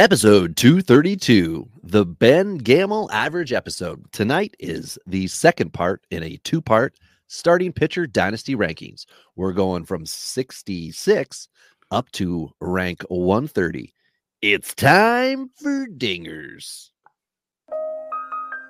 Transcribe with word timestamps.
Episode 0.00 0.56
232, 0.56 1.68
the 1.82 2.06
Ben 2.06 2.56
Gamel 2.56 3.10
average 3.12 3.52
episode. 3.52 4.10
Tonight 4.12 4.56
is 4.58 4.98
the 5.06 5.26
second 5.26 5.74
part 5.74 6.06
in 6.10 6.22
a 6.22 6.38
two 6.38 6.62
part 6.62 6.94
starting 7.26 7.70
pitcher 7.70 8.06
dynasty 8.06 8.56
rankings. 8.56 9.04
We're 9.36 9.52
going 9.52 9.84
from 9.84 10.06
66 10.06 11.48
up 11.90 12.10
to 12.12 12.48
rank 12.62 13.02
130. 13.10 13.94
It's 14.40 14.74
time 14.74 15.50
for 15.60 15.86
dingers. 15.86 16.89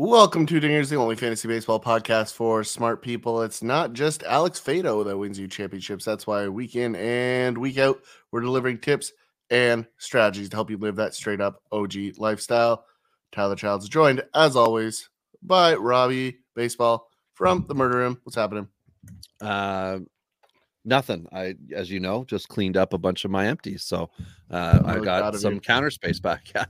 Welcome 0.00 0.46
to 0.46 0.60
Dingers, 0.60 0.90
the 0.90 0.94
only 0.94 1.16
fantasy 1.16 1.48
baseball 1.48 1.80
podcast 1.80 2.34
for 2.34 2.62
smart 2.62 3.02
people. 3.02 3.42
It's 3.42 3.64
not 3.64 3.94
just 3.94 4.22
Alex 4.22 4.60
Faedo 4.60 5.04
that 5.04 5.18
wins 5.18 5.40
you 5.40 5.48
championships. 5.48 6.04
That's 6.04 6.24
why 6.24 6.46
week 6.46 6.76
in 6.76 6.94
and 6.94 7.58
week 7.58 7.78
out, 7.78 8.00
we're 8.30 8.42
delivering 8.42 8.78
tips 8.78 9.10
and 9.50 9.86
strategies 9.96 10.50
to 10.50 10.56
help 10.56 10.70
you 10.70 10.78
live 10.78 10.94
that 10.94 11.16
straight 11.16 11.40
up 11.40 11.64
OG 11.72 11.94
lifestyle. 12.16 12.84
Tyler 13.32 13.56
Childs 13.56 13.88
joined, 13.88 14.22
as 14.36 14.54
always, 14.54 15.10
by 15.42 15.74
Robbie 15.74 16.38
Baseball 16.54 17.08
from 17.34 17.64
the 17.66 17.74
Murder 17.74 17.96
Room. 17.96 18.20
What's 18.22 18.36
happening? 18.36 18.68
Uh, 19.40 19.98
nothing. 20.84 21.26
I, 21.32 21.56
as 21.74 21.90
you 21.90 21.98
know, 21.98 22.22
just 22.22 22.48
cleaned 22.48 22.76
up 22.76 22.92
a 22.92 22.98
bunch 22.98 23.24
of 23.24 23.32
my 23.32 23.48
empties. 23.48 23.82
So 23.82 24.10
uh, 24.48 24.78
I 24.84 25.00
got 25.00 25.34
some 25.34 25.58
counter 25.58 25.90
space 25.90 26.20
back. 26.20 26.44
Yeah. 26.54 26.66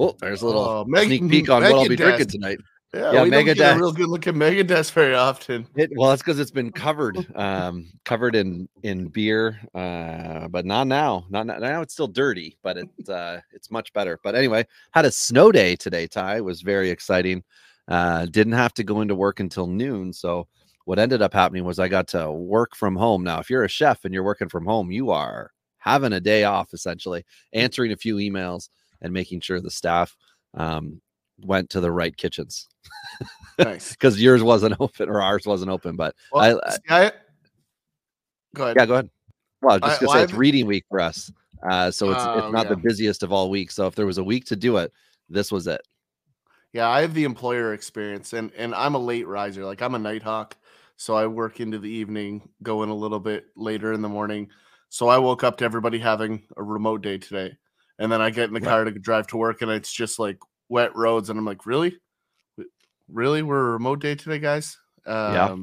Well, 0.00 0.16
there's 0.18 0.40
a 0.40 0.46
little 0.46 0.62
Oh, 0.62 0.84
Meg- 0.86 1.08
sneak 1.08 1.28
peek 1.28 1.50
on 1.50 1.62
what 1.62 1.74
I'll 1.74 1.86
be 1.86 1.94
drinking 1.94 2.28
tonight. 2.28 2.58
Yeah, 2.94 3.12
Yeah, 3.12 3.22
we 3.22 3.28
don't 3.28 3.44
get 3.44 3.58
a 3.58 3.78
real 3.78 3.92
good 3.92 4.08
looking 4.08 4.32
Megadeth 4.32 4.90
very 4.92 5.14
often. 5.14 5.66
It, 5.76 5.90
well, 5.94 6.10
it's 6.12 6.22
because 6.22 6.40
it's 6.40 6.50
been 6.50 6.72
covered, 6.72 7.18
um, 7.36 7.86
covered 8.06 8.34
in 8.34 8.66
in 8.82 9.08
beer, 9.08 9.60
uh, 9.74 10.48
but 10.48 10.64
not 10.64 10.86
now. 10.86 11.26
Not 11.28 11.46
now. 11.46 11.58
now. 11.58 11.82
It's 11.82 11.92
still 11.92 12.08
dirty, 12.08 12.56
but 12.62 12.78
it 12.78 12.88
uh, 13.10 13.40
it's 13.52 13.70
much 13.70 13.92
better. 13.92 14.18
But 14.24 14.34
anyway, 14.34 14.66
had 14.92 15.04
a 15.04 15.10
snow 15.10 15.52
day 15.52 15.76
today. 15.76 16.06
Ty 16.06 16.38
It 16.38 16.44
was 16.46 16.62
very 16.62 16.88
exciting. 16.88 17.44
Uh, 17.86 18.24
didn't 18.24 18.54
have 18.54 18.72
to 18.74 18.84
go 18.84 19.02
into 19.02 19.14
work 19.14 19.38
until 19.38 19.66
noon. 19.66 20.14
So 20.14 20.48
what 20.86 20.98
ended 20.98 21.20
up 21.20 21.34
happening 21.34 21.64
was 21.64 21.78
I 21.78 21.88
got 21.88 22.08
to 22.08 22.32
work 22.32 22.74
from 22.74 22.96
home. 22.96 23.22
Now, 23.22 23.38
if 23.38 23.50
you're 23.50 23.64
a 23.64 23.68
chef 23.68 24.06
and 24.06 24.14
you're 24.14 24.24
working 24.24 24.48
from 24.48 24.64
home, 24.64 24.90
you 24.90 25.10
are 25.10 25.50
having 25.76 26.14
a 26.14 26.20
day 26.20 26.44
off 26.44 26.72
essentially, 26.72 27.22
answering 27.52 27.92
a 27.92 27.96
few 27.96 28.16
emails 28.16 28.70
and 29.02 29.12
making 29.12 29.40
sure 29.40 29.60
the 29.60 29.70
staff 29.70 30.16
um, 30.54 31.00
went 31.42 31.70
to 31.70 31.80
the 31.80 31.90
right 31.90 32.16
kitchens 32.16 32.68
Nice. 33.58 33.90
because 33.92 34.20
yours 34.20 34.42
wasn't 34.42 34.74
open 34.80 35.08
or 35.08 35.20
ours 35.22 35.46
wasn't 35.46 35.70
open. 35.70 35.96
But 35.96 36.14
Well, 36.32 36.60
I- 36.64 36.70
see, 36.70 36.78
I- 36.90 37.12
go 38.54 38.64
ahead. 38.64 38.76
yeah, 38.76 38.86
go 38.86 38.92
ahead. 38.94 39.10
Well, 39.62 39.72
I 39.72 39.76
was 39.76 39.80
just 39.82 40.02
I- 40.02 40.04
gonna 40.04 40.08
well, 40.08 40.18
say 40.18 40.22
it's 40.24 40.32
I've- 40.32 40.38
reading 40.38 40.66
week 40.66 40.84
for 40.88 41.00
us, 41.00 41.30
uh, 41.68 41.90
so 41.90 42.10
it's 42.10 42.20
Oh, 42.22 42.38
it's 42.38 42.52
not 42.52 42.68
the 42.68 42.76
busiest 42.76 43.22
of 43.22 43.32
all 43.32 43.50
weeks. 43.50 43.74
So 43.74 43.86
if 43.86 43.94
there 43.94 44.06
was 44.06 44.18
a 44.18 44.24
week 44.24 44.44
to 44.46 44.56
do 44.56 44.76
it, 44.78 44.92
this 45.28 45.52
was 45.52 45.66
it. 45.66 45.80
Yeah, 46.72 46.88
I 46.88 47.00
have 47.00 47.14
the 47.14 47.24
employer 47.24 47.74
experience 47.74 48.32
and 48.32 48.52
and 48.56 48.74
I'm 48.74 48.94
a 48.94 48.98
late 48.98 49.26
riser. 49.26 49.64
Like 49.64 49.82
I'm 49.82 49.94
a 49.94 49.98
night 49.98 50.22
hawk. 50.22 50.56
So 50.96 51.14
I 51.14 51.26
work 51.26 51.60
into 51.60 51.78
the 51.78 51.88
evening, 51.88 52.46
go 52.62 52.82
in 52.82 52.90
a 52.90 52.94
little 52.94 53.20
bit 53.20 53.46
later 53.56 53.92
in 53.94 54.02
the 54.02 54.08
morning. 54.08 54.50
So 54.90 55.08
I 55.08 55.16
woke 55.18 55.42
up 55.44 55.56
to 55.58 55.64
everybody 55.64 55.98
having 55.98 56.42
a 56.58 56.62
remote 56.62 57.00
day 57.02 57.16
today. 57.16 57.56
And 58.00 58.10
then 58.10 58.20
I 58.20 58.30
get 58.30 58.48
in 58.48 58.54
the 58.54 58.60
Right. 58.60 58.68
car 58.68 58.84
to 58.84 58.90
drive 58.90 59.28
to 59.28 59.36
work 59.36 59.62
and 59.62 59.70
it's 59.70 59.92
just 59.92 60.18
like 60.18 60.38
wet 60.68 60.96
roads. 60.96 61.30
And 61.30 61.38
I'm 61.38 61.44
like, 61.44 61.66
really? 61.66 61.96
Really? 63.08 63.42
We're 63.42 63.68
a 63.68 63.72
remote 63.72 64.00
day 64.00 64.14
today, 64.14 64.38
guys? 64.38 64.76
Um, 65.06 65.34
Yeah. 65.34 65.56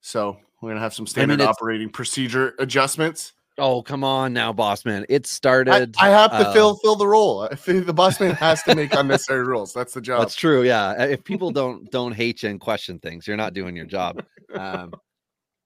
So 0.00 0.36
we're 0.60 0.70
gonna 0.70 0.80
have 0.80 0.94
some 0.94 1.06
standard 1.06 1.40
it's- 1.40 1.48
operating 1.48 1.88
procedure 1.90 2.54
adjustments. 2.58 3.32
Oh 3.58 3.82
come 3.82 4.02
on 4.02 4.32
now, 4.32 4.50
boss 4.50 4.84
man! 4.86 5.04
It 5.10 5.26
started. 5.26 5.94
I 6.00 6.08
have 6.08 6.30
to 6.30 6.48
uh, 6.48 6.52
fill 6.54 6.76
fill 6.76 6.96
the 6.96 7.06
role. 7.06 7.46
The 7.66 7.92
boss 7.92 8.18
man 8.18 8.34
has 8.36 8.62
to 8.62 8.74
make 8.74 8.94
unnecessary 8.94 9.44
rules. 9.46 9.74
That's 9.74 9.92
the 9.92 10.00
job. 10.00 10.20
That's 10.20 10.34
true. 10.34 10.62
Yeah, 10.62 11.04
if 11.04 11.22
people 11.22 11.50
don't 11.50 11.88
don't 11.90 12.12
hate 12.12 12.42
you 12.42 12.48
and 12.48 12.58
question 12.58 12.98
things, 12.98 13.26
you're 13.28 13.36
not 13.36 13.52
doing 13.52 13.76
your 13.76 13.84
job. 13.84 14.24
Um, 14.54 14.94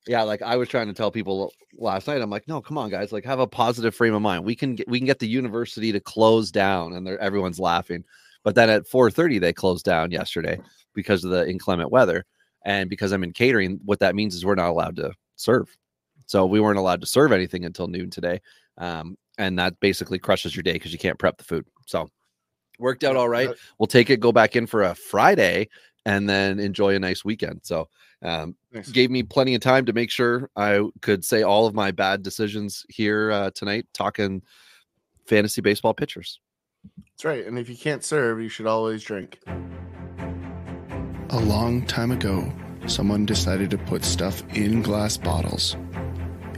yeah, 0.07 0.23
like 0.23 0.43
I 0.43 0.57
was 0.57 0.69
trying 0.69 0.87
to 0.87 0.93
tell 0.93 1.11
people 1.11 1.53
last 1.77 2.07
night. 2.07 2.23
I'm 2.23 2.31
like, 2.31 2.47
no, 2.47 2.61
come 2.61 2.79
on, 2.79 2.91
guys. 2.91 3.13
Like, 3.13 3.25
have 3.25 3.41
a 3.41 3.47
positive 3.47 3.95
frame 3.95 4.15
of 4.15 4.23
mind. 4.23 4.45
We 4.45 4.55
can 4.55 4.77
get 4.77 4.89
we 4.89 4.99
can 4.99 5.07
get 5.07 5.19
the 5.19 5.29
university 5.29 5.93
to 5.93 6.01
close 6.01 6.51
down, 6.51 6.93
and 6.93 7.07
they're, 7.07 7.19
everyone's 7.19 7.59
laughing. 7.59 8.05
But 8.45 8.55
then 8.55 8.71
at 8.71 8.87
4:30 8.87 9.41
they 9.41 9.53
closed 9.53 9.85
down 9.85 10.11
yesterday 10.13 10.61
because 10.95 11.25
of 11.25 11.31
the 11.31 11.49
inclement 11.49 11.91
weather, 11.91 12.25
and 12.65 12.89
because 12.89 13.13
I'm 13.13 13.25
in 13.25 13.33
catering. 13.33 13.81
What 13.85 13.99
that 14.01 14.15
means 14.15 14.35
is 14.35 14.45
we're 14.45 14.55
not 14.55 14.71
allowed 14.71 14.97
to 14.97 15.13
serve. 15.35 15.77
So 16.27 16.47
we 16.47 16.61
weren't 16.61 16.79
allowed 16.79 17.01
to 17.01 17.07
serve 17.07 17.33
anything 17.33 17.65
until 17.65 17.89
noon 17.89 18.11
today, 18.11 18.41
um, 18.79 19.17
and 19.39 19.59
that 19.59 19.79
basically 19.81 20.19
crushes 20.19 20.55
your 20.55 20.63
day 20.63 20.75
because 20.75 20.93
you 20.93 20.99
can't 20.99 21.19
prep 21.19 21.39
the 21.39 21.45
food. 21.45 21.67
So 21.87 22.09
worked 22.79 23.05
out 23.05 23.17
all 23.17 23.29
right 23.29 23.51
we'll 23.79 23.87
take 23.87 24.11
it, 24.11 24.21
go 24.21 24.33
back 24.33 24.55
in 24.55 24.67
for 24.67 24.83
a 24.83 24.95
Friday, 24.95 25.69
and 26.07 26.29
then 26.29 26.59
enjoy 26.61 26.95
a 26.95 26.99
nice 26.99 27.25
weekend. 27.25 27.61
So, 27.65 27.89
um, 28.23 28.57
Nice. 28.73 28.91
gave 28.91 29.11
me 29.11 29.23
plenty 29.23 29.55
of 29.55 29.61
time 29.61 29.87
to 29.87 29.93
make 29.93 30.11
sure 30.11 30.51
I 30.57 30.83
could 31.03 31.25
say 31.25 31.43
all 31.43 31.67
of 31.67 31.75
my 31.75 31.91
bad 31.91 32.23
decisions 32.23 32.85
here 32.89 33.31
uh, 33.31 33.51
tonight, 33.55 33.87
talking 33.93 34.43
fantasy 35.27 35.61
baseball 35.61 35.95
pitchers. 35.95 36.41
That's 36.99 37.25
right. 37.25 37.47
And 37.47 37.59
if 37.59 37.69
you 37.69 37.77
can't 37.77 38.05
serve, 38.05 38.41
you 38.41 38.49
should 38.49 38.67
always 38.67 39.03
drink. 39.03 39.41
A 41.31 41.41
long 41.41 41.85
time 41.87 42.13
ago, 42.13 42.53
someone 42.87 43.27
decided 43.27 43.71
to 43.71 43.79
put 43.79 44.05
stuff 44.05 44.43
in 44.55 44.83
glass 44.83 45.17
bottles. 45.17 45.77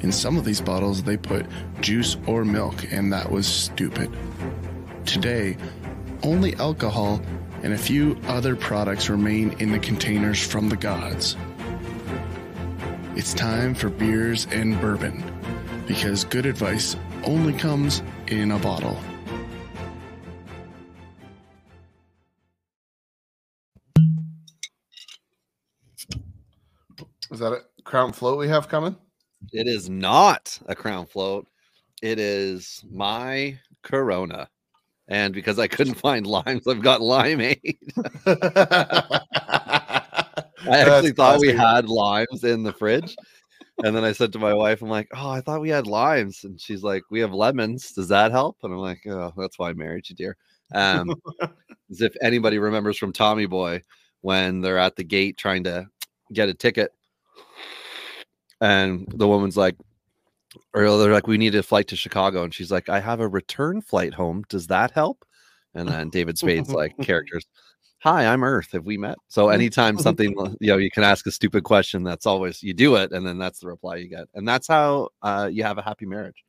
In 0.02 0.12
some 0.12 0.36
of 0.36 0.44
these 0.44 0.60
bottles, 0.60 1.02
they 1.02 1.16
put 1.16 1.46
juice 1.80 2.16
or 2.26 2.44
milk, 2.44 2.92
and 2.92 3.12
that 3.12 3.30
was 3.30 3.46
stupid. 3.46 4.14
Today, 5.06 5.56
only 6.22 6.54
alcohol 6.56 7.20
and 7.62 7.72
a 7.72 7.78
few 7.78 8.16
other 8.26 8.54
products 8.54 9.08
remain 9.08 9.52
in 9.58 9.72
the 9.72 9.78
containers 9.78 10.44
from 10.44 10.68
the 10.68 10.76
gods. 10.76 11.36
It's 13.18 13.34
time 13.34 13.74
for 13.74 13.88
beers 13.88 14.46
and 14.52 14.80
bourbon, 14.80 15.24
because 15.88 16.22
good 16.22 16.46
advice 16.46 16.94
only 17.24 17.52
comes 17.52 18.00
in 18.28 18.52
a 18.52 18.58
bottle. 18.60 18.96
Is 27.32 27.40
that 27.40 27.54
a 27.54 27.82
crown 27.82 28.12
float 28.12 28.38
we 28.38 28.46
have 28.46 28.68
coming? 28.68 28.94
It 29.52 29.66
is 29.66 29.90
not 29.90 30.56
a 30.66 30.76
crown 30.76 31.06
float. 31.06 31.48
It 32.00 32.20
is 32.20 32.84
my 32.88 33.58
Corona. 33.82 34.48
And 35.08 35.34
because 35.34 35.58
I 35.58 35.66
couldn't 35.66 35.94
find 35.94 36.24
limes, 36.24 36.68
I've 36.68 36.82
got 36.82 37.00
limeade. 37.00 37.78
I 40.62 40.78
actually 40.78 41.12
thought 41.12 41.40
we 41.40 41.52
had 41.52 41.88
limes 41.88 42.44
in 42.44 42.62
the 42.62 42.72
fridge. 42.72 43.16
And 43.84 43.94
then 43.94 44.04
I 44.04 44.12
said 44.12 44.32
to 44.32 44.40
my 44.40 44.52
wife, 44.52 44.82
I'm 44.82 44.88
like, 44.88 45.08
oh, 45.14 45.30
I 45.30 45.40
thought 45.40 45.60
we 45.60 45.68
had 45.68 45.86
limes. 45.86 46.42
And 46.42 46.60
she's 46.60 46.82
like, 46.82 47.04
we 47.10 47.20
have 47.20 47.32
lemons. 47.32 47.92
Does 47.92 48.08
that 48.08 48.32
help? 48.32 48.56
And 48.62 48.72
I'm 48.72 48.80
like, 48.80 49.00
oh, 49.06 49.32
that's 49.36 49.58
why 49.58 49.70
I 49.70 49.74
married 49.74 50.08
you, 50.08 50.16
dear. 50.16 50.36
Um, 50.74 51.14
as 51.90 52.00
if 52.00 52.14
anybody 52.20 52.58
remembers 52.58 52.98
from 52.98 53.12
Tommy 53.12 53.46
Boy 53.46 53.82
when 54.22 54.60
they're 54.60 54.78
at 54.78 54.96
the 54.96 55.04
gate 55.04 55.36
trying 55.36 55.64
to 55.64 55.86
get 56.32 56.48
a 56.48 56.54
ticket. 56.54 56.92
And 58.60 59.06
the 59.14 59.28
woman's 59.28 59.56
like, 59.56 59.76
or 60.74 60.98
they're 60.98 61.12
like, 61.12 61.28
we 61.28 61.38
need 61.38 61.54
a 61.54 61.62
flight 61.62 61.86
to 61.88 61.96
Chicago. 61.96 62.42
And 62.42 62.52
she's 62.52 62.72
like, 62.72 62.88
I 62.88 62.98
have 62.98 63.20
a 63.20 63.28
return 63.28 63.80
flight 63.80 64.14
home. 64.14 64.44
Does 64.48 64.66
that 64.66 64.90
help? 64.90 65.24
And 65.74 65.88
then 65.88 66.10
David 66.10 66.36
Spade's 66.36 66.70
like, 66.70 66.96
characters, 67.02 67.46
hi, 67.98 68.26
I'm 68.26 68.44
Earth. 68.44 68.72
Have 68.72 68.84
we 68.84 68.96
met? 68.96 69.18
So 69.28 69.48
anytime 69.48 69.98
something, 69.98 70.34
you 70.60 70.68
know, 70.68 70.76
you 70.76 70.90
can 70.90 71.04
ask 71.04 71.26
a 71.26 71.30
stupid 71.30 71.64
question, 71.64 72.02
that's 72.02 72.26
always, 72.26 72.62
you 72.62 72.74
do 72.74 72.96
it. 72.96 73.12
And 73.12 73.26
then 73.26 73.38
that's 73.38 73.60
the 73.60 73.66
reply 73.66 73.96
you 73.96 74.08
get. 74.08 74.28
And 74.34 74.46
that's 74.46 74.68
how 74.68 75.10
uh, 75.22 75.48
you 75.52 75.64
have 75.64 75.78
a 75.78 75.82
happy 75.82 76.06
marriage 76.06 76.44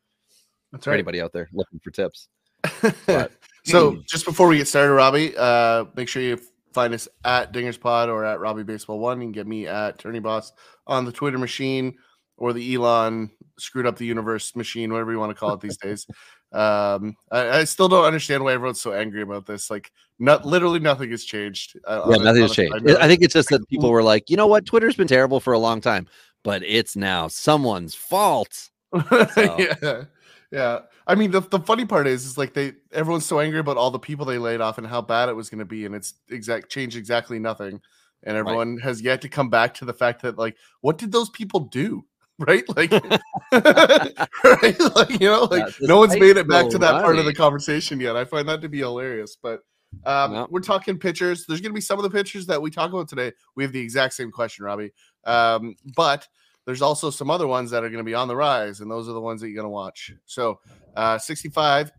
That's 0.71 0.87
right 0.87 0.93
anybody 0.93 1.21
out 1.21 1.33
there 1.33 1.49
looking 1.53 1.79
for 1.79 1.91
tips. 1.91 2.29
right. 3.07 3.31
so 3.63 4.01
just 4.07 4.25
before 4.25 4.47
we 4.47 4.57
get 4.57 4.67
started, 4.67 4.93
Robbie, 4.93 5.33
uh, 5.37 5.85
make 5.95 6.09
sure 6.09 6.21
you 6.21 6.39
find 6.73 6.93
us 6.93 7.07
at 7.23 7.53
Dingers 7.53 7.79
Pod 7.79 8.09
or 8.09 8.25
at 8.25 8.39
Robbie 8.39 8.63
Baseball 8.63 8.99
One. 8.99 9.19
You 9.21 9.25
can 9.25 9.31
get 9.31 9.47
me 9.47 9.67
at 9.67 9.97
Tourney 9.97 10.19
Boss 10.19 10.51
on 10.87 11.05
the 11.05 11.11
Twitter 11.11 11.37
machine 11.37 11.95
or 12.37 12.53
the 12.53 12.75
Elon 12.75 13.31
screwed 13.57 13.85
up 13.85 13.97
the 13.97 14.05
universe 14.05 14.55
machine, 14.55 14.91
whatever 14.91 15.11
you 15.11 15.19
want 15.19 15.31
to 15.31 15.35
call 15.35 15.53
it 15.53 15.61
these 15.61 15.77
days. 15.77 16.05
Um, 16.51 17.15
I, 17.31 17.59
I, 17.59 17.63
still 17.65 17.87
don't 17.87 18.05
understand 18.05 18.43
why 18.43 18.53
everyone's 18.53 18.81
so 18.81 18.91
angry 18.91 19.21
about 19.21 19.45
this. 19.45 19.69
Like, 19.69 19.91
not 20.17 20.45
literally 20.45 20.79
nothing 20.79 21.11
has 21.11 21.23
changed. 21.23 21.77
Uh, 21.85 22.07
yeah, 22.09 22.17
nothing 22.17 22.41
has 22.41 22.53
changed. 22.53 22.89
I 22.89 23.07
think 23.07 23.21
it's 23.21 23.35
just 23.35 23.49
that 23.49 23.67
people 23.67 23.89
were 23.91 24.01
like, 24.01 24.31
you 24.31 24.37
know 24.37 24.47
what, 24.47 24.65
Twitter's 24.65 24.95
been 24.95 25.07
terrible 25.07 25.39
for 25.39 25.53
a 25.53 25.59
long 25.59 25.79
time, 25.79 26.07
but 26.43 26.63
it's 26.63 26.95
now 26.95 27.27
someone's 27.27 27.93
fault. 27.93 28.69
So. 29.35 29.55
yeah, 29.83 30.03
yeah. 30.51 30.79
I 31.05 31.13
mean, 31.13 31.29
the, 31.29 31.41
the 31.41 31.59
funny 31.59 31.85
part 31.85 32.07
is, 32.07 32.25
is 32.25 32.37
like 32.37 32.53
they 32.53 32.73
everyone's 32.91 33.25
so 33.25 33.39
angry 33.39 33.59
about 33.59 33.77
all 33.77 33.91
the 33.91 33.99
people 33.99 34.25
they 34.25 34.39
laid 34.39 34.61
off 34.61 34.79
and 34.79 34.87
how 34.87 35.01
bad 35.01 35.29
it 35.29 35.35
was 35.35 35.49
going 35.49 35.59
to 35.59 35.65
be, 35.65 35.85
and 35.85 35.93
it's 35.93 36.15
exact 36.29 36.69
changed 36.69 36.97
exactly 36.97 37.37
nothing. 37.37 37.81
And 38.23 38.35
everyone 38.35 38.75
right. 38.75 38.83
has 38.83 39.01
yet 39.01 39.21
to 39.21 39.29
come 39.29 39.49
back 39.49 39.75
to 39.75 39.85
the 39.85 39.93
fact 39.93 40.23
that 40.23 40.37
like, 40.37 40.57
what 40.81 40.97
did 40.97 41.11
those 41.11 41.29
people 41.29 41.61
do? 41.61 42.03
right? 42.47 42.63
Like, 42.75 42.91
right? 43.51 44.79
Like, 44.95 45.19
you 45.19 45.27
know, 45.27 45.43
like 45.51 45.79
yeah, 45.79 45.87
no 45.87 45.97
one's 45.97 46.17
made 46.17 46.37
it 46.37 46.47
back 46.47 46.69
to 46.69 46.77
that 46.77 47.03
part 47.03 47.17
of 47.17 47.25
the 47.25 47.33
conversation 47.33 47.99
yet. 47.99 48.15
I 48.15 48.23
find 48.23 48.47
that 48.47 48.61
to 48.61 48.69
be 48.69 48.79
hilarious. 48.79 49.37
But 49.41 49.61
um, 50.05 50.47
we're 50.49 50.61
talking 50.61 50.97
pitchers. 50.97 51.45
There's 51.45 51.59
going 51.59 51.71
to 51.71 51.75
be 51.75 51.81
some 51.81 51.99
of 51.99 52.03
the 52.03 52.09
pitchers 52.09 52.45
that 52.45 52.61
we 52.61 52.71
talk 52.71 52.91
about 52.91 53.09
today. 53.09 53.33
We 53.55 53.63
have 53.63 53.73
the 53.73 53.81
exact 53.81 54.13
same 54.13 54.31
question, 54.31 54.63
Robbie. 54.63 54.91
Um, 55.25 55.75
but 55.95 56.27
there's 56.65 56.81
also 56.81 57.09
some 57.09 57.29
other 57.29 57.47
ones 57.47 57.71
that 57.71 57.83
are 57.83 57.89
going 57.89 58.03
to 58.03 58.09
be 58.09 58.13
on 58.13 58.29
the 58.29 58.35
rise, 58.35 58.79
and 58.79 58.89
those 58.89 59.09
are 59.09 59.13
the 59.13 59.21
ones 59.21 59.41
that 59.41 59.49
you're 59.49 59.55
going 59.55 59.65
to 59.65 59.69
watch. 59.69 60.13
So, 60.25 60.59
uh, 60.95 61.17
65 61.17 61.91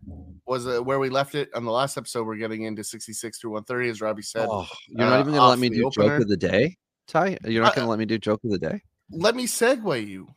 was 0.47 0.65
uh, 0.65 0.79
where 0.79 0.99
we 0.99 1.09
left 1.09 1.35
it 1.35 1.49
on 1.53 1.65
the 1.65 1.71
last 1.71 1.97
episode. 1.97 2.25
We're 2.25 2.37
getting 2.37 2.63
into 2.63 2.83
66 2.83 3.39
through 3.39 3.51
130, 3.51 3.89
as 3.89 4.01
Robbie 4.01 4.21
said. 4.23 4.47
Oh, 4.49 4.65
you're 4.87 5.05
not 5.07 5.17
uh, 5.17 5.19
even 5.19 5.33
going 5.33 5.41
to 5.41 5.47
let 5.47 5.59
me 5.59 5.69
do 5.69 5.85
opener. 5.85 6.07
joke 6.07 6.21
of 6.23 6.27
the 6.29 6.37
day, 6.37 6.77
Ty. 7.07 7.37
You're 7.43 7.63
not 7.63 7.75
going 7.75 7.85
to 7.85 7.89
let 7.89 7.99
me 7.99 8.05
do 8.05 8.17
joke 8.17 8.43
of 8.43 8.49
the 8.49 8.57
day 8.57 8.81
let 9.11 9.35
me 9.35 9.45
segue 9.45 10.07
you. 10.07 10.27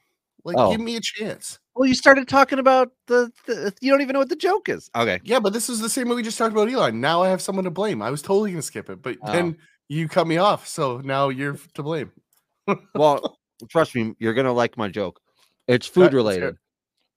Like, 0.45 0.57
oh. 0.59 0.71
give 0.71 0.81
me 0.81 0.97
a 0.97 1.01
chance. 1.01 1.59
Well, 1.75 1.89
you 1.89 1.95
started 1.95 2.29
talking 2.29 2.59
about 2.59 2.93
the, 3.07 3.33
the, 3.47 3.75
You 3.81 3.91
don't 3.91 4.03
even 4.03 4.13
know 4.13 4.21
what 4.21 4.29
the 4.29 4.37
joke 4.37 4.69
is. 4.69 4.91
Okay. 4.95 5.21
Yeah, 5.25 5.41
but 5.41 5.53
this 5.53 5.69
is 5.69 5.81
the 5.81 5.89
same 5.89 6.09
way 6.09 6.17
we 6.17 6.23
just 6.23 6.39
talked 6.39 6.53
about 6.53 6.71
Elon. 6.71 7.01
Now 7.01 7.23
I 7.23 7.29
have 7.31 7.41
someone 7.41 7.65
to 7.65 7.71
blame. 7.71 8.03
I 8.03 8.11
was 8.11 8.23
totally 8.23 8.53
gonna 8.53 8.63
skip 8.63 8.91
it, 8.91 9.03
but 9.03 9.17
oh. 9.23 9.33
then 9.33 9.57
you 9.89 10.09
cut 10.09 10.27
me 10.27 10.37
off, 10.37 10.67
so 10.67 10.99
now 10.99 11.31
you're 11.31 11.57
to 11.75 11.83
blame. 11.83 12.13
well, 12.95 13.39
trust 13.69 13.95
me, 13.95 14.15
you're 14.19 14.35
gonna 14.35 14.53
like 14.53 14.77
my 14.77 14.89
joke. 14.89 15.21
It's 15.67 15.87
food 15.87 16.13
related. 16.13 16.57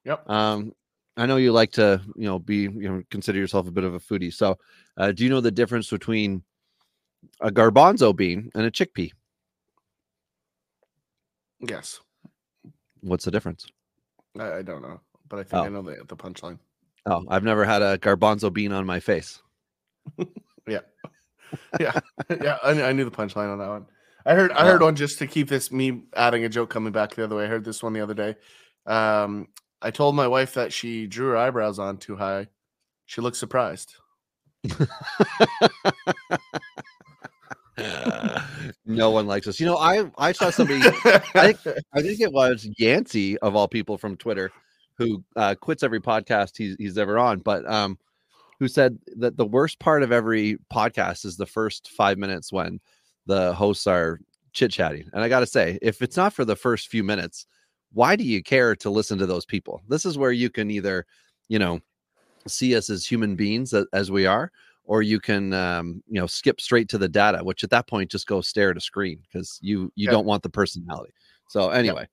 Yep. 0.05 0.29
Um, 0.29 0.73
I 1.17 1.25
know 1.25 1.37
you 1.37 1.51
like 1.51 1.71
to, 1.73 2.01
you 2.15 2.25
know, 2.25 2.39
be, 2.39 2.61
you 2.61 2.89
know, 2.89 3.03
consider 3.11 3.39
yourself 3.39 3.67
a 3.67 3.71
bit 3.71 3.83
of 3.83 3.93
a 3.93 3.99
foodie. 3.99 4.33
So, 4.33 4.57
uh, 4.97 5.11
do 5.11 5.23
you 5.23 5.29
know 5.29 5.41
the 5.41 5.51
difference 5.51 5.89
between 5.89 6.43
a 7.41 7.51
garbanzo 7.51 8.15
bean 8.15 8.49
and 8.55 8.63
a 8.63 8.71
chickpea? 8.71 9.11
Yes. 11.59 11.99
What's 13.01 13.25
the 13.25 13.31
difference? 13.31 13.67
I, 14.39 14.57
I 14.57 14.61
don't 14.61 14.81
know, 14.81 14.99
but 15.29 15.39
I 15.39 15.43
think 15.43 15.63
oh. 15.63 15.65
I 15.65 15.69
know 15.69 15.81
the 15.81 16.03
the 16.07 16.15
punchline. 16.15 16.59
Oh, 17.05 17.23
I've 17.29 17.43
never 17.43 17.63
had 17.63 17.81
a 17.81 17.97
garbanzo 17.97 18.51
bean 18.51 18.71
on 18.71 18.85
my 18.85 18.99
face. 18.99 19.41
yeah, 20.67 20.79
yeah, 21.79 21.99
yeah. 22.41 22.57
I, 22.63 22.83
I, 22.83 22.91
knew 22.93 23.05
the 23.05 23.11
punchline 23.11 23.51
on 23.51 23.59
that 23.59 23.69
one. 23.69 23.85
I 24.25 24.33
heard 24.35 24.51
I 24.51 24.65
heard 24.65 24.81
one 24.81 24.95
just 24.95 25.19
to 25.19 25.27
keep 25.27 25.47
this 25.47 25.71
me 25.71 26.03
adding 26.15 26.43
a 26.43 26.49
joke 26.49 26.69
coming 26.69 26.91
back 26.91 27.15
the 27.15 27.23
other 27.23 27.37
way. 27.37 27.45
I 27.45 27.47
heard 27.47 27.63
this 27.63 27.81
one 27.81 27.93
the 27.93 28.01
other 28.01 28.13
day. 28.13 28.35
Um, 28.85 29.47
I 29.81 29.91
told 29.91 30.15
my 30.15 30.27
wife 30.27 30.53
that 30.55 30.73
she 30.73 31.07
drew 31.07 31.29
her 31.29 31.37
eyebrows 31.37 31.79
on 31.79 31.97
too 31.97 32.15
high. 32.15 32.47
She 33.05 33.21
looked 33.21 33.37
surprised. 33.37 33.95
No 38.85 39.11
one 39.11 39.27
likes 39.27 39.47
us. 39.47 39.59
You 39.59 39.65
know, 39.65 39.77
I 39.77 40.09
I 40.17 40.31
saw 40.31 40.49
somebody. 40.49 40.81
I 40.83 41.53
think 41.53 41.77
I 41.93 42.01
think 42.01 42.19
it 42.19 42.31
was 42.31 42.67
Yancey 42.77 43.37
of 43.39 43.55
all 43.55 43.67
people 43.67 43.97
from 43.97 44.17
Twitter 44.17 44.51
who 44.97 45.23
uh, 45.35 45.55
quits 45.55 45.83
every 45.83 45.99
podcast 45.99 46.57
he's 46.57 46.75
he's 46.79 46.97
ever 46.97 47.19
on, 47.19 47.39
but 47.39 47.69
um, 47.69 47.97
who 48.59 48.67
said 48.67 48.97
that 49.17 49.37
the 49.37 49.45
worst 49.45 49.79
part 49.79 50.03
of 50.03 50.11
every 50.11 50.57
podcast 50.73 51.25
is 51.25 51.37
the 51.37 51.45
first 51.45 51.89
five 51.91 52.17
minutes 52.17 52.51
when 52.51 52.79
the 53.25 53.53
hosts 53.53 53.87
are 53.87 54.19
chit 54.53 54.71
chatting. 54.71 55.09
And 55.13 55.23
I 55.23 55.29
got 55.29 55.41
to 55.41 55.45
say, 55.45 55.77
if 55.81 56.01
it's 56.01 56.17
not 56.17 56.33
for 56.33 56.45
the 56.45 56.55
first 56.55 56.87
few 56.87 57.03
minutes, 57.03 57.45
why 57.93 58.15
do 58.15 58.23
you 58.23 58.41
care 58.41 58.75
to 58.77 58.89
listen 58.89 59.17
to 59.19 59.25
those 59.25 59.45
people? 59.45 59.81
This 59.87 60.05
is 60.05 60.17
where 60.17 60.31
you 60.31 60.49
can 60.49 60.71
either, 60.71 61.05
you 61.47 61.59
know, 61.59 61.79
see 62.47 62.75
us 62.75 62.89
as 62.89 63.05
human 63.05 63.35
beings 63.35 63.73
as 63.93 64.11
we 64.11 64.25
are, 64.25 64.51
or 64.87 65.01
you 65.01 65.19
can 65.19 65.53
um, 65.53 66.01
you 66.07 66.19
know 66.19 66.25
skip 66.25 66.59
straight 66.59 66.89
to 66.89 66.97
the 66.97 67.07
data 67.07 67.43
which 67.43 67.63
at 67.63 67.69
that 67.69 67.87
point 67.87 68.09
just 68.09 68.25
go 68.25 68.41
stare 68.41 68.71
at 68.71 68.77
a 68.77 68.81
screen 68.81 69.19
because 69.21 69.59
you 69.61 69.91
you 69.95 70.05
yeah. 70.05 70.11
don't 70.11 70.25
want 70.25 70.41
the 70.41 70.49
personality 70.49 71.13
so 71.47 71.69
anyway 71.69 72.07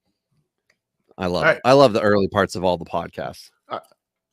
yeah. 1.19 1.25
i 1.25 1.27
love 1.27 1.45
right. 1.45 1.61
i 1.65 1.73
love 1.73 1.95
the 1.95 2.03
early 2.03 2.29
parts 2.29 2.55
of 2.55 2.65
all 2.65 2.77
the 2.77 2.85
podcasts 2.85 3.51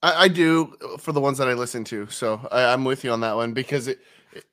I, 0.03 0.23
I, 0.23 0.27
do 0.29 0.75
uh, 0.81 0.97
for 0.97 1.13
the 1.13 1.21
ones 1.21 1.38
that 1.38 1.47
i 1.47 1.53
listen 1.53 1.83
to 1.85 2.07
so 2.07 2.45
I, 2.51 2.73
am 2.73 2.83
with 2.83 3.03
you 3.03 3.11
on 3.11 3.21
that 3.21 3.35
one 3.35 3.53
because 3.53 3.88
it, 3.88 3.99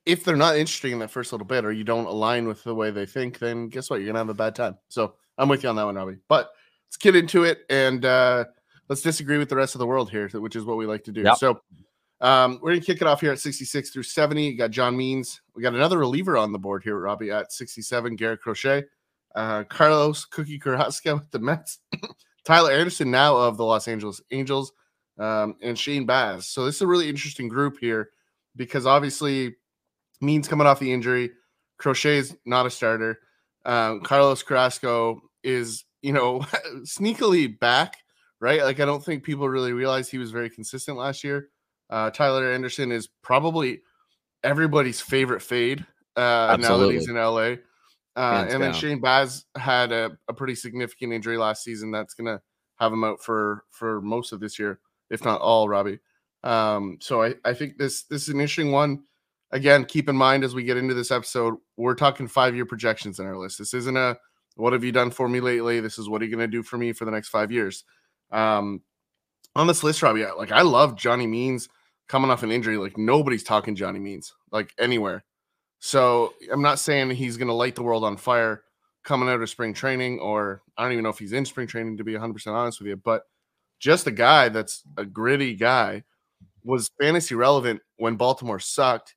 if 0.07 0.25
they're 0.25 0.37
not 0.37 0.57
interesting 0.57 0.93
in 0.93 0.99
that 1.01 1.11
first 1.11 1.33
little 1.33 1.47
bit 1.47 1.65
or 1.65 1.73
you 1.73 1.85
don't 1.85 2.07
align 2.07 2.47
with 2.47 2.63
the 2.65 2.75
way 2.75 2.91
they 2.91 3.07
think 3.07 3.39
then 3.39 3.69
guess 3.69 3.91
what 3.91 3.97
you're 3.97 4.07
gonna 4.07 4.19
have 4.19 4.29
a 4.29 4.35
bad 4.35 4.55
time 4.55 4.77
so 4.89 5.15
i'm 5.39 5.49
with 5.49 5.63
you 5.63 5.69
on 5.69 5.77
that 5.77 5.85
one 5.85 5.95
robbie 5.95 6.19
but 6.29 6.51
let's 6.87 6.97
get 6.97 7.17
into 7.17 7.45
it 7.45 7.61
and 7.71 8.05
uh 8.05 8.45
let's 8.89 9.03
disagree 9.03 9.39
with 9.39 9.49
the 9.49 9.57
rest 9.57 9.75
of 9.75 9.79
the 9.79 9.87
world 9.87 10.11
here 10.11 10.29
which 10.29 10.57
is 10.57 10.65
what 10.65 10.77
we 10.77 10.87
like 10.87 11.05
to 11.05 11.13
do 11.13 11.23
yep. 11.23 11.37
so 11.37 11.61
um, 12.21 12.59
we're 12.61 12.73
gonna 12.73 12.85
kick 12.85 13.01
it 13.01 13.07
off 13.07 13.21
here 13.21 13.33
at 13.33 13.39
66 13.39 13.91
through 13.91 14.03
70. 14.03 14.45
You 14.45 14.59
got 14.59 14.71
John 14.71 14.97
Means. 14.97 15.41
We 15.55 15.63
got 15.63 15.75
another 15.75 15.99
reliever 15.99 16.37
on 16.37 16.53
the 16.53 16.59
board 16.59 16.83
here, 16.83 16.99
Robbie, 16.99 17.31
at 17.31 17.53
67. 17.53 18.17
Garrett 18.17 18.41
Crochet, 18.41 18.85
uh, 19.35 19.65
Carlos 19.65 20.25
Cookie 20.25 20.59
Carrasco 20.59 21.15
with 21.15 21.31
the 21.31 21.39
Mets, 21.39 21.79
Tyler 22.45 22.73
Anderson 22.73 23.11
now 23.11 23.37
of 23.37 23.57
the 23.57 23.65
Los 23.65 23.87
Angeles 23.87 24.21
Angels, 24.31 24.73
um, 25.19 25.57
and 25.63 25.79
Shane 25.79 26.07
Baz. 26.07 26.47
So 26.47 26.65
this 26.65 26.77
is 26.77 26.83
a 26.83 26.87
really 26.87 27.09
interesting 27.09 27.49
group 27.49 27.79
here 27.81 28.11
because 28.57 28.87
obviously 28.87 29.57
Means 30.21 30.49
coming 30.49 30.67
off 30.67 30.81
the 30.81 30.93
injury, 30.93 31.31
Crochet 31.79 32.19
is 32.19 32.37
not 32.45 32.67
a 32.67 32.71
starter. 32.71 33.21
Um, 33.65 34.01
Carlos 34.01 34.43
Carrasco 34.43 35.21
is, 35.45 35.85
you 36.03 36.13
know, 36.13 36.41
sneakily 36.81 37.59
back, 37.59 37.99
right? 38.41 38.63
Like 38.63 38.81
I 38.81 38.85
don't 38.85 39.05
think 39.05 39.23
people 39.23 39.49
really 39.49 39.73
realize 39.73 40.09
he 40.09 40.19
was 40.19 40.33
very 40.33 40.51
consistent 40.51 40.97
last 40.97 41.23
year. 41.23 41.51
Uh, 41.91 42.11
Tyler 42.11 42.53
Anderson 42.53 42.93
is 42.93 43.09
probably 43.23 43.81
everybody's 44.43 45.01
favorite 45.01 45.43
fade 45.43 45.85
uh, 46.17 46.57
now 46.61 46.77
that 46.77 46.93
he's 46.93 47.09
in 47.09 47.17
LA. 47.17 47.55
Uh, 48.17 48.47
and 48.51 48.63
then 48.63 48.73
Shane 48.73 49.01
Baz 49.01 49.45
had 49.57 49.93
a, 49.93 50.19
a, 50.27 50.35
pretty 50.35 50.57
significant 50.57 51.13
injury 51.13 51.39
last 51.39 51.63
season 51.63 51.93
that's 51.93 52.15
going 52.15 52.27
to 52.27 52.43
have 52.81 52.93
him 52.93 53.05
out 53.05 53.23
for 53.23 53.65
for 53.71 54.01
most 54.01 54.33
of 54.33 54.41
this 54.41 54.59
year, 54.59 54.81
if 55.09 55.25
not 55.25 55.41
all. 55.41 55.69
Robbie. 55.69 56.01
Um, 56.43 56.99
so 57.01 57.23
I, 57.23 57.35
I 57.45 57.55
think 57.55 57.79
this 57.79 58.03
this 58.05 58.23
is 58.23 58.29
an 58.31 58.41
interesting 58.41 58.73
one. 58.73 59.05
Again, 59.53 59.85
keep 59.85 60.09
in 60.09 60.17
mind 60.17 60.43
as 60.43 60.53
we 60.53 60.65
get 60.65 60.77
into 60.77 60.95
this 60.95 61.13
episode, 61.13 61.55
we're 61.77 61.95
talking 61.95 62.27
five 62.27 62.57
year 62.57 62.67
projections 62.67 63.21
in 63.21 63.27
our 63.27 63.37
list. 63.37 63.59
This 63.59 63.73
isn't 63.73 63.97
a 63.97 64.17
what 64.57 64.73
have 64.73 64.83
you 64.83 64.91
done 64.91 65.13
for 65.13 65.29
me 65.29 65.39
lately? 65.39 65.79
This 65.79 65.99
is 65.99 66.09
what 66.09 66.21
are 66.21 66.25
you 66.25 66.35
going 66.35 66.51
to 66.51 66.57
do 66.57 66.65
for 66.65 66.77
me 66.77 66.93
for 66.93 67.05
the 67.05 67.13
next 67.13 67.29
five 67.29 67.53
years. 67.53 67.85
Um, 68.33 68.83
on 69.55 69.69
this 69.69 69.85
list, 69.85 70.03
Robbie, 70.03 70.27
like 70.37 70.51
I 70.51 70.63
love 70.63 70.97
Johnny 70.97 71.29
Means 71.29 71.69
coming 72.09 72.31
off 72.31 72.43
an 72.43 72.51
injury, 72.51 72.77
like 72.77 72.97
nobody's 72.97 73.45
talking 73.45 73.77
Johnny 73.77 73.99
Means, 73.99 74.35
like 74.51 74.73
anywhere. 74.79 75.25
So 75.79 76.35
I'm 76.51 76.63
not 76.63 76.79
saying 76.79 77.11
he's 77.11 77.37
going 77.37 77.49
to 77.49 77.55
light 77.55 77.77
the 77.77 77.83
world 77.83 78.05
on 78.05 78.17
fire 78.17 78.63
coming 79.05 79.29
out 79.29 79.41
of 79.41 79.51
spring 79.51 79.73
training, 79.73 80.19
or 80.19 80.63
I 80.77 80.83
don't 80.83 80.93
even 80.93 81.05
know 81.05 81.11
if 81.11 81.19
he's 81.19 81.33
in 81.33 81.45
spring 81.45 81.67
training 81.67 81.99
to 81.99 82.05
be 82.05 82.15
100% 82.15 82.47
honest 82.49 82.81
with 82.81 82.89
you, 82.89 82.97
but 82.97 83.23
just 83.79 84.07
a 84.07 84.11
guy 84.11 84.49
that's 84.49 84.83
a 84.97 85.05
gritty 85.05 85.55
guy 85.55 86.03
was 86.65 86.91
fantasy 87.01 87.35
relevant 87.35 87.81
when 87.97 88.17
Baltimore 88.17 88.59
sucked. 88.59 89.15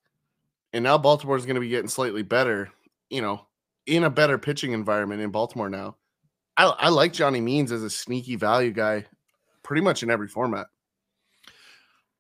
And 0.73 0.83
now 0.83 0.97
Baltimore 0.97 1.35
is 1.35 1.45
going 1.45 1.55
to 1.55 1.61
be 1.61 1.69
getting 1.69 1.89
slightly 1.89 2.23
better, 2.23 2.69
you 3.09 3.21
know, 3.21 3.47
in 3.87 4.03
a 4.03 4.09
better 4.09 4.37
pitching 4.37 4.71
environment 4.71 5.21
in 5.21 5.31
Baltimore 5.31 5.69
now. 5.69 5.97
I, 6.55 6.65
I 6.65 6.89
like 6.89 7.11
Johnny 7.11 7.41
Means 7.41 7.71
as 7.71 7.83
a 7.83 7.89
sneaky 7.89 8.35
value 8.35 8.71
guy 8.71 9.05
pretty 9.63 9.81
much 9.81 10.03
in 10.03 10.11
every 10.11 10.27
format. 10.27 10.67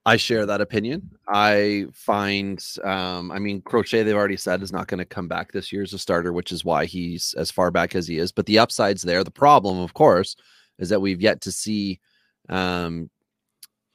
I 0.05 0.17
share 0.17 0.47
that 0.47 0.61
opinion. 0.61 1.11
I 1.27 1.85
find, 1.93 2.63
um, 2.83 3.31
I 3.31 3.37
mean, 3.37 3.61
Crochet, 3.61 4.01
they've 4.01 4.15
already 4.15 4.37
said 4.37 4.63
is 4.63 4.71
not 4.71 4.87
going 4.87 4.97
to 4.97 5.05
come 5.05 5.27
back 5.27 5.51
this 5.51 5.71
year 5.71 5.83
as 5.83 5.93
a 5.93 5.99
starter, 5.99 6.33
which 6.33 6.51
is 6.51 6.65
why 6.65 6.85
he's 6.85 7.35
as 7.37 7.51
far 7.51 7.69
back 7.69 7.93
as 7.93 8.07
he 8.07 8.17
is. 8.17 8.31
But 8.31 8.47
the 8.47 8.57
upside's 8.57 9.03
there. 9.03 9.23
The 9.23 9.29
problem, 9.29 9.79
of 9.79 9.93
course, 9.93 10.35
is 10.79 10.89
that 10.89 11.01
we've 11.01 11.21
yet 11.21 11.41
to 11.41 11.51
see 11.51 11.99
um, 12.49 13.11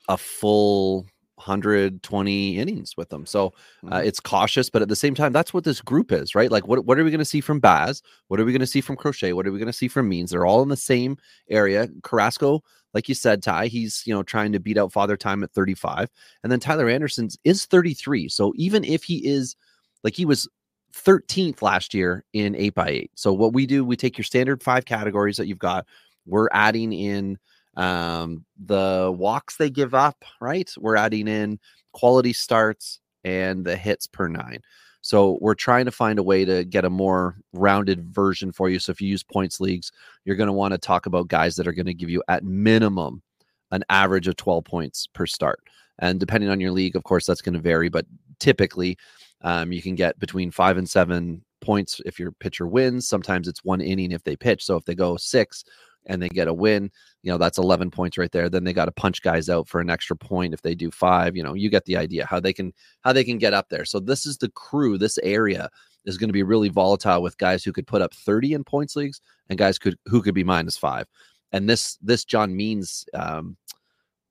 a 0.08 0.16
full 0.16 1.06
120 1.36 2.58
innings 2.58 2.96
with 2.96 3.08
them. 3.08 3.26
So 3.26 3.46
uh, 3.46 3.50
mm-hmm. 3.96 4.06
it's 4.06 4.20
cautious, 4.20 4.70
but 4.70 4.82
at 4.82 4.88
the 4.88 4.96
same 4.96 5.14
time, 5.14 5.32
that's 5.32 5.52
what 5.52 5.64
this 5.64 5.80
group 5.80 6.12
is, 6.12 6.36
right? 6.36 6.50
Like, 6.50 6.68
what, 6.68 6.84
what 6.84 6.98
are 7.00 7.04
we 7.04 7.10
going 7.10 7.18
to 7.18 7.24
see 7.24 7.40
from 7.40 7.60
Baz? 7.60 8.02
What 8.28 8.38
are 8.38 8.44
we 8.44 8.52
going 8.52 8.60
to 8.60 8.66
see 8.66 8.80
from 8.80 8.96
Crochet? 8.96 9.32
What 9.32 9.46
are 9.46 9.52
we 9.52 9.58
going 9.58 9.66
to 9.66 9.72
see 9.72 9.88
from 9.88 10.08
Means? 10.08 10.30
They're 10.30 10.46
all 10.46 10.62
in 10.62 10.68
the 10.68 10.76
same 10.76 11.18
area. 11.50 11.88
Carrasco 12.02 12.62
like 12.96 13.10
you 13.10 13.14
said, 13.14 13.42
Ty, 13.42 13.66
he's 13.66 14.02
you 14.06 14.14
know 14.14 14.22
trying 14.22 14.52
to 14.52 14.58
beat 14.58 14.78
out 14.78 14.90
Father 14.90 15.18
Time 15.18 15.42
at 15.42 15.52
35, 15.52 16.08
and 16.42 16.50
then 16.50 16.58
Tyler 16.58 16.88
Anderson's 16.88 17.36
is 17.44 17.66
33. 17.66 18.30
So 18.30 18.54
even 18.56 18.84
if 18.84 19.04
he 19.04 19.18
is 19.18 19.54
like 20.02 20.14
he 20.14 20.24
was 20.24 20.48
13th 20.94 21.60
last 21.60 21.92
year 21.92 22.24
in 22.32 22.56
8 22.56 22.74
by 22.74 22.88
8 22.88 23.10
So 23.14 23.34
what 23.34 23.52
we 23.52 23.66
do, 23.66 23.84
we 23.84 23.96
take 23.96 24.16
your 24.16 24.24
standard 24.24 24.62
five 24.62 24.86
categories 24.86 25.36
that 25.36 25.46
you've 25.46 25.58
got 25.58 25.84
we're 26.24 26.48
adding 26.52 26.94
in 26.94 27.38
um, 27.76 28.46
the 28.64 29.14
walks 29.14 29.58
they 29.58 29.68
give 29.68 29.92
up, 29.92 30.24
right? 30.40 30.72
We're 30.78 30.96
adding 30.96 31.28
in 31.28 31.60
quality 31.92 32.32
starts 32.32 33.00
and 33.24 33.62
the 33.62 33.76
hits 33.76 34.06
per 34.06 34.26
nine. 34.26 34.60
So 35.06 35.38
we're 35.40 35.54
trying 35.54 35.84
to 35.84 35.92
find 35.92 36.18
a 36.18 36.22
way 36.24 36.44
to 36.44 36.64
get 36.64 36.84
a 36.84 36.90
more 36.90 37.36
rounded 37.52 38.12
version 38.12 38.50
for 38.50 38.68
you. 38.68 38.80
So 38.80 38.90
if 38.90 39.00
you 39.00 39.06
use 39.06 39.22
points 39.22 39.60
leagues, 39.60 39.92
you're 40.24 40.34
going 40.34 40.48
to 40.48 40.52
want 40.52 40.72
to 40.72 40.78
talk 40.78 41.06
about 41.06 41.28
guys 41.28 41.54
that 41.54 41.68
are 41.68 41.72
going 41.72 41.86
to 41.86 41.94
give 41.94 42.10
you 42.10 42.24
at 42.26 42.42
minimum 42.42 43.22
an 43.70 43.84
average 43.88 44.26
of 44.26 44.34
12 44.34 44.64
points 44.64 45.06
per 45.06 45.24
start. 45.24 45.60
And 46.00 46.18
depending 46.18 46.50
on 46.50 46.58
your 46.58 46.72
league, 46.72 46.96
of 46.96 47.04
course, 47.04 47.24
that's 47.24 47.40
going 47.40 47.54
to 47.54 47.60
vary, 47.60 47.88
but 47.88 48.04
typically 48.40 48.98
um, 49.42 49.70
you 49.70 49.80
can 49.80 49.94
get 49.94 50.18
between 50.18 50.50
five 50.50 50.76
and 50.76 50.90
seven 50.90 51.44
points 51.60 52.00
if 52.04 52.18
your 52.18 52.32
pitcher 52.32 52.66
wins. 52.66 53.08
Sometimes 53.08 53.46
it's 53.46 53.62
one 53.62 53.80
inning 53.80 54.10
if 54.10 54.24
they 54.24 54.34
pitch. 54.34 54.64
So 54.64 54.74
if 54.74 54.84
they 54.86 54.96
go 54.96 55.16
six 55.16 55.62
and 56.06 56.22
they 56.22 56.28
get 56.28 56.48
a 56.48 56.54
win, 56.54 56.90
you 57.22 57.30
know, 57.30 57.38
that's 57.38 57.58
11 57.58 57.90
points 57.90 58.16
right 58.16 58.30
there. 58.32 58.48
Then 58.48 58.64
they 58.64 58.72
got 58.72 58.86
to 58.86 58.92
punch 58.92 59.22
guys 59.22 59.48
out 59.48 59.68
for 59.68 59.80
an 59.80 59.90
extra 59.90 60.16
point 60.16 60.54
if 60.54 60.62
they 60.62 60.74
do 60.74 60.90
five. 60.90 61.36
You 61.36 61.42
know, 61.42 61.54
you 61.54 61.68
get 61.68 61.84
the 61.84 61.96
idea 61.96 62.26
how 62.26 62.40
they 62.40 62.52
can 62.52 62.72
how 63.02 63.12
they 63.12 63.24
can 63.24 63.38
get 63.38 63.54
up 63.54 63.68
there. 63.68 63.84
So 63.84 64.00
this 64.00 64.26
is 64.26 64.38
the 64.38 64.50
crew. 64.50 64.98
This 64.98 65.18
area 65.18 65.68
is 66.04 66.16
going 66.16 66.28
to 66.28 66.32
be 66.32 66.42
really 66.42 66.68
volatile 66.68 67.22
with 67.22 67.38
guys 67.38 67.64
who 67.64 67.72
could 67.72 67.86
put 67.86 68.02
up 68.02 68.14
30 68.14 68.54
in 68.54 68.64
points 68.64 68.96
leagues 68.96 69.20
and 69.48 69.58
guys 69.58 69.78
could 69.78 69.96
who 70.06 70.22
could 70.22 70.34
be 70.34 70.44
minus 70.44 70.76
five. 70.76 71.06
And 71.52 71.68
this 71.68 71.98
this 72.00 72.24
John 72.24 72.56
Means 72.56 73.04
um, 73.14 73.56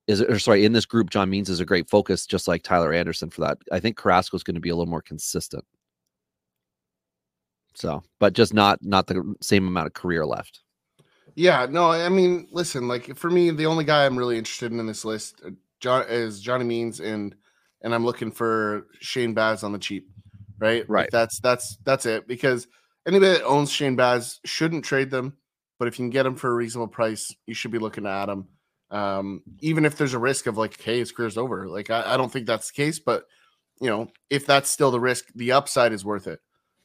is 0.07 0.21
or 0.21 0.39
sorry 0.39 0.65
in 0.65 0.73
this 0.73 0.85
group 0.85 1.09
John 1.09 1.29
Means 1.29 1.49
is 1.49 1.59
a 1.59 1.65
great 1.65 1.89
focus, 1.89 2.25
just 2.25 2.47
like 2.47 2.63
Tyler 2.63 2.93
Anderson 2.93 3.29
for 3.29 3.41
that. 3.41 3.57
I 3.71 3.79
think 3.79 3.97
Carrasco 3.97 4.37
is 4.37 4.43
going 4.43 4.55
to 4.55 4.61
be 4.61 4.69
a 4.69 4.75
little 4.75 4.89
more 4.89 5.01
consistent. 5.01 5.65
So, 7.73 8.03
but 8.19 8.33
just 8.33 8.53
not 8.53 8.79
not 8.81 9.07
the 9.07 9.35
same 9.41 9.67
amount 9.67 9.87
of 9.87 9.93
career 9.93 10.25
left. 10.25 10.61
Yeah, 11.35 11.67
no, 11.69 11.91
I 11.91 12.07
mean, 12.07 12.47
listen, 12.51 12.87
like 12.87 13.15
for 13.17 13.29
me, 13.29 13.51
the 13.51 13.65
only 13.65 13.83
guy 13.83 14.05
I'm 14.05 14.17
really 14.17 14.37
interested 14.37 14.71
in 14.71 14.79
in 14.79 14.87
this 14.87 15.03
list, 15.03 15.41
uh, 15.45 15.49
John 15.81 16.05
is 16.07 16.39
Johnny 16.39 16.63
Means, 16.63 17.01
and 17.01 17.35
and 17.81 17.93
I'm 17.93 18.05
looking 18.05 18.31
for 18.31 18.87
Shane 19.01 19.33
Baz 19.33 19.61
on 19.63 19.73
the 19.73 19.77
cheap, 19.77 20.09
right? 20.59 20.87
Right. 20.89 21.01
Like 21.03 21.11
that's 21.11 21.39
that's 21.39 21.77
that's 21.83 22.05
it 22.05 22.25
because 22.27 22.67
anybody 23.05 23.33
that 23.33 23.43
owns 23.45 23.69
Shane 23.69 23.97
Baz 23.97 24.39
shouldn't 24.45 24.85
trade 24.85 25.11
them, 25.11 25.35
but 25.77 25.89
if 25.89 25.99
you 25.99 26.03
can 26.03 26.09
get 26.09 26.23
them 26.23 26.35
for 26.37 26.49
a 26.49 26.53
reasonable 26.53 26.87
price, 26.87 27.35
you 27.45 27.53
should 27.53 27.71
be 27.71 27.79
looking 27.79 28.05
at 28.05 28.27
them. 28.27 28.47
Um, 28.89 29.43
even 29.59 29.83
if 29.83 29.97
there's 29.97 30.13
a 30.13 30.19
risk 30.19 30.47
of 30.47 30.57
like, 30.57 30.81
hey, 30.81 30.99
his 30.99 31.11
career's 31.11 31.37
over. 31.37 31.67
Like, 31.67 31.89
I, 31.89 32.13
I 32.13 32.17
don't 32.17 32.31
think 32.31 32.45
that's 32.47 32.67
the 32.71 32.75
case, 32.75 32.99
but 32.99 33.25
you 33.81 33.89
know, 33.89 34.07
if 34.29 34.45
that's 34.45 34.69
still 34.69 34.91
the 34.91 35.01
risk, 35.01 35.25
the 35.35 35.51
upside 35.51 35.91
is 35.91 36.05
worth 36.05 36.27
it. 36.27 36.39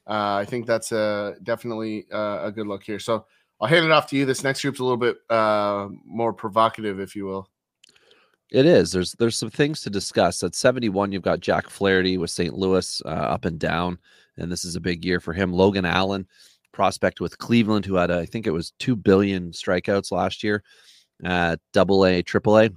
Uh, 0.09 0.35
I 0.35 0.45
think 0.45 0.67
that's 0.67 0.91
a 0.91 1.37
definitely 1.45 2.07
uh, 2.13 2.41
a 2.47 2.51
good 2.51 2.67
look 2.67 2.83
here. 2.83 2.99
So 2.99 3.27
I'll 3.61 3.69
hand 3.69 3.85
it 3.85 3.93
off 3.93 4.07
to 4.09 4.17
you. 4.17 4.25
This 4.25 4.43
next 4.43 4.63
group's 4.63 4.81
a 4.81 4.85
little 4.85 4.97
bit 4.97 5.19
uh, 5.29 5.89
more 6.05 6.33
provocative, 6.33 6.99
if 7.01 7.15
you 7.15 7.27
will. 7.27 7.49
It 8.51 8.67
is. 8.67 8.91
There's 8.91 9.13
there's 9.13 9.37
some 9.37 9.51
things 9.51 9.81
to 9.83 9.91
discuss. 9.91 10.43
At 10.43 10.55
71, 10.55 11.13
you've 11.13 11.23
got 11.23 11.41
Jack 11.41 11.69
Flaherty 11.69 12.19
with 12.19 12.31
St. 12.31 12.55
Louis 12.55 13.01
uh, 13.05 13.09
up 13.09 13.45
and 13.45 13.61
down, 13.61 13.99
and 14.39 14.51
this 14.51 14.65
is 14.65 14.75
a 14.75 14.81
big 14.81 15.05
year 15.05 15.21
for 15.21 15.33
him. 15.33 15.53
Logan 15.53 15.85
Allen, 15.85 16.27
prospect 16.73 17.21
with 17.21 17.39
Cleveland, 17.39 17.87
who 17.87 17.95
had 17.95 18.11
a, 18.11 18.19
I 18.19 18.27
think 18.27 18.47
it 18.47 18.53
was 18.53 18.73
two 18.79 18.97
billion 18.97 19.53
strikeouts 19.53 20.11
last 20.11 20.43
year 20.43 20.65
Double 21.73 22.07
A, 22.07 22.23
Triple 22.23 22.59
A. 22.59 22.71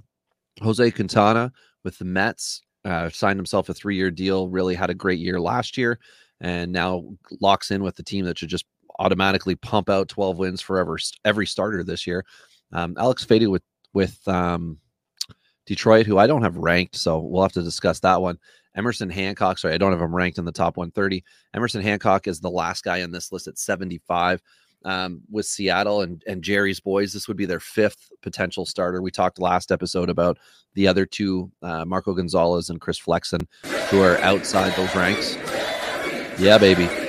Jose 0.62 0.92
Quintana 0.92 1.52
with 1.84 1.98
the 1.98 2.06
Mets 2.06 2.62
uh, 2.86 3.10
signed 3.10 3.40
himself 3.40 3.70
a 3.70 3.74
three 3.74 3.96
year 3.96 4.12
deal. 4.12 4.50
Really 4.50 4.76
had 4.76 4.90
a 4.90 4.96
great 4.96 5.20
year 5.20 5.40
last 5.40 5.78
year, 5.78 6.00
and 6.42 6.72
now 6.72 7.04
locks 7.42 7.72
in 7.72 7.84
with 7.84 7.96
the 7.96 8.04
team 8.04 8.26
that 8.26 8.38
should 8.38 8.50
just 8.50 8.66
automatically 9.00 9.56
pump 9.56 9.90
out 9.90 10.08
12 10.08 10.38
wins 10.38 10.62
forever 10.62 10.98
every 11.26 11.48
starter 11.48 11.84
this 11.84 12.06
year. 12.06 12.26
Um, 12.72 12.96
Alex 12.98 13.26
Faedo 13.26 13.50
with 13.52 13.64
with 13.94 14.28
um, 14.28 14.80
Detroit, 15.66 16.06
who 16.06 16.18
I 16.18 16.28
don't 16.28 16.42
have 16.42 16.58
ranked, 16.58 16.96
so 16.96 17.20
we'll 17.20 17.44
have 17.44 17.52
to 17.54 17.62
discuss 17.62 18.00
that 18.02 18.22
one. 18.22 18.40
Emerson 18.76 19.10
Hancock, 19.10 19.60
sorry, 19.60 19.76
I 19.76 19.78
don't 19.78 19.92
have 19.92 20.02
him 20.02 20.16
ranked 20.16 20.40
in 20.40 20.46
the 20.46 20.52
top 20.52 20.78
130. 20.78 21.24
Emerson 21.54 21.82
Hancock 21.82 22.28
is 22.28 22.40
the 22.40 22.50
last 22.50 22.84
guy 22.84 23.04
on 23.04 23.12
this 23.12 23.32
list 23.32 23.48
at 23.48 23.60
75. 23.60 24.42
Um, 24.86 25.22
with 25.32 25.46
Seattle 25.46 26.02
and, 26.02 26.22
and 26.28 26.44
Jerry's 26.44 26.82
boys, 26.82 27.14
this 27.14 27.28
would 27.30 27.38
be 27.38 27.46
their 27.46 27.62
fifth 27.62 28.12
potential 28.22 28.66
starter. 28.66 29.02
We 29.02 29.12
talked 29.12 29.40
last 29.40 29.72
episode 29.72 30.10
about 30.10 30.40
the 30.74 30.88
other 30.88 31.06
two, 31.06 31.52
uh, 31.62 31.86
Marco 31.86 32.14
Gonzalez 32.14 32.70
and 32.70 32.82
Chris 32.82 32.98
Flexen, 32.98 33.48
who 33.90 34.02
are 34.02 34.18
outside 34.18 34.76
those 34.76 34.94
ranks. 34.94 35.38
Yeah, 36.38 36.58
baby 36.58 37.03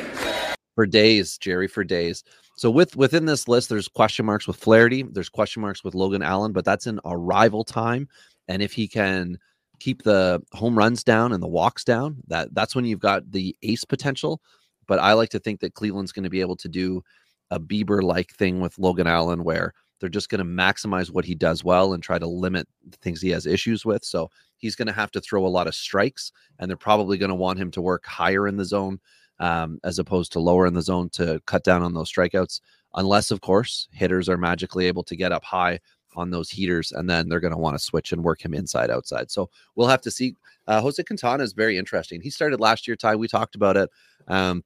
for 0.75 0.87
days, 0.87 1.39
Jerry, 1.39 1.69
for 1.69 1.85
days. 1.85 2.25
So 2.57 2.71
with 2.71 2.97
within 2.97 3.25
this 3.25 3.49
list, 3.49 3.69
there's 3.69 3.89
question 3.89 4.27
marks 4.27 4.47
with 4.47 4.57
Flaherty, 4.57 5.03
there's 5.03 5.29
question 5.29 5.63
marks 5.63 5.83
with 5.83 5.95
Logan 5.95 6.23
Allen, 6.23 6.53
but 6.53 6.65
that's 6.65 6.87
in 6.87 7.01
arrival 7.05 7.65
time. 7.65 8.09
And 8.49 8.63
if 8.63 8.73
he 8.73 8.87
can 8.87 9.39
keep 9.81 10.03
the 10.03 10.43
home 10.53 10.77
runs 10.77 11.03
down 11.03 11.33
and 11.33 11.43
the 11.43 11.49
walks 11.49 11.85
down, 11.85 12.17
that 12.29 12.55
that's 12.55 12.77
when 12.77 12.85
you've 12.85 13.01
got 13.01 13.31
the 13.31 13.57
ace 13.63 13.85
potential. 13.85 14.41
But 14.87 14.99
I 14.99 15.15
like 15.15 15.31
to 15.31 15.39
think 15.39 15.61
that 15.61 15.75
Cleveland's 15.75 16.13
going 16.13 16.25
to 16.25 16.31
be 16.31 16.41
able 16.41 16.57
to 16.57 16.69
do 16.69 17.03
a 17.51 17.59
Bieber 17.59 18.03
like 18.03 18.33
thing 18.33 18.61
with 18.61 18.79
Logan 18.79 19.07
Allen, 19.07 19.45
where 19.45 19.73
they're 20.01 20.09
just 20.09 20.29
going 20.29 20.39
to 20.39 20.45
maximize 20.45 21.11
what 21.11 21.25
he 21.25 21.35
does 21.35 21.65
well 21.65 21.95
and 21.95 22.03
try 22.03 22.19
to 22.19 22.27
limit 22.27 22.69
the 22.89 22.97
things 22.99 23.21
he 23.21 23.31
has 23.31 23.47
issues 23.47 23.85
with. 23.85 24.05
So 24.05 24.31
he's 24.59 24.77
going 24.77 24.87
to 24.87 24.93
have 24.93 25.11
to 25.13 25.21
throw 25.21 25.47
a 25.47 25.49
lot 25.49 25.67
of 25.67 25.75
strikes, 25.75 26.31
and 26.59 26.69
they're 26.69 26.77
probably 26.77 27.17
going 27.17 27.31
to 27.31 27.35
want 27.35 27.59
him 27.59 27.71
to 27.73 27.81
work 27.83 28.05
higher 28.07 28.47
in 28.47 28.57
the 28.57 28.65
zone 28.65 29.01
um, 29.45 29.79
as 29.85 29.99
opposed 29.99 30.33
to 30.33 30.41
lower 30.41 30.67
in 30.67 30.73
the 30.73 30.81
zone 30.81 31.11
to 31.11 31.39
cut 31.45 31.65
down 31.65 31.83
on 31.83 31.93
those 31.93 32.11
strikeouts. 32.11 32.63
Unless, 32.95 33.31
of 33.31 33.43
course, 33.43 33.89
hitters 33.93 34.27
are 34.27 34.39
magically 34.39 34.87
able 34.87 35.03
to 35.03 35.17
get 35.17 35.33
up 35.33 35.45
high 35.45 35.81
on 36.17 36.31
those 36.31 36.49
heaters, 36.49 36.93
and 36.93 37.11
then 37.11 37.29
they're 37.29 37.41
going 37.41 37.53
to 37.53 37.59
want 37.59 37.77
to 37.77 37.85
switch 37.85 38.13
and 38.13 38.25
work 38.25 38.43
him 38.43 38.55
inside 38.55 38.91
outside. 38.91 39.31
So 39.31 39.51
we'll 39.75 39.89
have 39.89 40.01
to 40.01 40.11
see. 40.11 40.35
Uh, 40.67 40.81
Jose 40.81 41.03
Quintana 41.03 41.43
is 41.43 41.53
very 41.53 41.77
interesting. 41.77 42.23
He 42.23 42.31
started 42.31 42.59
last 42.59 42.89
year, 42.89 42.97
Ty. 42.97 43.17
We 43.17 43.29
talked 43.29 43.55
about 43.55 43.77
it 43.77 43.91
um, 44.29 44.65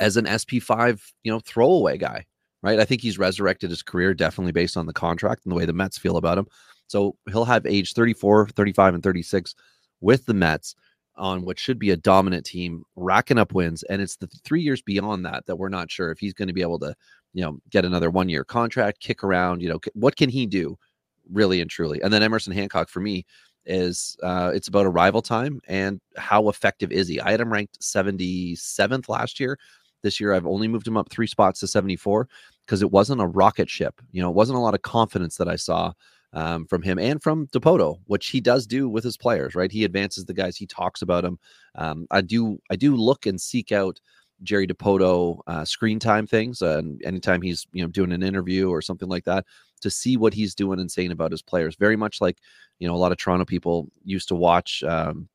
as 0.00 0.16
an 0.16 0.24
SP5, 0.24 1.02
you 1.22 1.30
know, 1.30 1.40
throwaway 1.40 1.98
guy, 1.98 2.24
right? 2.62 2.80
I 2.80 2.86
think 2.86 3.02
he's 3.02 3.18
resurrected 3.18 3.68
his 3.68 3.82
career 3.82 4.14
definitely 4.14 4.52
based 4.52 4.78
on 4.78 4.86
the 4.86 4.94
contract 4.94 5.44
and 5.44 5.52
the 5.52 5.56
way 5.56 5.66
the 5.66 5.74
Mets 5.74 5.98
feel 5.98 6.16
about 6.16 6.38
him. 6.38 6.46
So 6.86 7.14
he'll 7.30 7.44
have 7.44 7.66
age 7.66 7.92
34, 7.92 8.48
35, 8.50 8.94
and 8.94 9.02
36 9.02 9.54
with 10.00 10.24
the 10.24 10.32
Mets 10.32 10.76
on 11.18 11.42
what 11.42 11.58
should 11.58 11.78
be 11.78 11.90
a 11.90 11.96
dominant 11.96 12.46
team, 12.46 12.84
racking 12.96 13.38
up 13.38 13.52
wins. 13.52 13.82
And 13.84 14.00
it's 14.00 14.16
the 14.16 14.26
three 14.44 14.62
years 14.62 14.80
beyond 14.80 15.24
that 15.26 15.46
that 15.46 15.56
we're 15.56 15.68
not 15.68 15.90
sure 15.90 16.10
if 16.10 16.18
he's 16.18 16.34
going 16.34 16.48
to 16.48 16.54
be 16.54 16.62
able 16.62 16.78
to, 16.80 16.94
you 17.34 17.42
know, 17.42 17.58
get 17.70 17.84
another 17.84 18.10
one 18.10 18.28
year 18.28 18.44
contract, 18.44 19.00
kick 19.00 19.22
around. 19.22 19.62
You 19.62 19.70
know, 19.70 19.80
what 19.94 20.16
can 20.16 20.30
he 20.30 20.46
do, 20.46 20.78
really 21.30 21.60
and 21.60 21.70
truly? 21.70 22.00
And 22.00 22.12
then 22.12 22.22
Emerson 22.22 22.52
Hancock 22.52 22.88
for 22.88 23.00
me 23.00 23.26
is 23.66 24.16
uh, 24.22 24.50
it's 24.54 24.68
about 24.68 24.86
arrival 24.86 25.20
time 25.20 25.60
and 25.68 26.00
how 26.16 26.48
effective 26.48 26.90
is 26.90 27.06
he? 27.06 27.20
I 27.20 27.30
had 27.32 27.40
him 27.40 27.52
ranked 27.52 27.80
77th 27.80 29.08
last 29.08 29.38
year. 29.38 29.58
This 30.02 30.20
year, 30.20 30.32
I've 30.32 30.46
only 30.46 30.68
moved 30.68 30.86
him 30.86 30.96
up 30.96 31.10
three 31.10 31.26
spots 31.26 31.60
to 31.60 31.66
74 31.66 32.28
because 32.64 32.82
it 32.82 32.90
wasn't 32.90 33.20
a 33.20 33.26
rocket 33.26 33.68
ship. 33.68 34.00
You 34.12 34.22
know, 34.22 34.30
it 34.30 34.36
wasn't 34.36 34.58
a 34.58 34.62
lot 34.62 34.74
of 34.74 34.82
confidence 34.82 35.36
that 35.36 35.48
I 35.48 35.56
saw 35.56 35.92
um, 36.32 36.66
from 36.66 36.82
him 36.82 36.98
and 36.98 37.22
from 37.22 37.46
Dipoto, 37.48 37.98
which 38.06 38.28
he 38.28 38.40
does 38.40 38.66
do 38.66 38.88
with 38.88 39.04
his 39.04 39.16
players, 39.16 39.54
right? 39.54 39.72
He 39.72 39.84
advances 39.84 40.24
the 40.24 40.34
guys, 40.34 40.56
he 40.56 40.66
talks 40.66 41.02
about 41.02 41.22
them. 41.24 41.38
Um, 41.74 42.06
I 42.10 42.20
do, 42.20 42.58
I 42.70 42.76
do 42.76 42.96
look 42.96 43.26
and 43.26 43.40
seek 43.40 43.72
out 43.72 44.00
Jerry 44.42 44.66
Dipoto 44.66 45.40
uh, 45.46 45.64
screen 45.64 45.98
time 45.98 46.26
things, 46.26 46.62
uh, 46.62 46.78
and 46.78 47.02
anytime 47.04 47.42
he's 47.42 47.66
you 47.72 47.82
know 47.82 47.88
doing 47.88 48.12
an 48.12 48.22
interview 48.22 48.68
or 48.70 48.80
something 48.80 49.08
like 49.08 49.24
that, 49.24 49.44
to 49.80 49.90
see 49.90 50.16
what 50.16 50.34
he's 50.34 50.54
doing 50.54 50.80
and 50.80 50.90
saying 50.90 51.12
about 51.12 51.32
his 51.32 51.42
players. 51.42 51.76
Very 51.76 51.96
much 51.96 52.20
like 52.20 52.38
you 52.78 52.86
know 52.86 52.94
a 52.94 52.96
lot 52.98 53.12
of 53.12 53.18
Toronto 53.18 53.44
people 53.44 53.90
used 54.04 54.28
to 54.28 54.34
watch. 54.34 54.82
Um, 54.82 55.28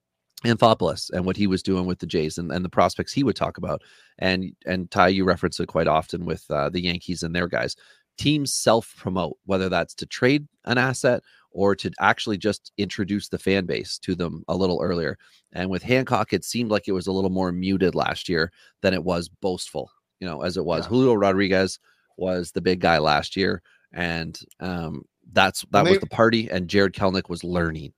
Anthopoulos 0.45 1.09
and 1.11 1.25
what 1.25 1.37
he 1.37 1.47
was 1.47 1.63
doing 1.63 1.85
with 1.85 1.99
the 1.99 2.05
Jays 2.05 2.37
and, 2.37 2.51
and 2.51 2.65
the 2.65 2.69
prospects 2.69 3.13
he 3.13 3.23
would 3.23 3.35
talk 3.35 3.57
about. 3.57 3.81
And 4.19 4.53
and 4.65 4.91
Ty, 4.91 5.09
you 5.09 5.23
reference 5.23 5.57
it 5.61 5.67
quite 5.67 5.87
often 5.87 6.25
with 6.25 6.43
uh, 6.49 6.69
the 6.69 6.81
Yankees 6.81 7.23
and 7.23 7.33
their 7.33 7.47
guys 7.47 7.77
teams 8.17 8.53
self 8.53 8.93
promote, 8.97 9.37
whether 9.45 9.69
that's 9.69 9.93
to 9.95 10.05
trade 10.05 10.47
an 10.65 10.77
asset 10.77 11.23
or 11.51 11.75
to 11.75 11.91
actually 11.99 12.37
just 12.37 12.71
introduce 12.77 13.29
the 13.29 13.37
fan 13.37 13.65
base 13.65 13.97
to 13.99 14.15
them 14.15 14.43
a 14.47 14.55
little 14.55 14.79
earlier. 14.81 15.17
And 15.51 15.69
with 15.69 15.83
Hancock, 15.83 16.33
it 16.33 16.43
seemed 16.43 16.71
like 16.71 16.87
it 16.87 16.93
was 16.93 17.07
a 17.07 17.11
little 17.11 17.29
more 17.29 17.51
muted 17.51 17.93
last 17.95 18.27
year 18.27 18.51
than 18.81 18.93
it 18.93 19.03
was 19.03 19.29
boastful, 19.29 19.91
you 20.19 20.27
know, 20.27 20.41
as 20.41 20.57
it 20.57 20.65
was. 20.65 20.85
Yeah. 20.85 20.89
Julio 20.89 21.13
Rodriguez 21.13 21.79
was 22.17 22.51
the 22.51 22.61
big 22.61 22.79
guy 22.79 22.97
last 22.97 23.35
year. 23.35 23.61
And 23.93 24.39
um, 24.59 25.03
that's 25.31 25.63
that 25.71 25.85
they, 25.85 25.91
was 25.91 25.99
the 25.99 26.07
party. 26.07 26.49
And 26.49 26.67
Jarred 26.67 26.93
Kelenic 26.93 27.29
was 27.29 27.43
learning 27.43 27.93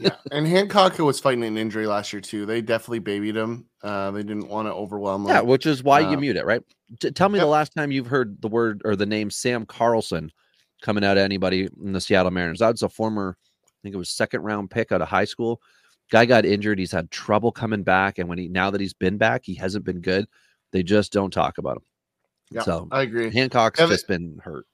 yeah, 0.00 0.16
and 0.32 0.46
Hancock 0.46 0.94
who 0.94 1.04
was 1.04 1.20
fighting 1.20 1.44
an 1.44 1.58
injury 1.58 1.86
last 1.86 2.12
year 2.12 2.20
too. 2.20 2.46
They 2.46 2.60
definitely 2.62 3.00
babied 3.00 3.36
him. 3.36 3.66
Uh, 3.82 4.10
they 4.10 4.22
didn't 4.22 4.48
want 4.48 4.66
to 4.66 4.72
overwhelm 4.72 5.24
him. 5.24 5.28
Yeah, 5.28 5.40
which 5.42 5.66
is 5.66 5.82
why 5.82 6.02
uh, 6.02 6.10
you 6.10 6.16
mute 6.16 6.36
it, 6.36 6.46
right? 6.46 6.62
T- 6.98 7.10
tell 7.10 7.28
me 7.28 7.38
yep. 7.38 7.44
the 7.44 7.50
last 7.50 7.74
time 7.74 7.92
you've 7.92 8.06
heard 8.06 8.40
the 8.42 8.48
word 8.48 8.82
or 8.84 8.96
the 8.96 9.06
name 9.06 9.30
Sam 9.30 9.64
Carlson 9.64 10.32
coming 10.82 11.04
out 11.04 11.16
of 11.16 11.22
anybody 11.22 11.68
in 11.82 11.92
the 11.92 12.00
Seattle 12.00 12.30
Mariners. 12.30 12.58
That's 12.58 12.82
a 12.82 12.88
former, 12.88 13.36
I 13.64 13.68
think 13.82 13.94
it 13.94 13.98
was 13.98 14.10
second 14.10 14.42
round 14.42 14.70
pick 14.70 14.92
out 14.92 15.02
of 15.02 15.08
high 15.08 15.24
school. 15.24 15.60
Guy 16.10 16.26
got 16.26 16.44
injured. 16.44 16.78
He's 16.78 16.90
had 16.90 17.10
trouble 17.10 17.52
coming 17.52 17.84
back, 17.84 18.18
and 18.18 18.28
when 18.28 18.38
he 18.38 18.48
now 18.48 18.70
that 18.70 18.80
he's 18.80 18.94
been 18.94 19.16
back, 19.16 19.42
he 19.44 19.54
hasn't 19.54 19.84
been 19.84 20.00
good. 20.00 20.26
They 20.72 20.82
just 20.82 21.12
don't 21.12 21.32
talk 21.32 21.58
about 21.58 21.76
him. 21.76 21.82
Yeah, 22.50 22.62
so 22.62 22.88
I 22.90 23.02
agree. 23.02 23.30
Hancock's 23.30 23.78
Evan, 23.78 23.94
just 23.94 24.08
been 24.08 24.40
hurt. 24.42 24.66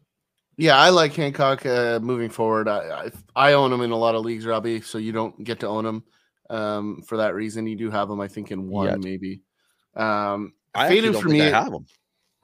Yeah, 0.57 0.79
I 0.79 0.89
like 0.89 1.13
Hancock 1.13 1.67
uh, 1.67 2.01
moving 2.01 2.31
forward. 2.31 2.69
I, 2.69 3.11
I, 3.37 3.51
I 3.51 3.53
own 3.53 3.71
him 3.71 3.83
in 3.83 3.91
a 3.91 3.97
lot 3.97 4.15
of 4.15 4.25
leagues, 4.25 4.47
Robbie. 4.47 4.81
So 4.81 4.97
you 4.97 5.13
don't 5.13 5.45
get 5.45 5.61
to 5.61 5.69
own 5.69 5.85
him 5.85 6.05
um, 6.49 7.03
for 7.03 7.19
that 7.19 7.35
reason. 7.35 7.67
You 7.67 7.77
do 7.77 7.91
have 7.91 8.09
him, 8.09 8.21
I 8.21 8.29
think, 8.29 8.51
in 8.51 8.69
one 8.69 9.01
maybe. 9.01 9.43
Um, 9.95 10.55
I 10.75 10.99
don't 11.01 11.21
for 11.21 11.29
me- 11.29 11.43
I 11.43 11.51
have 11.51 11.73
him. 11.73 11.87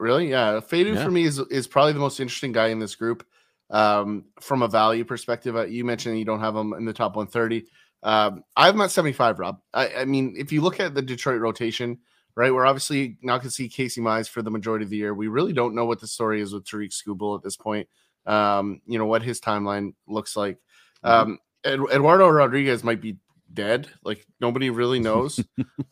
Really? 0.03 0.29
Yeah. 0.29 0.59
Faedo 0.59 0.95
Yeah. 0.95 1.03
for 1.03 1.09
me 1.11 1.23
is 1.23 1.39
is 1.39 1.65
probably 1.65 1.93
the 1.93 1.99
most 1.99 2.19
interesting 2.19 2.51
guy 2.51 2.67
in 2.67 2.79
this 2.79 2.93
group. 2.95 3.25
Um, 3.69 4.25
from 4.41 4.61
a 4.61 4.67
value 4.67 5.05
perspective, 5.05 5.55
uh, 5.55 5.65
you 5.65 5.85
mentioned 5.85 6.19
you 6.19 6.25
don't 6.25 6.41
have 6.41 6.55
him 6.55 6.73
in 6.73 6.83
the 6.85 6.91
top 6.93 7.15
130. 7.15 7.65
Um, 8.03 8.43
I 8.57 8.65
have 8.65 8.75
him 8.75 8.81
at 8.81 8.91
75, 8.91 9.39
Rob. 9.39 9.61
I, 9.73 9.93
I 9.99 10.05
mean, 10.05 10.35
if 10.37 10.51
you 10.51 10.61
look 10.61 10.81
at 10.81 10.93
the 10.93 11.01
Detroit 11.01 11.39
rotation, 11.39 11.99
right, 12.35 12.53
we're 12.53 12.65
obviously 12.65 13.17
not 13.23 13.37
going 13.37 13.47
to 13.49 13.55
see 13.55 13.69
Casey 13.69 14.01
Mize 14.01 14.27
for 14.29 14.41
the 14.41 14.51
majority 14.51 14.83
of 14.83 14.89
the 14.91 14.97
year. 14.97 15.13
We 15.13 15.27
really 15.29 15.53
don't 15.53 15.73
know 15.73 15.85
what 15.85 16.01
the 16.01 16.07
story 16.07 16.41
is 16.41 16.53
with 16.53 16.65
Tarik 16.65 16.91
Skubal 16.91 17.37
at 17.37 17.43
this 17.43 17.55
point. 17.55 17.87
Um, 18.25 18.81
you 18.85 18.99
know, 18.99 19.05
what 19.05 19.23
his 19.23 19.39
timeline 19.39 19.93
looks 20.05 20.35
like. 20.35 20.57
Um, 21.03 21.39
Ed- 21.63 21.79
Eduardo 21.93 22.27
Rodriguez 22.27 22.83
might 22.83 23.01
be 23.01 23.17
dead. 23.53 23.87
Like 24.03 24.27
nobody 24.41 24.69
really 24.69 24.99
knows. 25.09 25.39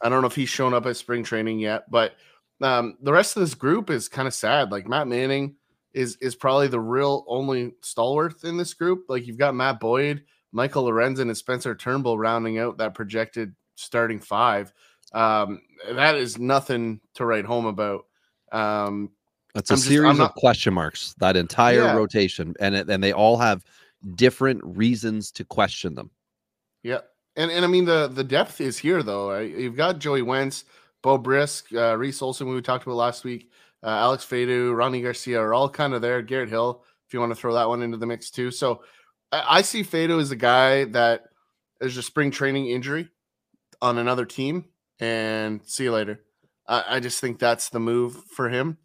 I 0.02 0.10
don't 0.10 0.22
know 0.22 0.28
if 0.28 0.36
he's 0.36 0.50
shown 0.50 0.74
up 0.74 0.86
at 0.86 0.98
spring 0.98 1.24
training 1.24 1.60
yet, 1.60 1.90
but 1.90 2.14
um, 2.62 2.98
the 3.02 3.12
rest 3.14 3.36
of 3.38 3.42
this 3.42 3.54
group 3.56 3.90
is 3.90 4.08
kind 4.10 4.28
of 4.28 4.34
sad. 4.34 4.72
Like 4.72 4.88
Matt 4.88 5.08
Manning 5.08 5.56
is 5.94 6.16
is 6.22 6.36
probably 6.36 6.68
the 6.68 6.80
real 6.80 7.26
only 7.28 7.74
stalwart 7.82 8.44
in 8.44 8.58
this 8.58 8.74
group. 8.74 9.06
Like 9.10 9.28
you've 9.28 9.38
got 9.38 9.56
Matt 9.56 9.80
Boyd, 9.80 10.24
Michael 10.52 10.86
Lorenzen, 10.86 11.22
and 11.24 11.38
Spencer 11.38 11.76
Turnbull 11.76 12.18
rounding 12.18 12.60
out 12.60 12.78
that 12.78 12.94
projected 12.94 13.54
starting 13.76 14.20
five. 14.20 14.72
Um, 15.14 15.62
that 15.92 16.16
is 16.16 16.38
nothing 16.38 17.02
to 17.16 17.26
write 17.26 17.46
home 17.46 17.66
about. 17.66 18.06
Um, 18.52 19.10
It's 19.56 19.70
a 19.70 19.74
I'm 19.74 19.78
just- 19.78 19.88
series 19.90 20.10
I'm 20.10 20.18
not- 20.18 20.30
of 20.32 20.36
question 20.36 20.74
marks 20.74 21.14
that 21.20 21.36
entire 21.36 21.84
Yeah. 21.84 21.94
rotation, 21.96 22.54
and 22.60 22.76
it, 22.76 22.90
and 22.90 23.04
they 23.04 23.12
all 23.12 23.38
have 23.38 23.66
different 24.16 24.62
reasons 24.64 25.32
to 25.34 25.44
question 25.44 25.96
them. 25.96 26.10
Yeah, 26.84 27.02
and 27.36 27.52
and 27.52 27.66
I 27.66 27.68
mean 27.68 27.86
the 27.86 28.08
the 28.08 28.24
depth 28.24 28.62
is 28.62 28.78
here 28.78 29.04
though. 29.04 29.32
Right? 29.32 29.50
You've 29.54 29.76
got 29.76 30.00
Joey 30.00 30.22
Wentz, 30.22 30.64
Beau 31.02 31.18
Brieske, 31.18 31.76
uh, 31.76 31.98
Reese 31.98 32.22
Olson, 32.22 32.48
we 32.48 32.62
talked 32.62 32.86
about 32.86 32.96
last 32.96 33.24
week, 33.24 33.50
uh, 33.84 33.88
Alex 33.88 34.26
Faedo, 34.26 34.72
Rony 34.72 35.02
Garcia 35.02 35.40
are 35.40 35.54
all 35.54 35.70
kind 35.70 35.94
of 35.94 36.02
there. 36.02 36.22
Garrett 36.22 36.50
Hill, 36.50 36.84
if 37.08 37.14
you 37.14 37.20
want 37.20 37.32
to 37.32 37.36
throw 37.36 37.54
that 37.56 37.68
one 37.68 37.82
into 37.82 37.98
the 37.98 38.06
mix 38.06 38.30
too. 38.30 38.52
So 38.52 38.84
I, 39.32 39.58
I 39.58 39.62
see 39.62 39.84
Faedo 39.84 40.22
as 40.22 40.32
a 40.32 40.36
guy 40.36 40.86
that 40.86 41.24
is 41.80 41.98
a 41.98 42.04
spring 42.04 42.32
training 42.32 42.68
injury 42.68 43.10
on 43.82 43.98
another 43.98 44.26
team, 44.26 44.66
and 45.00 45.62
see 45.66 45.86
you 45.86 45.92
later. 45.92 46.22
I, 46.68 46.84
I 46.88 47.00
just 47.00 47.20
think 47.20 47.40
that's 47.40 47.70
the 47.70 47.80
move 47.80 48.16
for 48.36 48.50
him. 48.50 48.78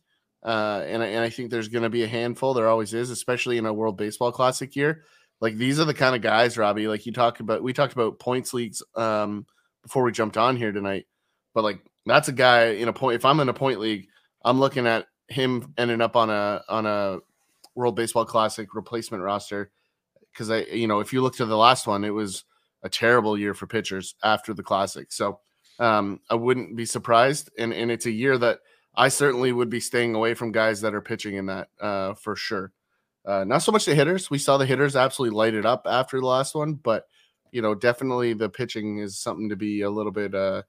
Uh, 0.43 0.83
and, 0.87 1.03
I, 1.03 1.07
and 1.07 1.25
I 1.25 1.29
think 1.29 1.51
there's 1.51 1.69
going 1.69 1.83
to 1.83 1.91
be 1.91 2.05
a 2.05 2.09
handful. 2.09 2.55
There 2.55 2.69
always 2.69 2.95
is, 2.95 3.11
especially 3.11 3.59
in 3.59 3.67
a 3.67 3.73
World 3.75 3.97
Baseball 3.97 4.33
Classic 4.33 4.75
year. 4.77 5.03
Like 5.41 5.57
these 5.57 5.79
are 5.81 5.85
the 5.85 5.93
kind 5.93 6.17
of 6.17 6.23
guys, 6.23 6.57
Robbie. 6.57 6.89
Like 6.89 7.05
you 7.05 7.13
talk 7.13 7.41
about, 7.41 7.63
we 7.63 7.73
talked 7.73 7.93
about 7.93 8.19
points 8.19 8.55
leagues 8.55 8.83
um, 8.95 9.45
before 9.83 10.05
we 10.05 10.13
jumped 10.13 10.37
on 10.37 10.57
here 10.57 10.73
tonight. 10.73 11.07
But 11.53 11.65
like 11.65 11.81
that's 12.07 12.29
a 12.29 12.33
guy 12.33 12.67
in 12.69 12.89
a 12.89 12.93
point. 12.93 13.17
If 13.17 13.25
I'm 13.25 13.41
in 13.41 13.49
a 13.49 13.55
point 13.55 13.81
league, 13.81 14.09
I'm 14.45 14.61
looking 14.61 14.87
at 14.87 15.07
him 15.29 15.75
ending 15.77 16.01
up 16.01 16.17
on 16.17 16.31
a 16.31 16.63
on 16.69 16.87
a 16.87 17.19
World 17.75 17.97
Baseball 17.97 18.25
Classic 18.25 18.75
replacement 18.75 19.23
roster 19.23 19.71
because 20.33 20.51
I, 20.51 20.61
you 20.65 20.87
know, 20.87 21.01
if 21.01 21.13
you 21.13 21.23
look 21.23 21.37
to 21.37 21.47
the 21.47 21.57
last 21.57 21.87
one, 21.87 22.05
it 22.05 22.11
was 22.11 22.45
a 22.83 22.89
terrible 22.89 23.39
year 23.39 23.55
for 23.55 23.67
pitchers 23.67 24.15
after 24.23 24.55
the 24.55 24.63
Classic. 24.63 25.13
So 25.13 25.41
um, 25.79 26.21
I 26.31 26.35
wouldn't 26.35 26.77
be 26.77 26.87
surprised, 26.87 27.51
and 27.59 27.73
and 27.73 27.91
it's 27.91 28.07
a 28.07 28.11
year 28.11 28.39
that 28.39 28.61
I 28.95 29.09
certainly 29.09 29.53
would 29.53 29.69
be 29.69 29.81
staying 29.81 30.15
away 30.15 30.35
from 30.35 30.53
guys 30.53 30.81
that 30.81 30.95
are 30.95 31.03
pitching 31.03 31.37
in 31.37 31.47
that 31.47 31.69
uh, 31.81 32.15
for 32.15 32.37
sure. 32.37 32.73
Uh, 33.27 33.45
not 33.45 33.59
so 33.59 33.73
much 33.73 33.85
the 33.85 33.95
hitters. 33.95 34.31
We 34.31 34.39
saw 34.39 34.57
the 34.57 34.67
hitters 34.67 34.95
absolutely 34.95 35.37
light 35.37 35.55
it 35.55 35.67
up 35.67 35.87
after 35.87 36.21
the 36.21 36.27
last 36.27 36.55
one, 36.55 36.75
but 36.75 37.07
you 37.51 37.61
know, 37.61 37.75
definitely 37.75 38.33
the 38.33 38.49
pitching 38.49 38.99
is 38.99 39.19
something 39.19 39.49
to 39.49 39.57
be 39.57 39.83
a 39.83 39.91
little 39.91 40.13
bit 40.13 40.35
uh, 40.35 40.63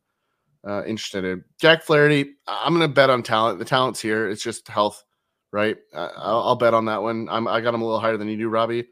uh, 0.68 0.84
interested 0.86 1.24
in. 1.24 1.44
Jack 1.60 1.84
Flaherty, 1.84 2.36
I'm 2.48 2.76
going 2.76 2.88
to 2.88 2.94
bet 2.94 3.10
on 3.10 3.24
talent. 3.24 3.60
The 3.60 3.66
talent's 3.66 4.02
here. 4.02 4.30
It's 4.30 4.44
just 4.44 4.68
health, 4.68 5.04
right? 5.52 5.78
Uh, 5.94 6.10
I'll, 6.18 6.42
I'll 6.42 6.56
bet 6.56 6.74
on 6.74 6.86
that 6.86 7.02
one. 7.02 7.28
I'm, 7.30 7.48
I 7.48 7.62
got 7.62 7.74
him 7.74 7.82
a 7.82 7.86
little 7.86 8.00
higher 8.00 8.18
than 8.18 8.28
you 8.28 8.38
do, 8.38 8.50
Robbie. 8.50 8.88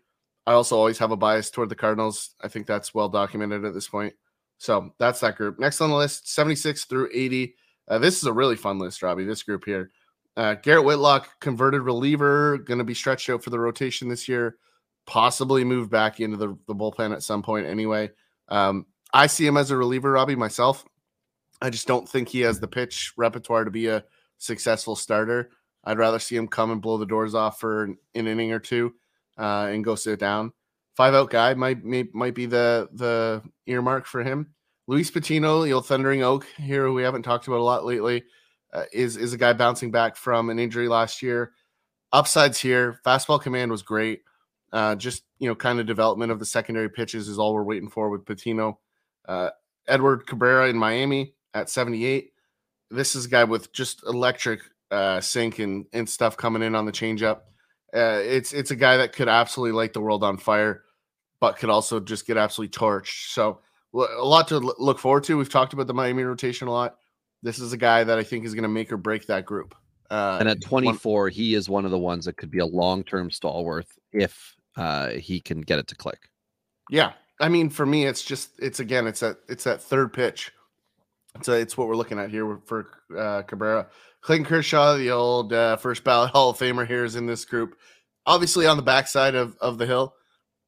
I 0.48 0.54
also 0.54 0.78
always 0.78 0.98
have 1.00 1.12
a 1.12 1.18
bias 1.18 1.50
toward 1.50 1.70
the 1.70 1.76
Cardinals. 1.76 2.36
I 2.42 2.48
think 2.48 2.66
that's 2.66 2.94
well 2.94 3.10
documented 3.10 3.66
at 3.66 3.74
this 3.74 3.90
point. 3.90 4.14
So 4.58 4.94
that's 5.00 5.20
that 5.20 5.36
group. 5.36 5.60
Next 5.60 5.82
on 5.82 5.90
the 5.90 5.96
list, 5.96 6.32
76 6.34 6.86
through 6.86 7.10
80. 7.14 7.56
Uh, 7.88 8.00
this 8.00 8.18
is 8.18 8.24
a 8.24 8.34
really 8.34 8.56
fun 8.56 8.80
list, 8.80 9.04
Robbie. 9.04 9.26
This 9.26 9.44
group 9.44 9.66
here. 9.66 9.92
Uh, 10.38 10.56
Garrett 10.56 10.86
Whitlock, 10.86 11.40
converted 11.40 11.82
reliever, 11.82 12.58
going 12.60 12.78
to 12.78 12.84
be 12.84 12.94
stretched 12.94 13.30
out 13.30 13.44
for 13.44 13.50
the 13.50 13.60
rotation 13.60 14.08
this 14.08 14.28
year, 14.28 14.58
possibly 15.06 15.64
move 15.64 15.90
back 15.90 16.20
into 16.20 16.38
the, 16.38 16.58
the 16.68 16.76
bullpen 16.76 17.14
at 17.14 17.24
some 17.24 17.42
point 17.42 17.66
anyway. 17.66 18.10
Um, 18.50 18.86
I 19.14 19.28
see 19.28 19.48
him 19.48 19.56
as 19.56 19.72
a 19.72 19.78
reliever, 19.78 20.12
Robbie, 20.12 20.36
myself. 20.36 20.86
I 21.62 21.70
just 21.70 21.88
don't 21.88 22.08
think 22.08 22.30
he 22.30 22.41
has 22.41 22.60
the 22.60 22.68
pitch 22.68 23.13
repertoire 23.18 23.63
to 23.65 23.72
be 23.72 23.88
a 23.88 24.04
successful 24.38 24.96
starter. 24.96 25.52
I'd 25.84 25.98
rather 25.98 26.20
see 26.20 26.36
him 26.36 26.48
come 26.48 26.72
and 26.72 26.82
blow 26.82 26.98
the 26.98 27.06
doors 27.06 27.36
off 27.36 27.60
for 27.60 27.84
an, 27.84 27.98
an 28.15 28.28
inning 28.28 28.52
or 28.52 28.60
two 28.60 28.94
uh, 29.38 29.70
and 29.70 29.84
go 29.84 29.96
sit 29.96 30.20
down. 30.20 30.52
Five 30.96 31.13
out 31.13 31.30
guy 31.30 31.54
might 31.54 31.84
may, 31.84 32.06
might 32.13 32.36
be 32.36 32.46
the 32.46 32.89
the 32.94 33.44
earmark 33.68 34.06
for 34.06 34.24
him. 34.24 34.54
Luis 34.88 35.12
Patino, 35.12 35.70
old 35.72 35.88
Thundering 35.88 36.24
Oak 36.24 36.46
here, 36.58 36.86
who 36.86 36.94
we 36.94 37.04
haven't 37.04 37.24
talked 37.24 37.48
about 37.48 37.60
a 37.60 37.63
lot 37.63 37.86
lately, 37.86 38.24
uh, 38.74 38.84
is 38.94 39.18
is 39.18 39.34
a 39.34 39.38
guy 39.38 39.54
bouncing 39.54 39.91
back 39.91 40.15
from 40.15 40.50
an 40.50 40.58
injury 40.58 40.88
last 40.88 41.22
year. 41.22 41.52
Upsides 42.13 42.60
here, 42.60 43.00
fastball 43.06 43.41
command 43.41 43.72
was 43.72 43.82
great. 43.82 44.22
Uh, 44.72 44.96
just 44.96 45.24
you 45.39 45.50
know, 45.50 45.56
kind 45.56 45.80
of 45.80 45.86
development 45.86 46.32
of 46.32 46.39
the 46.39 46.46
secondary 46.46 46.89
pitches 46.89 47.28
is 47.28 47.38
all 47.38 47.54
we're 47.54 47.63
waiting 47.63 47.89
for 47.89 48.10
with 48.10 48.26
Patino. 48.26 48.80
Uh, 49.28 49.50
Edward 49.88 50.26
Cabrera 50.26 50.70
in 50.70 50.78
Miami 50.78 51.35
at 51.56 51.70
78. 51.70 52.34
This 52.91 53.15
is 53.15 53.26
a 53.26 53.30
guy 53.30 53.46
with 53.46 53.74
just 53.74 54.04
electric 54.06 54.60
uh, 54.91 55.20
sink 55.22 55.58
and, 55.58 55.86
and 55.94 56.08
stuff 56.08 56.38
coming 56.38 56.62
in 56.62 56.76
on 56.76 56.86
the 56.86 56.91
changeup. 56.91 57.39
Uh, 57.94 58.20
it's 58.24 58.54
it's 58.54 58.72
a 58.72 58.76
guy 58.76 58.98
that 58.98 59.13
could 59.13 59.30
absolutely 59.30 59.72
light 59.72 59.94
the 59.94 60.02
world 60.02 60.24
on 60.24 60.38
fire, 60.38 60.84
but 61.39 61.58
could 61.58 61.70
also 61.70 62.00
just 62.00 62.28
get 62.28 62.38
absolutely 62.38 62.78
torched. 62.78 63.32
So 63.32 63.62
a 63.94 64.24
lot 64.24 64.50
to 64.50 64.60
look 64.60 65.00
forward 65.00 65.24
to. 65.24 65.38
We've 65.38 65.50
talked 65.50 65.74
about 65.74 65.88
the 65.88 65.94
Miami 65.94 66.24
rotation 66.24 66.68
a 66.68 66.72
lot. 66.72 66.98
This 67.41 67.60
is 67.60 67.72
a 67.74 67.78
guy 67.78 68.04
that 68.04 68.18
I 68.18 68.24
think 68.24 68.46
is 68.46 68.54
going 68.54 68.63
to 68.63 68.70
make 68.70 68.91
or 68.91 68.98
break 68.98 69.26
that 69.28 69.46
group. 69.46 69.74
Uh, 70.12 70.38
And 70.39 70.50
at 70.50 70.58
one- 70.70 70.84
24, 70.84 71.30
he 71.30 71.56
is 71.56 71.70
one 71.70 71.86
of 71.86 71.91
the 71.91 71.98
ones 71.98 72.26
that 72.26 72.38
could 72.38 72.52
be 72.52 72.60
a 72.60 72.65
long-term 72.65 73.32
stalwart 73.32 73.86
if 74.12 74.56
uh, 74.76 75.12
he 75.12 75.39
can 75.39 75.62
get 75.62 75.80
it 75.80 75.88
to 75.88 75.96
click. 75.96 76.30
Yeah, 76.89 77.13
I 77.39 77.50
mean, 77.50 77.70
for 77.70 77.86
me, 77.86 78.06
it's 78.06 78.24
just 78.24 78.52
it's 78.60 78.80
again, 78.80 79.08
it's 79.08 79.22
that 79.22 79.38
it's 79.48 79.63
that 79.63 79.82
third 79.82 80.12
pitch. 80.12 80.52
A, 81.48 81.54
it's 81.54 81.78
what 81.78 81.88
we're 81.88 81.95
looking 81.95 82.19
at 82.19 82.30
here 82.30 82.60
for 82.65 82.88
uh, 83.17 83.43
Cabrera. 83.43 83.88
Clayton 84.21 84.45
Kershaw, 84.45 84.98
the 84.98 85.12
old 85.12 85.54
uh, 85.54 85.76
first 85.76 86.04
ballot 86.04 86.32
Hall 86.32 86.50
of 86.50 86.58
Famer, 86.58 86.88
here 86.88 87.04
is 87.04 87.15
in 87.15 87.26
this 87.26 87.45
group. 87.45 87.76
Obviously, 88.26 88.65
on 88.65 88.78
the 88.78 88.84
backside 88.84 89.36
of 89.36 89.56
of 89.62 89.78
the 89.78 89.86
hill, 89.86 90.15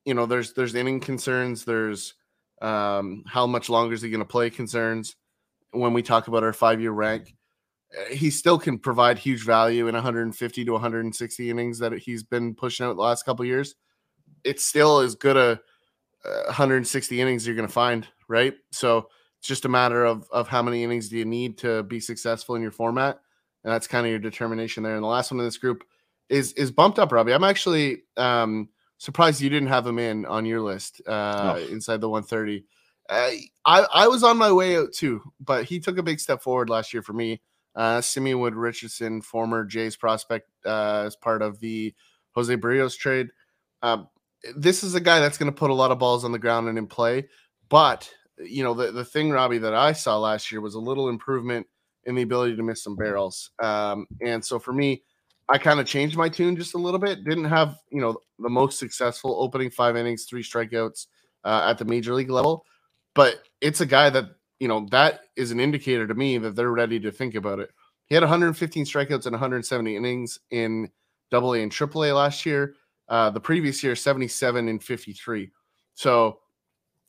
you 0.06 0.14
know, 0.14 0.26
there's 0.26 0.54
there's 0.54 0.76
inning 0.76 1.00
concerns. 1.00 1.66
There's 1.66 2.14
um, 2.62 3.24
how 3.26 3.48
much 3.48 3.70
longer 3.70 3.94
is 3.96 4.02
he 4.02 4.10
going 4.10 4.20
to 4.20 4.26
play 4.26 4.50
concerns. 4.50 5.16
When 5.72 5.94
we 5.94 6.04
talk 6.04 6.28
about 6.28 6.44
our 6.44 6.54
five 6.54 6.80
year 6.80 6.92
rank, 6.92 7.36
uh, 7.98 8.14
he 8.14 8.30
still 8.30 8.60
can 8.60 8.78
provide 8.78 9.18
huge 9.18 9.44
value 9.44 9.88
in 9.88 9.96
150 9.96 10.66
to 10.66 10.72
160 10.72 11.50
innings 11.50 11.80
that 11.80 11.94
he's 11.94 12.24
been 12.24 12.54
pushing 12.54 12.86
out 12.86 12.96
the 12.96 13.02
last 13.02 13.24
couple 13.24 13.46
years. 13.46 13.76
It's 14.44 14.66
still 14.66 15.00
as 15.00 15.16
good 15.16 15.38
a 15.38 15.60
uh, 16.26 16.44
160 16.46 17.22
innings 17.22 17.48
you're 17.48 17.56
going 17.56 17.68
to 17.68 17.74
find, 17.74 18.08
right? 18.28 18.54
So 18.72 19.08
it's 19.40 19.48
just 19.48 19.66
a 19.66 19.70
matter 19.70 20.06
of 20.06 20.28
of 20.32 20.48
how 20.48 20.62
many 20.62 20.84
innings 20.84 21.10
do 21.10 21.18
you 21.18 21.26
need 21.26 21.58
to 21.60 21.84
be 21.84 22.00
successful 22.00 22.56
in 22.56 22.62
your 22.62 22.72
format, 22.72 23.20
and 23.64 23.72
that's 23.74 23.88
kind 23.88 24.06
of 24.06 24.10
your 24.10 24.20
determination 24.20 24.84
there. 24.84 24.96
And 24.96 25.04
the 25.04 25.08
last 25.08 25.32
one 25.32 25.40
in 25.40 25.46
this 25.46 25.58
group 25.58 25.84
is 26.30 26.54
is 26.54 26.72
bumped 26.72 27.00
up, 27.00 27.12
Robbie. 27.12 27.34
I'm 27.34 27.44
actually 27.44 28.04
um, 28.18 28.70
surprised 28.98 29.42
you 29.42 29.50
didn't 29.50 29.70
have 29.70 29.86
him 29.88 30.00
in 30.00 30.26
on 30.26 30.46
your 30.46 30.62
list 30.62 31.02
uh, 31.08 31.56
Oh. 31.56 31.66
inside 31.72 32.02
the 32.02 32.10
130. 32.10 32.66
Uh, 33.10 33.30
I 33.66 33.86
I 33.94 34.08
was 34.08 34.24
on 34.24 34.38
my 34.38 34.52
way 34.52 34.76
out 34.78 34.92
too, 34.94 35.22
but 35.40 35.64
he 35.66 35.80
took 35.80 35.98
a 35.98 36.04
big 36.04 36.20
step 36.20 36.42
forward 36.42 36.70
last 36.70 36.94
year 36.94 37.02
for 37.04 37.14
me. 37.14 37.42
Uh, 37.76 38.02
Simeon 38.02 38.40
Wood 38.40 38.56
Richardson, 38.56 39.22
former 39.22 39.64
Jays 39.64 39.96
prospect, 39.96 40.50
uh, 40.66 41.04
as 41.06 41.16
part 41.16 41.44
of 41.44 41.60
the 41.60 41.94
Jose 42.34 42.56
Berrios 42.58 42.98
trade. 42.98 43.30
Um, 43.84 44.08
this 44.56 44.84
is 44.84 44.96
a 44.96 45.00
guy 45.00 45.20
that's 45.20 45.38
going 45.38 45.52
to 45.52 45.56
put 45.58 45.70
a 45.70 45.76
lot 45.76 45.92
of 45.92 46.00
balls 46.00 46.24
on 46.26 46.32
the 46.32 46.40
ground 46.40 46.68
and 46.68 46.78
in 46.78 46.88
play. 46.88 47.28
But 47.70 48.10
you 48.40 48.64
know, 48.64 48.74
the 48.74 48.92
the 48.92 49.06
thing, 49.06 49.32
Robbie, 49.32 49.58
that 49.60 49.74
I 49.74 49.94
saw 49.94 50.18
last 50.18 50.52
year 50.52 50.62
was 50.62 50.76
a 50.76 50.80
little 50.80 51.10
improvement 51.10 51.66
in 52.06 52.16
the 52.16 52.22
ability 52.22 52.56
to 52.56 52.64
miss 52.64 52.84
some 52.84 52.96
barrels. 52.96 53.52
Um, 53.62 54.08
and 54.22 54.44
so 54.44 54.60
for 54.60 54.74
me, 54.74 55.04
I 55.50 55.58
kind 55.58 55.80
of 55.80 55.86
changed 55.86 56.18
my 56.18 56.30
tune 56.30 56.56
just 56.56 56.74
a 56.74 56.78
little 56.78 57.00
bit. 57.00 57.24
Didn't 57.24 57.46
have 57.46 57.78
you 57.92 58.02
know 58.02 58.18
the 58.40 58.50
most 58.50 58.80
successful 58.80 59.38
opening 59.40 59.70
five 59.70 59.96
innings, 59.96 60.26
three 60.26 60.44
strikeouts 60.44 61.08
uh, 61.44 61.68
at 61.70 61.78
the 61.78 61.86
major 61.86 62.14
league 62.14 62.30
level, 62.30 62.66
but 63.14 63.44
it's 63.62 63.82
a 63.82 63.86
guy 63.86 64.10
that 64.10 64.26
you 64.60 64.68
know 64.68 64.88
that 64.92 65.22
is 65.36 65.52
an 65.52 65.60
indicator 65.60 66.08
to 66.08 66.16
me 66.16 66.38
that 66.38 66.56
they're 66.56 66.72
ready 66.72 67.00
to 67.00 67.12
think 67.12 67.36
about 67.36 67.60
it. 67.60 67.72
He 68.08 68.16
had 68.16 68.24
115 68.24 68.86
strikeouts 68.86 69.26
and 69.26 69.34
170 69.34 69.96
innings 69.96 70.40
in 70.52 70.90
Double 71.30 71.54
A 71.54 71.62
and 71.62 71.72
Triple 71.72 72.06
A 72.06 72.14
last 72.14 72.46
year. 72.46 72.76
Uh, 73.10 73.30
the 73.30 73.40
previous 73.40 73.82
year, 73.84 73.96
77 73.96 74.68
and 74.68 74.84
53. 74.84 75.50
So 75.96 76.40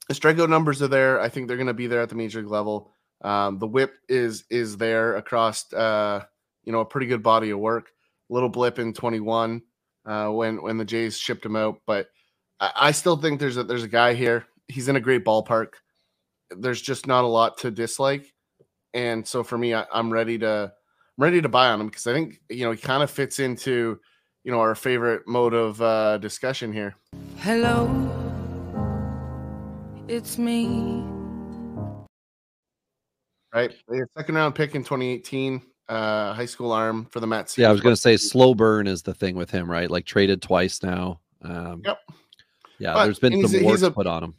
the 0.09 0.14
strikeout 0.14 0.49
numbers 0.49 0.83
are 0.83 0.88
there. 0.88 1.21
I 1.21 1.29
think 1.29 1.47
they're 1.47 1.57
going 1.57 1.66
to 1.68 1.75
be 1.75 1.87
there 1.87 2.01
at 2.01 2.09
the 2.09 2.14
major 2.14 2.40
league 2.40 2.51
level. 2.51 2.90
Um, 3.23 3.59
the 3.59 3.66
whip 3.66 3.94
is 4.09 4.44
is 4.51 4.77
there 4.77 5.16
across 5.16 5.73
uh, 5.73 6.25
you 6.64 6.73
know 6.73 6.81
a 6.81 6.87
pretty 6.87 7.07
good 7.07 7.23
body 7.23 7.51
of 7.51 7.59
work. 7.59 7.90
Little 8.31 8.49
blip 8.49 8.79
in 8.79 8.92
21 8.92 9.62
uh, 10.07 10.29
when 10.29 10.62
when 10.62 10.79
the 10.79 10.85
Jays 10.85 11.18
shipped 11.18 11.44
him 11.44 11.57
out, 11.57 11.81
but 11.87 12.09
I, 12.61 12.73
I 12.77 12.90
still 12.92 13.16
think 13.16 13.40
there's 13.40 13.57
a 13.57 13.64
there's 13.64 13.85
a 13.85 13.88
guy 13.88 14.14
here. 14.14 14.47
He's 14.68 14.88
in 14.88 14.97
a 14.97 15.01
great 15.01 15.25
ballpark. 15.25 15.75
There's 16.51 16.81
just 16.81 17.07
not 17.07 17.25
a 17.25 17.29
lot 17.29 17.59
to 17.59 17.71
dislike, 17.71 18.33
and 18.94 19.27
so 19.27 19.42
for 19.42 19.59
me, 19.59 19.75
I, 19.75 19.85
I'm 19.92 20.11
ready 20.12 20.38
to 20.38 20.73
I'm 21.18 21.23
ready 21.23 21.42
to 21.42 21.49
buy 21.49 21.68
on 21.68 21.81
him 21.81 21.88
because 21.88 22.07
I 22.07 22.12
think 22.12 22.40
you 22.49 22.64
know 22.64 22.73
he 22.73 22.79
kind 22.79 23.03
of 23.03 23.11
fits 23.11 23.38
into 23.38 23.99
you 24.44 24.53
know 24.53 24.61
our 24.61 24.75
favorite 24.75 25.27
mode 25.27 25.55
of 25.55 25.83
uh, 25.83 26.18
discussion 26.18 26.73
here. 26.73 26.94
Hello, 27.38 27.87
it's 30.09 30.38
me. 30.38 31.05
Right, 33.55 33.73
second 34.16 34.35
round 34.35 34.55
pick 34.55 34.75
in 34.75 34.83
2018, 34.85 35.62
uh, 35.88 36.35
high 36.35 36.44
school 36.47 36.71
arm 36.71 37.07
for 37.11 37.21
the 37.21 37.27
Mets. 37.27 37.57
Yeah, 37.57 37.68
I 37.68 37.73
was 37.73 37.81
going 37.81 37.94
to 37.94 38.01
say 38.01 38.16
slow 38.18 38.55
burn 38.55 38.87
is 38.87 39.03
the 39.03 39.14
thing 39.14 39.37
with 39.37 39.51
him, 39.51 39.71
right? 39.71 39.90
Like 39.90 40.05
traded 40.05 40.42
twice 40.42 40.83
now. 40.83 41.21
Um, 41.42 41.83
Yep. 41.85 41.99
Yeah, 42.81 42.92
But 42.94 43.05
there's 43.05 43.18
been 43.18 43.33
he's 43.33 43.51
some 43.51 43.61
a- 43.61 43.62
he's 43.62 43.83
work 43.83 43.90
a- 43.92 43.94
put 43.94 44.07
on 44.07 44.23
him. 44.23 44.35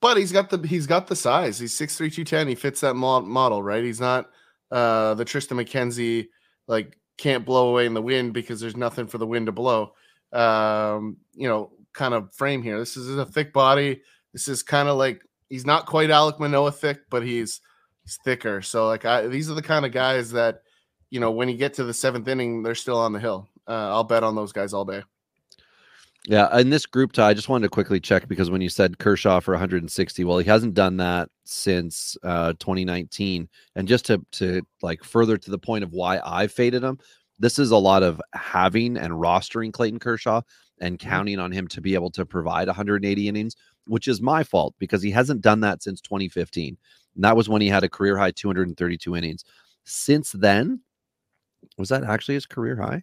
but 0.00 0.16
he's 0.16 0.30
got 0.30 0.48
the 0.50 0.64
he's 0.66 0.86
got 0.86 1.06
the 1.08 1.16
size. 1.16 1.58
He's 1.58 1.76
6'3", 1.76 1.96
210. 2.12 2.46
He 2.48 2.54
fits 2.54 2.80
that 2.82 2.94
model, 2.94 3.62
right? 3.62 3.82
He's 3.82 4.00
not 4.00 4.30
uh 4.70 5.14
the 5.14 5.24
Triston 5.24 5.60
McKenzie 5.60 6.28
like 6.68 6.96
can't 7.18 7.44
blow 7.44 7.70
away 7.70 7.86
in 7.86 7.94
the 7.94 8.02
wind 8.02 8.32
because 8.32 8.60
there's 8.60 8.76
nothing 8.76 9.06
for 9.08 9.18
the 9.18 9.26
wind 9.26 9.46
to 9.46 9.52
blow. 9.52 9.94
Um, 10.32 11.16
you 11.34 11.48
know, 11.48 11.72
kind 11.94 12.14
of 12.14 12.32
frame 12.34 12.62
here. 12.62 12.78
This 12.78 12.96
is 12.96 13.16
a 13.16 13.26
thick 13.26 13.52
body. 13.52 14.02
This 14.34 14.48
is 14.48 14.62
kind 14.62 14.88
of 14.88 14.98
like 14.98 15.22
he's 15.48 15.64
not 15.64 15.86
quite 15.86 16.10
Alek 16.10 16.38
Manoah 16.38 16.72
thick, 16.72 16.98
but 17.08 17.22
he's 17.22 17.60
he's 18.02 18.18
thicker. 18.24 18.60
So 18.60 18.86
like 18.86 19.06
I, 19.06 19.28
these 19.28 19.50
are 19.50 19.54
the 19.54 19.62
kind 19.62 19.86
of 19.86 19.92
guys 19.92 20.32
that 20.32 20.62
you 21.08 21.20
know 21.20 21.30
when 21.30 21.48
you 21.48 21.56
get 21.56 21.72
to 21.74 21.84
the 21.84 21.94
seventh 21.94 22.28
inning, 22.28 22.62
they're 22.62 22.74
still 22.74 22.98
on 22.98 23.12
the 23.12 23.20
hill. 23.20 23.48
Uh, 23.66 23.88
I'll 23.88 24.04
bet 24.04 24.24
on 24.24 24.34
those 24.34 24.52
guys 24.52 24.74
all 24.74 24.84
day. 24.84 25.02
Yeah, 26.26 26.58
in 26.58 26.70
this 26.70 26.86
group 26.86 27.12
Ty, 27.12 27.28
I 27.28 27.34
just 27.34 27.48
wanted 27.48 27.66
to 27.66 27.70
quickly 27.70 28.00
check 28.00 28.28
because 28.28 28.50
when 28.50 28.62
you 28.62 28.70
said 28.70 28.98
Kershaw 28.98 29.40
for 29.40 29.52
160, 29.52 30.24
well, 30.24 30.38
he 30.38 30.48
hasn't 30.48 30.74
done 30.74 30.96
that 30.96 31.28
since 31.44 32.16
uh, 32.22 32.54
2019. 32.54 33.48
And 33.76 33.86
just 33.86 34.06
to 34.06 34.24
to 34.32 34.62
like 34.82 35.04
further 35.04 35.36
to 35.36 35.50
the 35.50 35.58
point 35.58 35.84
of 35.84 35.92
why 35.92 36.20
I 36.24 36.46
faded 36.46 36.82
him, 36.82 36.98
this 37.38 37.58
is 37.58 37.70
a 37.70 37.76
lot 37.76 38.02
of 38.02 38.20
having 38.32 38.96
and 38.96 39.12
rostering 39.12 39.72
Clayton 39.72 39.98
Kershaw 39.98 40.40
and 40.80 40.98
counting 40.98 41.38
on 41.38 41.52
him 41.52 41.68
to 41.68 41.80
be 41.80 41.94
able 41.94 42.10
to 42.10 42.26
provide 42.26 42.68
180 42.68 43.28
innings, 43.28 43.56
which 43.86 44.08
is 44.08 44.20
my 44.20 44.42
fault 44.42 44.74
because 44.78 45.02
he 45.02 45.10
hasn't 45.10 45.40
done 45.40 45.60
that 45.60 45.82
since 45.82 46.00
2015. 46.00 46.76
And 47.14 47.24
that 47.24 47.36
was 47.36 47.48
when 47.48 47.62
he 47.62 47.68
had 47.68 47.84
a 47.84 47.88
career 47.88 48.16
high 48.16 48.32
232 48.32 49.16
innings. 49.16 49.44
Since 49.84 50.32
then, 50.32 50.80
was 51.78 51.88
that 51.88 52.04
actually 52.04 52.34
his 52.34 52.46
career 52.46 52.76
high? 52.76 53.02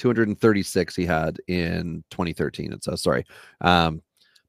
236 0.00 0.96
he 0.96 1.04
had 1.04 1.38
in 1.48 2.02
2013 2.10 2.72
it 2.72 2.82
says 2.82 3.02
sorry 3.02 3.22
um 3.60 4.00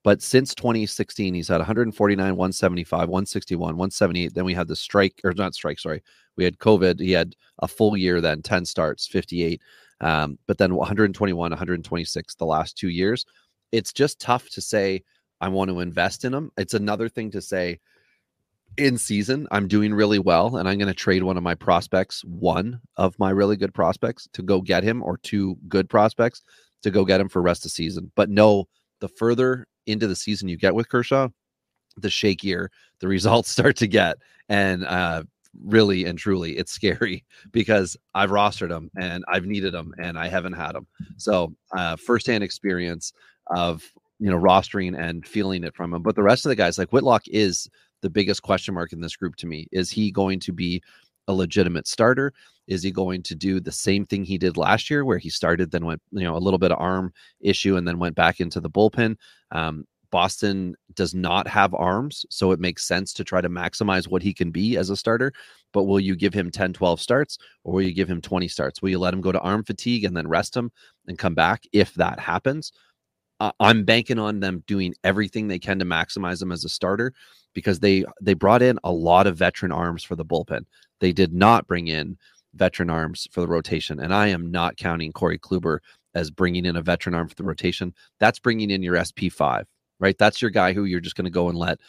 but 0.02 0.22
since 0.22 0.56
2016 0.56 1.34
he's 1.34 1.50
had 1.50 1.58
149 1.58 2.26
175 2.38 3.00
161 3.10 3.76
178 3.76 4.34
then 4.34 4.46
we 4.46 4.54
had 4.54 4.70
the 4.70 4.76
strike 4.78 5.20
or 5.26 5.34
not 5.34 5.54
strike 5.54 5.78
sorry 5.78 6.02
we 6.38 6.46
had 6.46 6.58
covid 6.60 7.02
he 7.02 7.12
had 7.12 7.36
a 7.60 7.68
full 7.68 7.98
year 7.98 8.22
then 8.22 8.42
10 8.42 8.64
starts 8.64 9.06
58 9.08 9.62
um 10.00 10.40
but 10.48 10.58
then 10.58 10.74
121 10.74 11.52
126 11.52 12.36
the 12.36 12.46
last 12.46 12.78
two 12.78 12.88
years 12.88 13.26
it's 13.74 13.92
just 13.92 14.22
tough 14.22 14.48
to 14.52 14.62
say 14.62 15.04
i 15.42 15.50
want 15.50 15.70
to 15.70 15.80
invest 15.80 16.24
in 16.24 16.32
them. 16.32 16.52
it's 16.58 16.74
another 16.74 17.10
thing 17.10 17.30
to 17.32 17.42
say 17.42 17.80
in 18.78 18.98
season, 18.98 19.48
I'm 19.52 19.68
doing 19.68 19.94
really 19.94 20.20
well, 20.20 20.58
and 20.58 20.68
I'm 20.68 20.78
going 20.78 20.88
to 20.88 20.94
trade 20.94 21.24
one 21.24 21.38
of 21.38 21.44
my 21.44 21.56
prospects, 21.56 22.24
one 22.24 22.80
of 22.96 23.18
my 23.20 23.30
really 23.30 23.58
good 23.58 23.74
prospects, 23.74 24.30
to 24.34 24.42
go 24.42 24.62
get 24.62 24.84
him, 24.84 25.04
or 25.04 25.18
two 25.18 25.58
good 25.68 25.90
prospects 25.90 26.42
to 26.84 26.92
go 26.92 27.06
get 27.06 27.22
him 27.22 27.30
for 27.30 27.42
rest 27.42 27.66
of 27.66 27.72
season. 27.72 28.12
But 28.16 28.30
no, 28.30 28.68
the 29.00 29.08
further 29.08 29.68
into 29.88 30.08
the 30.08 30.16
season 30.16 30.48
you 30.48 30.58
get 30.58 30.76
with 30.76 30.90
Kershaw, 30.90 31.30
the 31.98 32.08
shakier 32.08 32.68
the 33.00 33.08
results 33.10 33.50
start 33.50 33.76
to 33.78 33.88
get, 33.88 34.18
and 34.48 34.86
uh, 34.86 35.24
really 35.64 36.06
and 36.06 36.18
truly, 36.18 36.58
it's 36.58 36.72
scary 36.72 37.26
because 37.52 37.98
I've 38.14 38.30
rostered 38.30 38.72
him 38.72 38.90
and 38.98 39.24
I've 39.28 39.46
needed 39.46 39.74
him 39.74 39.94
and 39.98 40.18
I 40.18 40.28
haven't 40.28 40.54
had 40.54 40.76
him. 40.76 40.88
So, 41.18 41.54
uh, 41.76 41.98
firsthand 41.98 42.44
experience 42.44 43.14
of 43.48 43.84
you 44.22 44.30
know 44.30 44.40
rostering 44.40 44.98
and 44.98 45.26
feeling 45.26 45.64
it 45.64 45.76
from 45.76 45.94
him. 45.94 46.04
But 46.04 46.16
the 46.16 46.24
rest 46.24 46.46
of 46.46 46.50
the 46.50 46.56
guys, 46.56 46.78
like 46.78 46.94
Whitlock, 46.94 47.28
is 47.28 47.68
the 48.02 48.10
biggest 48.10 48.44
question 48.44 48.74
mark 48.76 48.94
in 48.94 49.02
this 49.02 49.16
group 49.16 49.36
to 49.38 49.48
me. 49.48 49.68
Is 49.72 49.90
he 49.90 50.12
going 50.12 50.40
to 50.42 50.54
be 50.54 50.82
a 51.28 51.34
legitimate 51.34 51.88
starter? 51.88 52.32
Is 52.68 52.84
he 52.84 52.92
going 52.92 53.24
to 53.24 53.36
do 53.36 53.60
the 53.60 53.72
same 53.72 54.06
thing 54.06 54.24
he 54.24 54.38
did 54.38 54.58
last 54.58 54.90
year, 54.90 55.04
where 55.04 55.18
he 55.18 55.30
started, 55.30 55.72
then 55.72 55.86
went, 55.86 56.02
you 56.12 56.24
know, 56.24 56.38
a 56.38 56.40
little 56.40 56.60
bit 56.60 56.72
of 56.72 56.80
arm 56.80 57.12
issue, 57.42 57.76
and 57.76 57.88
then 57.88 58.00
went 58.00 58.16
back 58.16 58.40
into 58.40 58.62
the 58.62 58.70
bullpen? 58.70 59.18
Um, 59.52 59.86
Boston 60.12 60.76
does 60.94 61.16
not 61.16 61.48
have 61.48 61.74
arms, 61.74 62.26
so 62.30 62.52
it 62.52 62.60
makes 62.60 62.86
sense 62.86 63.14
to 63.14 63.24
try 63.24 63.42
to 63.42 63.50
maximize 63.50 64.08
what 64.08 64.22
he 64.22 64.34
can 64.34 64.52
be 64.52 64.78
as 64.78 64.90
a 64.90 64.98
starter. 64.98 65.32
But 65.72 65.84
will 65.86 66.02
you 66.02 66.16
give 66.16 66.34
him 66.34 66.52
10, 66.52 66.74
12 66.74 67.00
starts, 67.02 67.38
or 67.64 67.74
will 67.74 67.82
you 67.82 67.94
give 67.94 68.10
him 68.10 68.22
20 68.22 68.48
starts? 68.50 68.82
Will 68.82 68.90
you 68.90 69.00
let 69.00 69.14
him 69.14 69.22
go 69.22 69.32
to 69.32 69.40
arm 69.40 69.64
fatigue 69.64 70.04
and 70.04 70.16
then 70.16 70.28
rest 70.28 70.56
him 70.56 70.70
and 71.08 71.18
come 71.18 71.34
back 71.34 71.64
if 71.72 71.94
that 71.96 72.20
happens? 72.20 72.72
Uh, 73.42 73.52
I'm 73.60 73.86
banking 73.86 74.20
on 74.20 74.40
them 74.40 74.64
doing 74.68 74.94
everything 75.04 75.48
they 75.48 75.58
can 75.58 75.80
to 75.80 75.86
maximize 75.86 76.40
him 76.40 76.52
as 76.52 76.64
a 76.64 76.70
starter 76.70 77.12
because 77.56 77.80
they 77.80 78.06
they 78.22 78.36
brought 78.36 78.62
in 78.62 78.78
a 78.84 78.92
lot 78.92 79.26
of 79.26 79.36
veteran 79.36 79.72
arms 79.72 80.04
for 80.04 80.16
the 80.16 80.24
bullpen. 80.24 80.66
They 81.00 81.12
did 81.12 81.34
not 81.34 81.66
bring 81.66 81.88
in 81.88 82.18
veteran 82.54 82.92
arms 82.92 83.28
for 83.32 83.42
the 83.42 83.48
rotation, 83.48 84.00
and 84.00 84.14
I 84.14 84.28
am 84.28 84.52
not 84.52 84.78
counting 84.78 85.12
Corey 85.12 85.40
Kluber 85.40 85.80
as 86.14 86.30
bringing 86.30 86.66
in 86.66 86.76
a 86.76 86.84
veteran 86.84 87.16
arm 87.16 87.28
for 87.30 87.34
the 87.34 87.44
rotation. 87.44 87.96
That's 88.20 88.38
bringing 88.38 88.70
in 88.70 88.84
your 88.84 89.02
SP 89.02 89.34
five, 89.34 89.66
right? 90.00 90.16
That's 90.20 90.40
your 90.40 90.52
guy 90.52 90.74
who 90.74 90.84
you're 90.84 91.00
just 91.00 91.16
going 91.16 91.26
to 91.26 91.32
go 91.32 91.50
and 91.50 91.58
let 91.58 91.80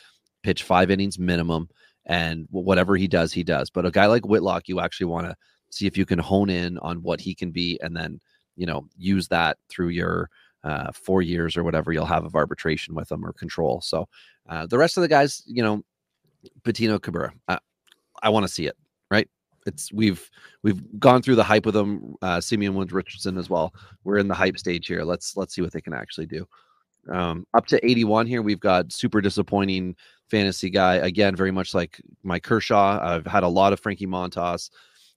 pitch 0.42 0.62
five 0.62 0.90
innings 0.90 1.18
minimum, 1.18 1.68
and 2.06 2.46
whatever 2.50 2.96
he 2.96 3.08
does, 3.08 3.30
he 3.30 3.44
does. 3.44 3.68
But 3.68 3.84
a 3.84 3.90
guy 3.90 4.06
like 4.06 4.24
Whitlock, 4.24 4.68
you 4.68 4.80
actually 4.80 5.08
want 5.08 5.26
to 5.26 5.36
see 5.68 5.86
if 5.86 5.98
you 5.98 6.06
can 6.06 6.18
hone 6.18 6.48
in 6.48 6.78
on 6.78 7.02
what 7.02 7.20
he 7.20 7.34
can 7.34 7.50
be, 7.50 7.78
and 7.82 7.94
then 7.94 8.22
you 8.56 8.64
know 8.64 8.88
use 8.96 9.28
that 9.28 9.58
through 9.68 9.88
your 9.88 10.30
uh, 10.64 10.92
four 10.92 11.22
years 11.22 11.57
or 11.57 11.64
whatever 11.64 11.92
you'll 11.92 12.05
have 12.05 12.25
of 12.25 12.35
arbitration 12.35 12.94
with 12.94 13.09
them 13.09 13.25
or 13.25 13.33
control. 13.33 13.81
So 13.81 14.09
uh, 14.48 14.66
the 14.66 14.79
rest 14.79 14.96
of 14.96 15.03
the 15.03 15.09
guys, 15.09 15.42
you 15.46 15.62
know, 15.62 15.83
Patino 16.64 16.98
Cabrera, 16.98 17.33
I, 17.48 17.59
I 18.22 18.29
want 18.29 18.46
to 18.46 18.53
see 18.53 18.66
it. 18.66 18.77
Right? 19.11 19.29
It's 19.66 19.92
we've 19.92 20.29
we've 20.62 20.81
gone 20.98 21.22
through 21.22 21.37
the 21.37 21.44
hype 21.44 21.66
with 21.66 21.75
them. 21.75 22.16
Uh, 22.22 22.40
Simeon 22.40 22.75
Woods 22.75 22.92
Richardson 22.92 23.38
as 23.38 23.48
well. 23.51 23.75
We're 24.05 24.18
in 24.18 24.29
the 24.29 24.35
hype 24.35 24.59
stage 24.59 24.87
here. 24.87 25.05
Let's 25.05 25.37
let's 25.37 25.55
see 25.55 25.62
what 25.62 25.72
they 25.72 25.81
can 25.81 25.94
actually 25.94 26.27
do. 26.27 26.46
Um, 27.11 27.46
up 27.55 27.66
to 27.66 27.85
81 27.85 28.27
here, 28.27 28.42
we've 28.42 28.61
got 28.61 28.92
super 28.92 29.20
disappointing 29.20 29.96
fantasy 30.31 30.70
guy 30.70 30.94
again, 30.96 31.35
very 31.35 31.51
much 31.51 31.75
like 31.75 32.01
my 32.22 32.38
Kershaw. 32.38 33.01
I've 33.03 33.27
had 33.27 33.42
a 33.42 33.48
lot 33.48 33.72
of 33.72 33.81
Frankie 33.81 34.07
Montas 34.07 34.70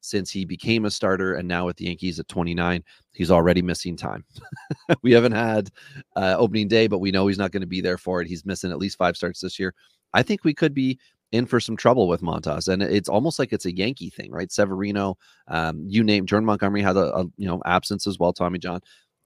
since 0.06 0.30
he 0.32 0.46
became 0.46 0.86
a 0.86 0.92
starter, 0.92 1.36
and 1.36 1.48
now 1.48 1.66
with 1.66 1.78
the 1.78 1.86
Yankees 1.86 2.20
at 2.20 2.28
29, 2.28 2.84
he's 3.14 3.32
already 3.32 3.62
missing 3.62 3.98
time. 3.98 4.24
we 5.02 5.12
haven't 5.12 5.34
had 5.34 5.70
uh, 6.16 6.36
opening 6.38 6.68
day, 6.68 6.88
but 6.88 7.00
we 7.00 7.12
know 7.12 7.28
he's 7.28 7.38
not 7.38 7.52
going 7.52 7.62
to 7.62 7.68
be 7.68 7.82
there 7.82 7.98
for 7.98 8.22
it. 8.22 8.28
He's 8.28 8.46
missing 8.46 8.72
at 8.72 8.78
least 8.78 8.98
five 8.98 9.18
starts 9.18 9.42
this 9.42 9.60
year. 9.60 9.74
I 10.14 10.24
think 10.24 10.44
we 10.44 10.54
could 10.54 10.74
be 10.74 11.00
in 11.32 11.46
for 11.46 11.60
some 11.60 11.76
trouble 11.76 12.08
with 12.08 12.22
Montas, 12.22 12.68
and 12.68 12.82
it's 12.82 13.10
almost 13.10 13.40
like 13.40 13.52
it's 13.52 13.66
a 13.66 13.76
Yankee 13.76 14.10
thing, 14.10 14.32
right? 14.32 14.52
Severino, 14.52 15.18
um, 15.48 15.84
you 15.88 16.04
name 16.04 16.26
Jordan 16.26 16.46
Montgomery 16.46 16.82
had 16.82 16.98
a, 16.98 17.14
a 17.16 17.24
you 17.38 17.48
know 17.48 17.62
absence 17.66 18.08
as 18.08 18.20
well. 18.20 18.34
Tommy 18.34 18.60
John. 18.60 18.82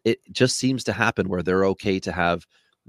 It 0.05 0.19
just 0.31 0.57
seems 0.57 0.85
to 0.85 0.93
happen 0.93 1.27
where 1.27 1.43
they're 1.43 1.65
okay 1.65 1.99
to 1.99 2.11
have 2.13 2.45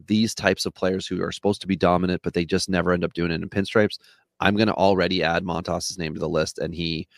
these 0.06 0.34
types 0.34 0.64
of 0.64 0.74
players 0.74 1.06
who 1.06 1.22
are 1.22 1.32
supposed 1.32 1.60
to 1.60 1.66
be 1.66 1.76
dominant, 1.76 2.22
but 2.22 2.34
they 2.34 2.44
just 2.44 2.68
never 2.68 2.92
end 2.92 3.04
up 3.04 3.12
doing 3.12 3.32
it 3.32 3.42
in 3.42 3.48
pinstripes. 3.48 3.98
I'm 4.40 4.56
going 4.56 4.68
to 4.68 4.74
already 4.74 5.22
add 5.22 5.44
Montas's 5.44 5.98
name 5.98 6.14
to 6.14 6.20
the 6.20 6.28
list, 6.28 6.58
and 6.58 6.74
he 6.74 7.08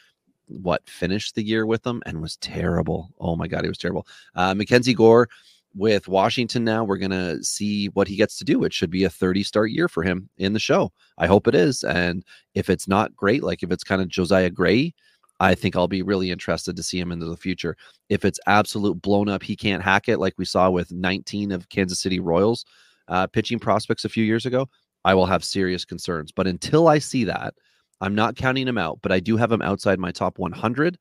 what 0.61 0.89
finished 0.89 1.35
the 1.35 1.43
year 1.43 1.67
with 1.67 1.83
them 1.83 2.03
and 2.07 2.21
was 2.21 2.37
terrible. 2.39 3.11
Oh 3.21 3.37
my 3.37 3.49
god, 3.49 3.63
he 3.65 3.69
was 3.69 3.79
terrible. 3.79 4.07
Uh, 4.35 4.55
Mackenzie 4.55 4.95
Gore 4.95 5.29
with 5.75 6.09
Washington 6.09 6.65
now. 6.65 6.85
We're 6.85 6.99
gonna 6.99 7.43
see 7.43 7.89
what 7.89 8.09
he 8.09 8.17
gets 8.17 8.37
to 8.39 8.45
do. 8.45 8.65
It 8.65 8.73
should 8.73 8.91
be 8.91 9.05
a 9.05 9.11
30 9.11 9.43
start 9.43 9.71
year 9.71 9.89
for 9.89 10.03
him 10.03 10.29
in 10.39 10.53
the 10.53 10.59
show. 10.59 10.93
I 11.19 11.27
hope 11.27 11.49
it 11.49 11.55
is. 11.55 11.85
And 11.85 12.25
if 12.55 12.71
it's 12.71 12.89
not 12.89 13.17
great, 13.17 13.43
like 13.43 13.63
if 13.63 13.71
it's 13.71 13.85
kind 13.85 14.03
of 14.03 14.09
Josiah 14.09 14.51
Gray, 14.51 14.95
I 15.41 15.55
think 15.57 15.75
I'll 15.75 15.89
be 15.89 16.03
really 16.03 16.31
interested 16.31 16.77
to 16.77 16.83
see 16.83 17.01
him 17.01 17.11
into 17.11 17.27
the 17.27 17.37
future. 17.37 17.77
If 18.09 18.25
it's 18.25 18.39
absolute 18.47 19.03
blown 19.03 19.29
up, 19.29 19.43
he 19.43 19.57
can't 19.57 19.83
hack 19.83 20.09
it 20.09 20.19
like 20.19 20.35
we 20.39 20.45
saw 20.45 20.71
with 20.71 20.93
19 20.93 21.51
of 21.51 21.69
Kansas 21.69 22.01
City 22.01 22.21
Royals 22.21 22.65
uh, 23.09 23.27
pitching 23.27 23.59
prospects 23.59 24.05
a 24.05 24.09
few 24.09 24.25
years 24.25 24.47
ago. 24.47 24.69
I 25.05 25.15
will 25.15 25.27
have 25.27 25.43
serious 25.43 25.85
concerns. 25.85 26.31
But 26.31 26.47
until 26.47 26.87
I 26.87 26.99
see 26.99 27.25
that, 27.25 27.55
I'm 28.03 28.15
not 28.15 28.37
counting 28.37 28.67
him 28.67 28.77
out, 28.77 28.99
but 29.01 29.13
I 29.13 29.21
do 29.21 29.37
have 29.37 29.53
him 29.53 29.63
outside 29.63 29.99
my 29.99 30.11
top 30.11 30.39
100. 30.39 30.99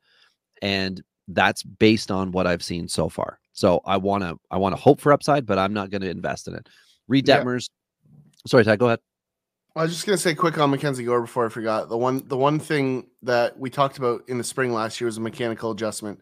And 0.61 1.01
that's 1.27 1.63
based 1.63 2.11
on 2.11 2.31
what 2.31 2.45
I've 2.47 2.63
seen 2.63 2.87
so 2.87 3.09
far. 3.09 3.39
So 3.53 3.81
I 3.85 3.97
want 3.97 4.23
to 4.23 4.37
I 4.51 4.57
want 4.57 4.75
to 4.75 4.81
hope 4.81 5.01
for 5.01 5.11
upside, 5.11 5.45
but 5.45 5.57
I'm 5.57 5.73
not 5.73 5.89
going 5.89 6.01
to 6.01 6.09
invest 6.09 6.47
in 6.47 6.53
it. 6.53 6.69
Reid 7.07 7.27
Yeah. 7.27 7.41
Detmers. 7.41 7.69
Sorry, 8.47 8.63
Ty, 8.63 8.75
go 8.77 8.85
ahead. 8.85 8.99
I 9.75 9.83
was 9.83 9.93
just 9.93 10.05
gonna 10.05 10.17
say 10.17 10.35
quick 10.35 10.57
on 10.57 10.69
Mackenzie 10.69 11.05
Gore 11.05 11.21
before 11.21 11.45
I 11.45 11.49
forgot. 11.49 11.87
The 11.87 11.97
one 11.97 12.27
the 12.27 12.37
one 12.37 12.59
thing 12.59 13.07
that 13.23 13.57
we 13.57 13.69
talked 13.69 13.97
about 13.97 14.23
in 14.27 14.37
the 14.37 14.43
spring 14.43 14.73
last 14.73 14.99
year 14.99 15.05
was 15.05 15.17
a 15.17 15.21
mechanical 15.21 15.71
adjustment. 15.71 16.19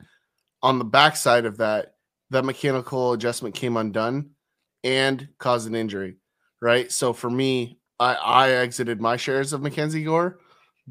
On 0.61 0.77
the 0.77 0.85
backside 0.85 1.45
of 1.45 1.57
that, 1.57 1.95
that 2.29 2.45
mechanical 2.45 3.13
adjustment 3.13 3.55
came 3.55 3.75
undone 3.75 4.31
and 4.83 5.29
caused 5.39 5.67
an 5.67 5.73
injury. 5.73 6.17
Right. 6.61 6.91
So 6.91 7.11
for 7.11 7.29
me, 7.29 7.79
I, 7.99 8.13
I 8.13 8.49
exited 8.51 9.01
my 9.01 9.17
shares 9.17 9.51
of 9.51 9.61
Mackenzie 9.61 10.03
Gore 10.03 10.39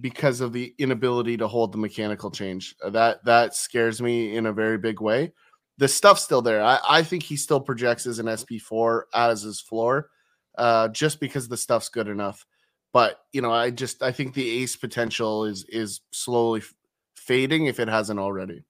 because 0.01 0.41
of 0.41 0.53
the 0.53 0.75
inability 0.79 1.37
to 1.39 1.49
hold 1.49 1.73
the 1.73 1.79
mechanical 1.79 2.31
change. 2.31 2.75
Uh, 2.83 2.91
That 2.91 3.25
that 3.25 3.55
scares 3.55 4.01
me 4.01 4.37
in 4.37 4.47
a 4.47 4.53
very 4.53 4.79
big 4.79 5.01
way. 5.01 5.33
The 5.79 5.89
stuff's 5.89 6.23
still 6.25 6.43
there. 6.43 6.63
I, 6.63 6.79
I 6.89 7.03
think 7.03 7.23
he 7.23 7.37
still 7.37 7.61
projects 7.61 8.07
as 8.07 8.19
an 8.19 8.27
SP4 8.27 9.03
as 9.15 9.43
his 9.43 9.61
floor, 9.61 10.11
uh, 10.57 10.89
just 10.89 11.21
because 11.21 11.49
the 11.49 11.57
stuff's 11.57 11.89
good 11.89 12.09
enough 12.09 12.45
but 12.93 13.19
you 13.33 13.43
know 13.43 13.53
i 13.53 13.71
just 13.71 14.03
i 14.03 14.11
think 14.11 14.33
the 14.33 14.63
ace 14.63 14.75
potential 14.75 15.45
is 15.45 15.65
is 15.69 16.01
slowly 16.11 16.61
f- 16.61 16.75
fading 17.17 17.67
if 17.67 17.79
it 17.79 17.87
hasn't 17.89 18.19
already 18.19 18.65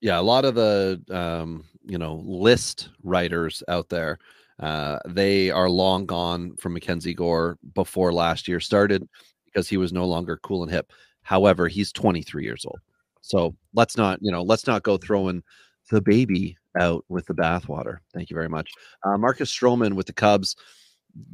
Yeah, 0.00 0.20
a 0.20 0.22
lot 0.22 0.44
of 0.44 0.54
the 0.54 1.00
um, 1.10 1.64
you 1.84 1.98
know 1.98 2.22
list 2.26 2.90
writers 3.02 3.62
out 3.68 3.88
there, 3.88 4.18
uh, 4.60 4.98
they 5.06 5.50
are 5.50 5.68
long 5.68 6.06
gone 6.06 6.56
from 6.56 6.74
Mackenzie 6.74 7.14
Gore 7.14 7.58
before 7.74 8.12
last 8.12 8.46
year 8.48 8.60
started 8.60 9.08
because 9.54 9.68
he 9.68 9.76
was 9.76 9.92
no 9.92 10.04
longer 10.04 10.38
cool 10.42 10.62
and 10.62 10.72
hip. 10.72 10.90
However, 11.22 11.68
he's 11.68 11.92
23 11.92 12.44
years 12.44 12.64
old, 12.66 12.80
so 13.22 13.54
let's 13.72 13.96
not 13.96 14.18
you 14.20 14.30
know 14.30 14.42
let's 14.42 14.66
not 14.66 14.82
go 14.82 14.96
throwing 14.98 15.42
the 15.90 16.02
baby 16.02 16.56
out 16.78 17.04
with 17.08 17.26
the 17.26 17.34
bathwater. 17.34 17.98
Thank 18.12 18.30
you 18.30 18.34
very 18.34 18.48
much, 18.48 18.70
uh, 19.04 19.16
Marcus 19.16 19.50
Stroman 19.54 19.94
with 19.94 20.06
the 20.06 20.12
Cubs. 20.12 20.56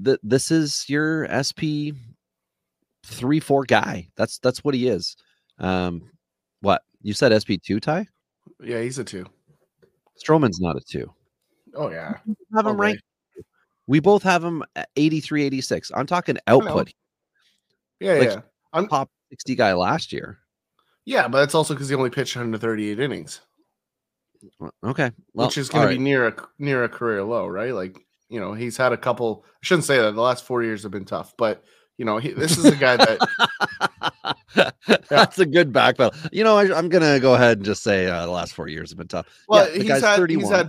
Th- 0.05 0.19
this 0.23 0.51
is 0.51 0.85
your 0.89 1.27
SP 1.33 1.97
three 3.05 3.41
four 3.41 3.65
guy. 3.65 4.09
That's 4.17 4.39
that's 4.39 4.63
what 4.63 4.75
he 4.75 4.87
is. 4.89 5.17
Um, 5.59 6.03
what 6.61 6.83
you 7.03 7.15
said 7.15 7.33
SP 7.33 7.57
two 7.63 7.81
Ty? 7.81 8.07
yeah 8.63 8.81
he's 8.81 8.99
a 8.99 9.05
two. 9.05 9.27
Stroman's 10.23 10.61
not 10.61 10.77
a 10.77 10.81
two. 10.81 11.13
Oh 11.75 11.91
yeah 11.91 12.19
Have 12.55 12.67
him 12.67 12.73
Okay. 12.73 12.81
ranked. 12.81 13.03
We 13.87 13.99
both 13.99 14.23
have 14.23 14.45
him 14.45 14.63
at 14.77 14.89
83, 14.95 15.43
86. 15.45 15.91
I'm 15.97 16.07
talking 16.07 16.37
output. 16.47 16.93
Yeah 18.01 18.13
Like, 18.15 18.29
yeah 18.29 18.41
i'm 18.73 18.89
Top 18.89 19.11
60 19.31 19.55
guy 19.55 19.73
last 19.75 20.13
year. 20.13 20.39
yeah 21.05 21.29
but 21.29 21.39
that's 21.41 21.55
also 21.55 21.75
because 21.75 21.89
he 21.89 21.95
only 21.95 22.11
pitched 22.11 22.35
138 22.37 22.99
innings 22.99 23.41
Okay. 24.83 25.11
Well, 25.35 25.49
which 25.49 25.59
is 25.59 25.69
going 25.69 25.83
all 25.85 25.91
to 25.91 25.95
be 25.99 26.03
near 26.03 26.29
a 26.29 26.35
near 26.59 26.85
a 26.85 26.89
career 26.89 27.23
low 27.23 27.47
right 27.47 27.75
like 27.75 27.99
you 28.31 28.41
know 28.41 28.55
he's 28.55 28.77
had 28.77 28.93
a 28.93 28.97
couple 28.97 29.45
i 29.47 29.59
shouldn't 29.61 29.85
say 29.85 29.99
that 29.99 30.15
the 30.15 30.21
last 30.23 30.45
four 30.45 30.63
years 30.63 30.83
have 30.83 30.93
been 30.93 31.05
tough 31.05 31.35
but 31.37 31.63
you 31.99 32.07
know 32.07 32.17
he, 32.17 32.31
this 32.31 32.57
is 32.57 32.65
a 32.65 32.77
guy 32.77 32.97
that 32.97 33.19
That's 35.09 35.39
a 35.39 35.47
good 35.47 35.73
back 35.73 35.97
battle. 35.97 36.19
You 36.33 36.45
know, 36.45 36.57
I, 36.57 36.77
I'm 36.77 36.89
gonna 36.89 37.21
go 37.21 37.35
ahead 37.35 37.59
and 37.59 37.65
just 37.65 37.83
say 37.83 38.07
uh, 38.07 38.25
the 38.27 38.33
last 38.33 38.55
four 38.55 38.69
years 38.69 38.91
have 38.91 38.99
been 38.99 39.09
tough. 39.09 39.27
Well, 39.49 39.69
yeah, 39.71 39.83
he's 39.83 40.03
had 40.03 40.17
31. 40.17 40.43
he's 40.45 40.51
had 40.57 40.69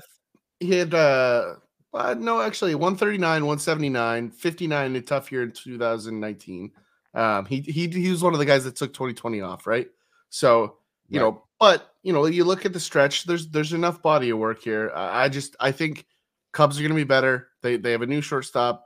he 0.60 0.72
had 0.78 0.94
uh 0.94 1.56
uh, 1.94 2.16
no 2.18 2.42
actually 2.42 2.76
139, 2.76 3.22
179, 3.46 4.32
59 4.32 4.96
a 4.96 5.02
tough 5.02 5.32
year 5.32 5.44
in 5.44 5.52
2019. 5.52 6.72
Um 7.14 7.46
he 7.46 7.62
he 7.62 7.88
he 7.90 8.10
was 8.12 8.24
one 8.24 8.34
of 8.34 8.40
the 8.40 8.46
guys 8.46 8.64
that 8.64 8.76
took 8.76 8.94
2020 8.94 9.42
off, 9.42 9.68
right? 9.68 9.88
So, 10.30 10.78
you 11.10 11.20
Right. 11.20 11.26
know, 11.26 11.44
but 11.60 11.94
you 12.04 12.14
know, 12.14 12.26
you 12.26 12.44
look 12.46 12.66
at 12.66 12.74
the 12.74 12.80
stretch, 12.80 13.26
there's 13.26 13.50
there's 13.50 13.74
enough 13.74 14.02
body 14.02 14.30
of 14.30 14.40
work 14.40 14.62
here. 14.62 14.92
I, 14.96 15.26
I 15.26 15.30
just 15.30 15.56
I 15.60 15.72
think 15.72 16.06
Cubs 16.54 16.78
are 16.80 16.82
going 16.82 16.92
to 16.92 16.96
be 16.96 17.04
better. 17.04 17.50
They 17.62 17.78
they 17.78 17.92
have 17.92 18.02
a 18.02 18.08
new 18.08 18.22
shortstop. 18.22 18.86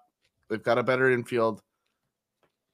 They've 0.49 0.61
got 0.63 0.77
a 0.77 0.83
better 0.83 1.09
infield. 1.11 1.61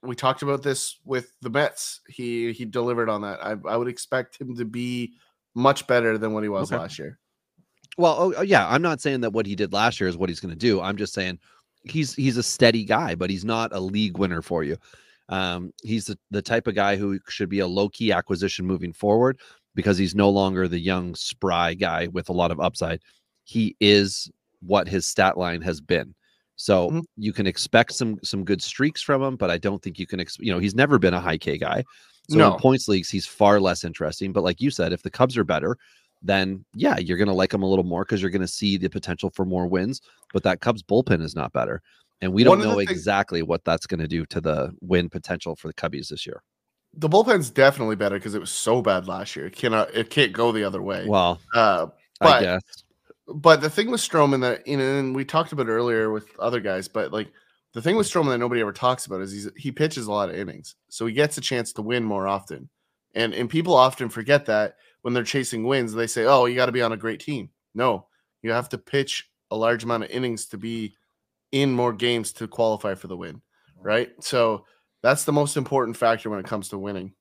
We 0.04 0.16
talked 0.16 0.42
about 0.42 0.64
this 0.64 0.98
with 1.06 1.32
the 1.42 1.50
Mets. 1.50 2.02
He 2.08 2.54
he 2.54 2.66
delivered 2.66 3.10
on 3.10 3.22
that. 3.22 3.44
I 3.46 3.56
I 3.70 3.78
would 3.78 3.88
expect 3.88 4.40
him 4.40 4.56
to 4.58 4.66
be 4.66 5.14
much 5.54 5.86
better 5.88 6.18
than 6.18 6.34
what 6.34 6.44
he 6.44 6.50
was 6.50 6.72
Okay. 6.72 6.78
last 6.78 6.98
year. 6.98 7.20
Well, 7.98 8.16
oh, 8.20 8.34
oh, 8.38 8.42
yeah, 8.42 8.68
I'm 8.68 8.82
not 8.82 9.02
saying 9.02 9.22
that 9.22 9.34
what 9.34 9.46
he 9.46 9.56
did 9.56 9.74
last 9.74 10.00
year 10.00 10.08
is 10.10 10.18
what 10.18 10.30
he's 10.30 10.40
going 10.40 10.54
to 10.54 10.58
do. 10.60 10.82
I'm 10.82 10.98
just 10.98 11.14
saying 11.14 11.40
he's 11.84 12.14
he's 12.16 12.38
a 12.38 12.44
steady 12.44 12.84
guy, 12.86 13.16
but 13.16 13.30
he's 13.30 13.46
not 13.46 13.74
a 13.74 13.80
league 13.80 14.18
winner 14.18 14.42
for 14.42 14.64
you. 14.64 14.78
Um, 15.32 15.72
he's 15.84 16.06
the, 16.06 16.20
the 16.30 16.42
type 16.42 16.68
of 16.68 16.76
guy 16.76 16.96
who 16.98 17.18
should 17.30 17.50
be 17.50 17.60
a 17.60 17.68
low 17.68 17.90
key 17.90 18.12
acquisition 18.12 18.66
moving 18.66 18.94
forward 18.94 19.40
because 19.74 19.98
he's 19.98 20.14
no 20.14 20.30
longer 20.30 20.68
the 20.68 20.80
young 20.80 21.16
spry 21.16 21.74
guy 21.74 22.08
with 22.08 22.30
a 22.30 22.34
lot 22.34 22.52
of 22.52 22.60
upside. 22.60 23.02
He 23.46 23.76
is 23.80 24.30
what 24.62 24.88
his 24.88 25.08
stat 25.08 25.38
line 25.38 25.62
has 25.62 25.80
been. 25.82 26.14
So 26.58 26.92
Mhm. 26.92 27.04
you 27.18 27.34
can 27.34 27.48
expect 27.48 27.94
some 27.94 28.20
some 28.24 28.44
good 28.44 28.62
streaks 28.62 29.02
from 29.02 29.24
him, 29.24 29.36
but 29.38 29.50
I 29.50 29.58
don't 29.58 29.82
think 29.82 29.98
you 29.98 30.06
can. 30.06 30.20
Ex- 30.20 30.38
you 30.40 30.52
know, 30.52 30.60
he's 30.60 30.76
never 30.76 31.00
been 31.00 31.14
a 31.16 31.20
high 31.22 31.38
K 31.38 31.58
guy. 31.58 31.84
So 32.30 32.38
No. 32.38 32.54
in 32.54 32.60
points 32.60 32.88
leagues, 32.88 33.10
he's 33.10 33.26
far 33.26 33.60
less 33.60 33.84
interesting. 33.84 34.32
But 34.32 34.44
like 34.44 34.62
you 34.62 34.70
said, 34.70 34.94
if 34.94 35.02
the 35.02 35.10
Cubs 35.10 35.38
are 35.38 35.44
better, 35.44 35.78
then 36.22 36.64
yeah, 36.76 37.00
you're 37.00 37.18
going 37.18 37.28
to 37.30 37.34
like 37.34 37.52
him 37.54 37.64
a 37.64 37.68
little 37.70 37.86
more 37.86 38.04
because 38.04 38.22
you're 38.22 38.30
going 38.30 38.42
to 38.44 38.48
see 38.48 38.78
the 38.78 38.90
potential 38.90 39.32
for 39.32 39.44
more 39.46 39.66
wins. 39.66 40.02
But 40.34 40.44
that 40.44 40.60
Cubs 40.62 40.84
bullpen 40.84 41.22
is 41.24 41.36
not 41.36 41.52
better. 41.52 41.82
And 42.22 42.34
we 42.34 42.44
don't 42.44 42.60
know 42.60 42.78
things- 42.78 42.92
exactly 42.92 43.42
what 43.42 43.64
that's 43.66 43.88
going 43.88 44.00
to 44.00 44.08
do 44.08 44.26
to 44.28 44.42
the 44.42 44.76
win 44.82 45.10
potential 45.10 45.56
for 45.56 45.68
the 45.68 45.74
Cubbies 45.74 46.10
this 46.10 46.26
year. 46.26 46.44
The 46.94 47.10
bullpen's 47.10 47.50
definitely 47.50 47.96
better 47.96 48.18
because 48.18 48.36
it 48.36 48.42
was 48.42 48.52
so 48.52 48.82
bad 48.82 49.08
last 49.08 49.36
year. 49.36 49.48
It 49.48 49.56
cannot 49.56 49.94
it 49.96 50.10
can't 50.10 50.34
go 50.34 50.52
the 50.52 50.64
other 50.64 50.82
way. 50.82 51.06
Well, 51.08 51.40
uh, 51.54 51.88
I 52.20 52.26
but 52.26 52.42
guess. 52.42 52.62
but 53.28 53.62
the 53.62 53.70
thing 53.70 53.90
with 53.90 54.02
Stroman 54.02 54.42
that 54.42 54.68
you 54.68 54.78
know, 54.78 55.00
and 55.00 55.16
we 55.16 55.24
talked 55.24 55.54
about 55.54 55.68
earlier 55.68 56.12
with 56.12 56.28
other 56.38 56.60
guys, 56.60 56.90
but 56.90 57.14
like 57.14 57.32
the 57.74 57.82
thing 57.82 57.96
with 57.96 58.08
Stroman 58.08 58.30
that 58.30 58.40
nobody 58.40 58.60
ever 58.60 58.74
talks 58.74 59.06
about 59.06 59.22
is 59.22 59.32
he's 59.32 59.50
he 59.56 59.72
pitches 59.72 60.08
a 60.08 60.12
lot 60.12 60.30
of 60.30 60.36
innings, 60.36 60.76
so 60.90 61.06
he 61.06 61.14
gets 61.14 61.38
a 61.38 61.42
chance 61.42 61.72
to 61.74 61.82
win 61.82 62.04
more 62.04 62.28
often. 62.28 62.70
And 63.16 63.34
and 63.34 63.50
people 63.50 63.74
often 63.74 64.10
forget 64.10 64.46
that 64.48 64.76
when 65.02 65.14
they're 65.14 65.24
chasing 65.24 65.64
wins, 65.64 65.94
they 65.94 66.08
say, 66.08 66.26
"Oh, 66.26 66.46
you 66.46 66.56
got 66.56 66.66
to 66.66 66.72
be 66.74 66.82
on 66.82 66.92
a 66.92 66.98
great 66.98 67.22
team." 67.22 67.50
No, 67.74 68.08
you 68.42 68.52
have 68.52 68.68
to 68.70 68.78
pitch 68.78 69.30
a 69.50 69.56
large 69.56 69.86
amount 69.86 70.04
of 70.04 70.10
innings 70.10 70.46
to 70.48 70.58
be 70.58 70.96
in 71.52 71.72
more 71.72 71.94
games 71.94 72.34
to 72.34 72.48
qualify 72.48 72.96
for 72.96 73.08
the 73.08 73.18
win, 73.18 73.42
right? 73.80 74.12
So 74.22 74.66
that's 75.04 75.24
the 75.24 75.34
most 75.34 75.58
important 75.58 75.98
factor 75.98 76.30
when 76.30 76.40
it 76.40 76.46
comes 76.46 76.70
to 76.70 76.78
winning. 76.78 77.14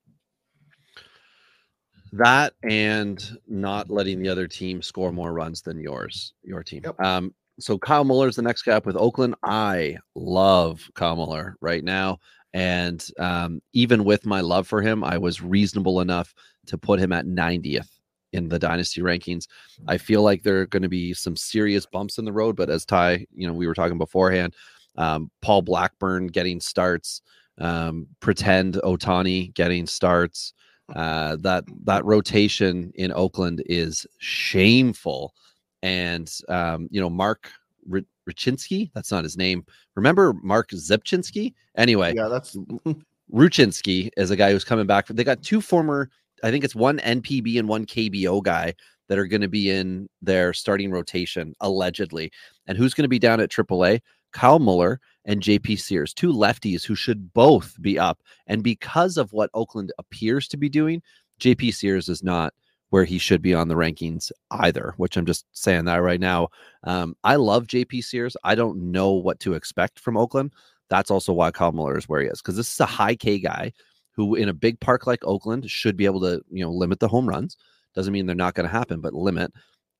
That 2.12 2.54
and 2.68 3.22
not 3.46 3.88
letting 3.88 4.20
the 4.20 4.28
other 4.28 4.48
team 4.48 4.82
score 4.82 5.12
more 5.12 5.32
runs 5.32 5.62
than 5.62 5.78
yours, 5.78 6.34
your 6.42 6.64
team. 6.64 6.82
Yep. 6.84 7.00
Um, 7.00 7.34
so 7.60 7.78
Kyle 7.78 8.04
Muller's 8.04 8.36
the 8.36 8.42
next 8.42 8.62
guy 8.62 8.72
up 8.72 8.86
with 8.86 8.96
Oakland. 8.96 9.36
I 9.44 9.98
love 10.14 10.90
Kyle 10.94 11.14
Muller 11.16 11.56
right 11.60 11.84
now. 11.84 12.18
And 12.52 13.06
um, 13.18 13.60
even 13.74 14.04
with 14.04 14.26
my 14.26 14.40
love 14.40 14.66
for 14.66 14.82
him, 14.82 15.04
I 15.04 15.18
was 15.18 15.40
reasonable 15.40 16.00
enough 16.00 16.34
to 16.66 16.76
put 16.76 16.98
him 16.98 17.12
at 17.12 17.26
90th 17.26 17.99
in 18.32 18.48
the 18.48 18.58
dynasty 18.58 19.00
rankings. 19.00 19.46
I 19.88 19.98
feel 19.98 20.22
like 20.22 20.42
there 20.42 20.60
are 20.60 20.66
going 20.66 20.82
to 20.82 20.88
be 20.88 21.14
some 21.14 21.36
serious 21.36 21.86
bumps 21.86 22.18
in 22.18 22.24
the 22.24 22.32
road, 22.32 22.56
but 22.56 22.70
as 22.70 22.84
Ty, 22.84 23.26
you 23.34 23.46
know, 23.46 23.52
we 23.52 23.66
were 23.66 23.74
talking 23.74 23.98
beforehand, 23.98 24.54
um, 24.96 25.30
Paul 25.40 25.62
Blackburn 25.62 26.28
getting 26.28 26.60
starts, 26.60 27.22
um, 27.58 28.06
pretend 28.20 28.74
Otani 28.84 29.52
getting 29.54 29.86
starts. 29.86 30.54
Uh, 30.96 31.36
that 31.40 31.62
that 31.84 32.04
rotation 32.04 32.90
in 32.96 33.12
Oakland 33.12 33.62
is 33.66 34.04
shameful, 34.18 35.34
and 35.82 36.32
um, 36.48 36.88
you 36.90 37.00
know 37.00 37.08
Mark 37.08 37.48
R- 37.92 38.00
Rucinski, 38.28 38.90
that's 38.92 39.12
not 39.12 39.22
his 39.22 39.36
name. 39.36 39.64
Remember 39.94 40.32
Mark 40.42 40.70
Zipchinski? 40.70 41.54
Anyway, 41.76 42.14
Yeah, 42.16 42.26
that's 42.26 42.56
Rucinski 43.32 44.10
is 44.16 44.30
a 44.30 44.36
guy 44.36 44.50
who's 44.52 44.64
coming 44.64 44.86
back. 44.86 45.06
They 45.06 45.24
got 45.24 45.42
two 45.42 45.60
former, 45.60 46.10
I 46.42 46.50
think 46.50 46.64
it's 46.64 46.74
one 46.74 46.98
NPB 46.98 47.58
and 47.58 47.68
one 47.68 47.86
KBO 47.86 48.42
guy 48.42 48.74
that 49.08 49.18
are 49.18 49.26
going 49.26 49.40
to 49.40 49.48
be 49.48 49.70
in 49.70 50.08
their 50.22 50.52
starting 50.52 50.90
rotation 50.90 51.54
allegedly. 51.60 52.30
And 52.66 52.78
who's 52.78 52.94
going 52.94 53.04
to 53.04 53.08
be 53.08 53.18
down 53.18 53.40
at 53.40 53.50
AAA? 53.50 54.00
Kyle 54.32 54.60
Muller 54.60 55.00
and 55.24 55.42
JP 55.42 55.80
Sears, 55.80 56.14
two 56.14 56.32
lefties 56.32 56.84
who 56.84 56.94
should 56.94 57.32
both 57.32 57.76
be 57.82 57.98
up. 57.98 58.20
And 58.46 58.62
because 58.62 59.16
of 59.16 59.32
what 59.32 59.50
Oakland 59.52 59.92
appears 59.98 60.46
to 60.48 60.56
be 60.56 60.68
doing, 60.68 61.02
JP 61.40 61.74
Sears 61.74 62.08
is 62.08 62.22
not 62.22 62.54
where 62.90 63.04
he 63.04 63.18
should 63.18 63.42
be 63.42 63.54
on 63.54 63.68
the 63.68 63.74
rankings 63.74 64.30
either, 64.50 64.94
which 64.96 65.16
I'm 65.16 65.26
just 65.26 65.46
saying 65.52 65.84
that 65.86 66.02
right 66.02 66.20
now. 66.20 66.48
Um, 66.84 67.16
I 67.24 67.36
love 67.36 67.66
JP 67.66 68.04
Sears. 68.04 68.36
I 68.44 68.54
don't 68.54 68.92
know 68.92 69.12
what 69.12 69.40
to 69.40 69.54
expect 69.54 69.98
from 69.98 70.16
Oakland. 70.16 70.52
That's 70.88 71.10
also 71.10 71.32
why 71.32 71.52
Kyle 71.52 71.72
Muller 71.72 71.96
is 71.96 72.08
where 72.08 72.20
he 72.20 72.26
is 72.28 72.42
because 72.42 72.56
this 72.56 72.72
is 72.72 72.80
a 72.80 72.86
high 72.86 73.14
K 73.14 73.38
guy 73.38 73.72
who, 74.20 74.34
in 74.34 74.50
a 74.50 74.54
big 74.54 74.78
park 74.80 75.06
like 75.06 75.24
Oakland, 75.24 75.70
should 75.70 75.96
be 75.96 76.04
able 76.04 76.20
to 76.20 76.42
you 76.50 76.62
know 76.62 76.70
limit 76.70 77.00
the 77.00 77.08
home 77.08 77.26
runs. 77.26 77.56
Doesn't 77.94 78.12
mean 78.12 78.26
they're 78.26 78.36
not 78.36 78.54
going 78.54 78.68
to 78.68 78.72
happen, 78.72 79.00
but 79.00 79.14
limit 79.14 79.50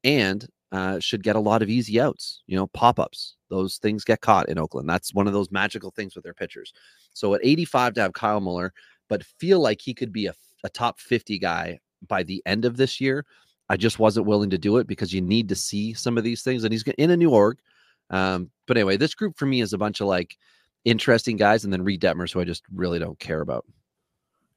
and 0.04 0.46
uh, 0.72 0.98
should 1.00 1.22
get 1.22 1.36
a 1.36 1.40
lot 1.40 1.62
of 1.62 1.70
easy 1.70 1.98
outs. 1.98 2.42
You 2.46 2.56
know, 2.56 2.66
pop 2.68 2.98
ups. 3.00 3.36
Those 3.48 3.78
things 3.78 4.04
get 4.04 4.20
caught 4.20 4.48
in 4.50 4.58
Oakland. 4.58 4.88
That's 4.88 5.14
one 5.14 5.26
of 5.26 5.32
those 5.32 5.50
magical 5.50 5.90
things 5.90 6.14
with 6.14 6.22
their 6.22 6.34
pitchers. 6.34 6.72
So 7.14 7.34
at 7.34 7.40
85 7.42 7.94
to 7.94 8.02
have 8.02 8.12
Kyle 8.12 8.40
Muller, 8.40 8.72
but 9.08 9.24
feel 9.24 9.60
like 9.60 9.80
he 9.80 9.94
could 9.94 10.12
be 10.12 10.26
a, 10.26 10.34
a 10.62 10.68
top 10.68 11.00
50 11.00 11.38
guy 11.38 11.80
by 12.06 12.22
the 12.22 12.42
end 12.44 12.66
of 12.66 12.76
this 12.76 13.00
year. 13.00 13.24
I 13.70 13.76
just 13.76 13.98
wasn't 13.98 14.26
willing 14.26 14.50
to 14.50 14.58
do 14.58 14.76
it 14.76 14.86
because 14.86 15.14
you 15.14 15.20
need 15.20 15.48
to 15.48 15.56
see 15.56 15.94
some 15.94 16.18
of 16.18 16.24
these 16.24 16.42
things. 16.42 16.62
And 16.62 16.72
he's 16.72 16.82
in 16.82 17.10
a 17.10 17.16
new 17.16 17.30
org. 17.30 17.58
Um, 18.10 18.50
but 18.66 18.76
anyway, 18.76 18.96
this 18.96 19.14
group 19.14 19.38
for 19.38 19.46
me 19.46 19.62
is 19.62 19.72
a 19.72 19.78
bunch 19.78 20.00
of 20.00 20.06
like 20.08 20.36
interesting 20.84 21.36
guys, 21.36 21.64
and 21.64 21.72
then 21.72 21.82
Reid 21.82 22.00
Detmers, 22.00 22.32
who 22.32 22.40
I 22.40 22.44
just 22.44 22.64
really 22.74 22.98
don't 22.98 23.18
care 23.18 23.40
about. 23.40 23.64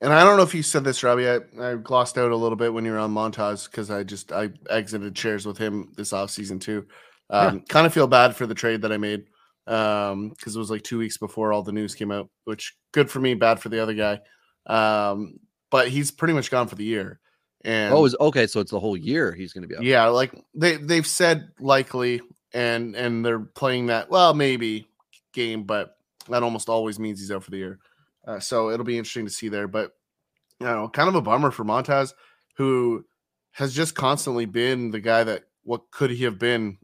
And 0.04 0.14
I 0.14 0.24
don't 0.24 0.38
know 0.38 0.44
if 0.44 0.54
you 0.54 0.64
said 0.64 0.84
this, 0.84 1.02
Robbie. 1.02 1.30
I, 1.30 1.40
I 1.60 1.76
glossed 1.76 2.18
out 2.18 2.32
a 2.32 2.36
little 2.36 2.58
bit 2.58 2.74
when 2.74 2.86
you 2.86 2.92
were 2.92 3.00
on 3.00 3.14
Montas 3.14 3.70
because 3.70 3.90
I 3.90 4.04
just 4.04 4.32
I 4.32 4.50
exited 4.70 5.18
shares 5.18 5.46
with 5.46 5.58
him 5.58 5.94
this 5.96 6.12
offseason 6.12 6.60
too. 6.60 6.86
Um, 7.30 7.56
yeah. 7.56 7.62
Kind 7.70 7.88
of 7.88 7.94
feel 7.94 8.08
bad 8.08 8.36
for 8.36 8.46
the 8.46 8.54
trade 8.54 8.82
that 8.82 8.92
I 8.92 8.98
made 8.98 9.26
um 9.68 10.30
because 10.30 10.56
it 10.56 10.60
was 10.60 10.70
like 10.70 10.84
two 10.84 10.98
weeks 10.98 11.18
before 11.18 11.54
all 11.54 11.64
the 11.64 11.72
news 11.72 11.96
came 11.96 12.12
out 12.12 12.30
which 12.44 12.76
good 12.92 13.10
for 13.10 13.20
me 13.20 13.34
bad 13.34 13.60
for 13.60 13.70
the 13.70 13.82
other 13.82 13.94
guy 13.94 14.20
um 14.68 15.40
but 15.72 15.88
he's 15.88 16.12
pretty 16.12 16.34
much 16.34 16.52
gone 16.52 16.68
for 16.68 16.76
the 16.76 16.84
year 16.84 17.20
and 17.64 17.94
oh 17.94 18.04
is 18.04 18.16
okay 18.20 18.46
so 18.46 18.60
it's 18.60 18.72
the 18.72 18.80
whole 18.80 18.98
year 18.98 19.32
he's 19.32 19.54
going 19.54 19.62
to 19.62 19.68
be 19.68 19.76
out 19.76 19.84
yeah 19.84 20.06
like 20.08 20.34
they 20.54 20.76
they've 20.76 21.08
said 21.08 21.48
likely 21.62 22.20
and 22.54 22.94
and 22.96 23.26
they're 23.26 23.40
playing 23.40 23.86
that 23.86 24.10
well 24.10 24.34
maybe 24.34 24.86
game 25.34 25.64
but 25.64 25.96
that 26.28 26.44
almost 26.44 26.68
always 26.68 27.00
means 27.00 27.20
he's 27.20 27.32
out 27.32 27.44
for 27.44 27.52
the 27.52 27.58
year 27.58 27.80
uh, 28.28 28.40
so 28.40 28.70
it'll 28.70 28.86
be 28.86 28.98
interesting 28.98 29.26
to 29.26 29.32
see 29.32 29.50
there 29.50 29.68
but 29.68 29.92
you 30.60 30.68
know 30.68 30.90
kind 30.90 31.10
of 31.10 31.16
a 31.16 31.22
bummer 31.22 31.52
for 31.52 31.64
Montas 31.64 32.14
who 32.58 33.04
has 33.52 33.74
just 33.74 33.96
constantly 33.96 34.46
been 34.46 34.92
the 34.92 35.00
guy 35.00 35.24
that 35.24 35.44
what 35.64 35.90
could 35.92 36.12
he 36.12 36.24
have 36.24 36.40
been 36.40 36.78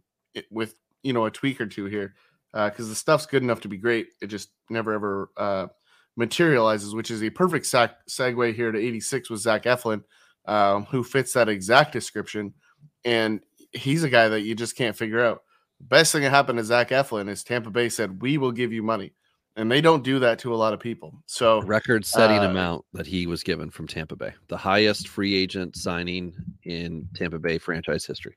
with 0.51 0.75
you 1.03 1.13
know 1.13 1.25
a 1.25 1.31
tweak 1.31 1.59
or 1.59 1.65
two 1.65 1.85
here 1.85 2.13
because 2.51 2.87
uh, 2.87 2.89
the 2.89 2.95
stuff's 2.95 3.25
good 3.25 3.43
enough 3.43 3.61
to 3.61 3.67
be 3.67 3.77
great. 3.77 4.07
It 4.21 4.27
just 4.27 4.49
never 4.69 4.93
ever 4.93 5.29
uh, 5.37 5.67
materializes, 6.15 6.95
which 6.95 7.11
is 7.11 7.23
a 7.23 7.29
perfect 7.29 7.65
sac- 7.65 8.05
segue 8.07 8.53
here 8.55 8.71
to 8.71 8.79
86 8.79 9.29
with 9.29 9.39
Zach 9.39 9.63
Eflin, 9.63 10.03
um, 10.45 10.85
who 10.85 11.03
fits 11.03 11.33
that 11.33 11.49
exact 11.49 11.93
description. 11.93 12.53
And 13.05 13.41
he's 13.71 14.03
a 14.03 14.09
guy 14.09 14.29
that 14.29 14.41
you 14.41 14.55
just 14.55 14.75
can't 14.75 14.95
figure 14.95 15.23
out. 15.23 15.43
The 15.79 15.85
best 15.85 16.11
thing 16.11 16.23
that 16.23 16.31
happened 16.31 16.57
to 16.57 16.63
Zach 16.65 16.89
Eflin 16.89 17.29
is 17.29 17.43
Tampa 17.43 17.69
Bay 17.69 17.89
said, 17.89 18.21
We 18.21 18.37
will 18.37 18.51
give 18.51 18.73
you 18.73 18.83
money. 18.83 19.13
And 19.55 19.69
they 19.69 19.81
don't 19.81 20.03
do 20.03 20.19
that 20.19 20.39
to 20.39 20.53
a 20.53 20.55
lot 20.55 20.73
of 20.73 20.79
people. 20.79 21.13
So, 21.25 21.61
record 21.63 22.05
setting 22.05 22.39
uh, 22.39 22.49
amount 22.49 22.85
that 22.93 23.05
he 23.05 23.27
was 23.27 23.43
given 23.43 23.69
from 23.69 23.87
Tampa 23.87 24.15
Bay, 24.15 24.33
the 24.47 24.55
highest 24.55 25.07
free 25.09 25.35
agent 25.35 25.75
signing 25.75 26.33
in 26.63 27.09
Tampa 27.13 27.39
Bay 27.39 27.57
franchise 27.57 28.05
history. 28.05 28.35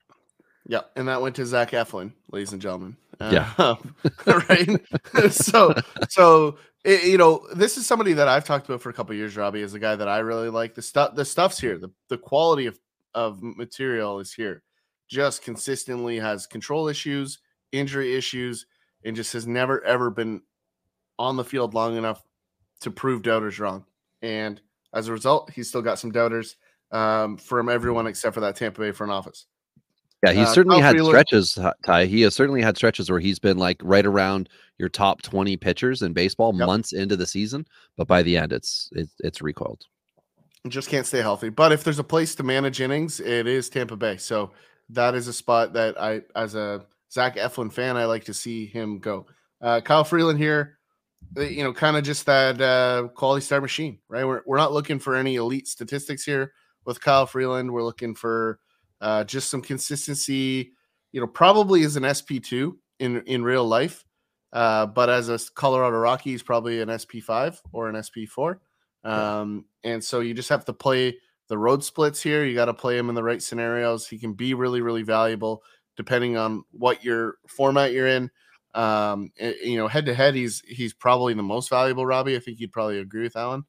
Yeah, 0.67 0.83
and 0.97 1.09
that 1.09 1.21
went 1.21 1.37
to 1.37 1.47
Zach 1.47 1.73
Eflin, 1.73 2.13
ladies 2.31 2.53
and 2.53 2.63
gentlemen. 2.63 2.97
Yeah, 3.21 3.53
uh, 3.59 3.77
right. 4.27 4.81
so, 5.31 5.75
so 6.09 6.59
it, 6.85 7.05
you 7.05 7.19
know, 7.19 7.47
this 7.55 7.77
is 7.77 7.87
somebody 7.87 8.13
that 8.15 8.29
I've 8.29 8.45
talked 8.45 8.69
about 8.69 8.81
for 8.81 8.91
a 8.91 8.93
couple 8.93 9.15
years. 9.15 9.37
Robbie 9.37 9.63
is 9.63 9.75
a 9.75 9.79
guy 9.79 9.97
that 9.97 10.09
I 10.09 10.19
really 10.19 10.49
like. 10.49 10.75
The 10.75 10.83
stuff, 10.83 11.15
the 11.15 11.25
stuff's 11.25 11.61
here. 11.61 11.79
The 11.79 11.91
the 12.09 12.19
quality 12.19 12.67
of 12.67 12.79
of 13.15 13.43
material 13.43 14.21
is 14.21 14.33
here. 14.33 14.63
Just 15.09 15.43
consistently 15.43 16.19
has 16.19 16.47
control 16.47 16.89
issues, 16.89 17.39
injury 17.71 18.15
issues, 18.17 18.67
and 19.05 19.15
just 19.15 19.33
has 19.33 19.47
never 19.47 19.85
ever 19.85 20.11
been 20.11 20.43
on 21.23 21.37
the 21.37 21.45
field 21.45 21.73
long 21.73 21.97
enough 21.97 22.23
to 22.81 22.91
prove 22.91 23.23
doubters 23.23 23.61
wrong. 23.61 23.85
And 24.23 24.61
as 24.93 25.07
a 25.07 25.13
result, 25.13 25.51
he's 25.51 25.69
still 25.69 25.81
got 25.81 26.01
some 26.01 26.11
doubters 26.11 26.57
um, 26.91 27.37
from 27.37 27.69
everyone 27.69 28.09
except 28.09 28.35
for 28.35 28.41
that 28.41 28.57
Tampa 28.57 28.81
Bay 28.81 28.91
front 28.91 29.13
office. 29.13 29.47
Yeah, 30.25 30.33
he's 30.33 30.49
uh, 30.49 30.55
certainly 30.55 30.81
had 30.81 30.99
stretches, 31.01 31.59
Ty. 31.85 32.07
He 32.07 32.23
has 32.23 32.35
certainly 32.35 32.61
had 32.61 32.77
stretches 32.77 33.09
where 33.09 33.21
he's 33.21 33.39
been 33.39 33.57
like 33.57 33.81
right 33.83 34.05
around 34.05 34.49
your 34.79 34.89
top 34.89 35.23
20 35.23 35.57
pitchers 35.57 36.03
in 36.03 36.13
baseball 36.13 36.53
yep. 36.57 36.67
months 36.67 36.93
into 36.93 37.17
the 37.17 37.27
season, 37.27 37.67
but 37.97 38.07
by 38.07 38.23
the 38.23 38.37
end 38.37 38.53
it's 38.53 38.89
it's, 38.93 39.13
it's 39.21 39.43
recoiled. 39.43 39.85
Just 40.69 40.89
can't 40.89 41.07
stay 41.07 41.21
healthy. 41.21 41.49
But 41.49 41.73
if 41.73 41.83
there's 41.83 41.99
a 41.99 42.05
place 42.05 42.37
to 42.37 42.45
manage 42.45 42.81
innings, 42.81 43.19
it 43.19 43.49
is 43.49 43.69
Tampa 43.69 43.97
Bay. 43.97 44.17
So 44.17 44.53
that 44.91 45.17
is 45.17 45.27
a 45.27 45.33
spot 45.33 45.73
that 45.73 46.01
I 46.01 46.23
as 46.37 46.55
a 46.55 46.85
Zach 47.13 47.37
Eflin 47.37 47.73
fan, 47.73 47.97
I 47.97 48.07
like 48.07 48.25
to 48.25 48.35
see 48.35 48.67
him 48.67 48.99
go. 48.99 49.27
Uh, 49.61 49.81
Kyle 49.81 50.05
Freeland 50.05 50.39
here, 50.39 50.79
you 51.37 51.63
know, 51.63 51.73
kind 51.73 51.97
of 51.97 52.05
just 52.05 52.27
that 52.27 52.61
uh, 52.61 53.09
quality 53.15 53.45
star 53.45 53.61
machine, 53.61 53.99
right? 54.09 54.25
We're, 54.25 54.43
we're 54.47 54.59
not 54.59 54.73
looking 54.73 54.99
for 54.99 55.15
any 55.15 55.37
elite 55.37 55.69
statistics 55.69 56.25
here 56.25 56.53
with 56.85 57.01
Kyle 57.01 57.27
Freeland. 57.27 57.71
We're 57.71 57.85
looking 57.85 58.15
for 58.15 58.59
uh, 59.01 59.25
just 59.25 59.51
some 59.51 59.63
consistency. 59.63 60.73
You 61.13 61.21
know, 61.21 61.27
probably 61.27 61.85
as 61.85 61.97
an 61.97 62.05
SP 62.09 62.41
two 62.43 62.79
in 62.99 63.23
in 63.23 63.43
real 63.43 63.67
life, 63.67 64.05
uh, 64.53 64.87
but 64.87 65.11
as 65.11 65.29
a 65.29 65.39
Colorado 65.55 65.97
Rocky, 65.99 66.31
he's 66.31 66.43
probably 66.43 66.81
an 66.81 66.97
SP 66.97 67.21
five 67.25 67.61
or 67.73 67.89
an 67.89 68.01
SP 68.01 68.29
four. 68.29 68.61
Um, 69.05 69.65
and 69.85 70.03
so 70.03 70.21
you 70.21 70.33
just 70.33 70.49
have 70.49 70.65
to 70.67 70.73
play 70.73 71.19
the 71.49 71.59
road 71.59 71.83
splits 71.83 72.23
here. 72.23 72.45
You 72.45 72.55
got 72.55 72.67
to 72.67 72.75
play 72.75 72.97
him 72.97 73.09
in 73.09 73.15
the 73.15 73.23
right 73.23 73.43
scenarios. 73.43 74.07
He 74.07 74.19
can 74.19 74.33
be 74.33 74.55
really, 74.55 74.81
really 74.81 75.03
valuable 75.03 75.63
depending 75.97 76.37
on 76.37 76.65
what 76.71 77.05
your 77.05 77.37
format 77.47 77.93
you're 77.93 78.07
in. 78.07 78.31
Um, 78.75 79.31
you 79.39 79.77
know, 79.77 79.89
head 79.89 80.07
to 80.07 80.15
head, 80.15 80.35
he's 80.35 80.63
he's 80.67 80.95
probably 80.95 81.35
the 81.35 81.43
most 81.43 81.69
valuable. 81.69 82.07
Robbie, 82.07 82.37
I 82.37 82.39
think 82.39 82.59
you'd 82.59 82.73
probably 82.73 82.99
agree 82.99 83.23
with 83.23 83.37
Alan. 83.37 83.65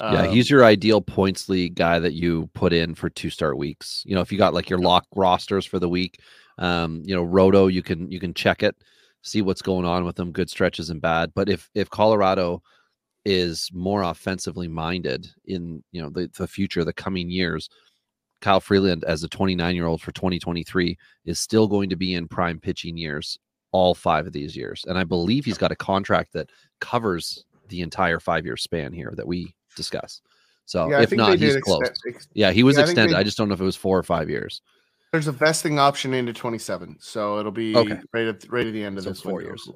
Yeah, 0.00 0.26
um, 0.26 0.30
he's 0.30 0.48
your 0.48 0.64
ideal 0.64 1.00
points 1.00 1.48
league 1.48 1.74
guy 1.74 1.98
that 1.98 2.14
you 2.14 2.48
put 2.54 2.72
in 2.72 2.94
for 2.94 3.10
two 3.10 3.30
start 3.30 3.58
weeks. 3.58 4.02
You 4.06 4.14
know, 4.14 4.20
if 4.20 4.30
you 4.30 4.38
got 4.38 4.54
like 4.54 4.70
your 4.70 4.78
lock 4.78 5.06
rosters 5.14 5.66
for 5.66 5.78
the 5.78 5.88
week, 5.88 6.20
um, 6.58 7.02
you 7.04 7.14
know, 7.14 7.22
Roto, 7.22 7.66
you 7.66 7.82
can 7.82 8.10
you 8.10 8.20
can 8.20 8.32
check 8.32 8.62
it, 8.62 8.76
see 9.22 9.42
what's 9.42 9.62
going 9.62 9.84
on 9.84 10.04
with 10.04 10.16
them, 10.16 10.32
good 10.32 10.48
stretches 10.48 10.90
and 10.90 11.00
bad. 11.00 11.32
But 11.34 11.48
if 11.48 11.68
if 11.74 11.90
Colorado 11.90 12.62
is 13.24 13.70
more 13.74 14.02
offensively 14.02 14.68
minded 14.68 15.26
in 15.46 15.82
you 15.92 16.00
know 16.00 16.10
the, 16.10 16.30
the 16.38 16.46
future, 16.46 16.84
the 16.84 16.92
coming 16.92 17.28
years, 17.28 17.68
Kyle 18.40 18.60
Freeland 18.60 19.04
as 19.04 19.24
a 19.24 19.28
29 19.28 19.74
year 19.74 19.86
old 19.86 20.00
for 20.00 20.12
2023 20.12 20.96
is 21.24 21.40
still 21.40 21.66
going 21.66 21.90
to 21.90 21.96
be 21.96 22.14
in 22.14 22.28
prime 22.28 22.60
pitching 22.60 22.96
years 22.96 23.38
all 23.72 23.94
five 23.94 24.26
of 24.26 24.32
these 24.32 24.56
years. 24.56 24.84
And 24.88 24.98
I 24.98 25.04
believe 25.04 25.44
he's 25.44 25.58
got 25.58 25.72
a 25.72 25.76
contract 25.76 26.32
that 26.32 26.50
covers 26.80 27.44
the 27.68 27.82
entire 27.82 28.20
five 28.20 28.44
year 28.44 28.56
span 28.56 28.92
here 28.92 29.12
that 29.16 29.26
we 29.26 29.54
discuss. 29.76 30.22
So 30.64 30.90
yeah, 30.90 31.00
if 31.00 31.12
not, 31.12 31.38
he's 31.38 31.56
close. 31.56 31.80
Ex- 32.06 32.28
yeah, 32.34 32.52
he 32.52 32.62
was 32.62 32.76
yeah, 32.76 32.84
extended. 32.84 33.16
I, 33.16 33.20
I, 33.20 33.22
just 33.22 33.38
don't 33.38 33.48
know 33.48 33.54
if 33.54 33.60
it 33.60 33.64
was 33.64 33.76
four 33.76 33.96
or 33.96 34.02
five 34.02 34.28
years. 34.28 34.60
There's 35.12 35.26
a 35.26 35.32
vesting 35.32 35.78
option 35.78 36.12
into 36.12 36.34
27, 36.34 36.98
so 37.00 37.38
it'll 37.38 37.50
be 37.50 37.74
okay. 37.74 37.98
right 38.12 38.26
at 38.26 38.44
right 38.50 38.66
at 38.66 38.74
the 38.74 38.84
end 38.84 38.98
of 38.98 39.04
so 39.04 39.10
this 39.10 39.20
four 39.22 39.36
window. 39.36 39.48
years. 39.48 39.70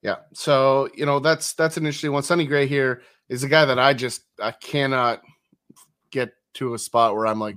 Yeah, 0.00 0.16
so 0.32 0.88
you 0.94 1.04
know 1.04 1.18
that's 1.18 1.52
that's 1.52 1.76
an 1.76 1.84
interesting 1.84 2.12
one. 2.12 2.22
Sonny 2.22 2.46
Gray 2.46 2.66
here 2.66 3.02
is 3.28 3.42
a 3.42 3.48
guy 3.48 3.66
that 3.66 3.78
I 3.78 3.92
just 3.92 4.22
I 4.40 4.52
cannot 4.52 5.20
get 6.10 6.32
to 6.54 6.72
a 6.72 6.78
spot 6.78 7.14
where 7.14 7.26
I'm 7.26 7.38
like, 7.40 7.56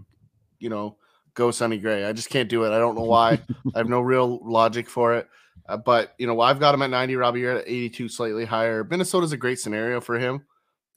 you 0.59 0.69
know, 0.69 0.97
go 1.35 1.51
Sonny 1.51 1.77
Gray. 1.77 2.03
I 2.03 2.11
just 2.11 2.29
can't 2.29 2.49
do 2.49 2.65
it. 2.65 2.75
I 2.75 2.79
don't 2.79 2.95
know 2.95 3.03
why. 3.03 3.39
I 3.75 3.77
have 3.77 3.87
no 3.87 4.01
real 4.01 4.39
logic 4.43 4.89
for 4.89 5.13
it. 5.13 5.29
Uh, 5.67 5.77
but 5.77 6.13
you 6.17 6.27
know, 6.27 6.39
I've 6.41 6.59
got 6.59 6.73
him 6.73 6.81
at 6.81 6.89
90. 6.89 7.15
Robbie, 7.15 7.41
you're 7.41 7.57
at 7.57 7.67
82, 7.67 8.09
slightly 8.09 8.45
higher. 8.45 8.83
Minnesota's 8.83 9.31
a 9.31 9.37
great 9.37 9.59
scenario 9.59 9.99
for 9.99 10.17
him 10.17 10.43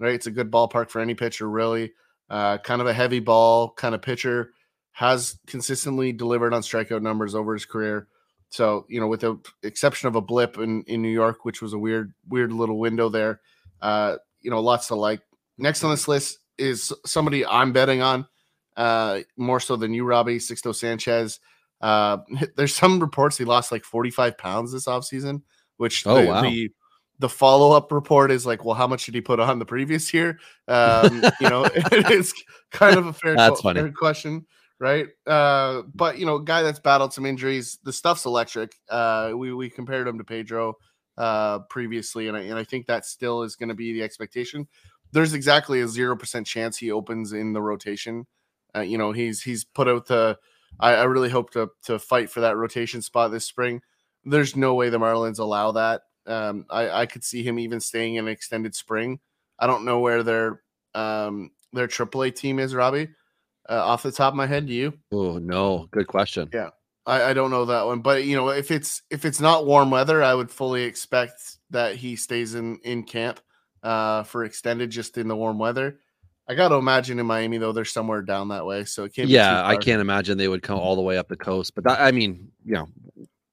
right? 0.01 0.15
It's 0.15 0.27
a 0.27 0.33
good 0.33 0.51
ballpark 0.51 0.91
for 0.91 1.01
any 1.01 1.15
pitcher, 1.15 1.49
really. 1.49 1.93
Uh, 2.29 2.59
kind 2.59 2.81
of 2.81 2.89
a 2.89 2.93
heavy 2.93 3.21
ball 3.21 3.71
kind 3.71 3.95
of 3.95 4.03
pitcher, 4.03 4.53
has 4.93 5.39
consistently 5.47 6.13
delivered 6.13 6.53
on 6.53 6.63
strikeout 6.63 7.03
numbers 7.03 7.35
over 7.35 7.53
his 7.55 7.67
career. 7.67 8.09
So, 8.49 8.87
you 8.89 8.99
know, 8.99 9.07
with 9.07 9.21
the 9.21 9.39
exception 9.63 10.09
of 10.09 10.17
a 10.17 10.21
blip 10.21 10.59
in, 10.59 10.83
in 10.85 11.03
New 11.03 11.11
York, 11.11 11.45
which 11.45 11.63
was 11.63 11.73
a 11.73 11.79
weird, 11.79 12.13
weird 12.29 12.51
little 12.53 12.79
window 12.79 13.09
there, 13.09 13.41
uh, 13.81 14.17
you 14.41 14.51
know, 14.51 14.61
lots 14.61 14.89
to 14.89 14.97
like. 14.97 15.21
Next 15.59 15.85
on 15.85 15.91
this 15.91 16.09
list 16.09 16.39
is 16.59 16.93
somebody 17.07 17.47
I'm 17.47 17.73
betting 17.73 18.03
on, 18.03 18.27
uh, 18.77 19.21
more 19.37 19.61
so 19.61 19.77
than 19.77 19.93
you, 19.93 20.05
Robbie, 20.05 20.39
Sixto 20.39 20.75
Sanchez. 20.75 21.39
Uh, 21.81 22.19
there's 22.57 22.75
some 22.75 23.01
reports 23.01 23.39
he 23.39 23.45
lost 23.45 23.73
like 23.73 23.85
45 23.85 24.39
pounds 24.39 24.73
this 24.73 24.87
offseason, 24.87 25.43
which 25.77 26.07
oh, 26.07 26.21
the, 26.21 26.27
wow. 26.27 26.43
the 26.43 26.71
the 27.21 27.29
follow 27.29 27.73
up 27.73 27.93
report 27.93 28.31
is 28.31 28.47
like, 28.47 28.65
well, 28.65 28.75
how 28.75 28.87
much 28.87 29.05
did 29.05 29.15
he 29.15 29.21
put 29.21 29.39
on 29.39 29.59
the 29.59 29.67
previous 29.67 30.13
year? 30.13 30.41
Um, 30.67 31.23
you 31.39 31.51
know, 31.51 31.69
it's 31.75 32.33
kind 32.71 32.97
of 32.97 33.07
a 33.07 33.13
fair, 33.13 33.37
that's 33.37 33.61
funny. 33.61 33.79
fair 33.79 33.93
question, 33.93 34.47
right? 34.79 35.07
Uh, 35.27 35.83
but 35.95 36.19
you 36.19 36.25
know, 36.25 36.39
guy 36.39 36.63
that's 36.63 36.81
battled 36.81 37.13
some 37.13 37.27
injuries, 37.27 37.79
the 37.85 37.93
stuff's 37.93 38.25
electric. 38.25 38.75
Uh, 38.89 39.33
we 39.37 39.53
we 39.53 39.69
compared 39.69 40.09
him 40.09 40.17
to 40.17 40.25
Pedro 40.25 40.77
uh, 41.19 41.61
previously, 41.69 42.29
and 42.29 42.37
I, 42.37 42.41
and 42.41 42.59
I 42.59 42.65
think 42.65 42.87
that 42.87 43.05
still 43.05 43.43
is 43.43 43.55
going 43.55 43.69
to 43.69 43.75
be 43.75 43.93
the 43.93 44.03
expectation. 44.03 44.67
There's 45.13 45.35
exactly 45.35 45.83
a 45.83 45.89
zero 45.89 46.17
percent 46.17 46.47
chance 46.47 46.79
he 46.79 46.91
opens 46.91 47.35
in 47.35 47.53
the 47.53 47.61
rotation. 47.61 48.27
Uh, 48.75 48.81
you 48.81 48.97
know, 48.97 49.13
he's 49.13 49.43
he's 49.43 49.65
put 49.65 49.89
out 49.89 50.07
the. 50.07 50.39
I, 50.79 50.95
I 50.95 51.03
really 51.05 51.31
hope 51.31 51.51
to 51.51 51.71
to 51.85 51.99
fight 51.99 52.31
for 52.31 52.41
that 52.41 52.57
rotation 52.57 53.03
spot 53.03 53.31
this 53.31 53.47
spring. 53.47 53.83
There's 54.25 54.57
no 54.57 54.75
way 54.75 54.91
the 54.91 54.99
Marlins 54.99 55.39
allow 55.39 55.73
that. 55.73 56.03
Um, 56.27 56.67
I, 56.71 56.91
I 56.91 57.07
could 57.07 57.25
see 57.25 57.43
him 57.43 57.59
even 57.59 57.81
staying 57.81 58.17
in 58.17 58.27
an 58.27 58.31
extended 58.31 58.75
spring. 58.75 59.21
I 59.59 59.67
don't 59.67 59.85
know 59.85 60.01
where 60.01 60.23
their 60.23 60.63
um, 60.95 61.51
their 61.73 61.89
AAA 61.89 62.35
team 62.35 62.59
is, 62.59 62.75
Robbie. 62.75 63.09
Uh, 63.69 63.85
off 63.85 64.03
the 64.03 64.13
top 64.13 64.33
of 64.33 64.37
my 64.37 64.47
head, 64.47 64.67
do 64.67 64.73
you? 64.73 64.93
Oh 65.13 65.39
no, 65.39 65.89
good 65.91 66.07
question. 66.07 66.51
Yeah, 66.53 66.71
I, 67.07 67.25
I 67.25 67.33
don't 67.35 67.51
know 67.51 67.67
that 67.67 67.87
one, 67.87 68.01
but 68.01 68.25
you 68.25 68.37
know, 68.37 68.49
if 68.49 68.71
it's 68.71 69.03
if 69.11 69.25
it's 69.25 69.41
not 69.41 69.67
warm 69.67 69.91
weather, 69.91 70.23
I 70.23 70.35
would 70.35 70.51
fully 70.51 70.85
expect 70.85 71.59
that 71.71 71.97
he 71.97 72.17
stays 72.17 72.55
in 72.55 72.79
in 72.85 73.05
camp 73.05 73.41
uh, 73.83 74.23
for 74.25 74.45
extended 74.45 74.91
just 74.91 75.19
in 75.19 75.29
the 75.29 75.37
warm 75.37 75.59
weather. 75.59 75.99
I 76.51 76.55
got 76.55 76.71
to 76.71 76.75
imagine 76.75 77.21
in 77.21 77.27
Miami 77.27 77.59
though 77.59 77.71
they're 77.71 77.85
somewhere 77.85 78.23
down 78.23 78.49
that 78.49 78.67
way, 78.67 78.85
so 78.85 79.05
it 79.05 79.15
can't. 79.15 79.29
Yeah, 79.29 79.65
I 79.65 79.77
can't 79.77 80.01
imagine 80.01 80.37
they 80.37 80.49
would 80.49 80.63
come 80.65 80.81
all 80.81 80.97
the 80.97 81.01
way 81.03 81.17
up 81.17 81.29
the 81.29 81.37
coast. 81.37 81.77
But 81.77 81.85
that, 81.85 82.01
I 82.01 82.11
can't 82.11 82.11
imagine 82.11 82.19
they 82.19 82.19
would 82.19 82.23
come 82.25 82.39
all 82.41 82.47
the 82.47 82.49
way 82.49 82.49
up 82.49 82.49
the 82.49 82.57
coast. 82.57 82.65
But 82.65 82.65
that, 82.65 82.65
I 82.65 82.65
mean, 82.65 82.65
you 82.65 82.75
know, 82.75 82.89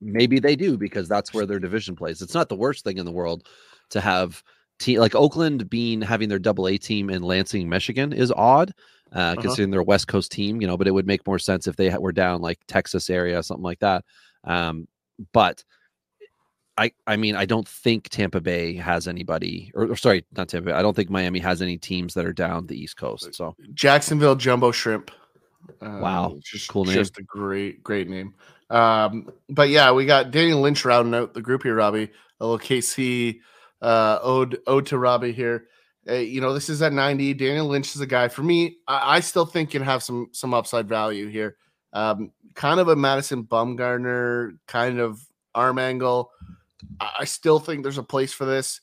maybe 0.01 0.39
they 0.39 0.55
do 0.55 0.79
because 0.79 1.07
that's 1.07 1.31
where 1.31 1.45
their 1.45 1.59
division 1.59 1.95
plays. 1.95 2.23
It's 2.23 2.33
not 2.33 2.49
the 2.49 2.55
worst 2.55 2.83
thing 2.83 2.97
in 2.97 3.05
the 3.05 3.11
world 3.11 3.47
to 3.91 4.01
have 4.01 4.41
team 4.79 4.99
like 4.99 5.13
Oakland 5.13 5.69
being 5.69 6.01
having 6.01 6.27
their 6.27 6.39
double 6.39 6.67
A 6.67 6.79
team 6.79 7.11
in 7.11 7.21
Lansing, 7.21 7.69
Michigan 7.69 8.13
is 8.13 8.31
odd. 8.31 8.73
Uh, 9.13 9.19
Uh-huh. 9.19 9.41
considering 9.41 9.69
they're 9.69 9.79
a 9.79 9.85
West 9.85 10.07
Coast 10.07 10.31
team, 10.31 10.59
you 10.59 10.67
know, 10.67 10.75
but 10.75 10.87
it 10.87 10.91
would 10.91 11.07
make 11.07 11.25
more 11.27 11.39
sense 11.39 11.67
if 11.67 11.75
they 11.75 11.95
were 11.97 12.11
down 12.11 12.41
like 12.41 12.59
Texas 12.67 13.09
area, 13.11 13.41
something 13.43 13.63
like 13.63 13.79
that. 13.79 14.03
Um, 14.43 14.87
but 15.33 15.63
I, 16.77 16.91
I 17.07 17.17
mean, 17.17 17.35
I 17.35 17.45
don't 17.45 17.67
think 17.67 18.09
Tampa 18.09 18.39
Bay 18.39 18.75
has 18.75 19.07
anybody, 19.07 19.71
or, 19.73 19.91
or 19.91 19.95
sorry, 19.95 20.23
not 20.35 20.49
Tampa 20.49 20.67
Bay. 20.67 20.73
I 20.73 20.81
don't 20.81 20.95
think 20.95 21.09
Miami 21.09 21.39
has 21.39 21.61
any 21.61 21.77
teams 21.77 22.13
that 22.13 22.25
are 22.25 22.33
down 22.33 22.67
the 22.67 22.79
East 22.79 22.97
Coast. 22.97 23.33
So 23.33 23.55
Jacksonville 23.73 24.35
Jumbo 24.35 24.71
Shrimp. 24.71 25.11
Wow, 25.81 26.25
Um, 26.25 26.39
just, 26.43 26.69
cool 26.69 26.85
name. 26.85 26.93
Just 26.93 27.17
a 27.17 27.23
great, 27.23 27.83
great 27.83 28.07
name. 28.07 28.33
Um, 28.69 29.31
but 29.49 29.69
yeah, 29.69 29.91
we 29.91 30.05
got 30.05 30.31
Daniel 30.31 30.61
Lynch 30.61 30.85
rounding 30.85 31.13
out 31.15 31.33
the 31.33 31.41
group 31.41 31.63
here, 31.63 31.75
Robbie. 31.75 32.09
A 32.39 32.45
little 32.45 32.59
KC 32.59 33.39
uh, 33.81 34.19
ode 34.21 34.59
ode 34.67 34.85
to 34.87 34.97
Robbie 34.97 35.33
here. 35.33 35.67
Uh, 36.09 36.13
you 36.13 36.39
know, 36.41 36.53
this 36.53 36.69
is 36.69 36.81
at 36.81 36.93
90. 36.93 37.33
Daniel 37.33 37.67
Lynch 37.67 37.95
is 37.95 38.01
a 38.01 38.07
guy 38.07 38.27
for 38.27 38.43
me. 38.43 38.77
I, 38.87 39.17
I 39.17 39.19
still 39.19 39.45
think 39.45 39.71
can 39.71 39.81
have 39.81 40.03
some 40.03 40.29
some 40.31 40.53
upside 40.53 40.87
value 40.87 41.27
here. 41.27 41.57
Um, 41.93 42.31
kind 42.53 42.79
of 42.79 42.87
a 42.87 42.95
Madison 42.95 43.43
Bumgarner 43.43 44.57
kind 44.67 44.99
of 44.99 45.19
arm 45.55 45.79
angle. 45.79 46.31
I, 46.99 47.25
still 47.25 47.59
think 47.59 47.83
there's 47.83 47.97
a 47.97 48.03
place 48.03 48.33
for 48.33 48.45
this. 48.45 48.81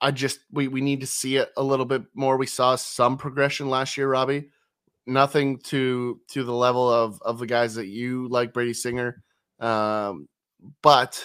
I 0.00 0.10
just 0.10 0.40
we 0.50 0.68
we 0.68 0.80
need 0.80 1.00
to 1.00 1.06
see 1.06 1.36
it 1.36 1.50
a 1.56 1.62
little 1.62 1.86
bit 1.86 2.02
more. 2.14 2.36
We 2.36 2.46
saw 2.46 2.76
some 2.76 3.16
progression 3.16 3.68
last 3.68 3.96
year, 3.96 4.08
Robbie. 4.08 4.50
Nothing 5.06 5.58
to 5.64 6.20
to 6.28 6.44
the 6.44 6.54
level 6.54 6.88
of 6.88 7.20
of 7.22 7.38
the 7.38 7.46
guys 7.46 7.74
that 7.76 7.86
you 7.86 8.28
like, 8.28 8.52
Brady 8.52 8.74
Singer. 8.74 9.22
Um, 9.60 10.28
but 10.82 11.24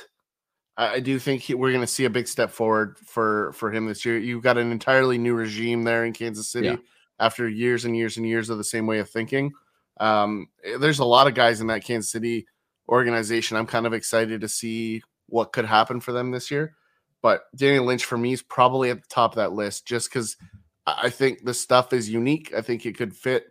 I, 0.77 0.95
I 0.95 0.99
do 0.99 1.19
think 1.19 1.41
he, 1.41 1.53
we're 1.55 1.71
going 1.71 1.81
to 1.81 1.87
see 1.87 2.05
a 2.05 2.09
big 2.09 2.27
step 2.27 2.51
forward 2.51 2.97
for 2.99 3.51
for 3.53 3.71
him 3.71 3.87
this 3.87 4.05
year. 4.05 4.17
You've 4.17 4.43
got 4.43 4.57
an 4.57 4.71
entirely 4.71 5.17
new 5.17 5.33
regime 5.33 5.83
there 5.83 6.05
in 6.05 6.13
Kansas 6.13 6.49
City 6.49 6.67
Yeah. 6.67 6.77
after 7.19 7.47
years 7.49 7.85
and 7.85 7.97
years 7.97 8.17
and 8.17 8.25
years 8.27 8.49
of 8.49 8.57
the 8.57 8.63
same 8.63 8.87
way 8.87 8.99
of 8.99 9.09
thinking. 9.09 9.51
Um, 9.99 10.47
eh, 10.63 10.77
there's 10.77 10.99
a 10.99 11.05
lot 11.05 11.27
of 11.27 11.33
guys 11.33 11.61
in 11.61 11.67
that 11.67 11.83
Kansas 11.83 12.11
City 12.11 12.45
organization. 12.87 13.57
I'm 13.57 13.65
kind 13.65 13.87
of 13.87 13.93
excited 13.93 14.41
to 14.41 14.47
see 14.47 15.01
what 15.27 15.53
could 15.53 15.65
happen 15.65 15.99
for 15.99 16.11
them 16.11 16.31
this 16.31 16.49
year. 16.51 16.75
But 17.21 17.43
Danny 17.55 17.79
Lynch 17.79 18.05
for 18.05 18.17
me 18.17 18.33
is 18.33 18.41
probably 18.41 18.89
at 18.89 19.01
the 19.01 19.07
top 19.09 19.31
of 19.31 19.37
that 19.37 19.53
list 19.53 19.87
just 19.87 20.09
because 20.09 20.37
I 20.85 21.09
think 21.09 21.43
the 21.43 21.53
stuff 21.53 21.93
is 21.93 22.09
unique. 22.09 22.53
I 22.55 22.61
think 22.61 22.85
it 22.85 22.97
could 22.97 23.15
fit 23.15 23.47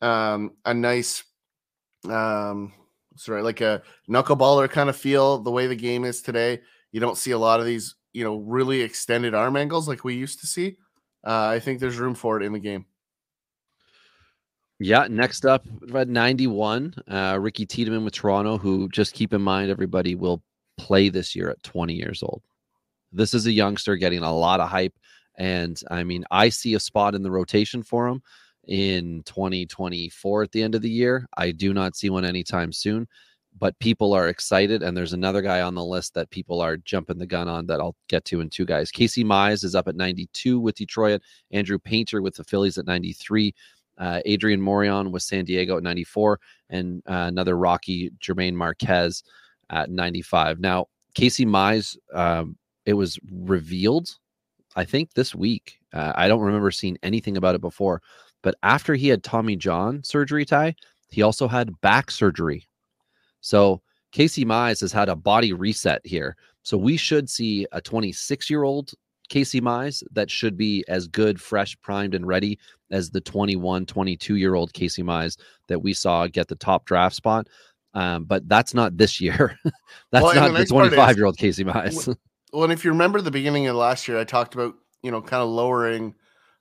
um, 0.00 0.52
a 0.64 0.72
nice, 0.72 1.24
um, 2.08 2.72
sorry, 3.16 3.42
like 3.42 3.60
a 3.60 3.82
knuckleballer 4.08 4.70
kind 4.70 4.88
of 4.88 4.96
feel 4.96 5.38
the 5.38 5.50
way 5.50 5.66
the 5.66 5.76
game 5.76 6.04
is 6.04 6.22
today. 6.22 6.60
You 6.92 7.00
don't 7.00 7.18
see 7.18 7.32
a 7.32 7.38
lot 7.38 7.60
of 7.60 7.66
these, 7.66 7.96
you 8.12 8.24
know, 8.24 8.38
really 8.38 8.80
extended 8.80 9.34
arm 9.34 9.56
angles 9.56 9.88
like 9.88 10.04
we 10.04 10.14
used 10.14 10.40
to 10.40 10.46
see. 10.46 10.78
Uh, 11.26 11.48
I 11.48 11.60
think 11.60 11.80
there's 11.80 11.98
room 11.98 12.14
for 12.14 12.40
it 12.40 12.44
in 12.44 12.52
the 12.52 12.58
game. 12.58 12.86
Yeah, 14.78 15.06
next 15.10 15.44
up 15.44 15.66
at 15.94 16.08
91, 16.08 16.94
uh, 17.06 17.36
Ricky 17.38 17.66
Tiedemann 17.66 18.02
with 18.02 18.14
Toronto, 18.14 18.56
who 18.56 18.88
just 18.88 19.12
keep 19.12 19.34
in 19.34 19.42
mind 19.42 19.70
everybody 19.70 20.14
will 20.14 20.42
play 20.76 21.08
this 21.08 21.34
year 21.34 21.50
at 21.50 21.62
20 21.62 21.94
years 21.94 22.22
old. 22.22 22.42
This 23.12 23.34
is 23.34 23.46
a 23.46 23.52
youngster 23.52 23.96
getting 23.96 24.22
a 24.22 24.34
lot 24.34 24.60
of 24.60 24.68
hype. 24.68 24.94
And 25.36 25.80
I 25.90 26.04
mean, 26.04 26.24
I 26.30 26.48
see 26.48 26.74
a 26.74 26.80
spot 26.80 27.14
in 27.14 27.22
the 27.22 27.30
rotation 27.30 27.82
for 27.82 28.06
him 28.06 28.22
in 28.68 29.22
2024 29.24 30.42
at 30.42 30.52
the 30.52 30.62
end 30.62 30.74
of 30.74 30.82
the 30.82 30.90
year. 30.90 31.26
I 31.36 31.50
do 31.50 31.72
not 31.72 31.96
see 31.96 32.10
one 32.10 32.24
anytime 32.24 32.72
soon, 32.72 33.08
but 33.58 33.78
people 33.78 34.12
are 34.12 34.28
excited. 34.28 34.82
And 34.82 34.96
there's 34.96 35.12
another 35.12 35.42
guy 35.42 35.62
on 35.62 35.74
the 35.74 35.84
list 35.84 36.14
that 36.14 36.30
people 36.30 36.60
are 36.60 36.76
jumping 36.76 37.18
the 37.18 37.26
gun 37.26 37.48
on 37.48 37.66
that 37.66 37.80
I'll 37.80 37.96
get 38.08 38.24
to 38.26 38.40
in 38.40 38.50
two 38.50 38.66
guys. 38.66 38.90
Casey 38.90 39.24
Mize 39.24 39.64
is 39.64 39.74
up 39.74 39.88
at 39.88 39.96
92 39.96 40.60
with 40.60 40.76
Detroit, 40.76 41.22
Andrew 41.50 41.78
Painter 41.78 42.22
with 42.22 42.36
the 42.36 42.44
Phillies 42.44 42.78
at 42.78 42.86
93 42.86 43.54
uh, 44.00 44.20
Adrian 44.24 44.60
Morejon 44.60 45.10
with 45.10 45.22
San 45.22 45.44
Diego 45.44 45.76
at 45.76 45.82
94, 45.82 46.40
and 46.70 47.02
uh, 47.06 47.26
another 47.28 47.56
Rocky 47.56 48.10
German 48.18 48.56
Marquez 48.56 49.22
at 49.70 49.90
95. 49.90 50.60
Now, 50.60 50.86
Casey 51.14 51.46
Mize, 51.46 51.96
um, 52.12 52.56
it 52.86 52.94
was 52.94 53.18
revealed, 53.30 54.10
I 54.76 54.84
think 54.84 55.14
this 55.14 55.34
week. 55.34 55.78
Uh, 55.92 56.12
I 56.14 56.28
don't 56.28 56.40
remember 56.40 56.70
seeing 56.70 56.98
anything 57.02 57.36
about 57.36 57.54
it 57.54 57.60
before, 57.60 58.02
but 58.42 58.54
after 58.62 58.94
he 58.94 59.08
had 59.08 59.22
Tommy 59.22 59.56
John 59.56 60.02
surgery, 60.04 60.44
Ty, 60.44 60.74
he 61.10 61.22
also 61.22 61.48
had 61.48 61.80
back 61.80 62.10
surgery. 62.10 62.68
So 63.40 63.82
Casey 64.12 64.44
Mize 64.44 64.80
has 64.80 64.92
had 64.92 65.08
a 65.08 65.16
body 65.16 65.52
reset 65.52 66.00
here. 66.04 66.36
So 66.62 66.76
we 66.76 66.96
should 66.96 67.28
see 67.28 67.66
a 67.72 67.80
26 67.80 68.50
year 68.50 68.62
old 68.62 68.92
Casey 69.28 69.60
Mize 69.60 70.02
that 70.12 70.30
should 70.30 70.56
be 70.56 70.84
as 70.88 71.06
good, 71.06 71.40
fresh, 71.40 71.80
primed, 71.80 72.14
and 72.14 72.26
ready 72.26 72.58
as 72.90 73.10
the 73.10 73.20
21, 73.20 73.86
22 73.86 74.36
year 74.36 74.54
old 74.54 74.72
Casey 74.72 75.02
Mize 75.02 75.38
that 75.68 75.80
we 75.80 75.94
saw 75.94 76.26
get 76.26 76.48
the 76.48 76.56
top 76.56 76.84
draft 76.84 77.14
spot. 77.14 77.48
Um, 77.94 78.24
but 78.24 78.48
that's 78.48 78.72
not 78.74 78.96
this 78.96 79.20
year. 79.20 79.58
that's 80.12 80.22
Well, 80.24 80.34
not 80.34 80.48
the 80.48 80.52
nice 80.58 80.70
part 80.70 80.86
is- 80.86 80.90
25 80.92 81.16
year 81.16 81.26
old 81.26 81.36
Casey 81.36 81.64
Mize. 81.64 82.16
Well, 82.52 82.64
and 82.64 82.72
if 82.72 82.84
you 82.84 82.90
remember 82.90 83.20
the 83.20 83.30
beginning 83.30 83.68
of 83.68 83.76
last 83.76 84.08
year, 84.08 84.18
I 84.18 84.24
talked 84.24 84.54
about 84.56 84.74
you 85.02 85.12
know 85.12 85.22
kind 85.22 85.40
of 85.40 85.50
lowering 85.50 86.16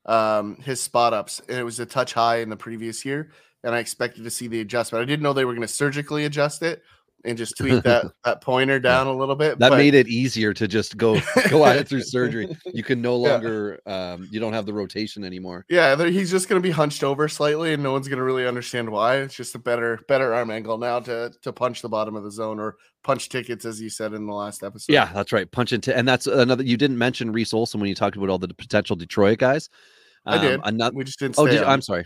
um, 0.05 0.57
his 0.57 0.79
spot 0.79 1.13
ups, 1.13 1.41
and 1.49 1.57
it 1.57 1.63
was 1.63 1.79
a 1.79 1.85
touch 1.87 2.13
high 2.13 2.37
in 2.41 2.49
the 2.49 2.55
previous 2.55 3.03
year, 3.03 3.31
and 3.63 3.73
I 3.73 3.79
expected 3.79 4.23
to 4.23 4.29
see 4.29 4.47
the 4.47 4.59
adjustment. 4.61 5.01
I 5.01 5.05
didn't 5.05 5.23
know 5.23 5.33
they 5.33 5.45
were 5.45 5.53
going 5.53 5.67
to 5.67 5.73
surgically 5.73 6.25
adjust 6.25 6.61
it 6.61 6.83
and 7.25 7.37
just 7.37 7.57
tweak 7.57 7.83
that 7.83 8.05
that 8.23 8.41
pointer 8.41 8.79
down 8.79 9.07
a 9.07 9.13
little 9.13 9.35
bit. 9.35 9.59
that 9.59 9.69
but- 9.69 9.77
made 9.77 9.93
it 9.93 10.07
easier 10.07 10.53
to 10.53 10.67
just 10.67 10.97
go 10.97 11.19
go 11.49 11.65
at 11.65 11.75
it 11.77 11.87
through 11.87 12.01
surgery. 12.03 12.47
You 12.73 12.83
can 12.83 13.01
no 13.01 13.21
Yeah. 13.25 13.31
longer 13.33 13.79
um, 13.85 14.27
you 14.31 14.39
don't 14.39 14.53
have 14.53 14.65
the 14.65 14.73
rotation 14.73 15.23
anymore. 15.23 15.65
Yeah, 15.69 15.95
he's 16.07 16.31
just 16.31 16.47
going 16.47 16.61
to 16.61 16.65
be 16.65 16.71
hunched 16.71 17.03
over 17.03 17.27
slightly, 17.27 17.73
and 17.73 17.83
no 17.83 17.91
one's 17.91 18.07
going 18.07 18.19
to 18.19 18.23
really 18.23 18.47
understand 18.47 18.89
why. 18.89 19.17
It's 19.17 19.35
just 19.35 19.55
a 19.55 19.59
better 19.59 19.99
better 20.07 20.33
arm 20.33 20.51
angle 20.51 20.77
now 20.77 20.99
to 21.01 21.31
to 21.41 21.51
punch 21.53 21.81
the 21.81 21.89
bottom 21.89 22.15
of 22.15 22.23
the 22.23 22.31
zone 22.31 22.59
or 22.59 22.75
punch 23.03 23.29
tickets, 23.29 23.65
as 23.65 23.81
you 23.81 23.89
said 23.89 24.13
in 24.13 24.25
the 24.27 24.33
last 24.33 24.63
episode. 24.63 24.93
Yeah, 24.93 25.11
that's 25.13 25.31
right. 25.31 25.49
Punch 25.51 25.73
into 25.73 25.95
and 25.97 26.07
that's 26.07 26.27
another. 26.27 26.63
You 26.63 26.77
didn't 26.77 26.97
mention 26.97 27.31
Reese 27.31 27.53
Olson 27.53 27.79
when 27.79 27.89
you 27.89 27.95
talked 27.95 28.15
about 28.15 28.29
all 28.29 28.37
the 28.39 28.53
potential 28.53 28.95
Detroit 28.95 29.39
guys. 29.39 29.69
I 30.25 30.37
did. 30.37 30.59
Another, 30.63 30.95
we 30.95 31.03
just 31.05 31.17
didn't. 31.19 31.35
oh, 31.39 31.47
did, 31.47 31.63
on 31.63 31.69
I'm 31.69 31.81
sorry. 31.81 32.05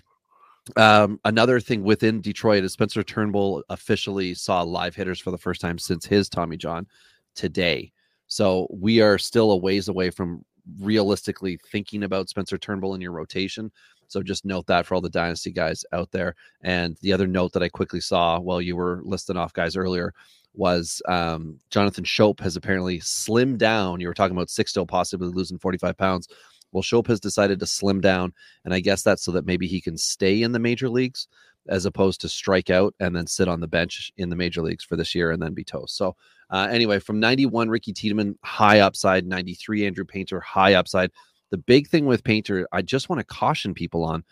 Um, 0.78 1.20
another 1.26 1.60
thing 1.60 1.84
within 1.84 2.22
Detroit 2.22 2.64
is 2.64 2.74
Spencer 2.74 3.04
Turnbull 3.04 3.64
officially 3.70 4.34
saw 4.34 4.62
live 4.62 4.96
hitters 4.96 5.20
for 5.20 5.32
the 5.32 5.38
first 5.38 5.60
time 5.60 5.78
since 5.78 6.06
his 6.06 6.30
Tommy 6.30 6.58
John 6.58 6.88
today. 7.36 7.92
So 8.28 8.68
we 8.70 9.02
are 9.02 9.18
still 9.18 9.52
a 9.52 9.58
ways 9.58 9.90
away 9.90 10.10
from 10.10 10.46
realistically 10.80 11.60
thinking 11.72 12.04
about 12.04 12.30
Spencer 12.30 12.58
Turnbull 12.58 12.96
in 12.96 13.02
your 13.02 13.12
rotation. 13.12 13.72
So 14.08 14.24
just 14.24 14.46
note 14.46 14.66
that 14.68 14.86
for 14.86 14.96
all 14.96 15.02
the 15.02 15.10
dynasty 15.10 15.52
guys 15.52 15.84
out 15.92 16.12
there. 16.12 16.36
And 16.62 16.98
the 17.02 17.12
other 17.12 17.28
note 17.28 17.52
that 17.54 17.64
I 17.64 17.70
quickly 17.70 18.00
saw 18.00 18.40
while 18.40 18.62
you 18.62 18.76
were 18.76 19.02
listing 19.04 19.38
off 19.38 19.54
guys 19.54 19.76
earlier 19.76 20.14
was 20.54 21.02
um, 21.08 21.60
Jonathan 21.72 22.04
Schoop 22.04 22.40
has 22.40 22.56
apparently 22.56 23.00
slimmed 23.00 23.58
down. 23.58 24.00
You 24.00 24.08
were 24.08 24.14
talking 24.14 24.38
about 24.38 24.50
Sixto 24.50 24.88
possibly 24.88 25.28
losing 25.28 25.58
45 25.58 25.98
pounds. 25.98 26.28
Well, 26.74 26.84
Schoop 26.84 27.08
has 27.08 27.20
decided 27.20 27.60
to 27.60 27.68
slim 27.68 28.02
down, 28.02 28.34
and 28.66 28.74
I 28.74 28.80
guess 28.80 29.04
that's 29.04 29.24
so 29.24 29.32
that 29.32 29.46
maybe 29.46 29.68
he 29.68 29.80
can 29.80 29.98
stay 29.98 30.42
in 30.42 30.52
the 30.52 30.60
major 30.60 30.90
leagues 30.90 31.28
as 31.70 31.86
opposed 31.86 32.20
to 32.22 32.30
strike 32.30 32.70
out 32.70 32.94
and 33.00 33.16
then 33.16 33.28
sit 33.28 33.48
on 33.48 33.62
the 33.62 33.68
bench 33.68 34.12
in 34.18 34.30
the 34.30 34.36
major 34.36 34.62
leagues 34.62 34.84
for 34.84 34.98
this 34.98 35.16
year 35.16 35.32
and 35.32 35.42
then 35.42 35.54
be 35.54 35.64
toast. 35.64 35.96
So, 35.96 36.16
uh, 36.50 36.68
anyway, 36.70 37.00
from 37.00 37.20
91, 37.20 37.70
Ricky 37.70 37.94
Tiedemann, 37.94 38.38
high 38.44 38.80
upside, 38.80 39.26
93, 39.26 39.86
Andrew 39.86 40.04
Painter, 40.04 40.42
high 40.42 40.74
upside. 40.74 41.12
The 41.52 41.58
big 41.58 41.88
thing 41.88 42.06
with 42.06 42.24
Painter, 42.24 42.68
I 42.74 42.82
just 42.82 43.10
want 43.10 43.20
to 43.20 43.26
caution 43.26 43.74
people 43.74 44.04
on 44.04 44.24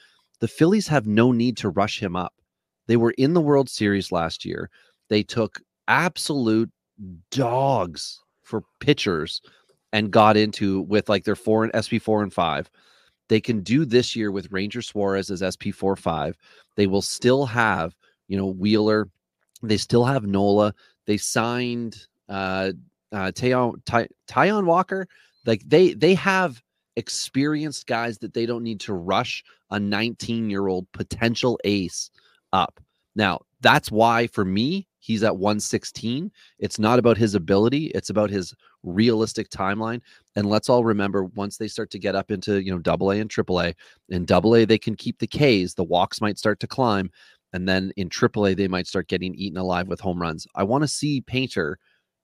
the 0.41 0.47
Phillies 0.47 0.87
have 0.87 1.07
no 1.07 1.31
need 1.31 1.55
to 1.57 1.69
rush 1.69 2.01
him 2.01 2.15
up. 2.15 2.33
They 2.87 2.97
were 2.97 3.13
in 3.17 3.33
the 3.33 3.41
World 3.41 3.69
Series 3.69 4.11
last 4.11 4.43
year. 4.43 4.69
They 5.07 5.23
took 5.23 5.61
absolute 5.87 6.71
dogs 7.29 8.19
for 8.41 8.63
pitchers 8.79 9.41
and 9.93 10.11
got 10.11 10.37
into 10.37 10.81
with 10.81 11.09
like 11.09 11.23
their 11.23 11.35
four 11.35 11.63
and 11.63 11.71
SP 11.75 12.01
four 12.01 12.23
and 12.23 12.33
five. 12.33 12.69
They 13.29 13.41
can 13.41 13.61
do 13.61 13.85
this 13.85 14.15
year 14.15 14.31
with 14.31 14.51
Ranger 14.51 14.81
Suarez 14.81 15.31
as 15.31 15.43
SP 15.43 15.71
four 15.73 15.95
five. 15.95 16.35
They 16.75 16.87
will 16.87 17.01
still 17.01 17.45
have, 17.45 17.95
you 18.27 18.37
know, 18.37 18.47
Wheeler. 18.47 19.09
They 19.63 19.77
still 19.77 20.05
have 20.05 20.25
Nola. 20.25 20.73
They 21.07 21.17
signed 21.17 22.07
uh 22.29 22.71
uh 23.11 23.31
Taijuan 23.31 23.83
Ty, 23.85 24.07
Taijuan 24.27 24.65
Walker. 24.65 25.07
Like 25.45 25.61
they 25.65 25.93
they 25.93 26.13
have 26.15 26.61
experienced 26.95 27.87
guys 27.87 28.17
that 28.19 28.33
they 28.33 28.45
don't 28.45 28.63
need 28.63 28.79
to 28.81 28.93
rush 28.93 29.43
a 29.69 29.79
19 29.79 30.49
year 30.49 30.67
old 30.67 30.91
potential 30.91 31.59
ace 31.63 32.09
up. 32.53 32.79
Now, 33.15 33.41
that's 33.61 33.91
why 33.91 34.27
for 34.27 34.45
me, 34.45 34.87
he's 34.99 35.23
at 35.23 35.37
116. 35.37 36.31
It's 36.59 36.79
not 36.79 36.99
about 36.99 37.17
his 37.17 37.35
ability, 37.35 37.87
it's 37.87 38.09
about 38.09 38.29
his 38.29 38.53
realistic 38.83 39.49
timeline. 39.49 40.01
And 40.35 40.49
let's 40.49 40.69
all 40.69 40.83
remember 40.83 41.25
once 41.25 41.57
they 41.57 41.67
start 41.67 41.91
to 41.91 41.99
get 41.99 42.15
up 42.15 42.31
into, 42.31 42.63
you 42.63 42.71
know, 42.71 42.79
double 42.79 43.11
A 43.11 43.19
and 43.19 43.29
triple 43.29 43.61
A, 43.61 43.75
in 44.09 44.25
double 44.25 44.55
A, 44.55 44.65
they 44.65 44.77
can 44.77 44.95
keep 44.95 45.19
the 45.19 45.27
Ks, 45.27 45.73
the 45.73 45.83
walks 45.83 46.21
might 46.21 46.37
start 46.37 46.59
to 46.61 46.67
climb. 46.67 47.11
And 47.53 47.67
then 47.67 47.91
in 47.97 48.07
triple 48.09 48.47
A, 48.47 48.53
they 48.53 48.67
might 48.67 48.87
start 48.87 49.09
getting 49.09 49.35
eaten 49.35 49.57
alive 49.57 49.87
with 49.87 49.99
home 49.99 50.21
runs. 50.21 50.47
I 50.55 50.63
want 50.63 50.83
to 50.83 50.87
see 50.87 51.21
Painter 51.21 51.77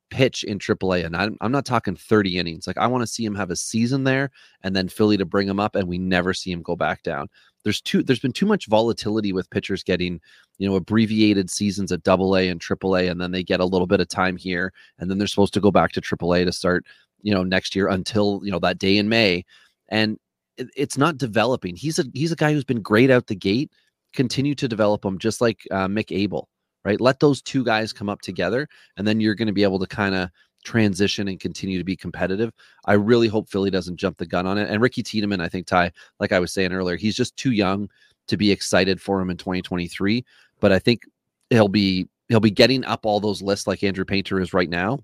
pitch 0.09 0.43
in 0.43 0.59
AAA. 0.59 1.05
And 1.05 1.15
I'm, 1.15 1.37
I'm 1.41 1.51
not 1.51 1.65
talking 1.65 1.95
30 1.95 2.37
innings. 2.37 2.67
Like 2.67 2.77
I 2.77 2.87
want 2.87 3.01
to 3.01 3.07
see 3.07 3.25
him 3.25 3.35
have 3.35 3.51
a 3.51 3.55
season 3.55 4.03
there 4.03 4.31
and 4.63 4.75
then 4.75 4.87
Philly 4.87 5.17
to 5.17 5.25
bring 5.25 5.47
him 5.47 5.59
up 5.59 5.75
and 5.75 5.87
we 5.87 5.97
never 5.97 6.33
see 6.33 6.51
him 6.51 6.61
go 6.61 6.75
back 6.75 7.03
down. 7.03 7.27
There's 7.67 7.81
too 7.81 8.01
there's 8.01 8.21
been 8.21 8.31
too 8.31 8.45
much 8.45 8.67
volatility 8.67 9.33
with 9.33 9.49
pitchers 9.49 9.83
getting, 9.83 10.21
you 10.57 10.69
know, 10.69 10.77
abbreviated 10.77 11.49
seasons 11.49 11.91
at 11.91 12.01
double 12.03 12.37
A 12.37 12.47
and 12.47 12.61
triple 12.61 12.95
A, 12.95 13.07
and 13.07 13.19
then 13.19 13.31
they 13.31 13.43
get 13.43 13.59
a 13.59 13.65
little 13.65 13.87
bit 13.87 13.99
of 13.99 14.07
time 14.07 14.37
here, 14.37 14.71
and 14.97 15.11
then 15.11 15.17
they're 15.17 15.27
supposed 15.27 15.53
to 15.55 15.59
go 15.59 15.69
back 15.69 15.91
to 15.91 15.99
triple 15.99 16.33
A 16.33 16.45
to 16.45 16.53
start, 16.53 16.85
you 17.23 17.33
know, 17.33 17.43
next 17.43 17.75
year 17.75 17.89
until 17.89 18.39
you 18.41 18.51
know 18.51 18.59
that 18.59 18.79
day 18.79 18.97
in 18.97 19.09
May. 19.09 19.43
And 19.89 20.17
it, 20.55 20.69
it's 20.77 20.97
not 20.97 21.17
developing. 21.17 21.75
He's 21.75 21.99
a 21.99 22.05
he's 22.13 22.31
a 22.31 22.37
guy 22.37 22.53
who's 22.53 22.63
been 22.63 22.81
great 22.81 23.11
out 23.11 23.27
the 23.27 23.35
gate. 23.35 23.69
Continue 24.13 24.55
to 24.55 24.69
develop 24.69 25.03
him 25.03 25.19
just 25.19 25.41
like 25.41 25.59
uh, 25.69 25.87
Mick 25.87 26.15
Abel 26.15 26.47
right? 26.85 27.01
Let 27.01 27.19
those 27.19 27.41
two 27.41 27.65
guys 27.65 27.91
come 27.91 28.07
up 28.07 28.21
together, 28.21 28.65
and 28.95 29.05
then 29.05 29.19
you're 29.19 29.35
going 29.35 29.47
to 29.47 29.53
be 29.53 29.63
able 29.63 29.79
to 29.79 29.87
kind 29.87 30.15
of 30.15 30.29
transition 30.63 31.27
and 31.27 31.39
continue 31.39 31.77
to 31.77 31.83
be 31.83 31.95
competitive. 31.95 32.51
I 32.85 32.93
really 32.93 33.27
hope 33.27 33.49
Philly 33.49 33.71
doesn't 33.71 33.97
jump 33.97 34.17
the 34.17 34.25
gun 34.25 34.45
on 34.45 34.57
it. 34.57 34.69
And 34.69 34.81
Ricky 34.81 35.03
Tiedemann, 35.03 35.41
I 35.41 35.49
think 35.49 35.67
Ty, 35.67 35.91
like 36.19 36.31
I 36.31 36.39
was 36.39 36.51
saying 36.51 36.73
earlier, 36.73 36.97
he's 36.97 37.15
just 37.15 37.35
too 37.37 37.51
young 37.51 37.89
to 38.27 38.37
be 38.37 38.51
excited 38.51 39.01
for 39.01 39.21
him 39.21 39.29
in 39.29 39.37
2023. 39.37 40.25
But 40.59 40.71
I 40.71 40.79
think 40.79 41.03
he'll 41.49 41.67
be 41.67 42.07
he'll 42.29 42.39
be 42.39 42.51
getting 42.51 42.83
up 42.85 43.05
all 43.05 43.19
those 43.19 43.41
lists 43.41 43.67
like 43.67 43.83
Andrew 43.83 44.05
Painter 44.05 44.39
is 44.41 44.53
right 44.53 44.69
now. 44.69 44.99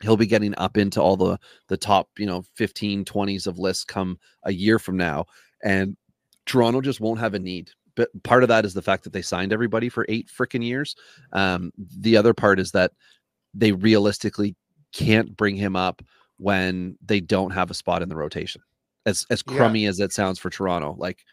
He'll 0.00 0.16
be 0.16 0.26
getting 0.26 0.54
up 0.58 0.76
into 0.76 1.00
all 1.00 1.16
the 1.16 1.38
the 1.68 1.76
top, 1.76 2.08
you 2.18 2.26
know, 2.26 2.44
15, 2.54 3.04
20s 3.04 3.46
of 3.46 3.58
lists 3.58 3.84
come 3.84 4.18
a 4.44 4.52
year 4.52 4.78
from 4.78 4.96
now. 4.96 5.26
And 5.64 5.96
Toronto 6.46 6.80
just 6.80 7.00
won't 7.00 7.20
have 7.20 7.34
a 7.34 7.38
need 7.38 7.70
but 7.94 8.10
part 8.22 8.42
of 8.42 8.48
that 8.48 8.64
is 8.64 8.74
the 8.74 8.82
fact 8.82 9.04
that 9.04 9.12
they 9.12 9.22
signed 9.22 9.52
everybody 9.52 9.88
for 9.88 10.06
eight 10.08 10.28
freaking 10.28 10.64
years. 10.64 10.96
Um, 11.32 11.72
the 11.76 12.16
other 12.16 12.34
part 12.34 12.58
is 12.58 12.72
that 12.72 12.92
they 13.54 13.72
realistically 13.72 14.56
can't 14.92 15.36
bring 15.36 15.56
him 15.56 15.76
up 15.76 16.02
when 16.38 16.96
they 17.04 17.20
don't 17.20 17.52
have 17.52 17.70
a 17.70 17.74
spot 17.74 18.02
in 18.02 18.08
the 18.08 18.16
rotation. 18.16 18.62
As 19.04 19.26
as 19.30 19.42
crummy 19.42 19.80
yeah. 19.80 19.88
as 19.88 20.00
it 20.00 20.12
sounds 20.12 20.38
for 20.38 20.50
Toronto, 20.50 20.94
like. 20.98 21.24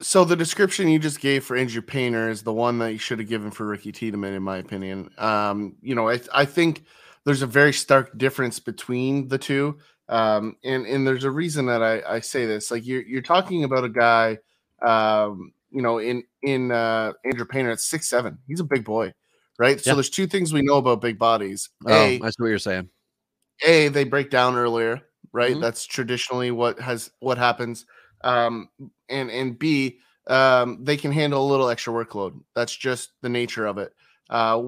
So 0.00 0.24
the 0.24 0.34
description 0.34 0.88
you 0.88 0.98
just 0.98 1.20
gave 1.20 1.44
for 1.44 1.56
Andrew 1.56 1.80
Painter 1.80 2.28
is 2.28 2.42
the 2.42 2.52
one 2.52 2.78
that 2.80 2.90
you 2.90 2.98
should 2.98 3.20
have 3.20 3.28
given 3.28 3.52
for 3.52 3.64
Ricky 3.64 3.92
Tiedemann, 3.92 4.34
in 4.34 4.42
my 4.42 4.58
opinion. 4.58 5.10
Um, 5.16 5.76
you 5.80 5.94
know, 5.94 6.08
I 6.08 6.20
I 6.34 6.44
think 6.44 6.84
there's 7.24 7.42
a 7.42 7.46
very 7.46 7.72
stark 7.72 8.18
difference 8.18 8.58
between 8.58 9.28
the 9.28 9.38
two. 9.38 9.78
Um, 10.08 10.56
and 10.64 10.86
and 10.86 11.06
there's 11.06 11.22
a 11.22 11.30
reason 11.30 11.66
that 11.66 11.82
I, 11.82 12.02
I 12.16 12.20
say 12.20 12.46
this. 12.46 12.72
Like 12.72 12.84
you're 12.84 13.02
you're 13.02 13.22
talking 13.22 13.62
about 13.62 13.84
a 13.84 13.88
guy 13.88 14.38
um, 14.82 15.52
you 15.70 15.82
know, 15.82 15.98
in 15.98 16.24
in 16.42 16.70
uh, 16.70 17.12
Andrew 17.24 17.46
Painter 17.46 17.70
at 17.70 17.80
six 17.80 18.08
seven. 18.08 18.38
He's 18.46 18.60
a 18.60 18.64
big 18.64 18.84
boy, 18.84 19.12
right? 19.58 19.76
Yeah. 19.76 19.82
So 19.92 19.94
there's 19.94 20.10
two 20.10 20.26
things 20.26 20.52
we 20.52 20.62
know 20.62 20.76
about 20.76 21.00
big 21.00 21.18
bodies. 21.18 21.70
Oh, 21.86 21.92
a, 21.92 22.18
that's 22.18 22.38
what 22.38 22.48
you're 22.48 22.58
saying. 22.58 22.88
A, 23.64 23.88
they 23.88 24.04
break 24.04 24.30
down 24.30 24.56
earlier, 24.56 25.02
right? 25.32 25.52
Mm-hmm. 25.52 25.60
That's 25.60 25.86
traditionally 25.86 26.50
what 26.50 26.80
has 26.80 27.10
what 27.20 27.38
happens. 27.38 27.86
Um, 28.24 28.68
and 29.08 29.30
and 29.30 29.58
B, 29.58 29.98
um, 30.26 30.78
they 30.82 30.96
can 30.96 31.12
handle 31.12 31.44
a 31.44 31.50
little 31.50 31.68
extra 31.68 31.92
workload. 31.92 32.40
That's 32.54 32.74
just 32.74 33.10
the 33.22 33.28
nature 33.28 33.66
of 33.66 33.78
it. 33.78 33.92
Uh, 34.30 34.62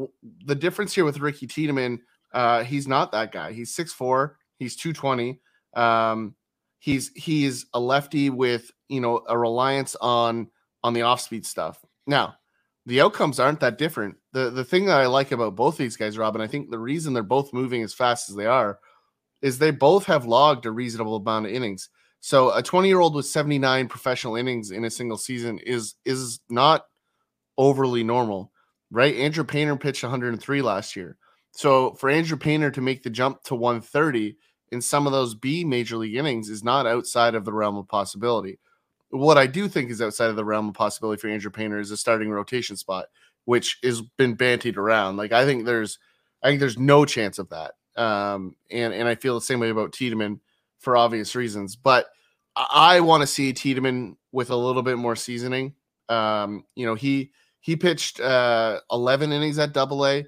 the 0.44 0.54
difference 0.54 0.94
here 0.94 1.04
with 1.04 1.20
Ricky 1.20 1.46
Tiedemann, 1.46 2.00
uh, 2.32 2.64
he's 2.64 2.86
not 2.86 3.12
that 3.12 3.32
guy. 3.32 3.52
He's 3.52 3.74
six 3.74 3.92
four. 3.92 4.38
He's 4.58 4.76
two 4.76 4.92
twenty. 4.92 5.40
Um, 5.74 6.34
he's 6.78 7.10
he's 7.14 7.66
a 7.72 7.80
lefty 7.80 8.30
with 8.30 8.70
you 8.88 9.00
know 9.00 9.22
a 9.28 9.36
reliance 9.38 9.96
on 10.00 10.48
on 10.82 10.92
the 10.92 11.02
off 11.02 11.20
speed 11.20 11.46
stuff. 11.46 11.82
Now, 12.06 12.36
the 12.86 13.00
outcomes 13.00 13.40
aren't 13.40 13.60
that 13.60 13.78
different. 13.78 14.16
The 14.32 14.50
the 14.50 14.64
thing 14.64 14.86
that 14.86 15.00
I 15.00 15.06
like 15.06 15.32
about 15.32 15.56
both 15.56 15.76
these 15.76 15.96
guys, 15.96 16.18
Robin, 16.18 16.40
I 16.40 16.46
think 16.46 16.70
the 16.70 16.78
reason 16.78 17.12
they're 17.12 17.22
both 17.22 17.52
moving 17.52 17.82
as 17.82 17.94
fast 17.94 18.28
as 18.28 18.36
they 18.36 18.46
are 18.46 18.78
is 19.42 19.58
they 19.58 19.70
both 19.70 20.06
have 20.06 20.26
logged 20.26 20.66
a 20.66 20.70
reasonable 20.70 21.16
amount 21.16 21.46
of 21.46 21.52
innings. 21.52 21.88
So 22.20 22.54
a 22.54 22.62
20 22.62 22.88
year 22.88 23.00
old 23.00 23.14
with 23.14 23.26
79 23.26 23.88
professional 23.88 24.36
innings 24.36 24.70
in 24.70 24.84
a 24.84 24.90
single 24.90 25.18
season 25.18 25.58
is 25.58 25.94
is 26.04 26.40
not 26.48 26.86
overly 27.56 28.02
normal, 28.02 28.52
right? 28.90 29.14
Andrew 29.16 29.44
Painter 29.44 29.76
pitched 29.76 30.02
103 30.02 30.62
last 30.62 30.96
year. 30.96 31.16
So 31.52 31.94
for 31.94 32.10
Andrew 32.10 32.36
Painter 32.36 32.70
to 32.70 32.80
make 32.80 33.02
the 33.02 33.10
jump 33.10 33.42
to 33.44 33.54
130 33.54 34.36
in 34.72 34.80
some 34.80 35.06
of 35.06 35.12
those 35.12 35.34
B 35.34 35.64
major 35.64 35.96
league 35.96 36.16
innings 36.16 36.48
is 36.48 36.64
not 36.64 36.86
outside 36.86 37.34
of 37.34 37.44
the 37.44 37.52
realm 37.52 37.76
of 37.76 37.88
possibility. 37.88 38.58
What 39.14 39.38
I 39.38 39.46
do 39.46 39.68
think 39.68 39.90
is 39.90 40.02
outside 40.02 40.30
of 40.30 40.36
the 40.36 40.44
realm 40.44 40.68
of 40.68 40.74
possibility 40.74 41.20
for 41.20 41.28
Andrew 41.28 41.50
Painter 41.50 41.78
is 41.78 41.92
a 41.92 41.96
starting 41.96 42.30
rotation 42.30 42.76
spot, 42.76 43.06
which 43.44 43.78
has 43.84 44.02
been 44.02 44.36
bantied 44.36 44.76
around. 44.76 45.16
Like 45.16 45.30
I 45.30 45.44
think 45.44 45.64
there's, 45.64 46.00
I 46.42 46.48
think 46.48 46.58
there's 46.58 46.78
no 46.78 47.04
chance 47.04 47.38
of 47.38 47.48
that. 47.50 47.74
Um, 47.96 48.56
and 48.72 48.92
and 48.92 49.06
I 49.06 49.14
feel 49.14 49.34
the 49.34 49.40
same 49.40 49.60
way 49.60 49.70
about 49.70 49.92
Tiedemann 49.92 50.40
for 50.80 50.96
obvious 50.96 51.36
reasons. 51.36 51.76
But 51.76 52.06
I, 52.56 52.96
I 52.96 53.00
want 53.00 53.20
to 53.20 53.26
see 53.28 53.52
Tiedemann 53.52 54.16
with 54.32 54.50
a 54.50 54.56
little 54.56 54.82
bit 54.82 54.98
more 54.98 55.14
seasoning. 55.14 55.74
Um, 56.08 56.64
you 56.74 56.84
know, 56.84 56.96
he 56.96 57.30
he 57.60 57.76
pitched 57.76 58.18
uh 58.18 58.80
11 58.90 59.30
innings 59.30 59.60
at 59.60 59.72
Double 59.72 60.04
A. 60.06 60.26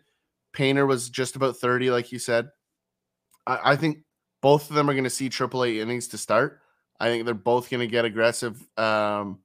Painter 0.52 0.86
was 0.86 1.10
just 1.10 1.34
about 1.34 1.56
30, 1.56 1.90
like 1.90 2.12
you 2.12 2.20
said. 2.20 2.48
I, 3.48 3.72
I 3.72 3.76
think 3.76 3.98
both 4.42 4.70
of 4.70 4.76
them 4.76 4.88
are 4.88 4.94
going 4.94 5.04
to 5.04 5.10
see 5.10 5.28
Triple 5.28 5.64
A 5.64 5.80
innings 5.80 6.08
to 6.08 6.18
start. 6.18 6.60
I 6.98 7.08
think 7.08 7.24
they're 7.24 7.34
both 7.34 7.70
going 7.70 7.80
to 7.80 7.86
get 7.86 8.04
aggressive 8.04 8.62
um, 8.78 9.40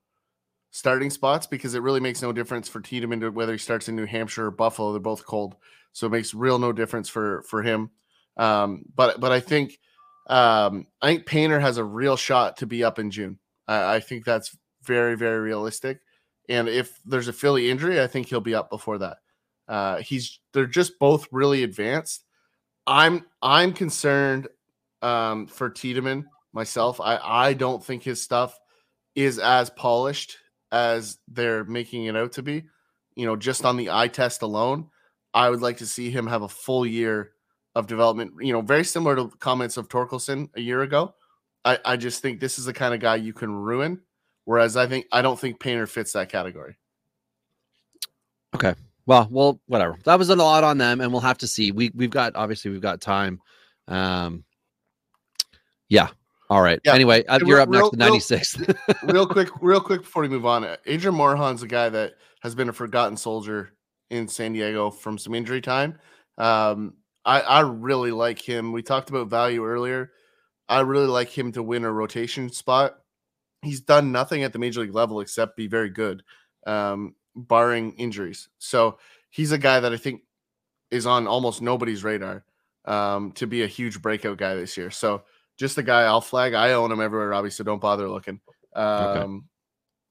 starting 0.72 1.10
spots 1.10 1.48
because 1.48 1.76
it 1.76 1.82
really 1.82 2.00
makes 2.00 2.22
no 2.22 2.32
difference 2.32 2.70
for 2.70 2.82
Tiedemann 2.82 3.34
whether 3.34 3.52
he 3.52 3.58
starts 3.58 3.90
in 3.90 3.96
New 3.96 4.06
Hampshire 4.06 4.48
or 4.48 4.52
Buffalo. 4.52 4.92
They're 4.92 5.02
both 5.02 5.26
cold, 5.26 5.56
so 5.92 6.08
it 6.08 6.12
makes 6.12 6.34
real 6.34 6.60
no 6.60 6.72
difference 6.72 7.10
for 7.10 7.44
for 7.44 7.62
him. 7.62 7.92
Um, 8.38 8.86
but 8.96 9.20
but 9.20 9.32
I 9.32 9.40
think 9.40 9.80
um, 10.28 10.88
I 11.02 11.08
think 11.08 11.26
Painter 11.26 11.60
has 11.60 11.78
a 11.78 11.84
real 11.84 12.16
shot 12.16 12.58
to 12.58 12.66
be 12.66 12.84
up 12.84 13.00
in 13.00 13.12
June. 13.12 13.38
I, 13.68 13.96
I 13.96 14.00
think 14.00 14.26
that's 14.26 14.56
very 14.84 15.16
very 15.16 15.40
realistic. 15.40 16.00
And 16.50 16.68
if 16.68 17.00
there's 17.06 17.28
a 17.28 17.34
Philly 17.34 17.70
injury, 17.70 18.02
I 18.02 18.08
think 18.08 18.28
he'll 18.28 18.42
be 18.42 18.56
up 18.56 18.70
before 18.70 18.98
that. 19.00 19.18
Uh, 19.68 19.98
he's 19.98 20.40
they're 20.54 20.66
just 20.66 21.00
both 21.00 21.28
really 21.32 21.64
advanced. 21.64 22.26
I'm 22.88 23.26
I'm 23.42 23.74
concerned 23.74 24.48
um, 25.02 25.48
for 25.48 25.70
Tiedemann 25.70 26.26
myself. 26.54 27.00
I 27.02 27.18
I 27.18 27.54
don't 27.54 27.84
think 27.84 28.04
his 28.04 28.22
stuff 28.22 28.58
is 29.16 29.40
as 29.40 29.70
polished 29.70 30.38
as 30.72 31.18
they're 31.28 31.66
making 31.66 32.06
it 32.06 32.16
out 32.16 32.34
to 32.34 32.44
be. 32.44 32.64
You 33.16 33.26
know, 33.26 33.36
just 33.36 33.66
on 33.66 33.78
the 33.78 33.90
eye 33.90 34.08
test 34.08 34.42
alone, 34.42 34.88
I 35.34 35.50
would 35.50 35.62
like 35.62 35.78
to 35.78 35.86
see 35.86 36.10
him 36.10 36.28
have 36.28 36.44
a 36.44 36.48
full 36.48 36.86
year 36.86 37.32
of 37.76 37.88
development. 37.88 38.34
You 38.40 38.54
know, 38.54 38.62
very 38.62 38.86
similar 38.86 39.16
to 39.16 39.30
comments 39.40 39.78
of 39.78 39.90
Torkelson 39.90 40.50
a 40.56 40.62
year 40.62 40.82
ago. 40.82 41.16
I, 41.64 41.78
I 41.86 41.98
just 41.98 42.22
think 42.22 42.40
this 42.40 42.58
is 42.58 42.66
the 42.66 42.74
kind 42.74 42.94
of 42.94 43.00
guy 43.00 43.18
you 43.18 43.34
can 43.34 43.54
ruin. 43.54 44.02
Whereas 44.46 44.76
I 44.76 44.88
think 44.88 45.06
I 45.12 45.22
don't 45.22 45.40
think 45.40 45.60
Painter 45.60 45.88
fits 45.88 46.14
that 46.14 46.30
category. 46.30 46.78
Okay. 48.56 48.74
Well, 49.06 49.28
well, 49.32 49.60
whatever. 49.68 49.98
That 50.06 50.20
was 50.20 50.30
a 50.30 50.36
lot 50.36 50.64
on 50.64 50.78
them, 50.78 51.02
and 51.02 51.12
we'll 51.12 51.22
have 51.22 51.40
to 51.40 51.48
see. 51.48 51.72
We 51.72 51.92
we've 51.94 52.10
got 52.10 52.36
obviously 52.36 52.72
we've 52.72 52.82
got 52.82 53.02
time. 53.02 53.40
Um, 53.88 54.44
yeah, 55.90 56.10
all 56.52 56.62
right. 56.62 56.82
Yeah. 56.84 56.96
Anyway, 56.96 57.24
uh, 57.28 57.40
you're 57.46 57.62
up 57.62 57.70
real, 57.70 57.84
next 57.84 57.92
to 57.92 57.98
96. 57.98 58.60
Real, 58.60 58.76
real, 59.04 59.26
quick, 59.26 59.48
real 59.62 59.80
quick 59.80 60.02
before 60.02 60.24
we 60.24 60.28
move 60.28 60.46
on. 60.46 60.68
Adrian 60.86 61.16
Morejon's 61.16 61.64
a 61.64 61.68
guy 61.68 61.88
that 61.88 62.16
has 62.42 62.56
been 62.56 62.68
a 62.68 62.74
forgotten 62.74 63.16
soldier 63.16 63.72
in 64.10 64.28
San 64.28 64.52
Diego 64.52 64.92
from 64.92 65.18
some 65.18 65.34
injury 65.34 65.62
time. 65.62 65.98
Um, 66.38 66.96
I, 67.24 67.40
I 67.40 67.60
really 67.62 68.12
like 68.12 68.38
him. 68.38 68.74
We 68.74 68.84
talked 68.84 69.10
about 69.10 69.30
value 69.30 69.66
earlier. 69.66 70.12
I 70.68 70.82
really 70.82 71.08
like 71.08 71.30
him 71.30 71.54
to 71.54 71.64
win 71.64 71.86
a 71.86 71.92
rotation 71.92 72.50
spot. 72.50 72.98
He's 73.62 73.80
done 73.80 74.12
nothing 74.12 74.44
at 74.44 74.52
the 74.52 74.60
major 74.60 74.82
league 74.82 74.94
level 74.94 75.22
except 75.22 75.56
be 75.56 75.68
very 75.68 75.90
good, 75.90 76.22
um, 76.68 77.16
barring 77.34 77.94
injuries. 77.94 78.50
So 78.58 78.98
he's 79.30 79.54
a 79.54 79.58
guy 79.58 79.80
that 79.80 79.94
I 79.94 79.98
think 79.98 80.24
is 80.90 81.06
on 81.06 81.28
almost 81.28 81.62
nobody's 81.62 82.04
radar 82.04 82.44
um, 82.84 83.32
to 83.34 83.48
be 83.48 83.64
a 83.64 83.68
huge 83.68 84.02
breakout 84.02 84.38
guy 84.38 84.56
this 84.56 84.76
year. 84.76 84.92
So 84.92 85.24
just 85.62 85.76
the 85.76 85.84
guy 85.84 86.02
I'll 86.02 86.22
flag. 86.22 86.56
I 86.56 86.74
own 86.74 86.92
him 86.92 87.00
everywhere, 87.00 87.30
Robbie, 87.30 87.52
so 87.52 87.64
don't 87.64 87.80
bother 87.80 88.10
looking. 88.10 88.42
Um, 88.76 88.88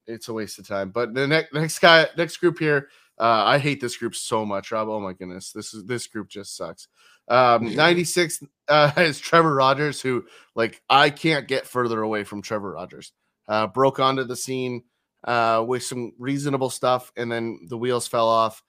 okay. 0.07 0.15
It's 0.15 0.29
a 0.29 0.33
waste 0.33 0.57
of 0.57 0.67
time. 0.67 0.89
But 0.89 1.13
the 1.13 1.27
next 1.27 1.53
next 1.53 1.79
guy, 1.79 2.07
next 2.17 2.37
group 2.37 2.57
here, 2.57 2.87
uh, 3.19 3.43
I 3.45 3.59
hate 3.59 3.81
this 3.81 3.97
group 3.97 4.15
so 4.15 4.45
much, 4.45 4.71
Rob. 4.71 4.87
Oh 4.87 5.01
my 5.01 5.13
goodness, 5.13 5.51
this 5.51 5.73
is 5.73 5.85
this 5.85 6.07
group 6.07 6.29
just 6.29 6.55
sucks. 6.55 6.87
Um, 7.27 7.75
96 7.75 8.43
uh, 8.69 8.91
is 8.97 9.19
Trevor 9.19 9.53
Rogers, 9.53 10.01
who 10.01 10.25
like 10.55 10.81
I 10.89 11.09
can't 11.09 11.47
get 11.47 11.67
further 11.67 12.01
away 12.01 12.23
from 12.23 12.41
Trevor 12.41 12.71
Rogers. 12.71 13.11
Uh, 13.47 13.67
broke 13.67 13.99
onto 13.99 14.23
the 14.23 14.37
scene 14.37 14.83
uh, 15.25 15.63
with 15.67 15.83
some 15.83 16.13
reasonable 16.17 16.69
stuff, 16.69 17.11
and 17.17 17.29
then 17.29 17.59
the 17.67 17.77
wheels 17.77 18.07
fell 18.07 18.29
off. 18.29 18.63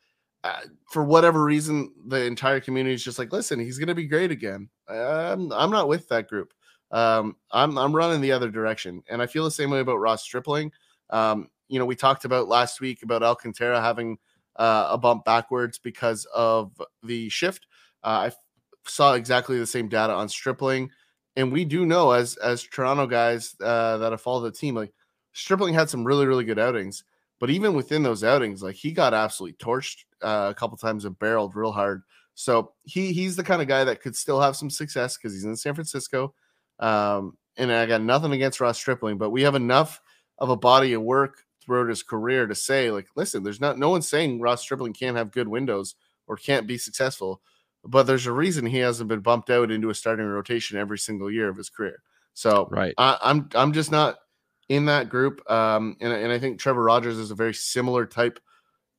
Uh, 0.45 0.59
for 0.91 1.05
whatever 1.05 1.45
reason, 1.45 1.93
the 2.09 2.25
entire 2.25 2.59
community 2.59 2.95
is 2.95 3.05
just 3.05 3.21
like, 3.21 3.33
listen, 3.33 3.61
he's 3.61 3.79
going 3.79 3.87
to 3.87 3.95
be 3.95 4.09
great 4.09 4.33
again. 4.33 4.69
I'm, 4.89 5.53
I'm 5.53 5.71
not 5.71 5.87
with 5.87 6.09
that 6.09 6.29
group. 6.29 6.53
Um, 6.93 7.37
I'm, 7.51 7.77
I'm 7.79 7.95
running 7.95 8.21
the 8.21 8.33
other 8.33 8.51
direction. 8.51 9.03
And 9.09 9.21
I 9.21 9.27
feel 9.27 9.45
the 9.45 9.51
same 9.51 9.71
way 9.71 9.81
about 9.81 9.97
Ross 9.97 10.23
Stripling. 10.23 10.73
Um, 11.11 11.49
you 11.69 11.79
know, 11.79 11.87
we 11.87 11.97
talked 11.97 12.25
about 12.25 12.49
last 12.49 12.81
week 12.81 13.03
about 13.03 13.23
Alcantara 13.23 13.81
having 13.81 14.19
uh, 14.57 14.89
a 14.91 14.99
bump 14.99 15.25
backwards 15.25 15.79
because 15.79 16.27
of 16.35 16.81
the 17.03 17.29
shift. 17.29 17.67
Uh, 18.05 18.31
I 18.31 18.33
saw 18.87 19.15
exactly 19.15 19.59
the 19.59 19.67
same 19.67 19.89
data 19.89 20.13
on 20.13 20.29
Stripling, 20.29 20.91
and 21.37 21.51
we 21.51 21.65
do 21.65 21.87
know 21.87 22.11
as 22.11 22.37
as 22.37 22.63
Toronto 22.63 23.07
guys 23.07 23.55
uh, 23.63 23.97
that 23.99 24.13
have 24.13 24.21
followed 24.21 24.43
the 24.43 24.53
team, 24.53 24.75
like 24.75 24.93
Stripling 25.33 25.75
had 25.75 25.89
some 25.89 26.05
really 26.05 26.27
really 26.27 26.45
good 26.45 26.59
outings, 26.59 27.05
but 27.41 27.51
even 27.51 27.75
within 27.75 28.03
those 28.03 28.25
outings, 28.25 28.63
like 28.63 28.75
he 28.75 28.93
got 28.93 29.15
absolutely 29.15 29.57
torched 29.57 30.05
uh, 30.21 30.49
a 30.51 30.55
couple 30.55 30.77
times 30.77 31.05
and 31.05 31.19
barreled 31.19 31.57
real 31.57 31.73
hard. 31.73 32.03
So 32.35 32.73
he 32.85 33.13
he's 33.13 33.37
the 33.37 33.45
kind 33.45 33.63
of 33.63 33.69
guy 33.69 33.85
that 33.85 34.01
could 34.03 34.17
still 34.17 34.41
have 34.41 34.57
some 34.57 34.71
success 34.71 35.17
because 35.17 35.33
he's 35.33 35.45
in 35.45 35.57
San 35.57 35.75
Francisco. 35.75 36.35
Um, 36.83 37.39
and 37.57 37.73
I 37.73 37.87
got 37.87 38.03
nothing 38.03 38.33
against 38.33 38.61
Ross 38.61 38.77
Stripling, 38.77 39.17
but 39.17 39.31
we 39.31 39.43
have 39.43 39.55
enough 39.55 40.01
of 40.39 40.51
a 40.51 40.57
body 40.57 40.93
of 40.95 41.03
work 41.03 41.45
throughout 41.65 41.89
his 41.89 42.03
career 42.03 42.47
to 42.47 42.55
say, 42.55 42.91
like, 42.91 43.07
listen, 43.15 43.43
there's 43.43 43.61
not 43.61 43.79
no 43.79 43.89
one's 43.89 44.09
saying 44.09 44.41
Ross 44.41 44.63
Stripling 44.63 44.93
can't 44.93 45.17
have 45.17 45.31
good 45.31 45.49
windows 45.49 45.95
or 46.27 46.37
can't 46.37 46.67
be 46.67 46.77
successful, 46.77 47.41
but 47.85 48.03
there's 48.03 48.27
a 48.27 48.33
reason 48.33 48.67
he 48.67 48.79
hasn't 48.79 49.09
been 49.09 49.21
bumped 49.21 49.49
out 49.49 49.71
into 49.71 49.91
a 49.91 49.95
starting 49.95 50.27
rotation 50.27 50.77
every 50.77 50.99
single 50.99 51.31
year 51.31 51.49
of 51.49 51.57
his 51.57 51.71
career. 51.71 52.03
So 52.35 52.69
right, 52.71 52.95
I, 52.99 53.19
I'm 53.23 53.49
I'm 53.55 53.73
just 53.73 53.93
not 53.93 54.19
in 54.69 54.87
that 54.87 55.09
group. 55.09 55.49
Um, 55.51 55.97
and, 56.01 56.13
and 56.13 56.33
I 56.33 56.39
think 56.39 56.59
Trevor 56.59 56.83
Rogers 56.83 57.19
is 57.19 57.31
a 57.31 57.37
very 57.37 57.55
similar 57.55 58.07
type 58.07 58.41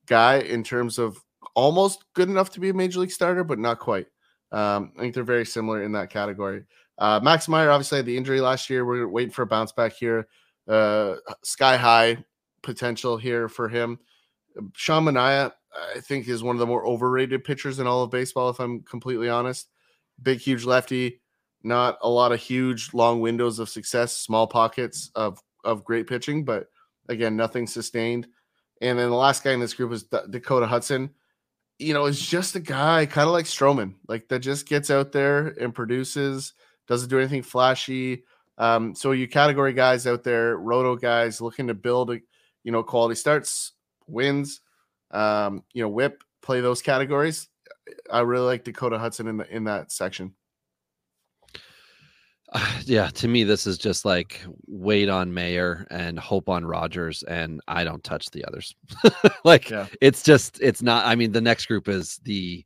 guy 0.06 0.38
in 0.38 0.62
terms 0.62 0.98
of 0.98 1.18
almost 1.54 2.04
good 2.14 2.28
enough 2.28 2.50
to 2.50 2.60
be 2.60 2.70
a 2.70 2.74
major 2.74 3.00
league 3.00 3.10
starter, 3.10 3.44
but 3.44 3.58
not 3.58 3.78
quite. 3.78 4.06
Um, 4.52 4.92
I 4.96 5.00
think 5.00 5.14
they're 5.14 5.24
very 5.24 5.44
similar 5.44 5.82
in 5.82 5.92
that 5.92 6.10
category. 6.10 6.64
Uh, 6.98 7.20
Max 7.22 7.48
Meyer 7.48 7.70
obviously 7.70 7.96
had 7.96 8.06
the 8.06 8.16
injury 8.16 8.40
last 8.40 8.70
year. 8.70 8.84
We're 8.84 9.08
waiting 9.08 9.32
for 9.32 9.42
a 9.42 9.46
bounce 9.46 9.72
back 9.72 9.92
here. 9.92 10.28
Uh, 10.68 11.16
sky 11.42 11.76
high 11.76 12.24
potential 12.62 13.16
here 13.16 13.48
for 13.48 13.68
him. 13.68 13.98
Sean 14.74 15.04
Manaea, 15.04 15.52
I 15.96 16.00
think, 16.00 16.28
is 16.28 16.42
one 16.42 16.56
of 16.56 16.60
the 16.60 16.66
more 16.66 16.86
overrated 16.86 17.44
pitchers 17.44 17.80
in 17.80 17.86
all 17.86 18.04
of 18.04 18.10
baseball, 18.10 18.48
if 18.50 18.60
I'm 18.60 18.82
completely 18.82 19.28
honest. 19.28 19.68
Big, 20.22 20.38
huge 20.38 20.64
lefty, 20.64 21.20
not 21.64 21.98
a 22.02 22.08
lot 22.08 22.32
of 22.32 22.40
huge, 22.40 22.94
long 22.94 23.20
windows 23.20 23.58
of 23.58 23.68
success, 23.68 24.16
small 24.16 24.46
pockets 24.46 25.10
of, 25.14 25.40
of 25.64 25.84
great 25.84 26.06
pitching, 26.06 26.44
but 26.44 26.68
again, 27.08 27.36
nothing 27.36 27.66
sustained. 27.66 28.28
And 28.80 28.98
then 28.98 29.10
the 29.10 29.16
last 29.16 29.42
guy 29.42 29.52
in 29.52 29.60
this 29.60 29.74
group 29.74 29.92
is 29.92 30.04
D- 30.04 30.18
Dakota 30.30 30.66
Hudson. 30.66 31.10
You 31.78 31.92
know, 31.94 32.04
it's 32.04 32.24
just 32.24 32.54
a 32.54 32.60
guy 32.60 33.06
kind 33.06 33.26
of 33.26 33.32
like 33.32 33.46
Stroman, 33.46 33.94
like 34.06 34.28
that 34.28 34.38
just 34.38 34.68
gets 34.68 34.90
out 34.90 35.10
there 35.10 35.48
and 35.48 35.74
produces, 35.74 36.52
doesn't 36.86 37.08
do 37.08 37.18
anything 37.18 37.42
flashy. 37.42 38.24
Um, 38.58 38.94
so 38.94 39.12
you 39.12 39.26
category 39.26 39.72
guys 39.72 40.06
out 40.06 40.22
there, 40.22 40.56
roto 40.56 40.96
guys 40.96 41.40
looking 41.40 41.66
to 41.66 41.74
build 41.74 42.10
a 42.10 42.20
you 42.64 42.72
know, 42.72 42.82
quality 42.82 43.14
starts, 43.14 43.72
wins, 44.08 44.60
um, 45.12 45.62
you 45.72 45.82
know, 45.82 45.88
whip, 45.88 46.24
play 46.42 46.60
those 46.60 46.82
categories. 46.82 47.48
I 48.10 48.20
really 48.20 48.46
like 48.46 48.64
Dakota 48.64 48.98
Hudson 48.98 49.28
in 49.28 49.36
the 49.36 49.54
in 49.54 49.64
that 49.64 49.92
section. 49.92 50.34
Uh, 52.52 52.80
yeah, 52.84 53.08
to 53.08 53.28
me, 53.28 53.44
this 53.44 53.66
is 53.66 53.76
just 53.76 54.04
like 54.04 54.40
wait 54.66 55.08
on 55.08 55.32
Meyer 55.32 55.86
and 55.90 56.18
hope 56.18 56.48
on 56.48 56.64
Rogers, 56.64 57.22
and 57.24 57.60
I 57.68 57.84
don't 57.84 58.02
touch 58.02 58.30
the 58.30 58.44
others. 58.46 58.74
like 59.44 59.70
yeah. 59.70 59.86
it's 60.00 60.22
just 60.22 60.58
it's 60.62 60.82
not. 60.82 61.04
I 61.06 61.14
mean, 61.14 61.32
the 61.32 61.40
next 61.40 61.66
group 61.66 61.88
is 61.88 62.18
the 62.24 62.64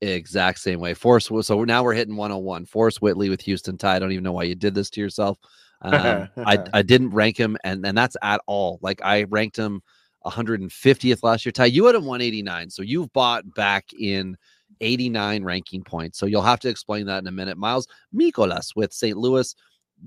exact 0.00 0.58
same 0.60 0.80
way. 0.80 0.94
Force 0.94 1.30
so 1.42 1.64
now 1.64 1.82
we're 1.82 1.94
hitting 1.94 2.16
101. 2.16 2.66
Forrest 2.66 3.02
Whitley 3.02 3.28
with 3.28 3.40
Houston 3.42 3.78
Ty. 3.78 3.96
I 3.96 3.98
don't 3.98 4.12
even 4.12 4.24
know 4.24 4.32
why 4.32 4.44
you 4.44 4.54
did 4.54 4.74
this 4.74 4.90
to 4.90 5.00
yourself. 5.00 5.38
Um, 5.82 6.28
I 6.38 6.58
I 6.72 6.82
didn't 6.82 7.10
rank 7.10 7.36
him, 7.38 7.56
and 7.64 7.84
and 7.86 7.96
that's 7.96 8.16
at 8.22 8.40
all. 8.46 8.78
Like 8.82 9.00
I 9.02 9.24
ranked 9.24 9.56
him 9.56 9.82
150th 10.26 11.22
last 11.22 11.44
year. 11.44 11.52
Ty, 11.52 11.66
you 11.66 11.86
had 11.86 11.94
him 11.94 12.04
189, 12.04 12.70
so 12.70 12.82
you've 12.82 13.12
bought 13.12 13.42
back 13.54 13.92
in 13.98 14.36
89 14.80 15.44
ranking 15.44 15.82
points. 15.82 16.18
So 16.18 16.26
you'll 16.26 16.42
have 16.42 16.60
to 16.60 16.68
explain 16.68 17.06
that 17.06 17.18
in 17.18 17.26
a 17.26 17.32
minute. 17.32 17.58
Miles 17.58 17.86
Mikolas 18.14 18.74
with 18.74 18.92
St. 18.92 19.16
Louis 19.16 19.54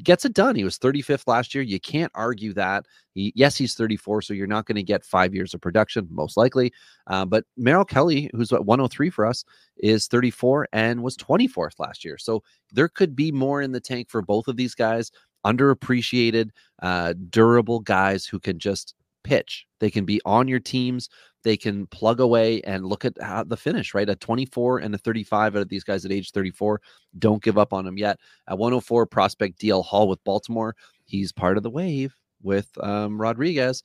gets 0.04 0.26
it 0.26 0.34
done. 0.34 0.56
He 0.56 0.64
was 0.64 0.78
35th 0.78 1.28
last 1.28 1.56
year. 1.56 1.64
You 1.64 1.80
can't 1.80 2.12
argue 2.16 2.54
that. 2.54 2.86
He, 3.14 3.32
yes, 3.36 3.58
he's 3.58 3.76
34, 3.76 4.22
so 4.22 4.34
you're 4.34 4.48
not 4.48 4.66
going 4.66 4.76
to 4.76 4.84
get 4.84 5.04
five 5.04 5.34
years 5.34 5.54
of 5.54 5.62
production, 5.62 6.08
most 6.12 6.38
likely. 6.38 6.72
Uh, 7.08 7.26
but 7.26 7.46
Merrill 7.58 7.86
Kelly, 7.86 8.30
who's 8.34 8.52
at 8.52 8.66
103 8.66 9.10
for 9.10 9.26
us, 9.26 9.44
is 9.78 10.08
34 10.08 10.68
and 10.74 11.04
was 11.04 11.18
24th 11.18 11.80
last 11.80 12.06
year. 12.06 12.18
So 12.18 12.44
there 12.72 12.90
could 12.90 13.16
be 13.16 13.32
more 13.32 13.62
in 13.62 13.72
the 13.72 13.80
tank 13.82 14.10
for 14.10 14.22
both 14.22 14.48
of 14.48 14.58
these 14.58 14.76
guys 14.76 15.12
underappreciated, 15.46 16.50
uh, 16.82 17.14
durable 17.30 17.80
guys 17.80 18.26
who 18.26 18.40
can 18.40 18.60
just 18.60 18.96
pitch. 19.28 19.68
They 19.80 19.90
can 19.90 20.06
be 20.06 20.22
on 20.26 20.48
your 20.48 20.60
teams. 20.60 21.10
They 21.44 21.58
can 21.58 21.86
plug 21.88 22.20
away 22.20 22.62
and 22.62 22.86
look 22.86 23.06
at 23.06 23.14
how 23.22 23.44
the 23.44 23.58
finish, 23.58 23.94
right? 23.94 24.10
A 24.10 24.16
24 24.16 24.80
and 24.80 24.96
a 24.96 24.98
35 24.98 25.56
out 25.56 25.62
of 25.62 25.70
these 25.70 25.84
guys 25.84 26.06
at 26.06 26.12
age 26.12 26.32
34. 26.32 26.82
Don't 27.20 27.44
give 27.44 27.58
up 27.58 27.74
on 27.74 27.86
them 27.86 27.98
yet. 27.98 28.20
At 28.48 28.58
104, 28.58 29.06
prospect 29.06 29.60
DL 29.60 29.84
Hall 29.84 30.08
with 30.08 30.24
Baltimore. 30.24 30.76
He's 31.06 31.32
part 31.32 31.58
of 31.58 31.64
the 31.64 31.70
wave 31.70 32.16
with 32.42 32.70
um, 32.84 33.20
Rodriguez 33.20 33.84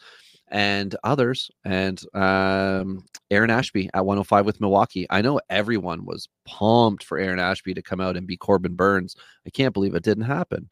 and 0.49 0.95
others, 1.03 1.51
and 1.65 2.03
um, 2.15 3.05
Aaron 3.31 3.51
Ashby 3.51 3.89
at 3.95 4.05
105 4.05 4.45
with 4.45 4.61
Milwaukee. 4.61 5.07
I 5.09 5.23
know 5.23 5.41
everyone 5.49 6.05
was 6.05 6.29
pumped 6.45 7.05
for 7.05 7.19
Aaron 7.19 7.39
Ashby 7.39 7.75
to 7.75 7.83
come 7.83 8.01
out 8.01 8.17
and 8.17 8.27
be 8.27 8.37
Corbin 8.37 8.75
Burnes. 8.75 9.17
I 9.47 9.51
can't 9.51 9.73
believe 9.73 9.95
it 9.95 10.05
didn't 10.05 10.25
happen. 10.25 10.71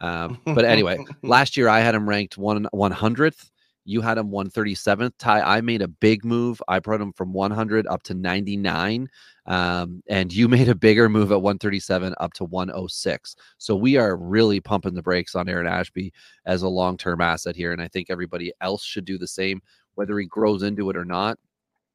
Um, 0.00 0.40
but 0.44 0.64
anyway, 0.64 0.98
last 1.22 1.56
year 1.56 1.68
I 1.68 1.80
had 1.80 1.94
him 1.94 2.08
ranked 2.08 2.36
one 2.36 2.66
100th. 2.74 3.50
You 3.84 4.00
had 4.00 4.18
him 4.18 4.30
137th. 4.30 5.12
Ty, 5.18 5.40
I 5.40 5.60
made 5.60 5.82
a 5.82 5.88
big 5.88 6.24
move. 6.24 6.62
I 6.68 6.78
brought 6.78 7.00
him 7.00 7.12
from 7.12 7.32
100 7.32 7.86
up 7.86 8.02
to 8.04 8.14
99. 8.14 9.08
Um, 9.46 10.02
and 10.08 10.32
you 10.32 10.48
made 10.48 10.68
a 10.68 10.74
bigger 10.74 11.08
move 11.08 11.32
at 11.32 11.42
137 11.42 12.14
up 12.20 12.32
to 12.34 12.44
106. 12.44 13.36
So 13.58 13.74
we 13.74 13.96
are 13.96 14.16
really 14.16 14.60
pumping 14.60 14.94
the 14.94 15.02
brakes 15.02 15.34
on 15.34 15.48
Aaron 15.48 15.66
Ashby 15.66 16.12
as 16.46 16.62
a 16.62 16.68
long 16.68 16.96
term 16.96 17.20
asset 17.20 17.56
here. 17.56 17.72
And 17.72 17.82
I 17.82 17.88
think 17.88 18.08
everybody 18.08 18.52
else 18.60 18.84
should 18.84 19.04
do 19.04 19.18
the 19.18 19.26
same, 19.26 19.60
whether 19.94 20.18
he 20.18 20.26
grows 20.26 20.62
into 20.62 20.90
it 20.90 20.96
or 20.96 21.04
not. 21.04 21.38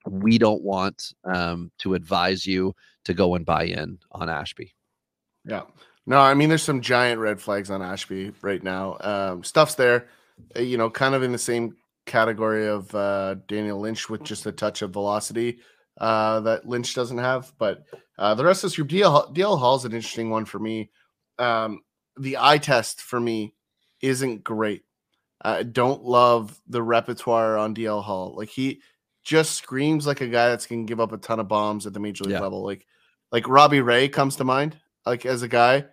We 0.09 0.37
don't 0.37 0.61
want 0.61 1.13
um, 1.25 1.71
to 1.79 1.93
advise 1.93 2.45
you 2.45 2.73
to 3.05 3.13
go 3.13 3.35
and 3.35 3.45
buy 3.45 3.63
in 3.63 3.99
on 4.11 4.29
Ashby. 4.29 4.73
Yeah. 5.45 5.63
No, 6.05 6.19
I 6.19 6.33
mean, 6.33 6.47
there's 6.47 6.63
some 6.63 6.79
giant 6.79 7.19
red 7.19 7.41
flags 7.41 7.69
on 7.69 7.81
Ashby 7.81 8.31
right 8.41 8.63
now. 8.63 8.97
Um, 9.01 9.43
stuff's 9.43 9.75
there, 9.75 10.07
you 10.55 10.77
know, 10.77 10.89
kind 10.89 11.15
of 11.15 11.23
in 11.23 11.31
the 11.31 11.37
same 11.37 11.75
category 12.05 12.67
of 12.67 12.93
uh, 12.95 13.35
Daniel 13.47 13.79
Lynch 13.79 14.09
with 14.09 14.23
just 14.23 14.45
a 14.45 14.51
touch 14.51 14.81
of 14.81 14.91
velocity 14.91 15.59
uh, 15.99 16.39
that 16.41 16.67
Lynch 16.67 16.93
doesn't 16.93 17.17
have. 17.17 17.51
But 17.57 17.83
uh, 18.17 18.35
the 18.35 18.45
rest 18.45 18.63
of 18.63 18.69
this 18.69 18.75
group, 18.75 18.89
DL, 18.89 19.35
DL 19.35 19.59
Hall 19.59 19.75
is 19.75 19.85
an 19.85 19.93
interesting 19.93 20.29
one 20.29 20.45
for 20.45 20.59
me. 20.59 20.91
Um, 21.39 21.81
the 22.17 22.37
eye 22.39 22.57
test 22.57 23.01
for 23.01 23.19
me 23.19 23.53
isn't 24.01 24.43
great. 24.43 24.83
I 25.41 25.63
don't 25.63 26.03
love 26.03 26.59
the 26.67 26.81
repertoire 26.81 27.57
on 27.57 27.75
DL 27.75 28.03
Hall. 28.03 28.33
Like 28.35 28.49
he 28.49 28.81
just 29.23 29.55
screams 29.55 30.07
like 30.07 30.21
a 30.21 30.27
guy 30.27 30.49
that's 30.49 30.65
going 30.65 30.85
to 30.85 30.89
give 30.89 30.99
up 30.99 31.11
a 31.11 31.17
ton 31.17 31.39
of 31.39 31.47
bombs 31.47 31.85
at 31.85 31.93
the 31.93 31.99
major 31.99 32.23
league 32.23 32.33
yeah. 32.33 32.39
level. 32.39 32.63
Like 32.63 32.85
like 33.31 33.47
Robbie 33.47 33.81
Ray 33.81 34.07
comes 34.07 34.37
to 34.37 34.43
mind, 34.43 34.77
like 35.05 35.25
as 35.25 35.43
a 35.43 35.47
guy 35.47 35.85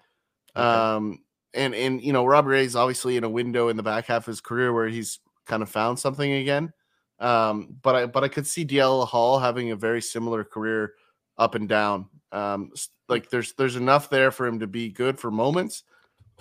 Okay. 0.56 0.66
Um, 0.66 1.18
and 1.54 1.74
and 1.74 2.02
you 2.02 2.12
know, 2.12 2.24
Robbie 2.24 2.48
Ray 2.48 2.64
is 2.64 2.76
obviously 2.76 3.16
in 3.16 3.24
a 3.24 3.28
window 3.28 3.68
in 3.68 3.76
the 3.76 3.82
back 3.82 4.06
half 4.06 4.22
of 4.22 4.26
his 4.26 4.40
career 4.40 4.72
where 4.72 4.88
he's 4.88 5.18
kind 5.46 5.62
of 5.62 5.68
found 5.68 5.98
something 5.98 6.32
again. 6.32 6.72
Um, 7.18 7.76
but 7.82 7.94
I 7.94 8.06
but 8.06 8.24
I 8.24 8.28
could 8.28 8.46
see 8.46 8.64
DL 8.64 9.06
Hall 9.06 9.38
having 9.38 9.70
a 9.70 9.76
very 9.76 10.02
similar 10.02 10.44
career 10.44 10.94
up 11.38 11.54
and 11.54 11.68
down. 11.68 12.06
Um, 12.32 12.72
like 13.08 13.30
there's 13.30 13.52
there's 13.54 13.76
enough 13.76 14.10
there 14.10 14.30
for 14.30 14.46
him 14.46 14.60
to 14.60 14.66
be 14.66 14.90
good 14.90 15.18
for 15.18 15.30
moments. 15.30 15.84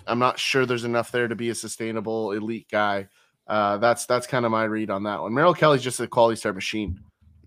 I'm 0.06 0.18
not 0.18 0.38
sure 0.38 0.66
there's 0.66 0.84
enough 0.84 1.12
there 1.12 1.28
to 1.28 1.34
be 1.34 1.50
a 1.50 1.54
sustainable 1.54 2.32
elite 2.32 2.68
guy. 2.70 3.08
Uh, 3.46 3.78
that's 3.78 4.06
that's 4.06 4.26
kind 4.26 4.44
of 4.44 4.50
my 4.50 4.64
read 4.64 4.90
on 4.90 5.04
that 5.04 5.20
one. 5.20 5.34
Merrill 5.34 5.54
Kelly's 5.54 5.82
just 5.82 6.00
a 6.00 6.06
quality 6.06 6.36
start 6.36 6.54
machine. 6.54 7.00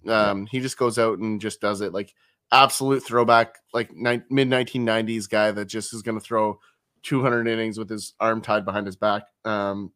Um, 0.08 0.46
he 0.46 0.60
just 0.60 0.78
goes 0.78 0.98
out 0.98 1.20
and 1.20 1.42
just 1.42 1.60
does 1.60 1.82
it. 1.82 1.94
Like 1.94 2.14
absolute 2.52 3.04
throwback, 3.04 3.56
like 3.74 3.94
ni- 3.94 4.22
mid 4.30 4.50
1990s 4.50 5.30
guy 5.30 5.52
that 5.52 5.66
just 5.66 5.94
is 5.94 6.02
going 6.02 6.18
to 6.18 6.24
throw 6.24 6.60
200 7.08 7.48
innings 7.48 7.80
with 7.80 7.90
his 7.90 8.14
arm 8.20 8.42
tied 8.42 8.66
behind 8.66 8.86
his 8.86 8.98
back. 8.98 9.24
Um, 9.46 9.94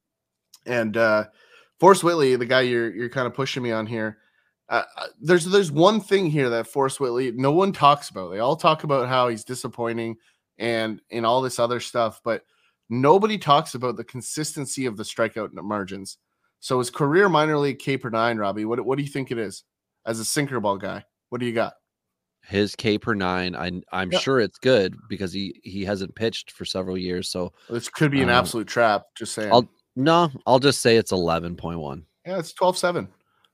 and 0.66 0.95
uh, 0.95 1.26
Forrest 1.80 2.03
Whitley, 2.03 2.36
the 2.38 2.45
guy 2.45 2.62
you're 2.62 2.89
you're 2.93 3.09
kind 3.09 3.28
of 3.28 3.34
pushing 3.34 3.62
me 3.62 3.72
on 3.72 3.86
here. 3.86 4.20
Uh, 4.70 4.84
uh, 4.95 5.07
there's 5.20 5.45
there's 5.45 5.72
one 5.72 5.99
thing 5.99 6.30
here 6.30 6.49
that 6.49 6.68
Forrest 6.68 6.99
Whitley 6.99 7.32
no 7.32 7.51
one 7.51 7.74
talks 7.74 8.09
about. 8.09 8.32
They 8.32 8.39
all 8.39 8.55
talk 8.55 8.86
about 8.86 9.09
how 9.09 9.28
he's 9.28 9.43
disappointing 9.43 10.16
and 10.57 11.01
and 11.12 11.26
all 11.26 11.41
this 11.41 11.59
other 11.59 11.82
stuff, 11.82 12.22
but 12.24 12.43
nobody 12.89 13.38
talks 13.38 13.76
about 13.76 13.97
the 13.97 14.03
consistency 14.05 14.86
of 14.86 14.95
the 14.95 15.03
strikeout 15.03 15.51
margins. 15.53 16.18
So 16.62 16.80
his 16.80 16.89
career 16.89 17.28
minor 17.28 17.57
league 17.57 17.80
K 17.80 17.97
per 17.97 18.09
nine, 18.09 18.38
Robbie. 18.38 18.66
What 18.66 18.86
what 18.86 18.97
do 18.97 19.03
you 19.03 19.09
think 19.09 19.32
it 19.32 19.38
is 19.38 19.64
as 20.05 20.20
a 20.20 20.26
sinker 20.26 20.62
ball 20.62 20.78
guy? 20.78 21.03
What 21.30 21.41
do 21.41 21.45
you 21.45 21.53
got? 21.53 21.74
His 22.44 22.76
K 22.76 22.98
per 22.98 23.14
nine, 23.14 23.56
I, 23.56 23.72
I'm 23.92 24.12
Yeah. 24.12 24.20
sure 24.20 24.39
it's 24.39 24.58
good 24.58 24.96
because 25.08 25.32
he 25.32 25.60
he 25.64 25.86
hasn't 25.86 26.16
pitched 26.16 26.52
for 26.52 26.66
several 26.66 26.98
years. 26.98 27.30
So 27.30 27.54
This 27.70 27.88
could 27.89 28.12
be 28.12 28.22
an 28.22 28.30
Um, 28.30 28.36
absolute 28.36 28.68
trap. 28.68 29.04
Just 29.16 29.34
saying. 29.34 29.52
I'll 29.54 29.70
no, 29.96 30.30
I'll 30.48 30.60
just 30.60 30.82
say 30.82 30.98
it's 30.98 31.12
eleven 31.12 31.56
point 31.56 31.80
one. 31.80 32.06
yeah, 32.26 32.39
it's 32.39 32.54
12-7. 32.54 33.08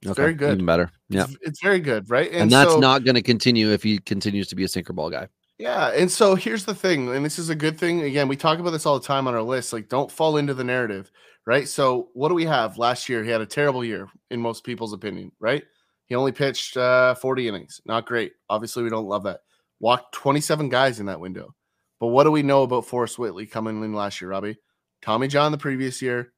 It's 0.04 0.16
very 0.16 0.34
good. 0.36 0.54
even 0.54 0.66
better. 0.66 0.92
Yeah, 1.10 1.24
It's, 1.24 1.38
it's 1.42 1.62
very 1.64 1.80
good, 1.80 2.08
right? 2.10 2.32
and, 2.32 2.52
that's 2.52 2.74
so- 2.74 2.80
not 2.80 3.04
going 3.04 3.16
to 3.16 3.22
continue 3.24 3.72
if 3.72 3.82
he 3.82 3.98
continues 3.98 4.48
to 4.50 4.56
be 4.56 4.64
a 4.64 4.68
sinker 4.68 4.94
ball 4.94 5.10
guy. 5.10 5.28
Yeah, 5.58 5.88
and 5.88 6.12
so 6.12 6.36
here's 6.36 6.66
the 6.66 6.76
thing, 6.76 7.10
and 7.16 7.26
this 7.26 7.40
is 7.40 7.50
a 7.50 7.56
good 7.56 7.80
thing. 7.80 8.02
Again, 8.04 8.28
we 8.28 8.36
talk 8.36 8.60
about 8.60 8.70
this 8.70 8.86
all 8.86 9.00
the 9.00 9.06
time 9.08 9.28
on 9.28 9.34
our 9.34 9.42
list. 9.42 9.74
Like, 9.74 9.90
don't 9.90 10.12
fall 10.12 10.38
into 10.38 10.54
the 10.54 10.64
narrative, 10.64 11.10
right? 11.48 11.68
So, 11.68 12.10
what 12.14 12.30
do 12.30 12.36
we 12.36 12.46
have? 12.46 12.78
Last 12.78 13.10
year, 13.10 13.24
he 13.24 13.32
had 13.32 13.42
a 13.42 13.46
terrible 13.48 13.84
year 13.84 14.08
in 14.30 14.40
most 14.40 14.64
people's 14.64 14.94
opinion, 14.94 15.32
right? 15.40 15.64
He 16.08 16.16
only 16.16 16.32
pitched 16.32 16.78
uh, 16.78 17.16
40 17.16 17.48
innings. 17.48 17.82
Not 17.86 18.06
great. 18.06 18.34
Obviously, 18.50 18.84
we 18.84 18.90
don't 18.90 19.08
love 19.08 19.24
that. 19.24 19.42
Walked 19.80 20.14
27 20.14 20.70
guys 20.70 21.00
in 21.00 21.06
that 21.06 21.20
window. 21.20 21.54
But 22.00 22.08
what 22.08 22.24
do 22.24 22.32
we 22.32 22.44
know 22.44 22.64
about 22.64 22.86
Forrest 22.86 23.20
Whitley 23.20 23.46
coming 23.46 23.84
in 23.84 23.94
last 23.94 24.22
year, 24.22 24.32
Robbie? 24.32 24.58
Tommy 25.02 25.28
John 25.28 25.52
the 25.52 25.58
previous 25.58 26.02
year. 26.02 26.34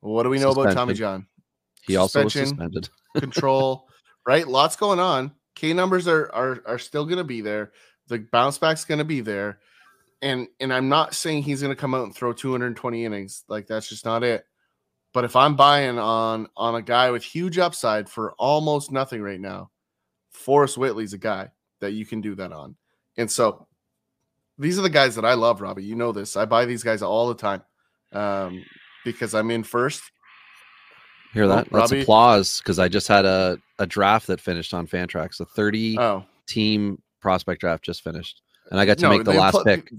What 0.00 0.24
do 0.24 0.28
we 0.28 0.38
know 0.38 0.50
about 0.50 0.74
Tommy 0.74 0.94
John? 0.94 1.26
He 1.86 1.96
also 1.96 2.24
was 2.24 2.32
Suspension. 2.32 2.56
suspended. 2.56 2.88
control, 3.20 3.88
right? 4.26 4.46
Lots 4.46 4.76
going 4.76 5.00
on. 5.00 5.32
K 5.54 5.72
numbers 5.72 6.08
are 6.08 6.32
are 6.34 6.62
are 6.66 6.78
still 6.78 7.04
going 7.04 7.18
to 7.18 7.24
be 7.24 7.40
there. 7.40 7.72
The 8.08 8.18
bounce 8.32 8.58
back's 8.58 8.84
going 8.84 8.98
to 8.98 9.04
be 9.04 9.20
there, 9.20 9.60
and 10.20 10.48
and 10.60 10.72
I'm 10.72 10.88
not 10.88 11.14
saying 11.14 11.42
he's 11.42 11.62
going 11.62 11.74
to 11.74 11.80
come 11.80 11.94
out 11.94 12.04
and 12.04 12.14
throw 12.14 12.32
220 12.32 13.04
innings. 13.04 13.44
Like 13.48 13.66
that's 13.66 13.88
just 13.88 14.04
not 14.04 14.24
it. 14.24 14.44
But 15.14 15.24
if 15.24 15.34
I'm 15.36 15.56
buying 15.56 15.98
on 15.98 16.48
on 16.56 16.74
a 16.74 16.82
guy 16.82 17.10
with 17.10 17.22
huge 17.22 17.56
upside 17.58 18.08
for 18.10 18.32
almost 18.32 18.92
nothing 18.92 19.22
right 19.22 19.40
now, 19.40 19.70
Forrest 20.32 20.76
Whitley's 20.76 21.12
a 21.14 21.18
guy 21.18 21.50
that 21.80 21.92
you 21.92 22.04
can 22.04 22.20
do 22.20 22.34
that 22.34 22.52
on. 22.52 22.76
And 23.16 23.30
so 23.30 23.66
these 24.58 24.78
are 24.78 24.82
the 24.82 24.90
guys 24.90 25.14
that 25.14 25.24
I 25.24 25.34
love, 25.34 25.60
Robbie. 25.60 25.84
You 25.84 25.94
know 25.94 26.12
this. 26.12 26.36
I 26.36 26.44
buy 26.44 26.64
these 26.66 26.82
guys 26.82 27.00
all 27.00 27.28
the 27.28 27.34
time 27.36 27.62
um, 28.12 28.64
because 29.04 29.34
I'm 29.34 29.50
in 29.50 29.62
first. 29.62 30.02
Hear 31.32 31.44
Oh, 31.44 31.48
that? 31.48 31.68
That's 31.70 31.90
Robbie- 31.92 32.02
applause 32.02 32.58
because 32.58 32.78
I 32.78 32.88
just 32.88 33.08
had 33.08 33.24
a, 33.24 33.58
a 33.78 33.86
draft 33.86 34.26
that 34.28 34.40
finished 34.40 34.74
on 34.74 34.86
Fantrax. 34.86 35.40
A 35.40 35.44
30 35.44 35.98
Oh, 35.98 36.24
team 36.46 37.00
prospect 37.20 37.60
draft 37.60 37.84
just 37.84 38.02
finished. 38.02 38.42
And 38.70 38.80
I 38.80 38.84
got 38.86 38.98
to 38.98 39.04
No, 39.04 39.10
make 39.10 39.24
the, 39.24 39.32
last 39.32 39.54
appla- 39.56 39.64
pick. 39.64 39.90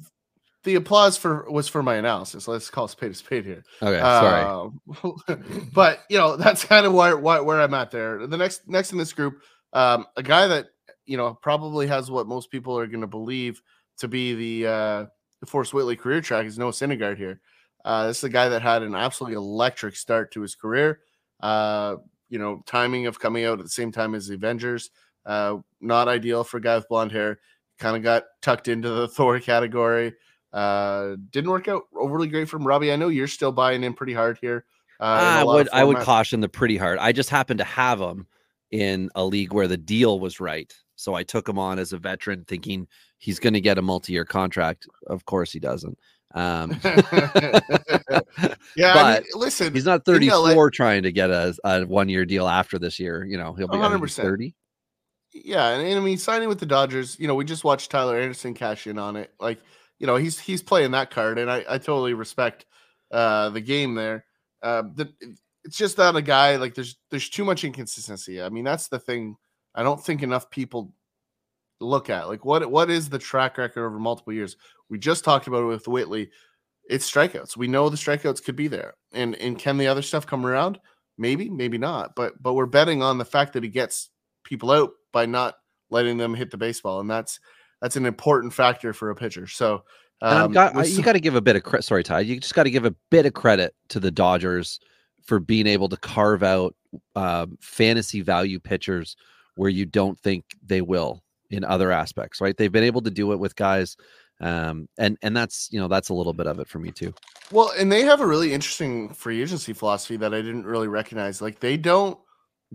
The 0.65 0.75
applause 0.75 1.15
for 1.15 1.49
was 1.49 1.67
for 1.67 1.83
my 1.83 1.95
analysis. 1.95 2.47
Let's 2.47 2.71
call 2.71 2.87
spade 2.87 3.11
a 3.11 3.13
spade 3.13 3.45
here. 3.45 3.63
Okay, 3.83 3.99
sorry. 3.99 4.71
Uh, 5.03 5.35
but 5.73 5.99
you 6.09 6.17
know 6.17 6.35
that's 6.35 6.65
kind 6.65 6.87
of 6.87 6.93
where, 6.93 7.15
where 7.17 7.43
where 7.43 7.61
I'm 7.61 7.75
at 7.75 7.91
there. 7.91 8.25
The 8.25 8.35
next 8.35 8.67
next 8.67 8.91
in 8.91 8.97
this 8.97 9.13
group, 9.13 9.41
um, 9.73 10.07
a 10.17 10.23
guy 10.23 10.47
that 10.47 10.69
you 11.05 11.17
know 11.17 11.35
probably 11.35 11.85
has 11.85 12.09
what 12.09 12.25
most 12.25 12.49
people 12.49 12.77
are 12.79 12.87
going 12.87 13.01
to 13.01 13.07
believe 13.07 13.61
to 13.99 14.07
be 14.07 14.33
the 14.33 14.67
uh, 14.67 15.05
the 15.39 15.45
Forrest 15.45 15.73
Whitley 15.73 15.95
career 15.95 16.19
track 16.19 16.47
is 16.47 16.57
Noah 16.57 16.71
Syndergaard 16.71 17.17
here. 17.17 17.41
Uh, 17.83 18.07
this 18.07 18.17
is 18.17 18.23
a 18.23 18.29
guy 18.29 18.49
that 18.49 18.63
had 18.63 18.81
an 18.81 18.95
absolutely 18.95 19.37
electric 19.37 19.95
start 19.95 20.31
to 20.31 20.41
his 20.41 20.55
career. 20.55 21.01
Uh, 21.41 21.97
you 22.29 22.39
know, 22.39 22.63
timing 22.65 23.05
of 23.05 23.19
coming 23.19 23.45
out 23.45 23.59
at 23.59 23.65
the 23.65 23.69
same 23.69 23.91
time 23.91 24.15
as 24.15 24.27
the 24.27 24.33
Avengers, 24.33 24.89
uh, 25.27 25.57
not 25.79 26.07
ideal 26.07 26.43
for 26.43 26.57
a 26.57 26.61
guy 26.61 26.75
with 26.75 26.89
blonde 26.89 27.11
hair. 27.11 27.37
Kind 27.77 27.95
of 27.95 28.01
got 28.01 28.23
tucked 28.41 28.67
into 28.67 28.89
the 28.89 29.07
Thor 29.15 29.39
category. 29.39 30.15
Uh, 30.55 31.17
didn't 31.31 31.51
work 31.51 31.67
out 31.67 31.83
overly 31.93 32.29
great 32.29 32.47
from 32.47 32.65
Robbie. 32.65 32.93
I 32.93 32.95
know 32.95 33.09
you're 33.09 33.27
still 33.27 33.51
buying 33.51 33.83
in 33.83 33.93
pretty 33.93 34.13
hard 34.13 34.37
here. 34.39 34.63
Uh, 35.01 35.03
I 35.03 35.43
would 35.43 35.67
I 35.73 35.83
would 35.83 35.97
caution 35.97 36.39
the 36.39 36.47
pretty 36.47 36.77
hard. 36.77 36.97
I 36.97 37.11
just 37.11 37.29
happened 37.29 37.57
to 37.57 37.65
have 37.65 37.99
him 37.99 38.25
in 38.71 39.09
a 39.15 39.25
league 39.25 39.51
where 39.51 39.67
the 39.67 39.75
deal 39.75 40.17
was 40.17 40.39
right. 40.39 40.73
So 40.95 41.13
I 41.13 41.23
took 41.23 41.49
him 41.49 41.59
on 41.59 41.77
as 41.77 41.91
a 41.91 41.97
veteran 41.97 42.45
thinking 42.47 42.87
he's 43.17 43.37
going 43.37 43.53
to 43.53 43.59
get 43.59 43.77
a 43.77 43.81
multi-year 43.81 44.23
contract. 44.23 44.87
Of 45.07 45.25
course 45.25 45.51
he 45.51 45.59
doesn't. 45.59 45.97
Um, 46.33 46.79
yeah, 48.77 48.93
I 48.93 49.13
mean, 49.19 49.23
listen, 49.35 49.73
he's 49.73 49.85
not 49.85 50.07
in 50.07 50.25
LA 50.25 50.47
34 50.47 50.71
trying 50.71 51.03
to 51.03 51.11
get 51.11 51.29
a, 51.29 51.53
a 51.65 51.85
one-year 51.85 52.25
deal 52.25 52.47
after 52.47 52.79
this 52.79 52.97
year. 52.97 53.25
You 53.25 53.37
know, 53.37 53.53
he'll 53.53 53.67
be 53.67 53.77
I 53.77 53.89
think 53.89 54.01
he's 54.01 54.17
100%. 54.17 54.21
30. 54.21 54.55
yeah, 55.33 55.69
and, 55.69 55.85
and 55.85 55.99
I 55.99 56.01
mean 56.01 56.17
signing 56.17 56.47
with 56.47 56.59
the 56.59 56.65
Dodgers, 56.65 57.19
you 57.19 57.27
know, 57.27 57.35
we 57.35 57.43
just 57.43 57.65
watched 57.65 57.91
Tyler 57.91 58.17
Anderson 58.17 58.53
cash 58.53 58.87
in 58.87 58.97
on 58.97 59.17
it. 59.17 59.33
Like, 59.37 59.59
you 60.05 60.11
know, 60.11 60.17
he's 60.17 60.37
he's 60.37 60.61
playing 60.61 60.91
that 60.91 61.09
card, 61.09 61.39
and 61.39 61.49
I, 61.49 61.65
I 61.67 61.79
totally 61.79 62.13
respect 62.13 62.67
uh 63.09 63.49
the 63.49 63.59
game 63.59 63.95
there. 63.95 64.23
Uh, 64.61 64.83
the, 64.93 65.11
it's 65.63 65.77
just 65.77 65.97
not 65.97 66.15
a 66.15 66.21
guy 66.21 66.57
like 66.57 66.75
there's 66.75 66.97
there's 67.09 67.27
too 67.27 67.43
much 67.43 67.63
inconsistency. 67.63 68.39
I 68.39 68.49
mean, 68.49 68.63
that's 68.63 68.87
the 68.87 68.99
thing. 68.99 69.35
I 69.73 69.81
don't 69.81 70.03
think 70.03 70.21
enough 70.21 70.51
people 70.51 70.93
look 71.81 72.11
at 72.11 72.27
like 72.27 72.45
what 72.45 72.69
what 72.69 72.91
is 72.91 73.09
the 73.09 73.17
track 73.17 73.57
record 73.57 73.83
over 73.83 73.97
multiple 73.97 74.31
years. 74.31 74.57
We 74.91 74.99
just 74.99 75.23
talked 75.23 75.47
about 75.47 75.63
it 75.63 75.73
with 75.73 75.87
Whitley. 75.87 76.29
It's 76.87 77.09
strikeouts. 77.09 77.57
We 77.57 77.67
know 77.67 77.89
the 77.89 77.97
strikeouts 77.97 78.43
could 78.43 78.55
be 78.55 78.67
there, 78.67 78.93
and 79.11 79.33
and 79.37 79.57
can 79.57 79.79
the 79.79 79.87
other 79.87 80.03
stuff 80.03 80.27
come 80.27 80.45
around? 80.45 80.79
Maybe, 81.17 81.49
maybe 81.49 81.79
not. 81.79 82.15
But 82.15 82.43
but 82.43 82.53
we're 82.53 82.67
betting 82.67 83.01
on 83.01 83.17
the 83.17 83.25
fact 83.25 83.53
that 83.53 83.63
he 83.63 83.69
gets 83.69 84.11
people 84.43 84.69
out 84.69 84.91
by 85.11 85.25
not 85.25 85.55
letting 85.89 86.17
them 86.17 86.35
hit 86.35 86.51
the 86.51 86.57
baseball, 86.57 86.99
and 86.99 87.09
that's 87.09 87.39
that's 87.85 87.95
an 87.95 88.07
important 88.07 88.51
factor 88.51 88.93
for 88.93 89.11
a 89.11 89.15
pitcher. 89.15 89.45
So 89.45 89.83
um, 90.19 90.51
got, 90.51 90.73
you 90.89 91.03
got 91.03 91.13
to 91.13 91.19
give 91.19 91.35
a 91.35 91.41
bit 91.41 91.55
of 91.55 91.61
credit. 91.61 91.83
Sorry, 91.83 92.01
Ty. 92.01 92.21
You 92.21 92.39
just 92.39 92.55
got 92.55 92.63
to 92.63 92.71
give 92.71 92.83
a 92.83 92.95
bit 93.11 93.27
of 93.27 93.35
credit 93.35 93.75
to 93.89 93.99
the 93.99 94.09
Dodgers 94.09 94.79
for 95.23 95.39
being 95.39 95.67
able 95.67 95.87
to 95.89 95.97
carve 95.97 96.41
out 96.41 96.73
um, 97.15 97.59
fantasy 97.61 98.21
value 98.21 98.59
pitchers 98.59 99.15
where 99.55 99.69
you 99.69 99.85
don't 99.85 100.19
think 100.21 100.45
they 100.65 100.81
will 100.81 101.21
in 101.51 101.63
other 101.63 101.91
aspects. 101.91 102.41
Right? 102.41 102.57
They've 102.57 102.71
been 102.71 102.83
able 102.83 103.03
to 103.03 103.11
do 103.11 103.33
it 103.33 103.37
with 103.37 103.55
guys, 103.55 103.97
um, 104.41 104.89
and 104.97 105.15
and 105.21 105.37
that's 105.37 105.69
you 105.71 105.79
know 105.79 105.87
that's 105.87 106.09
a 106.09 106.15
little 106.15 106.33
bit 106.33 106.47
of 106.47 106.57
it 106.57 106.67
for 106.67 106.79
me 106.79 106.89
too. 106.89 107.13
Well, 107.51 107.71
and 107.77 107.91
they 107.91 108.01
have 108.01 108.19
a 108.19 108.25
really 108.25 108.51
interesting 108.51 109.09
free 109.09 109.43
agency 109.43 109.73
philosophy 109.73 110.17
that 110.17 110.33
I 110.33 110.41
didn't 110.41 110.65
really 110.65 110.87
recognize. 110.87 111.39
Like 111.39 111.59
they 111.59 111.77
don't 111.77 112.17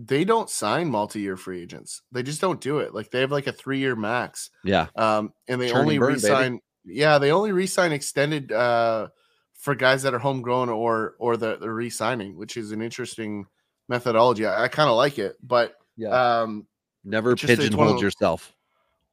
they 0.03 0.23
don't 0.23 0.49
sign 0.49 0.87
multi-year 0.89 1.37
free 1.37 1.61
agents. 1.61 2.01
They 2.11 2.23
just 2.23 2.41
don't 2.41 2.59
do 2.61 2.79
it. 2.79 2.93
Like 2.93 3.11
they 3.11 3.19
have 3.21 3.31
like 3.31 3.47
a 3.47 3.53
3-year 3.53 3.95
max. 3.95 4.49
Yeah, 4.63 4.87
Um 4.95 5.33
and 5.47 5.61
they 5.61 5.69
and 5.69 5.77
only 5.79 5.97
burn, 5.97 6.13
baby. 6.15 6.21
re-sign 6.23 6.59
yeah, 6.85 7.17
they 7.19 7.31
only 7.31 7.51
re-sign 7.51 7.91
extended 7.91 8.51
uh 8.51 9.09
for 9.53 9.75
guys 9.75 10.01
that 10.03 10.13
are 10.13 10.19
homegrown 10.19 10.69
or 10.69 11.15
or 11.19 11.37
the 11.37 11.57
the 11.57 11.69
re-signing, 11.69 12.37
which 12.37 12.57
is 12.57 12.71
an 12.71 12.81
interesting 12.81 13.45
methodology. 13.89 14.45
I, 14.45 14.63
I 14.63 14.67
kind 14.69 14.89
of 14.89 14.95
like 14.95 15.19
it, 15.19 15.35
but 15.43 15.75
yeah. 15.97 16.41
um 16.41 16.65
Never 17.03 17.31
it's 17.33 17.41
just- 17.41 17.51
it's 17.53 17.59
one 17.75 17.87
of 17.87 17.93
pigeonhole 17.95 18.01
yourself. 18.01 18.53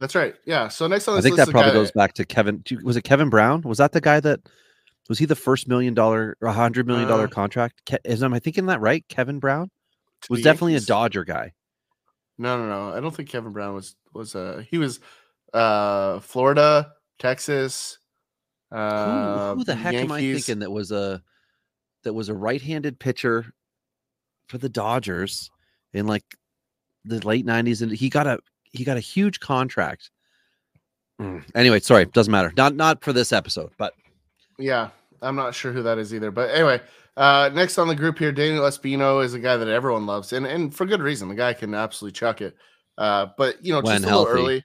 that's 0.00 0.14
right. 0.14 0.34
Yeah. 0.46 0.68
So 0.68 0.86
next 0.86 1.08
on 1.08 1.16
this 1.16 1.24
I 1.24 1.28
think 1.28 1.36
that 1.36 1.48
probably 1.50 1.70
guy 1.72 1.74
goes 1.74 1.90
back 1.90 2.12
to 2.14 2.24
Kevin. 2.24 2.62
Was 2.82 2.96
it 2.96 3.02
Kevin 3.02 3.30
Brown? 3.30 3.62
Was 3.62 3.78
that 3.78 3.92
the 3.92 4.00
guy 4.00 4.20
that 4.20 4.40
was 5.08 5.18
he 5.18 5.24
the 5.26 5.34
first 5.34 5.68
million 5.68 5.94
dollar 5.94 6.36
or 6.40 6.48
hundred 6.50 6.86
million 6.86 7.08
dollar 7.08 7.24
Uh, 7.24 7.28
contract? 7.28 7.82
Ke- 7.90 8.00
Is 8.04 8.22
am 8.22 8.32
I 8.34 8.38
thinking 8.38 8.66
that 8.66 8.80
right? 8.80 9.04
Kevin 9.08 9.38
Brown 9.38 9.70
was 10.28 10.42
definitely 10.42 10.76
a 10.76 10.80
Dodger 10.80 11.24
guy. 11.24 11.52
No, 12.38 12.56
no, 12.58 12.68
no. 12.68 12.96
I 12.96 13.00
don't 13.00 13.14
think 13.14 13.28
Kevin 13.28 13.52
Brown 13.52 13.74
was 13.74 13.96
was 14.12 14.34
uh 14.34 14.62
he 14.70 14.78
was 14.78 15.00
uh 15.52 16.20
Florida, 16.20 16.92
Texas. 17.18 17.98
Who, 18.70 18.76
Uh, 18.76 19.54
who 19.54 19.64
the 19.64 19.74
heck 19.74 19.94
am 19.94 20.12
I 20.12 20.20
thinking 20.20 20.58
that 20.60 20.70
was 20.70 20.92
a 20.92 21.22
that 22.04 22.12
was 22.12 22.28
a 22.28 22.34
right-handed 22.34 22.98
pitcher 22.98 23.52
for 24.48 24.58
the 24.58 24.68
Dodgers 24.68 25.50
in 25.92 26.06
like 26.06 26.24
the 27.04 27.26
late 27.26 27.46
'90s, 27.46 27.82
and 27.82 27.90
he 27.90 28.08
got 28.08 28.26
a 28.26 28.38
he 28.64 28.84
got 28.84 28.96
a 28.96 29.00
huge 29.00 29.40
contract. 29.40 30.10
Mm, 31.20 31.42
Anyway, 31.54 31.80
sorry, 31.80 32.04
doesn't 32.06 32.30
matter. 32.30 32.52
Not 32.56 32.74
not 32.76 33.02
for 33.02 33.12
this 33.12 33.32
episode, 33.32 33.72
but 33.78 33.94
Yeah, 34.58 34.90
I'm 35.22 35.34
not 35.34 35.54
sure 35.54 35.72
who 35.72 35.82
that 35.82 35.98
is 35.98 36.14
either. 36.14 36.30
But 36.30 36.50
anyway, 36.50 36.80
uh 37.18 37.50
next 37.52 37.76
on 37.78 37.88
the 37.88 37.94
group 37.94 38.18
here, 38.18 38.32
Daniel 38.32 38.64
Espino 38.64 39.22
is 39.22 39.34
a 39.34 39.38
guy 39.38 39.56
that 39.56 39.68
everyone 39.68 40.06
loves, 40.06 40.32
and 40.32 40.46
and 40.46 40.74
for 40.74 40.86
good 40.86 41.02
reason. 41.02 41.28
The 41.28 41.34
guy 41.34 41.52
can 41.52 41.74
absolutely 41.74 42.16
chuck 42.18 42.40
it. 42.40 42.56
Uh, 42.96 43.26
but 43.36 43.62
you 43.64 43.72
know, 43.72 43.80
When 43.80 43.96
just 44.00 44.04
a 44.04 44.16
little 44.16 44.26
early. 44.26 44.64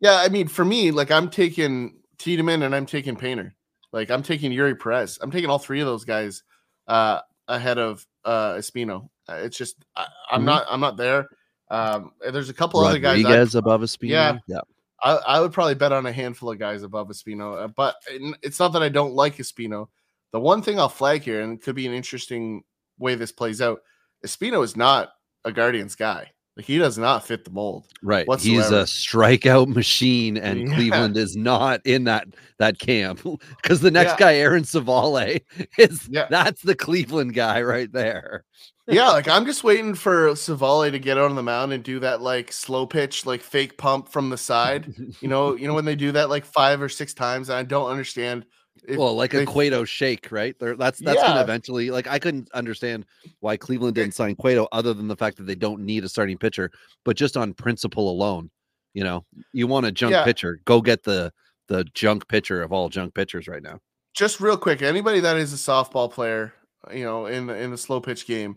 Yeah, 0.00 0.16
I 0.16 0.28
mean, 0.28 0.48
for 0.48 0.64
me, 0.64 0.90
like 0.90 1.10
I'm 1.10 1.30
taking 1.30 2.00
Tiedemann 2.18 2.62
and 2.62 2.74
I'm 2.74 2.86
taking 2.86 3.14
Painter. 3.14 3.54
Like 3.92 4.10
I'm 4.10 4.22
taking 4.22 4.50
Eury 4.52 4.78
Perez. 4.78 5.18
I'm 5.20 5.30
taking 5.30 5.48
all 5.50 5.58
three 5.58 5.80
of 5.80 5.86
those 5.86 6.04
guys 6.04 6.42
uh 6.88 7.20
ahead 7.46 7.78
of 7.78 8.04
uh 8.24 8.54
Espino. 8.54 9.08
Uh, 9.28 9.34
it's 9.42 9.56
just 9.56 9.84
I, 9.94 10.06
I'm 10.30 10.42
Mhm. 10.42 10.46
not 10.46 10.66
I'm 10.70 10.80
not 10.80 10.96
there. 10.96 11.28
Um, 11.70 12.12
there's 12.20 12.48
a 12.50 12.54
couple 12.54 12.80
other 12.80 12.98
guys. 12.98 13.22
Rodriguez 13.22 13.54
above 13.54 13.80
Espino. 13.82 14.08
Yeah. 14.08 14.38
yeah. 14.46 14.60
I, 15.02 15.12
I 15.26 15.40
would 15.40 15.52
probably 15.52 15.74
bet 15.74 15.90
on 15.92 16.06
a 16.06 16.12
handful 16.12 16.50
of 16.52 16.58
guys 16.58 16.82
above 16.82 17.08
Espino, 17.08 17.64
uh, 17.64 17.68
but 17.68 17.96
it's 18.42 18.60
not 18.60 18.72
that 18.74 18.82
I 18.82 18.88
don't 18.88 19.14
like 19.14 19.36
Espino. 19.38 19.88
The 20.32 20.40
one 20.40 20.62
thing 20.62 20.78
I'll 20.78 20.88
flag 20.88 21.22
here, 21.22 21.40
and 21.42 21.54
it 21.58 21.62
could 21.62 21.74
be 21.76 21.86
an 21.86 21.92
interesting 21.92 22.62
way 22.98 23.14
this 23.14 23.32
plays 23.32 23.60
out, 23.60 23.80
Espino 24.26 24.62
is 24.64 24.76
not 24.76 25.10
a 25.44 25.52
Guardians 25.52 25.94
guy. 25.94 26.30
Like 26.56 26.66
he 26.66 26.76
does 26.76 26.98
not 26.98 27.26
fit 27.26 27.44
the 27.46 27.50
mold. 27.50 27.86
Right. 28.02 28.26
He's 28.38 28.70
a 28.70 28.82
strikeout 28.84 29.68
machine, 29.68 30.36
and 30.36 30.68
Yeah. 30.68 30.74
Cleveland 30.74 31.16
is 31.16 31.34
not 31.34 31.80
in 31.86 32.04
that 32.04 32.28
that 32.58 32.78
camp 32.78 33.20
because 33.62 33.80
the 33.80 33.90
next 33.90 34.12
Yeah. 34.12 34.16
guy, 34.18 34.34
Aaron 34.36 34.62
Civale, 34.64 35.40
is 35.78 36.06
Yeah. 36.10 36.26
that's 36.28 36.60
the 36.62 36.74
Cleveland 36.74 37.32
guy 37.34 37.62
right 37.62 37.90
there. 37.90 38.44
yeah, 38.86 39.08
like 39.10 39.28
I'm 39.28 39.46
just 39.46 39.64
waiting 39.64 39.94
for 39.94 40.28
Savale 40.32 40.90
to 40.90 40.98
get 40.98 41.16
on 41.16 41.34
the 41.36 41.42
mound 41.42 41.72
and 41.72 41.82
do 41.82 42.00
that 42.00 42.20
like 42.20 42.52
slow 42.52 42.84
pitch, 42.86 43.24
like 43.24 43.40
fake 43.40 43.78
pump 43.78 44.08
from 44.10 44.28
the 44.28 44.36
side. 44.38 44.92
You 45.22 45.28
know, 45.28 45.56
you 45.56 45.66
know 45.66 45.74
when 45.74 45.86
they 45.86 45.96
do 45.96 46.12
that 46.12 46.28
like 46.28 46.44
five 46.44 46.82
or 46.82 46.88
six 46.90 47.14
times, 47.14 47.48
and 47.48 47.56
I 47.58 47.62
don't 47.62 47.90
understand. 47.90 48.44
If 48.86 48.96
well, 48.98 49.14
like 49.14 49.32
a 49.34 49.38
they- 49.38 49.46
Cueto 49.46 49.84
shake, 49.84 50.32
right? 50.32 50.58
There, 50.58 50.76
that's 50.76 50.98
that's 50.98 51.20
gonna 51.22 51.40
eventually. 51.40 51.90
Like 51.90 52.06
I 52.06 52.18
couldn't 52.18 52.50
understand 52.52 53.06
why 53.40 53.56
Cleveland 53.56 53.94
didn't 53.94 54.14
sign 54.14 54.34
Cueto, 54.36 54.66
other 54.72 54.92
than 54.94 55.08
the 55.08 55.16
fact 55.16 55.36
that 55.36 55.44
they 55.44 55.54
don't 55.54 55.80
need 55.82 56.04
a 56.04 56.08
starting 56.08 56.38
pitcher, 56.38 56.70
but 57.04 57.16
just 57.16 57.36
on 57.36 57.54
principle 57.54 58.10
alone, 58.10 58.50
you 58.94 59.04
know, 59.04 59.24
you 59.52 59.66
want 59.66 59.86
a 59.86 59.92
junk 59.92 60.12
Yeah. 60.12 60.24
pitcher, 60.24 60.60
go 60.64 60.80
get 60.80 61.02
the 61.04 61.32
the 61.68 61.84
junk 61.94 62.26
pitcher 62.28 62.62
of 62.62 62.72
all 62.72 62.88
junk 62.88 63.14
pitchers 63.14 63.46
right 63.48 63.62
now. 63.62 63.78
just 64.14 64.40
real 64.40 64.58
quick, 64.58 64.82
anybody 64.82 65.20
that 65.20 65.36
is 65.38 65.52
a 65.54 65.56
softball 65.56 66.10
player, 66.10 66.52
you 66.92 67.04
know, 67.04 67.26
in 67.26 67.48
in 67.50 67.70
the 67.70 67.78
slow 67.78 68.00
pitch 68.00 68.26
game, 68.26 68.56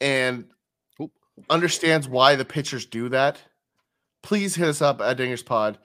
and 0.00 0.44
Oop. 1.00 1.10
understands 1.50 2.06
why 2.08 2.36
the 2.36 2.44
pitchers 2.44 2.86
do 2.86 3.08
that, 3.08 3.40
please 4.22 4.54
hit 4.54 4.68
us 4.68 4.82
up 4.82 5.00
at 5.00 5.16
Dingers 5.16 5.44
Pod 5.44 5.78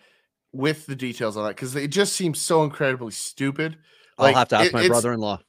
with 0.54 0.86
the 0.86 0.96
details 0.96 1.38
on 1.38 1.44
that 1.46 1.56
because 1.56 1.76
it 1.76 1.88
just 1.90 2.14
seems 2.14 2.40
so 2.40 2.64
incredibly 2.64 3.12
stupid. 3.12 3.78
I'll 4.18 4.34
have 4.34 4.50
to 4.50 4.58
ask 4.58 4.68
it- 4.68 4.74
my 4.74 4.88
brother-in-law. 4.88 5.40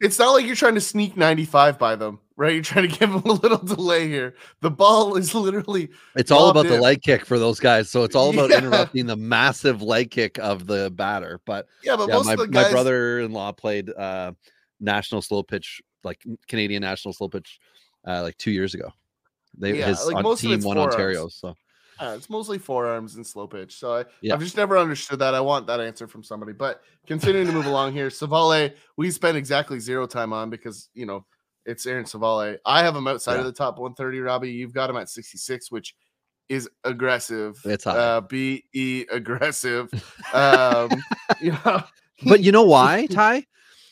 It's 0.00 0.18
not 0.18 0.32
like 0.32 0.44
you're 0.46 0.56
trying 0.56 0.74
to 0.74 0.80
sneak 0.80 1.16
95 1.16 1.78
by 1.78 1.94
them, 1.94 2.18
right? 2.36 2.54
You're 2.54 2.64
trying 2.64 2.90
to 2.90 2.98
give 2.98 3.12
them 3.12 3.22
a 3.24 3.32
little 3.34 3.58
delay 3.64 4.08
here. 4.08 4.34
The 4.60 4.70
ball 4.70 5.14
is 5.16 5.32
literally 5.32 5.90
It's 6.16 6.32
all 6.32 6.48
about 6.48 6.66
the 6.66 6.74
in. 6.74 6.80
leg 6.80 7.02
kick 7.02 7.24
for 7.24 7.38
those 7.38 7.60
guys. 7.60 7.88
So 7.88 8.02
it's 8.02 8.16
all 8.16 8.30
about 8.30 8.50
Yeah. 8.50 8.58
interrupting 8.58 9.06
the 9.06 9.14
massive 9.14 9.80
leg 9.80 10.10
kick 10.10 10.38
of 10.38 10.66
the 10.66 10.90
batter. 10.90 11.40
But 11.46 11.68
yeah, 11.84 11.94
but 11.94 12.08
yeah, 12.08 12.16
most 12.16 12.26
my, 12.26 12.32
of 12.32 12.38
the 12.40 12.48
my 12.48 12.68
brother-in-law 12.68 13.52
played 13.52 13.90
uh 13.90 14.32
national 14.80 15.22
slow 15.22 15.44
pitch, 15.44 15.80
like 16.02 16.20
Canadian 16.48 16.80
national 16.80 17.12
slow 17.14 17.28
pitch, 17.28 17.60
uh, 18.04 18.22
like 18.22 18.36
two 18.38 18.50
years 18.50 18.74
ago. 18.74 18.90
They 19.56 19.78
Yeah, 19.78 19.86
his 19.86 20.04
like, 20.06 20.24
most 20.24 20.42
of 20.44 20.50
team 20.50 20.62
won. 20.64 20.78
Ontario. 20.78 21.28
So 21.28 21.54
Uh, 22.02 22.14
it's 22.16 22.28
mostly 22.30 22.58
forearms 22.58 23.14
and 23.16 23.26
slow 23.26 23.46
pitch. 23.46 23.78
So 23.78 23.94
I, 23.94 24.04
Yeah. 24.20 24.34
I've 24.34 24.40
just 24.40 24.56
never 24.56 24.76
understood 24.78 25.18
that. 25.20 25.34
I 25.34 25.40
want 25.40 25.66
that 25.68 25.80
answer 25.80 26.06
from 26.08 26.22
somebody. 26.22 26.52
But 26.52 26.82
continuing 27.06 27.46
to 27.46 27.52
move 27.52 27.66
along 27.66 27.92
here, 27.92 28.08
Civale, 28.08 28.72
we 28.96 29.10
spent 29.10 29.36
exactly 29.36 29.78
zero 29.78 30.06
time 30.06 30.32
on 30.32 30.50
because 30.50 30.88
you 30.94 31.06
know 31.06 31.24
it's 31.64 31.86
Aaron 31.86 32.04
Civale. 32.04 32.56
I 32.66 32.82
have 32.82 32.96
him 32.96 33.06
outside 33.06 33.34
Yeah. 33.34 33.40
of 33.40 33.44
the 33.46 33.52
top 33.52 33.78
130, 33.78 34.20
Robbie. 34.20 34.50
You've 34.50 34.74
got 34.74 34.90
him 34.90 34.96
at 34.96 35.08
66, 35.08 35.70
which 35.70 35.94
is 36.48 36.68
aggressive. 36.84 37.60
It's 37.64 37.84
high. 37.84 37.96
uh, 37.96 38.20
be 38.20 39.06
aggressive. 39.10 39.90
Um, 40.34 40.90
you 41.40 41.52
know, 41.52 41.82
but 42.26 42.40
you 42.40 42.52
know 42.52 42.64
why, 42.64 43.06
Ty? 43.10 43.46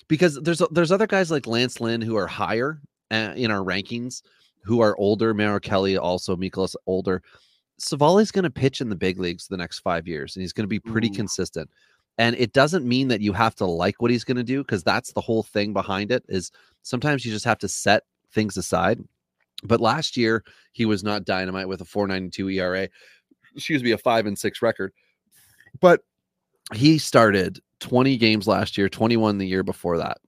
Because 0.08 0.34
there's 0.42 0.62
there's 0.70 0.90
other 0.90 1.06
guys 1.06 1.30
like 1.30 1.46
Lance 1.46 1.80
Lynn 1.80 2.00
who 2.00 2.16
are 2.16 2.26
higher 2.26 2.80
uh, 3.10 3.34
in 3.36 3.50
our 3.50 3.60
rankings, 3.64 4.22
who 4.64 4.80
are 4.80 4.96
older. 4.96 5.32
Merrill 5.34 5.60
Kelly 5.60 5.96
also 5.98 6.34
Mikolas 6.36 6.74
older. 6.86 7.22
Civale's 7.80 8.30
going 8.30 8.44
to 8.44 8.50
pitch 8.50 8.80
in 8.80 8.88
the 8.88 8.96
big 8.96 9.18
leagues 9.18 9.48
the 9.48 9.56
next 9.56 9.80
five 9.80 10.06
years, 10.06 10.36
and 10.36 10.42
he's 10.42 10.52
going 10.52 10.64
to 10.64 10.68
be 10.68 10.80
pretty 10.80 11.08
Ooh. 11.08 11.14
consistent. 11.14 11.70
And 12.18 12.36
it 12.36 12.52
doesn't 12.52 12.86
mean 12.86 13.08
that 13.08 13.22
you 13.22 13.32
have 13.32 13.54
to 13.56 13.64
like 13.64 14.02
what 14.02 14.10
he's 14.10 14.24
going 14.24 14.36
to 14.36 14.42
do, 14.42 14.62
because 14.62 14.82
that's 14.82 15.12
the 15.12 15.20
whole 15.20 15.42
thing 15.42 15.72
behind 15.72 16.12
it. 16.12 16.24
Is 16.28 16.52
sometimes 16.82 17.24
you 17.24 17.32
just 17.32 17.44
have 17.44 17.58
to 17.60 17.68
set 17.68 18.04
things 18.32 18.56
aside. 18.56 19.00
But 19.62 19.80
last 19.80 20.16
year 20.16 20.44
he 20.72 20.84
was 20.84 21.04
not 21.04 21.24
dynamite 21.24 21.68
with 21.68 21.80
a 21.80 21.84
4.92 21.84 22.54
ERA, 22.54 22.88
excuse 23.54 23.82
me, 23.82 23.92
a 23.92 23.98
five 23.98 24.26
and 24.26 24.38
six 24.38 24.62
record. 24.62 24.92
But 25.80 26.02
he 26.74 26.98
started 26.98 27.60
20 27.80 28.16
games 28.16 28.46
last 28.46 28.78
year, 28.78 28.88
21 28.88 29.38
the 29.38 29.46
year 29.46 29.62
before 29.62 29.98
that. 29.98 30.18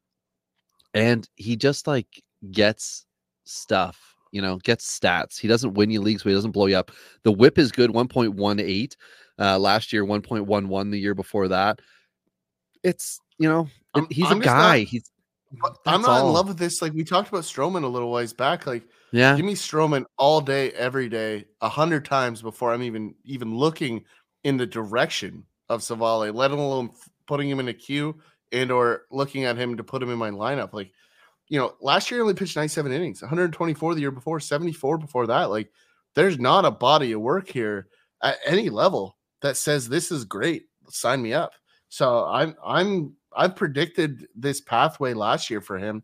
And 0.95 1.29
he 1.37 1.57
just 1.57 1.87
like 1.87 2.23
gets 2.51 3.07
stuff, 3.45 4.12
you 4.33 4.43
know, 4.43 4.57
gets 4.59 4.99
stats. 4.99 5.39
He 5.39 5.47
doesn't 5.47 5.75
win 5.75 5.91
you 5.91 6.01
leagues, 6.01 6.23
but 6.25 6.31
he 6.31 6.35
doesn't 6.35 6.51
blow 6.51 6.67
you 6.67 6.77
up. 6.77 6.91
The 7.23 7.31
whip 7.33 7.59
is 7.59 7.71
good 7.71 7.91
1.18 7.91 8.97
uh, 9.39 9.59
last 9.59 9.93
year, 9.93 10.05
1.11 10.05 10.91
the 10.91 10.99
year 10.99 11.15
before 11.15 11.49
that. 11.49 11.79
It's, 12.83 13.21
you 13.39 13.49
know, 13.49 13.69
I'm- 13.95 14.07
he's 14.11 14.27
I'm 14.27 14.41
a 14.41 14.45
just 14.45 14.47
not- 14.57 14.61
guy. 14.63 14.79
he's, 14.81 15.05
I'm 15.87 16.01
not 16.01 16.25
in 16.27 16.33
love 16.33 16.49
with 16.49 16.57
this. 16.59 16.81
Like 16.81 16.95
we 16.95 17.05
talked 17.05 17.29
about 17.29 17.43
Stroman 17.43 17.85
a 17.85 17.87
little 17.87 18.11
ways 18.11 18.33
back. 18.33 18.67
Like 18.67 18.85
yeah, 19.13 19.37
Give 19.37 19.45
me 19.45 19.53
Stroman 19.55 20.07
all 20.17 20.41
day, 20.41 20.71
every 20.71 21.11
day, 21.11 21.45
a 21.61 21.69
hundred 21.69 22.07
times 22.07 22.41
before 22.41 22.73
I'm 22.73 22.83
even 22.83 23.15
even 23.27 23.55
looking 23.55 24.05
in 24.45 24.57
the 24.57 24.65
direction 24.65 25.45
of 25.69 25.83
Civale, 25.83 26.33
let 26.35 26.53
alone 26.53 26.91
putting 27.27 27.51
him 27.51 27.61
in 27.61 27.69
a 27.69 27.75
queue 27.75 28.17
and 28.51 28.71
or 28.73 29.03
looking 29.11 29.45
at 29.45 29.59
him 29.59 29.77
to 29.77 29.85
put 29.85 30.03
him 30.03 30.09
in 30.09 30.17
my 30.19 30.31
lineup. 30.31 30.73
Like, 30.73 30.91
you 31.53 31.59
know, 31.59 31.75
last 31.81 32.11
year 32.11 32.19
he 32.19 32.23
only 32.23 32.35
pitched 32.35 32.57
97 32.57 32.93
innings, 32.93 33.21
124 33.21 33.95
the 33.95 34.01
year 34.01 34.11
before, 34.11 34.41
74 34.41 34.99
before 34.99 35.27
that. 35.27 35.51
Like, 35.51 35.71
there's 36.15 36.39
not 36.39 36.65
a 36.65 36.71
body 36.71 37.13
of 37.13 37.21
work 37.21 37.49
here 37.49 37.89
at 38.23 38.39
any 38.47 38.71
level 38.71 39.17
that 39.43 39.57
says 39.57 39.89
this 39.89 40.11
is 40.11 40.25
great. 40.25 40.65
Sign 40.89 41.21
me 41.21 41.33
up. 41.35 41.53
So 41.89 42.25
I'm 42.25 42.55
I'm 42.65 43.15
I've 43.37 43.57
predicted 43.57 44.27
this 44.35 44.61
pathway 44.61 45.15
last 45.15 45.51
year 45.51 45.61
for 45.61 45.79
him 45.79 46.03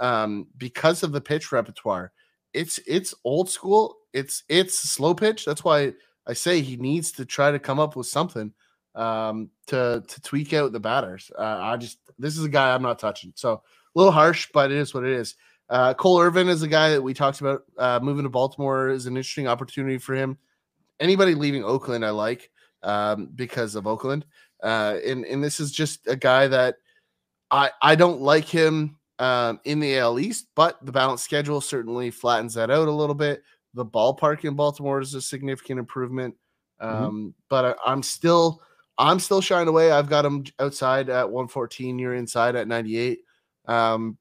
um, 0.00 0.46
because 0.56 1.02
of 1.02 1.12
the 1.12 1.20
pitch 1.20 1.50
repertoire 1.50 2.12
it's 2.52 2.78
it's 2.86 3.14
old 3.24 3.50
school. 3.50 3.96
It's 4.12 4.42
it's 4.48 4.78
slow 4.78 5.14
pitch. 5.14 5.44
That's 5.44 5.64
why 5.64 5.92
I 6.26 6.32
say 6.32 6.60
he 6.60 6.76
needs 6.76 7.12
to 7.12 7.24
try 7.24 7.50
to 7.50 7.58
come 7.58 7.78
up 7.78 7.96
with 7.96 8.06
something 8.06 8.52
um, 8.94 9.50
to 9.68 10.02
to 10.06 10.20
tweak 10.22 10.52
out 10.52 10.72
the 10.72 10.80
batters. 10.80 11.30
Uh, 11.36 11.58
I 11.60 11.76
just 11.76 11.98
this 12.18 12.36
is 12.36 12.44
a 12.44 12.48
guy 12.48 12.74
I'm 12.74 12.82
not 12.82 12.98
touching. 12.98 13.32
So 13.36 13.62
a 13.94 13.98
little 13.98 14.12
harsh, 14.12 14.48
but 14.52 14.70
it 14.70 14.78
is 14.78 14.94
what 14.94 15.04
it 15.04 15.12
is. 15.12 15.36
Uh, 15.68 15.94
Cole 15.94 16.20
Irvin 16.20 16.48
is 16.48 16.62
a 16.62 16.68
guy 16.68 16.90
that 16.90 17.02
we 17.02 17.14
talked 17.14 17.40
about 17.40 17.62
uh, 17.78 18.00
moving 18.02 18.24
to 18.24 18.28
Baltimore 18.28 18.88
is 18.88 19.06
an 19.06 19.16
interesting 19.16 19.46
opportunity 19.46 19.98
for 19.98 20.14
him. 20.14 20.36
Anybody 20.98 21.34
leaving 21.34 21.64
Oakland, 21.64 22.04
I 22.04 22.10
like 22.10 22.50
um, 22.82 23.30
because 23.34 23.76
of 23.76 23.86
Oakland, 23.86 24.26
uh, 24.62 24.96
and 25.06 25.24
and 25.24 25.42
this 25.42 25.60
is 25.60 25.70
just 25.70 26.06
a 26.08 26.16
guy 26.16 26.48
that 26.48 26.76
I 27.50 27.70
I 27.80 27.94
don't 27.94 28.20
like 28.20 28.46
him 28.46 28.96
um, 29.20 29.60
in 29.64 29.78
the 29.78 29.98
AL 29.98 30.18
East, 30.18 30.48
but 30.56 30.84
the 30.84 30.92
balanced 30.92 31.24
schedule 31.24 31.60
certainly 31.60 32.10
flattens 32.10 32.54
that 32.54 32.70
out 32.70 32.88
a 32.88 32.92
little 32.92 33.14
bit. 33.14 33.42
The 33.74 33.86
ballpark 33.86 34.44
in 34.44 34.54
Baltimore 34.56 35.00
is 35.00 35.14
a 35.14 35.22
significant 35.22 35.78
improvement, 35.78 36.34
um, 36.80 37.32
but 37.48 37.64
I, 37.64 37.74
I'm 37.92 38.02
still 38.02 38.60
I'm 38.98 39.20
still 39.20 39.40
shying 39.40 39.68
away. 39.68 39.92
I've 39.92 40.10
got 40.10 40.24
him 40.24 40.44
outside 40.58 41.08
at 41.08 41.30
114. 41.30 41.98
You're 41.98 42.14
inside 42.14 42.56
at 42.56 42.68
98. 42.68 43.20
Um, 43.70 44.18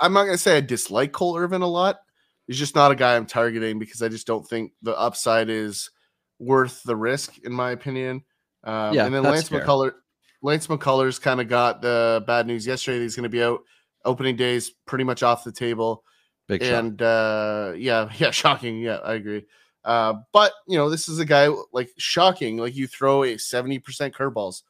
I'm 0.00 0.12
not 0.12 0.24
gonna 0.24 0.38
say 0.38 0.56
I 0.56 0.60
dislike 0.60 1.12
Cole 1.12 1.36
Irvin 1.36 1.62
a 1.62 1.66
lot. 1.66 2.00
He's 2.46 2.58
just 2.58 2.74
not 2.74 2.90
a 2.92 2.94
guy 2.94 3.16
I'm 3.16 3.26
targeting 3.26 3.78
because 3.78 4.02
I 4.02 4.08
just 4.08 4.26
don't 4.26 4.46
think 4.46 4.72
the 4.82 4.96
upside 4.98 5.48
is 5.48 5.90
worth 6.38 6.82
the 6.82 6.96
risk, 6.96 7.38
in 7.44 7.52
my 7.52 7.70
opinion. 7.70 8.22
Um, 8.64 8.94
Yeah, 8.94 9.06
and 9.06 9.14
then 9.14 9.22
Lance 9.22 9.48
fair. 9.48 9.64
McCuller, 9.64 9.92
Lance 10.42 10.66
McCullers 10.66 11.20
kind 11.20 11.40
of 11.40 11.48
got 11.48 11.80
the 11.80 12.22
bad 12.26 12.46
news 12.46 12.66
yesterday. 12.66 12.98
that 12.98 13.04
He's 13.04 13.16
going 13.16 13.24
to 13.24 13.28
be 13.28 13.42
out. 13.42 13.60
Opening 14.06 14.36
days 14.36 14.70
pretty 14.86 15.04
much 15.04 15.22
off 15.22 15.44
the 15.44 15.52
table. 15.52 16.04
big 16.46 16.62
shot. 16.62 16.84
and 16.84 17.00
uh, 17.00 17.72
yeah, 17.74 18.10
yeah, 18.18 18.30
shocking. 18.30 18.78
Yeah, 18.78 18.96
I 18.96 19.14
agree. 19.14 19.46
Uh, 19.82 20.14
but 20.32 20.52
you 20.66 20.76
know, 20.76 20.90
this 20.90 21.08
is 21.08 21.18
a 21.18 21.24
guy 21.24 21.48
like 21.72 21.88
shocking. 21.96 22.58
Like 22.58 22.76
you 22.76 22.86
throw 22.86 23.24
a 23.24 23.38
seventy 23.38 23.78
percent 23.78 24.14
curveballs. 24.14 24.62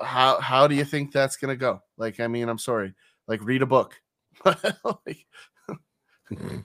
How 0.00 0.40
how 0.40 0.66
do 0.66 0.74
you 0.74 0.84
think 0.84 1.12
that's 1.12 1.36
gonna 1.36 1.56
go? 1.56 1.82
Like, 1.96 2.20
I 2.20 2.26
mean, 2.26 2.48
I'm 2.48 2.58
sorry. 2.58 2.94
Like, 3.26 3.42
read 3.44 3.62
a 3.62 3.66
book. 3.66 3.96
Like- 4.44 5.26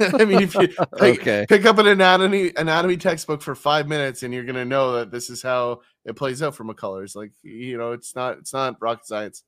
I 0.00 0.24
mean, 0.24 0.42
if 0.42 0.54
you 0.54 0.68
like, 0.92 1.20
okay. 1.20 1.46
pick 1.48 1.64
up 1.66 1.78
an 1.78 1.86
anatomy 1.86 2.52
anatomy 2.56 2.96
textbook 2.96 3.42
for 3.42 3.54
five 3.54 3.88
minutes, 3.88 4.22
and 4.22 4.32
you're 4.32 4.44
gonna 4.44 4.64
know 4.64 4.92
that 4.94 5.10
this 5.10 5.30
is 5.30 5.42
how 5.42 5.80
it 6.04 6.16
plays 6.16 6.42
out 6.42 6.54
for 6.54 6.64
McCullers. 6.64 7.16
Like, 7.16 7.32
you 7.42 7.76
know, 7.76 7.92
it's 7.92 8.14
not 8.14 8.38
it's 8.38 8.52
not 8.52 8.80
rocket 8.80 9.06
science. 9.06 9.44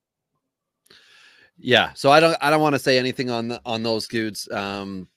Yeah, 1.59 1.93
so 1.95 2.11
I 2.11 2.21
don't 2.21 2.37
I 2.41 2.51
don't 2.51 2.61
want 2.61 2.75
to 2.75 2.79
say 2.79 2.99
anything 2.99 3.31
on 3.31 3.49
the, 3.49 3.61
on 3.65 3.83
those 3.83 4.09
dudes. 4.09 4.49
Um, 4.51 5.09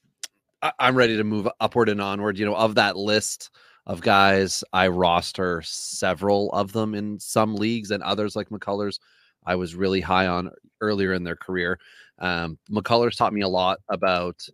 I, 0.62 0.72
I'm 0.80 0.96
ready 0.96 1.18
to 1.18 1.24
move 1.24 1.48
upward 1.60 1.90
and 1.90 2.02
onward. 2.02 2.38
You 2.38 2.46
know, 2.46 2.56
of 2.56 2.76
that 2.76 2.98
list 2.98 3.52
of 3.88 4.02
guys, 4.02 4.64
I 4.74 4.88
roster 4.88 5.62
several 5.64 6.52
of 6.52 6.72
them 6.72 6.96
in 6.96 7.20
some 7.20 7.56
leagues, 7.56 7.92
and 7.92 8.02
others 8.04 8.36
like 8.36 8.50
McCullers, 8.50 9.00
I 9.46 9.56
was 9.56 9.76
really 9.76 10.02
high 10.02 10.28
on 10.28 10.52
earlier 10.82 11.14
in 11.14 11.24
their 11.24 11.36
career. 11.36 11.80
Um, 12.20 12.58
McCullers 12.72 13.16
taught 13.16 13.34
me 13.34 13.42
a 13.42 13.48
lot 13.48 13.80
about 13.90 14.48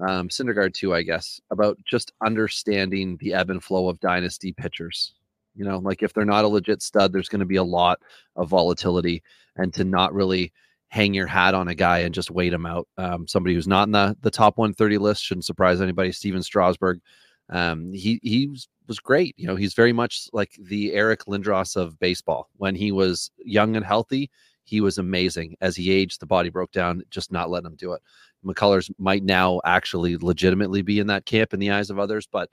um, 0.00 0.28
Syndergaard 0.28 0.74
too, 0.74 0.94
I 0.94 1.02
guess, 1.02 1.40
about 1.50 1.78
just 1.84 2.12
understanding 2.24 3.16
the 3.18 3.34
ebb 3.34 3.50
and 3.50 3.62
flow 3.62 3.88
of 3.88 4.00
dynasty 4.00 4.52
pitchers. 4.52 5.14
You 5.54 5.64
know, 5.66 5.78
like 5.78 6.02
if 6.02 6.14
they're 6.14 6.24
not 6.24 6.46
a 6.46 6.48
legit 6.48 6.80
stud, 6.80 7.12
there's 7.12 7.28
going 7.28 7.40
to 7.40 7.46
be 7.46 7.56
a 7.56 7.62
lot 7.62 8.00
of 8.36 8.48
volatility, 8.48 9.22
and 9.56 9.72
to 9.74 9.84
not 9.84 10.14
really 10.14 10.50
hang 10.88 11.14
your 11.14 11.26
hat 11.26 11.54
on 11.54 11.68
a 11.68 11.74
guy 11.74 12.00
and 12.00 12.14
just 12.14 12.30
wait 12.30 12.52
him 12.52 12.66
out. 12.66 12.88
Um, 12.96 13.26
somebody 13.26 13.54
who's 13.54 13.68
not 13.68 13.88
in 13.88 13.92
the 13.92 14.16
the 14.22 14.30
top 14.30 14.56
130 14.56 14.98
list 14.98 15.22
shouldn't 15.22 15.44
surprise 15.44 15.82
anybody. 15.82 16.10
Stephen 16.10 16.42
Strasburg, 16.42 17.00
um, 17.48 17.92
he 17.92 18.18
he 18.22 18.46
was, 18.46 18.68
was 18.86 19.00
great. 19.00 19.34
You 19.38 19.46
know, 19.46 19.56
he's 19.56 19.74
very 19.74 19.92
much 19.92 20.28
like 20.32 20.52
the 20.60 20.92
Eric 20.92 21.24
Lindros 21.26 21.76
of 21.76 21.98
baseball. 21.98 22.48
When 22.56 22.74
he 22.74 22.92
was 22.92 23.30
young 23.38 23.76
and 23.76 23.84
healthy, 23.84 24.30
he 24.64 24.80
was 24.80 24.98
amazing. 24.98 25.56
As 25.60 25.76
he 25.76 25.90
aged, 25.90 26.20
the 26.20 26.26
body 26.26 26.48
broke 26.48 26.72
down, 26.72 27.02
just 27.10 27.32
not 27.32 27.50
letting 27.50 27.66
him 27.66 27.76
do 27.76 27.92
it. 27.92 28.02
McCullers 28.44 28.90
might 28.98 29.22
now 29.22 29.60
actually 29.64 30.16
legitimately 30.16 30.82
be 30.82 30.98
in 30.98 31.06
that 31.08 31.26
camp 31.26 31.54
in 31.54 31.60
the 31.60 31.70
eyes 31.70 31.90
of 31.90 31.98
others, 31.98 32.26
but 32.30 32.48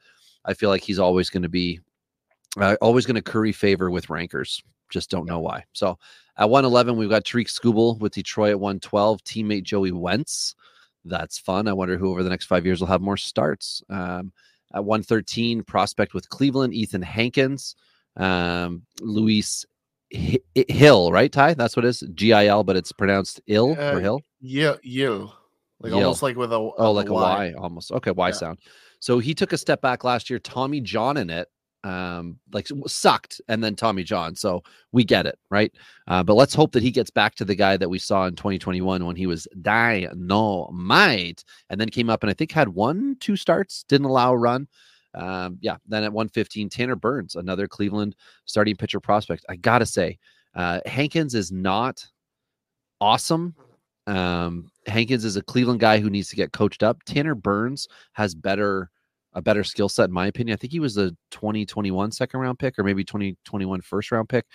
I 0.46 0.54
feel 0.54 0.70
like 0.70 0.84
he's 0.84 1.00
always 1.00 1.30
going 1.30 1.44
to 1.44 1.50
be 1.50 1.80
uh, 2.58 2.76
always 2.82 3.06
going 3.06 3.16
to 3.16 3.22
curry 3.22 3.52
favor 3.52 3.90
with 3.90 4.10
rankers. 4.10 4.64
Just 4.90 5.10
don't 5.10 5.28
know 5.28 5.40
why. 5.40 5.64
So 5.74 5.98
at 6.38 6.50
111, 6.50 6.98
we've 6.98 7.10
got 7.10 7.26
Tarik 7.26 7.48
Skubal 7.48 8.00
with 8.00 8.14
Detroit 8.14 8.52
at 8.52 8.60
112, 8.60 9.24
teammate 9.24 9.64
Joey 9.64 9.92
Wentz. 9.92 10.56
That's 11.06 11.38
fun. 11.38 11.68
I 11.68 11.74
wonder 11.74 11.98
who 11.98 12.10
over 12.10 12.24
the 12.24 12.30
next 12.30 12.46
five 12.46 12.66
years 12.66 12.80
will 12.80 12.88
have 12.88 13.02
more 13.02 13.18
starts. 13.18 13.84
Um, 13.90 14.32
at 14.74 14.84
113, 14.84 15.64
prospect 15.64 16.14
with 16.14 16.30
Cleveland, 16.30 16.74
Ethan 16.74 17.02
Hankins, 17.02 17.76
um, 18.18 18.84
Luis 19.02 19.66
H- 20.12 20.42
Hill, 20.54 21.12
right, 21.12 21.32
Ty? 21.32 21.54
That's 21.56 21.76
what 21.76 21.86
it 21.86 21.90
is. 21.90 22.04
G 22.14 22.34
I 22.34 22.48
L, 22.48 22.64
but 22.64 22.76
it's 22.76 22.92
pronounced 22.92 23.42
ill 23.48 23.76
Uh, 23.80 23.94
or 23.96 24.00
Hill. 24.00 24.22
Yeah, 24.42 24.76
you 24.84 25.30
like 25.82 25.94
almost 25.94 26.22
like 26.22 26.36
with 26.36 26.52
a 26.52 26.56
Oh, 26.56 26.92
like 26.92 27.10
a 27.10 27.14
Y 27.14 27.54
almost. 27.58 27.92
Okay, 27.92 28.12
Y 28.12 28.28
Yeah. 28.30 28.34
sound. 28.34 28.60
So 29.00 29.20
he 29.20 29.34
took 29.34 29.54
a 29.54 29.58
step 29.58 29.82
back 29.82 30.04
last 30.04 30.30
year. 30.30 30.40
Tommy 30.40 30.82
John 30.82 31.18
in 31.18 31.30
it, 31.30 31.48
um, 31.84 32.38
like 32.52 32.68
sucked, 32.88 33.42
and 33.48 33.64
then 33.64 33.76
Tommy 33.76 34.04
John. 34.04 34.36
So 34.36 34.64
we 34.92 35.04
get 35.04 35.26
it, 35.26 35.40
right? 35.50 35.72
Uh, 36.08 36.24
but 36.24 36.36
let's 36.36 36.54
hope 36.54 36.72
that 36.74 36.84
he 36.84 36.92
gets 36.92 37.10
back 37.10 37.36
to 37.36 37.46
the 37.46 37.56
guy 37.56 37.78
that 37.78 37.90
we 37.90 38.00
saw 38.00 38.26
in 38.26 38.36
2021 38.36 39.06
when 39.06 39.16
he 39.16 39.28
was 39.28 39.48
dynamite, 39.62 41.44
and 41.70 41.80
then 41.80 41.90
came 41.90 42.10
up 42.10 42.24
and 42.24 42.30
I 42.30 42.34
think 42.34 42.52
had 42.52 42.70
one, 42.70 43.16
two 43.20 43.36
starts, 43.36 43.84
didn't 43.88 44.08
allow 44.08 44.34
a 44.34 44.38
run. 44.38 44.68
Um, 45.14 45.58
yeah. 45.62 45.78
Then 45.88 46.04
at 46.04 46.14
115, 46.14 46.70
Tanner 46.70 46.96
Burns, 46.96 47.36
another 47.36 47.68
Cleveland 47.68 48.16
starting 48.46 48.76
pitcher 48.76 49.00
prospect. 49.00 49.46
I 49.50 49.56
gotta 49.56 49.86
say, 49.86 50.20
uh, 50.56 50.82
Hankins 50.86 51.36
is 51.36 51.52
not 51.52 52.06
awesome. 53.02 53.56
Um, 54.08 54.72
Hankins 54.88 55.26
is 55.26 55.36
a 55.36 55.42
Cleveland 55.42 55.80
guy 55.80 56.00
who 56.00 56.10
needs 56.10 56.30
to 56.30 56.36
get 56.36 56.52
coached 56.52 56.84
up. 56.84 57.04
Tanner 57.06 57.36
Burns 57.36 57.88
has 58.14 58.36
better 58.36 58.90
a 59.34 59.42
better 59.42 59.64
skill 59.64 59.90
set 59.90 60.06
in 60.06 60.12
my 60.12 60.28
opinion. 60.28 60.54
I 60.54 60.58
think 60.58 60.74
he 60.74 60.80
was 60.80 60.98
a 60.98 61.12
2021 61.32 62.12
second 62.12 62.40
round 62.40 62.60
pick 62.60 62.78
or 62.80 62.84
maybe 62.84 63.04
2021 63.04 63.82
first 63.82 64.12
round 64.12 64.30
pick 64.30 64.46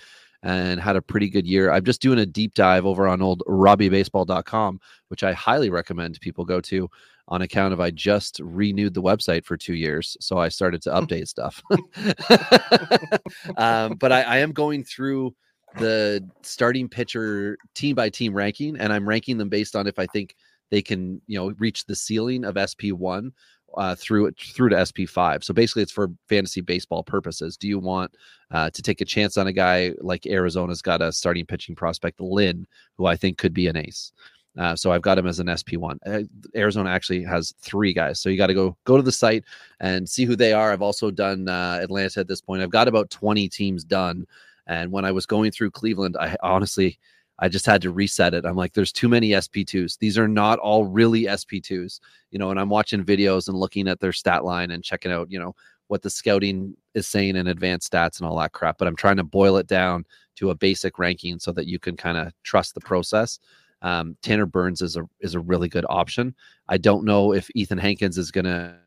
and 0.42 0.78
had 0.78 0.94
a 0.96 1.02
pretty 1.02 1.30
good 1.30 1.46
year. 1.46 1.72
I'm 1.72 1.84
just 1.84 2.02
doing 2.02 2.18
a 2.18 2.26
deep 2.26 2.54
dive 2.54 2.84
over 2.84 3.08
on 3.08 3.22
old 3.22 3.42
robbiebaseball.com, 3.48 4.80
which 5.08 5.22
I 5.22 5.32
highly 5.32 5.70
recommend 5.70 6.20
people 6.20 6.44
go 6.44 6.60
to 6.62 6.88
on 7.28 7.40
account 7.40 7.72
of 7.72 7.80
I 7.80 7.90
just 7.90 8.40
renewed 8.40 8.92
the 8.92 9.02
website 9.02 9.46
for 9.46 9.56
two 9.56 9.74
years. 9.74 10.16
So 10.20 10.36
I 10.36 10.50
started 10.50 10.82
to 10.82 10.90
update 11.00 11.28
stuff. 11.28 11.62
um, 13.56 13.94
but 13.94 14.12
I, 14.12 14.22
I 14.22 14.36
am 14.38 14.52
going 14.52 14.84
through 14.84 15.34
the 15.78 16.28
starting 16.42 16.88
pitcher 16.88 17.56
team 17.74 17.94
by 17.94 18.10
team 18.10 18.34
ranking, 18.34 18.76
and 18.76 18.92
I'm 18.92 19.08
ranking 19.08 19.38
them 19.38 19.48
based 19.48 19.74
on 19.74 19.86
if 19.86 19.98
I 19.98 20.06
think 20.06 20.36
they 20.70 20.82
can, 20.82 21.22
you 21.26 21.38
know, 21.38 21.54
reach 21.58 21.86
the 21.86 21.96
ceiling 21.96 22.44
of 22.44 22.58
SP 22.60 22.92
one 22.92 23.32
uh, 23.76 23.94
through 23.94 24.30
through 24.32 24.70
to 24.70 24.86
SP 24.86 25.06
five. 25.08 25.44
So 25.44 25.54
basically, 25.54 25.82
it's 25.82 25.92
for 25.92 26.10
fantasy 26.28 26.60
baseball 26.60 27.02
purposes. 27.02 27.56
Do 27.56 27.68
you 27.68 27.78
want 27.78 28.14
uh, 28.50 28.70
to 28.70 28.82
take 28.82 29.00
a 29.00 29.04
chance 29.04 29.36
on 29.36 29.46
a 29.46 29.52
guy 29.52 29.92
like 30.00 30.26
Arizona's 30.26 30.82
got 30.82 31.02
a 31.02 31.12
starting 31.12 31.46
pitching 31.46 31.74
prospect, 31.74 32.20
Lynn, 32.20 32.66
who 32.96 33.06
I 33.06 33.16
think 33.16 33.38
could 33.38 33.54
be 33.54 33.66
an 33.66 33.76
ace? 33.76 34.12
Uh, 34.56 34.76
so 34.76 34.92
I've 34.92 35.02
got 35.02 35.18
him 35.18 35.26
as 35.26 35.40
an 35.40 35.50
SP 35.50 35.74
one. 35.76 35.98
Uh, 36.06 36.22
Arizona 36.54 36.90
actually 36.90 37.24
has 37.24 37.54
three 37.60 37.92
guys, 37.92 38.20
so 38.20 38.28
you 38.28 38.38
got 38.38 38.46
to 38.46 38.54
go 38.54 38.76
go 38.84 38.96
to 38.96 39.02
the 39.02 39.12
site 39.12 39.44
and 39.80 40.08
see 40.08 40.24
who 40.24 40.36
they 40.36 40.52
are. 40.52 40.72
I've 40.72 40.82
also 40.82 41.10
done 41.10 41.48
uh, 41.48 41.80
Atlanta 41.82 42.20
at 42.20 42.28
this 42.28 42.40
point. 42.40 42.62
I've 42.62 42.70
got 42.70 42.86
about 42.88 43.10
twenty 43.10 43.48
teams 43.48 43.82
done, 43.82 44.26
and 44.66 44.92
when 44.92 45.04
I 45.04 45.10
was 45.10 45.26
going 45.26 45.50
through 45.50 45.72
Cleveland, 45.72 46.16
I 46.18 46.36
honestly 46.42 46.98
I 47.38 47.48
just 47.48 47.66
had 47.66 47.82
to 47.82 47.90
reset 47.90 48.34
it. 48.34 48.44
I'm 48.44 48.56
like, 48.56 48.74
there's 48.74 48.92
too 48.92 49.08
many 49.08 49.30
SP2s. 49.30 49.98
These 49.98 50.16
are 50.18 50.28
not 50.28 50.58
all 50.60 50.84
really 50.84 51.24
SP2s, 51.24 52.00
you 52.30 52.38
know. 52.38 52.50
And 52.50 52.60
I'm 52.60 52.68
watching 52.68 53.04
videos 53.04 53.48
and 53.48 53.56
looking 53.56 53.88
at 53.88 54.00
their 54.00 54.12
stat 54.12 54.44
line 54.44 54.70
and 54.70 54.84
checking 54.84 55.10
out, 55.10 55.30
you 55.30 55.38
know, 55.38 55.54
what 55.88 56.02
the 56.02 56.10
scouting 56.10 56.76
is 56.94 57.06
saying 57.06 57.36
in 57.36 57.48
advanced 57.48 57.92
stats 57.92 58.18
and 58.18 58.28
all 58.28 58.38
that 58.38 58.52
crap. 58.52 58.78
But 58.78 58.88
I'm 58.88 58.96
trying 58.96 59.16
to 59.16 59.24
boil 59.24 59.56
it 59.56 59.66
down 59.66 60.04
to 60.36 60.50
a 60.50 60.54
basic 60.54 60.98
ranking 60.98 61.38
so 61.38 61.52
that 61.52 61.66
you 61.66 61.78
can 61.78 61.96
kind 61.96 62.18
of 62.18 62.32
trust 62.44 62.74
the 62.74 62.80
process. 62.80 63.38
Um, 63.82 64.16
Tanner 64.22 64.46
Burns 64.46 64.80
is 64.80 64.96
a 64.96 65.02
is 65.20 65.34
a 65.34 65.40
really 65.40 65.68
good 65.68 65.84
option. 65.88 66.34
I 66.68 66.78
don't 66.78 67.04
know 67.04 67.34
if 67.34 67.50
Ethan 67.54 67.78
Hankins 67.78 68.16
is 68.16 68.30
gonna 68.30 68.78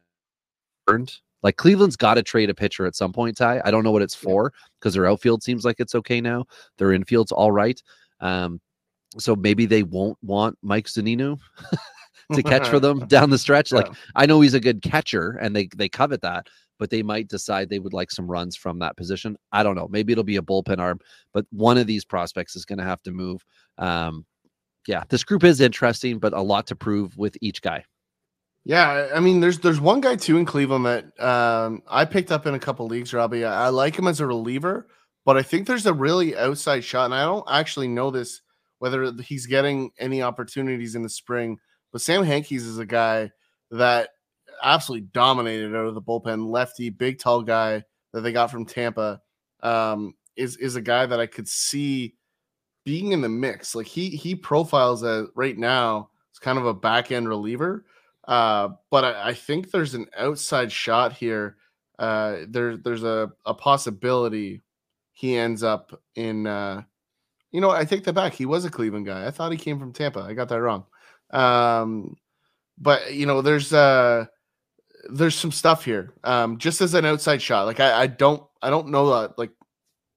earned. 0.87 1.13
Like 1.43 1.57
Cleveland's 1.57 1.95
got 1.95 2.15
to 2.15 2.23
trade 2.23 2.49
a 2.49 2.55
pitcher 2.55 2.85
at 2.85 2.95
some 2.95 3.13
point, 3.13 3.37
Ty. 3.37 3.61
I 3.63 3.71
don't 3.71 3.83
know 3.83 3.91
what 3.91 4.01
it's 4.01 4.15
for 4.15 4.51
because 4.79 4.95
their 4.95 5.05
outfield 5.05 5.43
seems 5.43 5.65
like 5.65 5.79
it's 5.79 5.93
okay 5.95 6.19
now. 6.19 6.45
Their 6.77 6.93
infield's 6.93 7.31
all 7.31 7.51
right. 7.51 7.81
Um, 8.19 8.59
so 9.17 9.35
maybe 9.35 9.65
they 9.65 9.83
won't 9.83 10.17
want 10.21 10.57
Mike 10.61 10.87
Zunino 10.87 11.39
to 12.33 12.43
catch 12.43 12.67
for 12.67 12.79
them 12.81 12.99
down 13.07 13.29
the 13.29 13.37
stretch. 13.37 13.71
Like 13.71 13.87
I 14.15 14.25
know 14.25 14.41
he's 14.41 14.53
a 14.53 14.59
good 14.59 14.81
catcher 14.81 15.37
and 15.41 15.55
they 15.55 15.69
they 15.75 15.89
covet 15.89 16.21
that, 16.21 16.47
but 16.77 16.89
they 16.89 17.03
might 17.03 17.27
decide 17.27 17.69
they 17.69 17.79
would 17.79 17.93
like 17.93 18.11
some 18.11 18.27
runs 18.29 18.55
from 18.55 18.79
that 18.79 18.97
position. 18.97 19.37
I 19.51 19.63
don't 19.63 19.75
know. 19.75 19.87
Maybe 19.89 20.11
it'll 20.11 20.23
be 20.23 20.37
a 20.37 20.41
bullpen 20.41 20.79
arm, 20.79 20.99
but 21.33 21.45
one 21.51 21.77
of 21.77 21.87
these 21.87 22.05
prospects 22.05 22.55
is 22.55 22.65
going 22.65 22.79
to 22.79 22.85
have 22.85 23.01
to 23.03 23.11
move. 23.11 23.43
Um, 23.77 24.25
yeah, 24.87 25.03
this 25.09 25.23
group 25.23 25.43
is 25.43 25.59
interesting, 25.61 26.19
but 26.19 26.33
a 26.33 26.41
lot 26.41 26.67
to 26.67 26.75
prove 26.75 27.17
with 27.17 27.37
each 27.41 27.61
guy. 27.61 27.83
Yeah, 28.63 28.89
I- 28.89 29.17
I 29.17 29.19
mean, 29.21 29.39
there's 29.39 29.59
there's 29.59 29.79
one 29.79 30.01
guy 30.01 30.15
too 30.17 30.37
in 30.37 30.45
Cleveland 30.45 30.85
that 30.85 31.19
um, 31.25 31.81
I 31.87 32.03
picked 32.05 32.31
up 32.31 32.45
in 32.45 32.53
a 32.53 32.59
couple 32.59 32.85
leagues, 32.87 33.13
Robbie. 33.13 33.45
I, 33.45 33.67
I 33.67 33.69
like 33.69 33.97
him 33.97 34.07
as 34.07 34.19
a 34.19 34.25
reliever, 34.27 34.87
but 35.27 35.35
I 35.35 35.43
think 35.43 35.67
there's 35.67 35.85
a 35.85 35.93
really 35.93 36.37
outside 36.37 36.85
shot, 36.85 37.03
and 37.03 37.13
I 37.13 37.23
don't 37.23 37.43
actually 37.49 37.89
know 37.89 38.11
this 38.11 38.41
whether 38.79 39.11
he's 39.21 39.45
getting 39.45 39.91
any 39.99 40.21
opportunities 40.21 40.95
in 40.95 41.03
the 41.03 41.09
spring. 41.09 41.57
But 41.91 41.99
Sam 41.99 42.23
Hentges 42.23 42.61
is 42.61 42.77
a 42.77 42.85
guy 42.85 43.31
that 43.71 44.11
absolutely 44.63 45.09
dominated 45.11 45.75
out 45.75 45.85
of 45.85 45.95
the 45.95 46.01
bullpen, 46.01 46.49
lefty, 46.49 46.89
big, 46.89 47.19
tall 47.19 47.41
guy 47.41 47.83
that 48.13 48.21
they 48.21 48.31
got 48.31 48.51
from 48.51 48.65
Tampa. 48.65 49.19
Um, 49.61 50.13
is 50.37 50.55
is 50.55 50.77
a 50.77 50.81
guy 50.81 51.05
that 51.05 51.19
I 51.19 51.25
could 51.25 51.49
see 51.49 52.15
being 52.85 53.11
in 53.11 53.19
the 53.19 53.27
mix. 53.27 53.75
Like 53.75 53.87
he 53.87 54.11
he 54.11 54.33
profiles 54.33 55.03
as 55.03 55.27
right 55.35 55.57
now 55.57 56.09
as 56.33 56.39
kind 56.39 56.57
of 56.57 56.65
a 56.65 56.73
back 56.73 57.11
end 57.11 57.27
reliever. 57.27 57.83
Uh, 58.25 58.69
but 58.89 59.03
I, 59.03 59.29
I 59.31 59.33
think 59.33 59.71
there's 59.71 59.93
an 59.93 60.07
outside 60.17 60.71
shot 60.71 61.11
here. 61.11 61.57
Uh, 61.99 62.45
there, 62.47 62.77
there's 62.77 63.03
a, 63.03 63.29
a 63.45 63.53
possibility 63.53 64.61
he 65.17 65.35
ends 65.35 65.63
up 65.63 65.99
in. 66.15 66.45
Uh, 66.45 66.83
you 67.51 67.59
know, 67.59 67.71
I 67.71 67.85
take 67.85 68.03
that 68.03 68.13
back. 68.13 68.33
He 68.33 68.45
was 68.45 68.65
a 68.65 68.69
Cleveland 68.69 69.07
guy. 69.07 69.25
I 69.25 69.31
thought 69.31 69.51
he 69.51 69.57
came 69.57 69.79
from 69.79 69.91
Tampa. 69.91 70.19
I 70.19 70.33
got 70.33 70.47
that 70.49 70.61
wrong. 70.61 70.85
Um, 71.31 72.15
but 72.77 73.15
you 73.15 73.25
know, 73.25 73.41
there's 73.41 73.73
uh, 73.73 74.25
there's 75.09 75.33
some 75.33 75.51
stuff 75.51 75.83
here. 75.83 76.13
Um, 76.23 76.59
just 76.59 76.81
as 76.81 76.93
an 76.93 77.05
outside 77.05 77.41
shot. 77.41 77.65
Like 77.65 77.79
I, 77.79 78.03
I 78.03 78.07
don't, 78.07 78.43
I 78.61 78.69
don't 78.69 78.89
know 78.89 79.21
that 79.21 79.39
like 79.39 79.49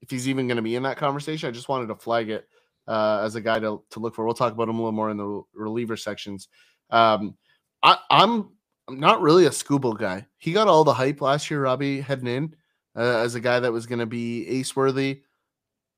if 0.03 0.11
he's 0.11 0.27
even 0.27 0.47
going 0.47 0.57
to 0.57 0.61
be 0.61 0.75
in 0.75 0.83
that 0.83 0.97
conversation. 0.97 1.49
I 1.49 1.51
just 1.51 1.69
wanted 1.69 1.87
to 1.87 1.95
flag 1.95 2.29
it 2.29 2.47
uh, 2.87 3.21
as 3.23 3.33
a 3.33 3.41
guy 3.41 3.57
to, 3.57 3.81
to 3.89 3.99
look 3.99 4.13
for. 4.13 4.23
We'll 4.23 4.35
talk 4.35 4.53
about 4.53 4.69
him 4.69 4.75
a 4.75 4.83
little 4.83 4.91
more 4.91 5.09
in 5.09 5.17
the 5.17 5.41
reliever 5.55 5.97
sections. 5.97 6.47
Um, 6.91 7.35
I, 7.81 7.97
I'm 8.11 8.49
I'm 8.87 8.99
not 8.99 9.21
really 9.21 9.47
a 9.47 9.51
Skubal 9.51 9.97
guy. 9.97 10.27
He 10.37 10.53
got 10.53 10.67
all 10.67 10.83
the 10.83 10.93
hype 10.93 11.21
last 11.21 11.49
year, 11.49 11.63
Robbie, 11.63 12.01
heading 12.01 12.27
in 12.27 12.55
uh, 12.95 13.19
as 13.19 13.35
a 13.35 13.39
guy 13.41 13.59
that 13.59 13.71
was 13.71 13.85
going 13.85 13.99
to 13.99 14.05
be 14.05 14.47
ace 14.47 14.75
worthy. 14.75 15.23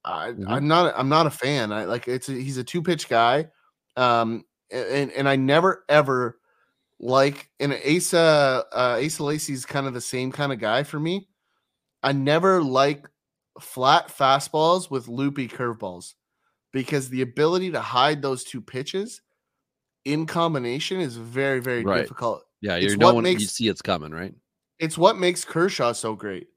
I, 0.06 0.36
Mhm. 0.38 0.48
I'm 0.48 0.68
not. 0.68 0.94
I'm 0.98 1.10
not 1.10 1.28
a 1.28 1.32
fan. 1.32 1.72
I 1.72 1.86
like 1.86 2.08
it's. 2.08 2.30
A, 2.30 2.34
he's 2.34 2.58
a 2.58 2.64
two 2.64 2.82
pitch 2.84 3.10
guy, 3.10 3.48
um, 3.98 4.46
and 4.72 5.12
and 5.14 5.30
I 5.30 5.36
never 5.38 5.86
ever 5.90 6.40
like 7.00 7.50
and 7.60 7.74
Asa 7.74 8.66
uh, 8.74 9.02
Asa 9.06 9.24
Lacy's 9.24 9.66
kind 9.66 9.88
of 9.88 9.94
the 9.94 10.02
same 10.02 10.32
kind 10.32 10.54
of 10.54 10.60
guy 10.60 10.84
for 10.84 11.00
me. 11.00 11.30
I 12.04 12.14
never 12.14 12.62
like 12.64 13.08
flat 13.62 14.10
fastballs 14.10 14.92
with 14.92 15.08
loopy 15.08 15.48
curveballs 15.48 16.16
because 16.74 17.10
the 17.10 17.22
ability 17.22 17.72
to 17.72 17.82
hide 17.82 18.22
those 18.22 18.44
two 18.44 18.62
pitches 18.62 19.22
in 20.06 20.26
combination 20.26 21.00
is 21.02 21.18
very 21.18 21.60
very 21.62 21.84
Right. 21.84 21.86
difficult. 21.86 22.44
Yeah, 22.62 22.78
you're 22.78 22.98
what 22.98 23.16
knowing 23.16 23.26
you 23.26 23.48
see 23.48 23.68
it's 23.68 23.82
coming, 23.82 24.12
right? 24.12 24.34
It's 24.80 24.98
what 24.98 25.18
makes 25.18 25.46
Kershaw 25.46 25.94
so 25.94 26.16
great, 26.16 26.50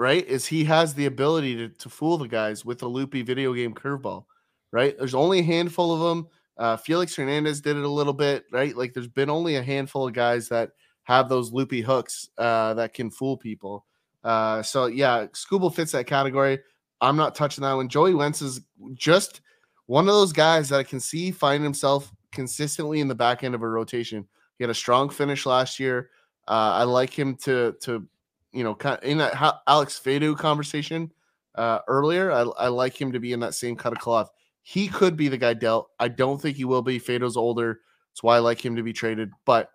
right? 0.00 0.26
Is 0.26 0.46
he 0.46 0.64
has 0.64 0.94
the 0.94 1.04
ability 1.04 1.56
to, 1.56 1.68
to 1.68 1.90
fool 1.90 2.16
the 2.16 2.26
guys 2.26 2.64
with 2.64 2.82
a 2.82 2.88
loopy 2.88 3.20
video 3.20 3.52
game 3.52 3.74
curveball, 3.74 4.24
right? 4.72 4.96
There's 4.96 5.14
only 5.14 5.40
a 5.40 5.42
handful 5.42 5.92
of 5.92 6.00
them. 6.00 6.28
Uh, 6.56 6.78
Felix 6.78 7.14
Hernandez 7.14 7.60
did 7.60 7.76
it 7.76 7.84
a 7.84 7.88
little 7.88 8.14
bit, 8.14 8.46
right? 8.50 8.74
Like 8.74 8.94
there's 8.94 9.08
been 9.08 9.28
only 9.28 9.56
a 9.56 9.62
handful 9.62 10.08
of 10.08 10.14
guys 10.14 10.48
that 10.48 10.70
have 11.02 11.28
those 11.28 11.52
loopy 11.52 11.82
hooks 11.82 12.30
uh, 12.38 12.72
that 12.74 12.94
can 12.94 13.10
fool 13.10 13.36
people. 13.36 13.84
Uh, 14.24 14.62
so 14.62 14.86
yeah, 14.86 15.26
Skubal 15.34 15.72
fits 15.72 15.92
that 15.92 16.06
category. 16.06 16.60
I'm 17.02 17.18
not 17.18 17.34
touching 17.34 17.60
that 17.60 17.74
one. 17.74 17.90
Joey 17.90 18.14
Wentz 18.14 18.40
is 18.40 18.62
just 18.94 19.42
one 19.84 20.08
of 20.08 20.14
those 20.14 20.32
guys 20.32 20.70
that 20.70 20.78
I 20.78 20.84
can 20.84 21.00
see 21.00 21.30
find 21.30 21.62
himself 21.62 22.10
consistently 22.32 23.00
in 23.00 23.08
the 23.08 23.14
back 23.14 23.44
end 23.44 23.54
of 23.54 23.60
a 23.60 23.68
rotation. 23.68 24.26
He 24.56 24.64
had 24.64 24.70
a 24.70 24.74
strong 24.74 25.10
finish 25.10 25.44
last 25.44 25.78
year. 25.78 26.08
Uh, 26.48 26.72
I 26.72 26.84
like 26.84 27.12
him 27.12 27.36
to 27.42 27.74
to 27.82 28.06
you 28.52 28.64
know 28.64 28.76
in 29.02 29.18
that 29.18 29.34
Ha- 29.34 29.62
Alex 29.66 30.00
Faedo 30.02 30.36
conversation 30.36 31.12
uh, 31.54 31.80
earlier. 31.88 32.30
I, 32.30 32.42
I 32.42 32.68
like 32.68 33.00
him 33.00 33.12
to 33.12 33.20
be 33.20 33.32
in 33.32 33.40
that 33.40 33.54
same 33.54 33.76
cut 33.76 33.92
of 33.92 33.98
cloth. 33.98 34.30
He 34.62 34.88
could 34.88 35.16
be 35.16 35.28
the 35.28 35.38
guy 35.38 35.54
dealt. 35.54 35.90
I 35.98 36.08
don't 36.08 36.40
think 36.40 36.56
he 36.56 36.64
will 36.64 36.82
be. 36.82 37.00
Faedo's 37.00 37.36
older. 37.36 37.80
That's 38.10 38.22
why 38.22 38.36
I 38.36 38.40
like 38.40 38.64
him 38.64 38.76
to 38.76 38.82
be 38.82 38.92
traded. 38.92 39.30
But 39.44 39.70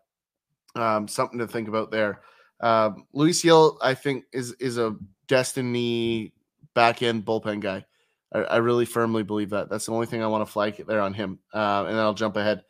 um, 0.76 1.08
something 1.08 1.40
to 1.40 1.48
think 1.48 1.68
about 1.68 1.92
there. 1.92 2.22
Um, 2.62 3.06
Luis 3.14 3.42
Hill, 3.42 3.78
I 3.82 3.94
think, 3.94 4.26
is 4.32 4.54
is 4.54 4.78
a 4.78 4.96
destiny 5.28 6.34
back 6.74 7.02
end 7.02 7.26
bullpen 7.26 7.62
guy. 7.62 7.86
I, 8.34 8.40
I 8.40 8.58
really 8.58 8.86
firmly 8.86 9.24
believe 9.24 9.50
that. 9.52 9.70
That's 9.70 9.86
the 9.86 9.94
only 9.94 10.08
thing 10.08 10.24
I 10.24 10.28
want 10.28 10.46
to 10.46 10.52
flag 10.52 10.84
there 10.88 11.02
on 11.02 11.14
him. 11.14 11.40
Uh, 11.54 11.86
and 11.88 11.98
then 11.98 12.04
I'll 12.04 12.14
jump 12.14 12.38
ahead. 12.38 12.64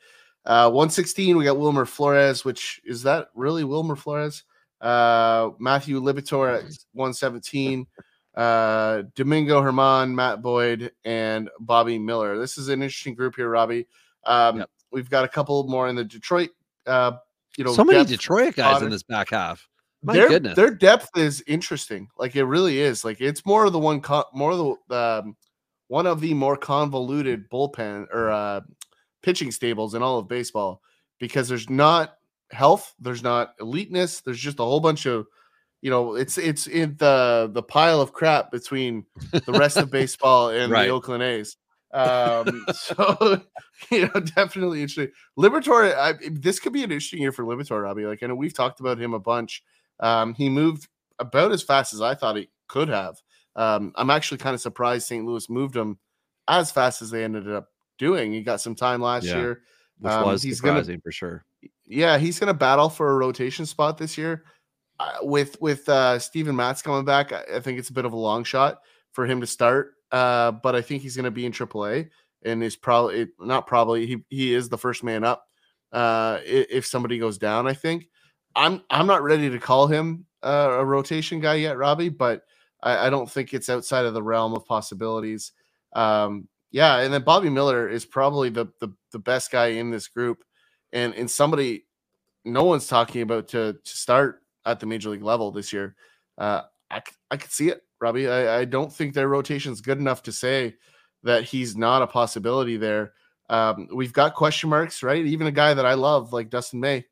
Uh, 0.46 0.70
116, 0.70 1.38
we 1.38 1.44
got 1.44 1.58
Wilmer 1.58 1.86
Flores, 1.86 2.46
which 2.46 2.80
is 2.86 3.04
that 3.04 3.30
really 3.34 3.64
Wilmer 3.64 3.96
Flores? 3.96 4.44
Uh, 4.82 5.52
Matthew 5.60 6.02
Liberatore 6.02 6.58
at 6.58 6.64
117. 6.94 7.88
Uh, 8.36 9.04
Domingo 9.16 9.62
German, 9.62 10.14
Matt 10.14 10.42
Boyd, 10.42 10.92
and 11.06 11.50
Bobby 11.60 11.98
Miller. 11.98 12.38
This 12.38 12.58
is 12.58 12.68
an 12.68 12.82
interesting 12.84 13.16
group 13.16 13.36
here, 13.36 13.50
Robbie. 13.50 13.88
Um, 14.26 14.60
Yep. 14.60 14.70
We've 14.92 15.10
got 15.10 15.26
a 15.26 15.28
couple 15.28 15.64
more 15.68 15.88
in 15.88 15.96
the 15.96 16.04
Detroit. 16.04 16.52
Uh, 16.86 17.14
you 17.58 17.64
know, 17.64 17.74
so 17.74 17.84
many 17.84 18.04
Detroit 18.06 18.56
guys 18.56 18.74
Potter. 18.74 18.86
in 18.86 18.92
this 18.92 19.04
back 19.04 19.30
half. 19.30 19.68
My 20.04 20.14
their, 20.14 20.30
goodness. 20.30 20.56
their 20.56 20.70
depth 20.70 21.10
is 21.18 21.44
interesting. 21.48 22.08
Like 22.18 22.36
it 22.36 22.44
really 22.44 22.80
is. 22.80 23.04
Like 23.04 23.22
it's 23.22 23.46
more 23.46 23.66
of 23.66 23.74
the 23.74 23.80
one, 23.80 24.02
co- 24.02 24.26
more 24.34 24.52
of 24.52 24.78
the 24.88 24.96
um, 24.96 25.36
one 25.88 26.06
of 26.08 26.22
the 26.22 26.34
more 26.34 26.56
convoluted 26.58 27.50
bullpen 27.50 28.08
or 28.14 28.30
uh, 28.30 28.62
pitching 29.24 29.52
stables 29.52 29.96
in 29.96 30.04
all 30.04 30.20
of 30.20 30.28
baseball 30.28 30.82
because 31.20 31.48
there's 31.50 31.70
not 31.70 32.18
health, 32.52 32.94
there's 33.00 33.24
not 33.24 33.58
eliteness, 33.60 34.22
there's 34.24 34.40
just 34.40 34.60
a 34.60 34.64
whole 34.64 34.80
bunch 34.80 35.06
of, 35.06 35.28
you 35.82 35.90
know, 35.90 36.16
it's 36.16 36.38
it's 36.38 36.68
in 36.68 36.96
the 36.98 37.50
the 37.54 37.64
pile 37.64 38.02
of 38.02 38.14
crap 38.14 38.52
between 38.52 39.06
the 39.32 39.52
rest 39.54 39.78
of 39.78 39.92
baseball 39.92 40.50
and 40.50 40.72
Right. 40.72 40.86
the 40.88 40.90
Oakland 40.94 41.24
A's. 41.24 41.58
Um, 41.94 42.66
so 42.74 43.42
you 43.92 44.02
know, 44.14 44.20
definitely 44.22 44.82
interesting. 44.82 45.12
Liberatore, 45.38 45.96
I, 45.96 46.14
this 46.32 46.60
could 46.60 46.74
be 46.74 46.84
an 46.84 46.92
interesting 46.92 47.22
year 47.22 47.32
for 47.32 47.44
Liberatore, 47.46 47.84
Robbie. 47.84 48.06
Like 48.06 48.24
I 48.24 48.28
know 48.28 48.36
we've 48.36 48.54
talked 48.54 48.80
about 48.80 49.00
him 49.02 49.14
a 49.14 49.20
bunch. 49.20 49.64
Um, 50.00 50.34
he 50.34 50.50
moved 50.50 50.88
about 51.20 51.52
as 51.52 51.64
fast 51.64 51.94
as 51.94 52.02
I 52.02 52.16
thought 52.16 52.36
he 52.36 52.50
could 52.68 52.90
have. 52.90 53.16
Um, 53.56 53.94
I'm 53.96 54.10
actually 54.10 54.40
kind 54.40 54.54
of 54.54 54.60
surprised 54.62 55.08
St. 55.08 55.26
Louis 55.26 55.50
moved 55.50 55.76
him 55.76 55.98
as 56.48 56.72
fast 56.72 57.02
as 57.02 57.10
they 57.12 57.24
ended 57.24 57.50
up 57.50 57.70
doing. 57.98 58.34
He 58.34 58.42
got 58.44 58.60
some 58.60 58.76
time 58.76 59.02
last 59.02 59.24
Yeah. 59.26 59.38
year. 59.38 59.62
which 60.00 60.12
um, 60.12 60.26
was 60.26 60.42
he's 60.44 60.60
gonna- 60.60 60.84
for 61.02 61.12
sure. 61.14 61.46
Yeah, 61.88 62.18
he's 62.18 62.40
going 62.40 62.48
to 62.48 62.54
battle 62.54 62.90
for 62.90 63.12
a 63.12 63.16
rotation 63.16 63.66
spot 63.66 63.98
this 63.98 64.18
year. 64.18 64.44
Uh, 65.00 65.18
with 65.22 65.60
with 65.62 65.88
uh, 65.90 66.18
Steven 66.20 66.56
Matz 66.56 66.82
coming 66.82 67.06
back, 67.06 67.32
I, 67.34 67.44
I 67.56 67.60
think 67.60 67.80
it's 67.80 67.90
a 67.90 67.94
bit 67.94 68.06
of 68.06 68.14
a 68.14 68.18
long 68.18 68.44
shot 68.44 68.80
for 69.12 69.26
him 69.26 69.42
to 69.42 69.48
start. 69.48 69.94
Uh, 70.12 70.52
but 70.52 70.76
I 70.76 70.82
think 70.82 71.02
he's 71.02 71.16
going 71.16 71.26
to 71.26 71.32
be 71.32 71.46
in 71.46 71.52
AAA 71.52 72.10
and 72.46 72.64
is 72.64 72.76
probably 72.76 73.28
not 73.40 73.68
probably 73.68 74.06
he 74.06 74.18
he 74.30 74.54
is 74.54 74.70
the 74.70 74.78
first 74.78 75.04
man 75.04 75.24
up. 75.24 75.46
Uh, 75.92 76.40
if 76.46 76.86
somebody 76.86 77.18
goes 77.18 77.38
down, 77.38 77.68
I 77.68 77.74
think 77.74 78.08
I'm 78.56 78.82
I'm 78.90 79.08
not 79.08 79.24
ready 79.24 79.50
to 79.50 79.60
call 79.60 79.88
him 79.88 80.26
uh, 80.44 80.78
a 80.80 80.86
rotation 80.86 81.40
guy 81.40 81.56
yet, 81.56 81.78
Robbie, 81.78 82.10
but 82.10 82.44
I, 82.82 83.08
I 83.08 83.10
don't 83.10 83.30
think 83.30 83.54
it's 83.54 83.70
outside 83.70 84.06
of 84.06 84.14
the 84.14 84.24
realm 84.24 84.54
of 84.54 84.66
possibilities. 84.66 85.52
Um, 85.94 86.48
yeah, 86.72 87.00
and 87.00 87.14
then 87.14 87.24
Bobby 87.24 87.50
Miller 87.50 87.90
is 87.90 88.06
probably 88.06 88.50
the 88.50 88.68
the, 88.80 88.90
the 89.12 89.20
best 89.20 89.52
guy 89.52 89.68
in 89.68 89.90
this 89.90 90.08
group, 90.08 90.44
and 90.96 91.14
and 91.14 91.30
somebody 91.30 91.86
no 92.44 92.64
one's 92.64 92.88
talking 92.88 93.22
about 93.22 93.50
to 93.50 93.74
to 93.74 93.98
start 93.98 94.42
at 94.66 94.80
the 94.80 94.88
major 94.88 95.10
league 95.12 95.22
level 95.22 95.52
this 95.52 95.72
year. 95.72 95.96
Uh, 96.40 96.62
I 96.90 97.02
I 97.30 97.38
could 97.38 97.52
see 97.52 97.70
it, 97.70 97.84
Robbie. 98.00 98.28
I, 98.28 98.62
I 98.62 98.66
don't 98.66 98.92
think 98.92 99.14
their 99.14 99.28
rotation 99.28 99.72
is 99.74 99.82
good 99.82 100.00
enough 100.00 100.24
to 100.24 100.32
say 100.32 100.76
that 101.24 101.44
he's 101.44 101.76
not 101.76 102.02
a 102.02 102.08
possibility 102.08 102.78
there. 102.78 103.14
Um, 103.50 103.88
we've 103.94 104.14
got 104.14 104.34
question 104.34 104.70
marks, 104.70 105.04
right? 105.04 105.24
Even 105.24 105.48
a 105.48 105.52
guy 105.52 105.74
that 105.74 105.86
I 105.86 105.94
love, 105.94 106.34
like 106.34 106.50
Dustin 106.50 106.80
May, 106.80 107.06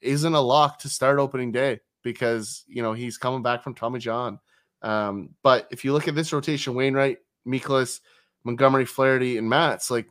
isn't 0.00 0.34
a 0.34 0.40
lock 0.40 0.78
to 0.80 0.88
start 0.88 1.18
opening 1.18 1.52
day 1.52 1.80
because 2.02 2.64
you 2.68 2.82
know 2.82 2.92
he's 2.92 3.18
coming 3.18 3.42
back 3.42 3.62
from 3.62 3.74
Tommy 3.74 3.98
John. 3.98 4.38
Um, 4.80 5.30
but 5.42 5.66
if 5.72 5.84
you 5.84 5.92
look 5.92 6.06
at 6.06 6.14
this 6.14 6.32
rotation, 6.32 6.74
Wainwright, 6.74 7.18
Mikolas, 7.46 8.00
Montgomery, 8.44 8.84
Flaherty, 8.84 9.36
and 9.36 9.48
Matz, 9.48 9.90
like 9.90 10.08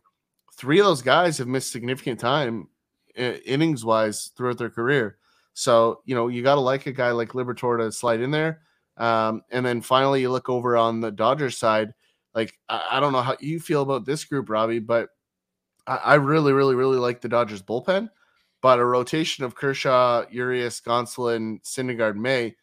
three 0.54 0.80
of 0.80 0.86
those 0.86 1.02
guys 1.02 1.38
have 1.38 1.48
missed 1.48 1.72
significant 1.72 2.20
time 2.20 2.68
innings 3.18 3.84
wise 3.84 4.32
throughout 4.36 4.58
their 4.58 4.70
career. 4.70 5.18
So, 5.54 6.02
you 6.06 6.16
know, 6.16 6.28
you 6.28 6.44
got 6.44 6.56
to 6.56 6.62
like 6.62 6.86
a 6.86 6.92
guy 6.92 7.12
like 7.12 7.30
Liberatore 7.30 7.80
to 7.80 7.92
slide 7.92 8.22
in 8.22 8.32
there. 8.32 8.62
Um, 8.98 9.42
and 9.52 9.66
then 9.66 9.82
finally, 9.82 10.22
you 10.22 10.32
look 10.32 10.50
over 10.50 10.78
on 10.78 11.02
the 11.02 11.12
Dodgers 11.12 11.58
side. 11.58 11.94
Like, 12.34 12.58
I, 12.70 12.88
I 12.92 13.00
don't 13.00 13.14
know 13.14 13.22
how 13.22 13.38
you 13.40 13.60
feel 13.60 13.82
about 13.82 14.06
this 14.06 14.24
group, 14.24 14.50
Robbie, 14.50 14.80
but 14.80 15.10
I, 15.88 15.96
I 15.96 16.16
really, 16.16 16.54
really, 16.54 16.76
really 16.76 16.98
like 16.98 17.22
the 17.22 17.30
Dodgers 17.30 17.62
bullpen. 17.64 18.10
But 18.62 18.80
a 18.80 18.86
rotation 18.86 19.44
of 19.44 19.56
Kershaw, 19.56 20.26
Urias, 20.32 20.82
Gonsolin, 20.82 21.62
Syndergaard, 21.64 22.16
May 22.16 22.56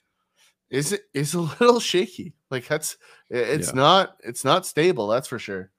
is 0.71 0.99
is 1.15 1.35
a 1.35 1.41
little 1.61 1.81
shaky. 1.81 2.35
Like 2.51 2.67
that's 2.67 2.97
it's 3.31 3.69
Yeah. 3.69 3.75
not 3.75 4.17
it's 4.25 4.45
not 4.45 4.67
stable. 4.67 5.07
That's 5.09 5.29
for 5.29 5.39
sure. 5.39 5.71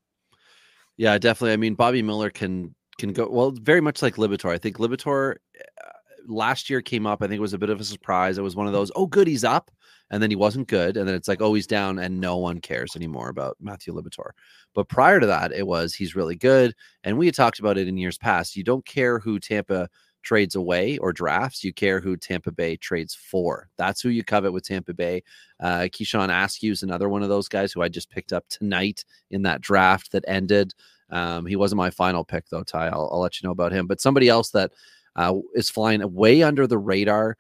Yeah, 0.98 1.18
definitely. 1.18 1.54
I 1.54 1.58
mean, 1.58 1.76
Bobby 1.76 2.02
Miller 2.02 2.30
can 2.30 2.74
can 2.98 3.14
go 3.14 3.28
well, 3.30 3.52
very 3.52 3.82
much 3.82 4.02
like 4.02 4.16
Liberatore. 4.16 4.54
I 4.54 4.58
think 4.58 4.78
Liberatore 4.78 5.36
uh, 5.36 5.90
last 6.28 6.70
year 6.70 6.82
came 6.82 7.06
up. 7.06 7.22
I 7.22 7.28
think 7.28 7.38
it 7.38 7.42
was 7.42 7.54
a 7.54 7.58
bit 7.58 7.70
of 7.70 7.80
a 7.80 7.86
surprise. 7.86 8.38
It 8.38 8.44
was 8.44 8.56
one 8.56 8.68
of 8.68 8.74
those, 8.74 8.92
oh, 8.96 9.06
good, 9.08 9.28
he's 9.28 9.44
up, 9.44 9.72
and 10.12 10.22
then 10.22 10.30
he 10.30 10.36
wasn't 10.36 10.68
good, 10.68 10.98
and 10.98 11.08
then 11.08 11.16
it's 11.16 11.28
like, 11.28 11.42
oh, 11.42 11.54
he's 11.54 11.68
down, 11.68 12.00
and 12.00 12.20
no 12.20 12.38
one 12.38 12.60
cares 12.62 12.96
anymore 12.96 13.30
about 13.30 13.58
Matthew 13.60 13.94
Liberatore. 13.94 14.32
But 14.74 14.90
prior 14.90 15.20
to 15.20 15.28
that, 15.28 15.52
it 15.52 15.68
was 15.68 15.94
he's 15.94 16.16
really 16.16 16.36
good, 16.36 16.74
and 17.04 17.18
we 17.18 17.26
had 17.26 17.36
talked 17.36 17.60
about 17.60 17.78
it 17.78 17.88
in 17.88 17.98
years 17.98 18.18
past. 18.18 18.56
You 18.56 18.64
don't 18.64 18.86
care 18.86 19.20
who 19.20 19.40
Tampa 19.40 19.90
trades 20.26 20.56
away 20.56 20.98
or 20.98 21.14
drafts. 21.14 21.64
You 21.64 21.72
care 21.72 22.02
who 22.02 22.18
Tampa 22.18 22.52
Bay 22.52 22.76
trades 22.76 23.16
for. 23.16 23.70
That's 23.78 24.02
who 24.02 24.10
you 24.10 24.24
covet 24.24 24.52
with 24.52 24.66
Tampa 24.66 24.94
Bay. 24.94 25.24
Uh, 25.60 25.88
Keyshawn 25.92 26.30
Askew 26.30 26.72
is 26.72 26.84
another 26.84 27.08
one 27.08 27.24
of 27.24 27.30
those 27.30 27.48
guys 27.48 27.72
who 27.72 27.82
I 27.82 27.88
just 27.88 28.10
picked 28.10 28.34
up 28.34 28.44
tonight 28.50 29.06
in 29.32 29.44
that 29.44 29.62
draft 29.62 30.12
that 30.12 30.26
ended. 30.28 30.74
Um, 31.10 31.46
he 31.46 31.56
wasn't 31.56 31.78
my 31.78 31.90
final 31.90 32.24
pick 32.24 32.50
though, 32.50 32.64
Ty. 32.64 32.88
I'll, 32.88 33.10
I'll 33.12 33.20
let 33.20 33.42
you 33.42 33.48
know 33.48 33.52
about 33.52 33.72
him. 33.72 33.88
But 33.88 34.02
somebody 34.02 34.30
else 34.30 34.50
that 34.52 34.72
uh, 35.16 35.36
is 35.54 35.70
flying 35.70 36.14
way 36.14 36.44
under 36.44 36.68
the 36.68 36.78
radar 36.78 37.38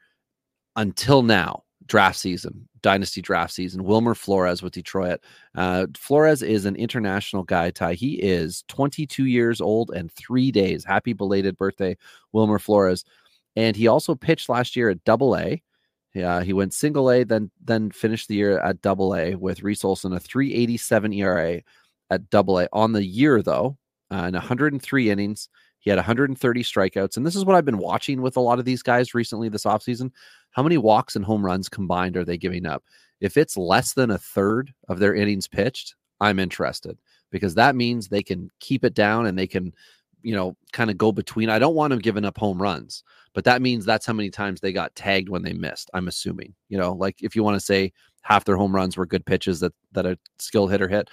until 0.75 1.21
now, 1.21 1.63
draft 1.87 2.17
season, 2.17 2.67
dynasty 2.81 3.21
draft 3.21 3.53
season. 3.53 3.83
Wilmer 3.83 4.15
Flores 4.15 4.61
with 4.61 4.73
Detroit. 4.73 5.19
Uh, 5.55 5.87
Flores 5.95 6.41
is 6.41 6.65
an 6.65 6.75
international 6.75 7.43
guy, 7.43 7.69
Ty. 7.71 7.93
He 7.93 8.15
is 8.15 8.63
22 8.67 9.25
years 9.25 9.61
old 9.61 9.91
and 9.91 10.11
three 10.11 10.51
days. 10.51 10.83
Happy 10.83 11.13
belated 11.13 11.57
birthday, 11.57 11.97
Wilmer 12.31 12.59
Flores. 12.59 13.05
And 13.55 13.75
he 13.75 13.87
also 13.87 14.15
pitched 14.15 14.49
last 14.49 14.75
year 14.75 14.89
at 14.89 15.03
Double 15.03 15.35
A. 15.37 15.61
Yeah, 16.13 16.43
he 16.43 16.53
went 16.53 16.73
single 16.73 17.11
A, 17.11 17.23
then 17.25 17.51
then 17.61 17.91
finished 17.91 18.29
the 18.29 18.35
year 18.35 18.59
at 18.59 18.81
Double 18.81 19.15
A 19.15 19.35
with 19.35 19.63
Reese 19.63 19.83
Olson, 19.83 20.13
a 20.13 20.19
387 20.19 21.11
ERA 21.11 21.61
at 22.09 22.29
Double 22.29 22.59
A 22.59 22.67
on 22.73 22.93
the 22.93 23.05
year 23.05 23.41
though, 23.41 23.77
uh, 24.11 24.25
in 24.27 24.33
103 24.33 25.09
innings. 25.09 25.49
He 25.79 25.91
had 25.91 25.97
130 25.97 26.63
strikeouts. 26.63 27.15
And 27.15 27.25
this 27.25 27.35
is 27.35 27.45
what 27.45 27.55
I've 27.55 27.65
been 27.65 27.77
watching 27.77 28.23
with 28.23 28.37
a 28.37 28.41
lot 28.41 28.57
of 28.57 28.65
these 28.65 28.81
guys 28.81 29.13
recently 29.13 29.49
this 29.49 29.65
offseason. 29.65 30.11
How 30.49 30.63
many 30.63 30.77
walks 30.77 31.15
and 31.15 31.23
home 31.23 31.45
runs 31.45 31.69
combined 31.69 32.17
are 32.17 32.25
they 32.25 32.39
giving 32.39 32.65
up? 32.65 32.83
If 33.21 33.37
it's 33.37 33.55
less 33.55 33.93
than 33.93 34.09
a 34.09 34.17
third 34.17 34.73
of 34.89 34.97
their 34.97 35.13
innings 35.13 35.47
pitched, 35.47 35.95
I'm 36.19 36.39
interested 36.39 36.97
because 37.29 37.53
that 37.55 37.75
means 37.75 38.07
they 38.07 38.23
can 38.23 38.49
keep 38.59 38.83
it 38.83 38.95
down 38.95 39.27
and 39.27 39.37
they 39.37 39.45
can, 39.45 39.73
you 40.23 40.33
know, 40.33 40.55
kind 40.73 40.89
of 40.89 40.97
go 40.97 41.11
between. 41.11 41.49
I 41.49 41.59
don't 41.59 41.75
want 41.75 41.91
them 41.91 41.99
giving 41.99 42.25
up 42.25 42.37
home 42.37 42.59
runs, 42.59 43.03
but 43.33 43.43
that 43.43 43.61
means 43.61 43.85
that's 43.85 44.05
how 44.05 44.13
many 44.13 44.31
times 44.31 44.61
they 44.61 44.73
got 44.73 44.95
tagged 44.95 45.29
when 45.29 45.43
they 45.43 45.53
missed. 45.53 45.91
I'm 45.93 46.07
assuming, 46.07 46.55
you 46.67 46.77
know, 46.77 46.93
like 46.93 47.21
if 47.21 47.35
you 47.35 47.43
want 47.43 47.57
to 47.57 47.65
say 47.65 47.93
half 48.21 48.45
their 48.45 48.57
home 48.57 48.75
runs 48.75 48.97
were 48.97 49.05
good 49.05 49.25
pitches 49.25 49.59
that 49.59 49.73
that 49.91 50.05
a 50.07 50.17
skilled 50.39 50.71
hitter 50.71 50.87
hit, 50.87 51.09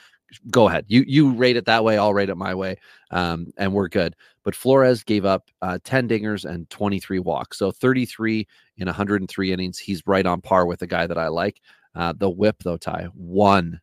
go 0.51 0.69
ahead. 0.69 0.85
You 0.89 1.05
you 1.07 1.33
rate 1.33 1.57
it 1.57 1.67
that 1.67 1.85
way. 1.85 1.99
I'll 1.99 2.15
rate 2.15 2.29
it 2.29 2.37
my 2.37 2.55
way, 2.55 2.77
um, 3.11 3.53
and 3.57 3.73
we're 3.73 3.89
good. 3.89 4.17
But 4.45 4.55
Flores 4.55 5.03
gave 5.05 5.25
up 5.25 5.51
uh, 5.63 5.79
10 5.85 6.09
dingers 6.09 6.45
and 6.45 6.69
23 6.71 7.21
walks, 7.21 7.59
so 7.59 7.71
33 7.71 8.47
in 8.79 8.87
103 8.87 9.53
innings. 9.53 9.79
He's 9.79 10.03
right 10.07 10.27
on 10.27 10.41
par 10.41 10.67
with 10.67 10.81
the 10.81 10.87
guy 10.87 11.07
that 11.07 11.19
I 11.19 11.29
like. 11.29 11.61
Uh, 11.95 12.13
the 12.17 12.31
whip 12.31 12.57
though, 12.63 12.77
Ty 12.77 13.09
one, 13.15 13.81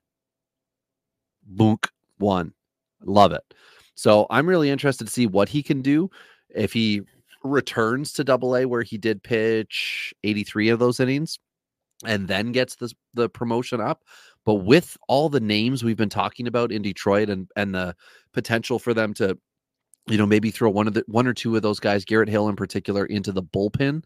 boonk 1.56 1.88
one, 2.18 2.54
love 3.04 3.32
it. 3.32 3.44
So 3.96 4.28
I'm 4.30 4.48
really 4.48 4.70
interested 4.70 5.06
to 5.06 5.14
see 5.14 5.28
what 5.28 5.50
he 5.50 5.62
can 5.62 5.82
do 5.82 6.10
if 6.50 6.74
he 6.74 7.02
returns 7.44 8.14
to 8.14 8.24
Double 8.24 8.56
A, 8.56 8.66
where 8.66 8.84
he 8.84 8.98
did 8.98 9.24
pitch 9.24 10.14
83 10.24 10.70
of 10.70 10.80
those 10.80 11.00
innings 11.00 11.40
and 12.06 12.28
then 12.28 12.52
gets 12.52 12.76
the 12.76 12.94
the 13.14 13.30
promotion 13.30 13.82
up. 13.82 14.04
But 14.46 14.56
with 14.56 14.98
all 15.08 15.30
the 15.30 15.40
names 15.40 15.84
we've 15.84 15.98
been 15.98 16.10
talking 16.10 16.48
about 16.48 16.72
in 16.72 16.82
Detroit 16.82 17.30
and 17.30 17.48
and 17.56 17.74
the 17.74 17.96
potential 18.34 18.80
for 18.80 18.94
them 18.94 19.14
to, 19.16 19.38
you 20.08 20.18
know, 20.18 20.26
maybe 20.26 20.52
throw 20.52 20.70
one 20.70 20.88
of 20.88 20.94
the 20.94 21.04
one 21.08 21.28
or 21.28 21.34
two 21.34 21.56
of 21.56 21.62
those 21.62 21.80
guys, 21.80 22.06
Garrett 22.06 22.30
Hill 22.30 22.50
in 22.50 22.56
particular, 22.56 23.06
into 23.06 23.32
the 23.32 23.44
bullpen, 23.44 24.04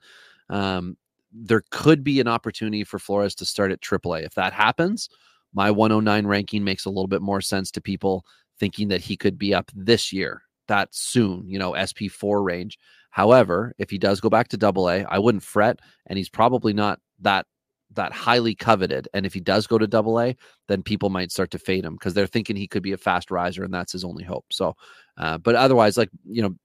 um, 0.49 0.97
there 1.31 1.63
could 1.71 2.03
be 2.03 2.19
an 2.19 2.27
opportunity 2.27 2.83
for 2.83 2.99
Flores 2.99 3.35
to 3.35 3.45
start 3.45 3.71
at 3.71 3.81
AAA. 3.81 4.23
If 4.25 4.35
that 4.35 4.53
happens, 4.53 5.09
my 5.53 5.71
109 5.71 6.27
ranking 6.27 6.63
makes 6.63 6.85
a 6.85 6.89
little 6.89 7.07
bit 7.07 7.21
more 7.21 7.41
sense 7.41 7.71
to 7.71 7.81
people 7.81 8.25
thinking 8.59 8.87
that 8.89 9.01
he 9.01 9.17
could 9.17 9.37
be 9.37 9.53
up 9.53 9.71
this 9.73 10.13
year, 10.13 10.43
that 10.67 10.89
soon, 10.91 11.47
you 11.49 11.57
know, 11.57 11.71
SP4 11.71 12.43
range. 12.43 12.77
However, 13.09 13.73
if 13.77 13.89
he 13.89 13.97
does 13.97 14.19
go 14.19 14.29
back 14.29 14.47
to 14.49 14.57
double 14.57 14.89
A, 14.89 15.03
I 15.03 15.19
wouldn't 15.19 15.43
fret, 15.43 15.79
and 16.07 16.17
he's 16.17 16.29
probably 16.29 16.73
not 16.73 16.99
that 17.19 17.45
that 17.95 18.13
highly 18.13 18.55
coveted. 18.55 19.07
And 19.13 19.25
if 19.25 19.33
he 19.33 19.39
does 19.39 19.67
go 19.67 19.77
to 19.77 19.87
double 19.87 20.19
A, 20.19 20.35
then 20.67 20.83
people 20.83 21.09
might 21.09 21.31
start 21.31 21.51
to 21.51 21.59
fade 21.59 21.85
him 21.85 21.93
because 21.93 22.13
they're 22.13 22.27
thinking 22.27 22.55
he 22.55 22.67
could 22.67 22.83
be 22.83 22.93
a 22.93 22.97
fast 22.97 23.31
riser, 23.31 23.63
and 23.63 23.73
that's 23.73 23.91
his 23.91 24.03
only 24.03 24.23
hope. 24.23 24.45
So, 24.51 24.75
uh, 25.17 25.37
but 25.37 25.55
otherwise, 25.55 25.97
like 25.97 26.09
you 26.25 26.41
know, 26.41 26.55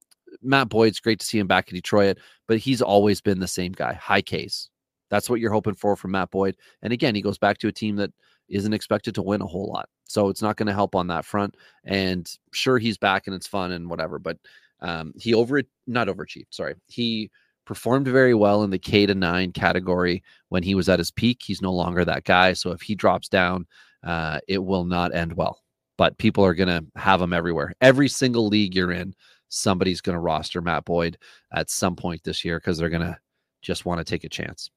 Matt 0.43 0.69
Boyd's 0.69 1.01
great 1.01 1.21
to 1.21 1.27
see 1.27 1.39
him 1.39 1.47
back 1.47 1.69
in 1.69 1.75
Detroit, 1.75 2.19
but 2.47 2.59
he's 2.59 2.83
always 2.83 3.21
been 3.21 3.41
the 3.41 3.49
same 3.49 3.73
guy, 3.73 3.95
high 3.95 4.23
case. 4.23 4.69
That's 5.11 5.31
what 5.31 5.41
you're 5.41 5.53
hoping 5.53 5.75
for 5.75 5.97
from 5.97 6.13
Matt 6.13 6.31
Boyd. 6.31 6.57
And 6.83 6.93
again, 6.93 7.15
he 7.15 7.23
goes 7.23 7.39
back 7.39 7.59
to 7.59 7.69
a 7.69 7.73
team 7.73 7.97
that 7.97 8.13
isn't 8.49 8.73
expected 8.73 9.15
to 9.15 9.23
win 9.23 9.43
a 9.43 9.47
whole 9.47 9.69
lot. 9.69 9.89
So 10.05 10.29
it's 10.29 10.43
not 10.43 10.57
going 10.57 10.67
to 10.67 10.75
help 10.75 10.95
on 10.95 11.07
that 11.09 11.25
front. 11.25 11.55
And 11.85 12.31
sure, 12.53 12.79
he's 12.79 12.99
back 12.99 13.27
and 13.27 13.35
it's 13.35 13.47
fun 13.47 13.73
and 13.73 13.89
whatever, 13.89 14.19
but 14.19 14.39
um, 14.81 15.13
he 15.17 15.35
over 15.35 15.63
not 15.87 16.09
overachieved. 16.09 16.47
Sorry, 16.51 16.75
he 16.87 17.31
performed 17.69 18.09
very 18.09 18.33
well 18.33 18.65
in 18.65 18.71
the 18.71 18.79
K 18.79 19.05
to 19.05 19.15
nine 19.15 19.53
category 19.53 20.25
when 20.49 20.63
he 20.63 20.75
was 20.75 20.89
at 20.89 20.99
his 20.99 21.11
peak. 21.11 21.43
He's 21.45 21.61
no 21.61 21.73
longer 21.73 22.03
that 22.03 22.25
guy. 22.25 22.55
So 22.55 22.73
if 22.73 22.81
he 22.81 22.95
drops 22.95 23.29
down, 23.29 23.67
uh, 24.03 24.41
it 24.49 24.59
will 24.59 24.85
not 24.85 25.15
end 25.15 25.35
well. 25.35 25.61
But 25.99 26.17
people 26.17 26.45
are 26.45 26.55
going 26.55 26.69
to 26.69 26.85
have 26.99 27.21
him 27.21 27.35
everywhere. 27.35 27.75
Every 27.83 28.09
single 28.09 28.49
league 28.49 28.75
you're 28.75 28.91
in, 28.91 29.15
somebody's 29.51 30.01
going 30.01 30.15
to 30.15 30.21
roster 30.21 30.63
Matt 30.63 30.87
Boyd 30.87 31.19
at 31.53 31.69
some 31.69 31.95
point 31.95 32.25
this 32.25 32.43
year 32.43 32.59
because 32.59 32.79
they're 32.79 32.89
going 32.89 33.03
to 33.03 33.19
just 33.61 33.85
want 33.85 33.99
to 33.99 34.05
take 34.05 34.25
a 34.25 34.31
chance. 34.31 34.71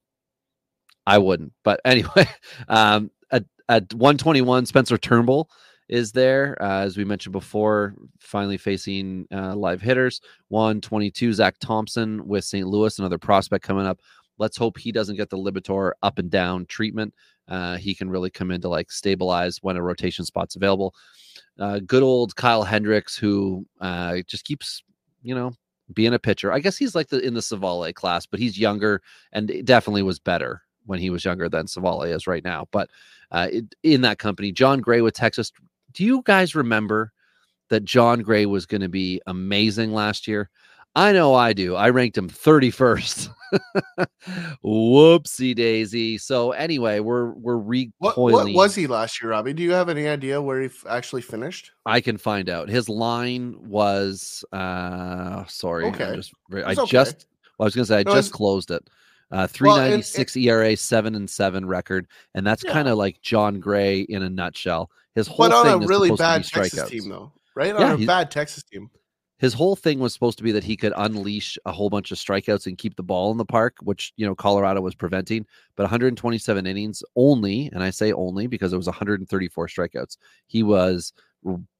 I 1.07 1.17
wouldn't, 1.17 1.53
but 1.63 1.79
anyway, 1.85 2.27
um, 2.67 3.09
at 3.31 3.45
at 3.69 3.93
121, 3.93 4.65
Spencer 4.65 4.97
Turnbull 4.97 5.49
is 5.91 6.13
there. 6.13 6.57
Uh, 6.61 6.81
as 6.81 6.97
we 6.97 7.03
mentioned 7.05 7.33
before, 7.33 7.93
finally 8.19 8.57
facing 8.57 9.27
uh, 9.31 9.53
live 9.55 9.81
hitters. 9.81 10.21
122, 10.47 11.33
Zack 11.33 11.55
Thompson 11.59 12.25
with 12.25 12.45
St. 12.45 12.65
Louis, 12.65 12.97
another 12.97 13.17
prospect 13.17 13.63
coming 13.63 13.85
up. 13.85 13.99
Let's 14.39 14.57
hope 14.57 14.77
he 14.77 14.91
doesn't 14.91 15.17
get 15.17 15.29
the 15.29 15.37
Liberatore 15.37 15.91
up 16.01 16.17
and 16.17 16.31
down 16.31 16.65
treatment. 16.65 17.13
Uh, 17.47 17.75
he 17.75 17.93
can 17.93 18.09
really 18.09 18.29
come 18.29 18.49
in 18.49 18.61
to 18.61 18.69
like 18.69 18.89
stabilize 18.89 19.59
when 19.61 19.75
a 19.75 19.83
rotation 19.83 20.23
spot's 20.23 20.55
available. 20.55 20.95
Uh, 21.59 21.79
good 21.79 22.01
old 22.01 22.35
Kyle 22.37 22.63
Hendricks, 22.63 23.15
who 23.17 23.67
uh, 23.81 24.19
just 24.25 24.45
keeps, 24.45 24.81
you 25.21 25.35
know, 25.35 25.53
being 25.93 26.13
a 26.13 26.19
pitcher. 26.19 26.53
I 26.53 26.59
guess 26.59 26.77
he's 26.77 26.95
like 26.95 27.09
the 27.09 27.19
in 27.19 27.33
the 27.33 27.41
Civale 27.41 27.93
class, 27.93 28.25
but 28.25 28.39
he's 28.39 28.57
younger 28.57 29.01
and 29.33 29.51
definitely 29.65 30.03
was 30.03 30.19
better 30.19 30.61
when 30.85 30.99
he 30.99 31.09
was 31.09 31.25
younger 31.25 31.49
than 31.49 31.67
Civale 31.67 32.03
is 32.03 32.27
right 32.27 32.43
now. 32.43 32.67
But 32.71 32.89
uh, 33.31 33.49
it, 33.51 33.75
in 33.83 34.01
that 34.01 34.17
company, 34.17 34.53
Jon 34.53 34.79
Gray 34.79 35.01
with 35.01 35.13
Texas 35.13 35.51
do 35.93 36.03
you 36.03 36.21
guys 36.25 36.55
remember 36.55 37.11
that 37.69 37.85
Jon 37.85 38.21
Gray 38.21 38.45
was 38.45 38.65
going 38.65 38.81
to 38.81 38.89
be 38.89 39.21
amazing 39.27 39.93
last 39.93 40.27
year? 40.27 40.49
I 40.95 41.13
know 41.13 41.33
I 41.33 41.53
do. 41.53 41.75
I 41.75 41.89
ranked 41.89 42.17
him 42.17 42.29
31st. 42.29 43.29
Whoopsie 44.63 45.55
daisy. 45.55 46.17
So 46.17 46.51
anyway, 46.51 46.99
we're 46.99 47.31
we're 47.31 47.57
recoiling. 47.57 47.91
What, 47.99 48.17
what, 48.17 48.53
was 48.53 48.75
he 48.75 48.87
last 48.87 49.21
year, 49.21 49.31
Robbie? 49.31 49.53
Do 49.53 49.63
you 49.63 49.71
have 49.71 49.89
any 49.89 50.07
idea 50.07 50.41
where 50.41 50.59
he 50.59 50.65
f- 50.67 50.85
actually 50.89 51.21
finished? 51.21 51.71
I 51.85 52.01
can 52.01 52.17
find 52.17 52.49
out. 52.49 52.69
His 52.69 52.89
line 52.89 53.55
was 53.59 54.43
uh 54.51 55.45
sorry. 55.45 55.85
Okay. 55.85 56.05
I'm 56.05 56.15
just 56.15 56.33
I 56.53 56.73
okay. 56.73 56.85
just 56.85 57.27
well, 57.57 57.65
I 57.65 57.67
was 57.67 57.75
gonna 57.75 57.85
say 57.85 57.99
I 57.99 58.03
No, 58.03 58.13
just 58.13 58.33
closed 58.33 58.71
it. 58.71 58.83
Uh, 59.31 59.47
Well, 59.61 59.77
and- 59.79 60.03
396 60.03 60.35
ERA, 60.37 60.75
seven 60.75 61.15
and 61.15 61.29
seven 61.29 61.65
record, 61.65 62.07
and 62.35 62.45
that's 62.45 62.63
Yeah. 62.65 62.73
kind 62.73 62.87
of 62.89 62.97
like 62.97 63.21
Jon 63.21 63.59
Gray 63.61 64.01
in 64.01 64.23
a 64.23 64.29
nutshell. 64.29 64.91
His 65.15 65.27
whole 65.27 65.49
But 65.49 65.53
on 65.53 65.65
thing 65.65 65.83
a 65.83 65.87
really 65.87 66.11
bad 66.15 66.43
Texas 66.45 66.89
team, 66.89 67.09
though, 67.09 67.33
right? 67.55 67.75
Yeah, 67.77 67.85
on 67.85 67.91
a 67.93 67.97
he- 67.97 68.05
bad 68.05 68.31
Texas 68.31 68.63
team. 68.63 68.89
his 69.39 69.53
whole 69.53 69.75
thing 69.75 69.99
was 69.99 70.13
supposed 70.13 70.37
to 70.37 70.43
be 70.43 70.51
that 70.53 70.63
he 70.63 70.77
could 70.77 70.93
unleash 70.95 71.57
a 71.65 71.71
whole 71.71 71.89
bunch 71.89 72.11
of 72.11 72.17
strikeouts 72.17 72.67
and 72.67 72.77
keep 72.77 72.95
the 72.95 73.03
ball 73.03 73.31
in 73.31 73.37
the 73.37 73.45
park, 73.45 73.75
which 73.81 74.13
you 74.15 74.25
know 74.25 74.35
Colorado 74.35 74.81
was 74.81 74.95
preventing. 74.95 75.45
But 75.75 75.83
127 75.83 76.65
innings 76.65 77.03
only, 77.15 77.69
and 77.73 77.83
I 77.83 77.89
say 77.89 78.13
only 78.13 78.47
because 78.47 78.71
it 78.71 78.77
was 78.77 78.87
134 78.87 79.67
strikeouts. 79.67 80.17
He 80.47 80.63
was 80.63 81.11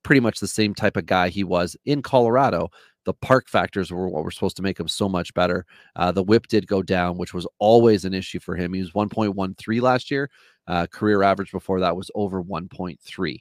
pretty 0.04 0.20
much 0.20 0.40
the 0.40 0.48
same 0.48 0.74
type 0.74 0.98
of 0.98 1.06
guy 1.06 1.30
he 1.30 1.44
was 1.44 1.78
in 1.86 2.02
Colorado. 2.02 2.70
The 3.06 3.14
park 3.14 3.50
factors 3.50 3.92
were 3.92 4.08
what 4.08 4.24
were 4.24 4.32
supposed 4.32 4.58
to 4.58 4.64
make 4.64 4.80
him 4.80 4.88
so 4.88 5.10
much 5.10 5.34
better. 5.34 5.66
Uh, 5.96 6.12
the 6.12 6.24
whip 6.24 6.48
did 6.48 6.68
go 6.68 6.84
down, 6.84 7.18
which 7.18 7.34
was 7.34 7.48
always 7.60 8.06
an 8.06 8.14
issue 8.14 8.40
for 8.40 8.56
him. 8.56 8.74
He 8.74 8.82
was 8.82 8.92
1.13 8.92 9.82
last 9.82 10.12
year. 10.12 10.30
Uh, 10.68 10.86
career 10.86 11.24
average 11.24 11.52
before 11.52 11.80
that 11.80 11.96
was 11.96 12.12
over 12.14 12.44
1.3. 12.44 13.38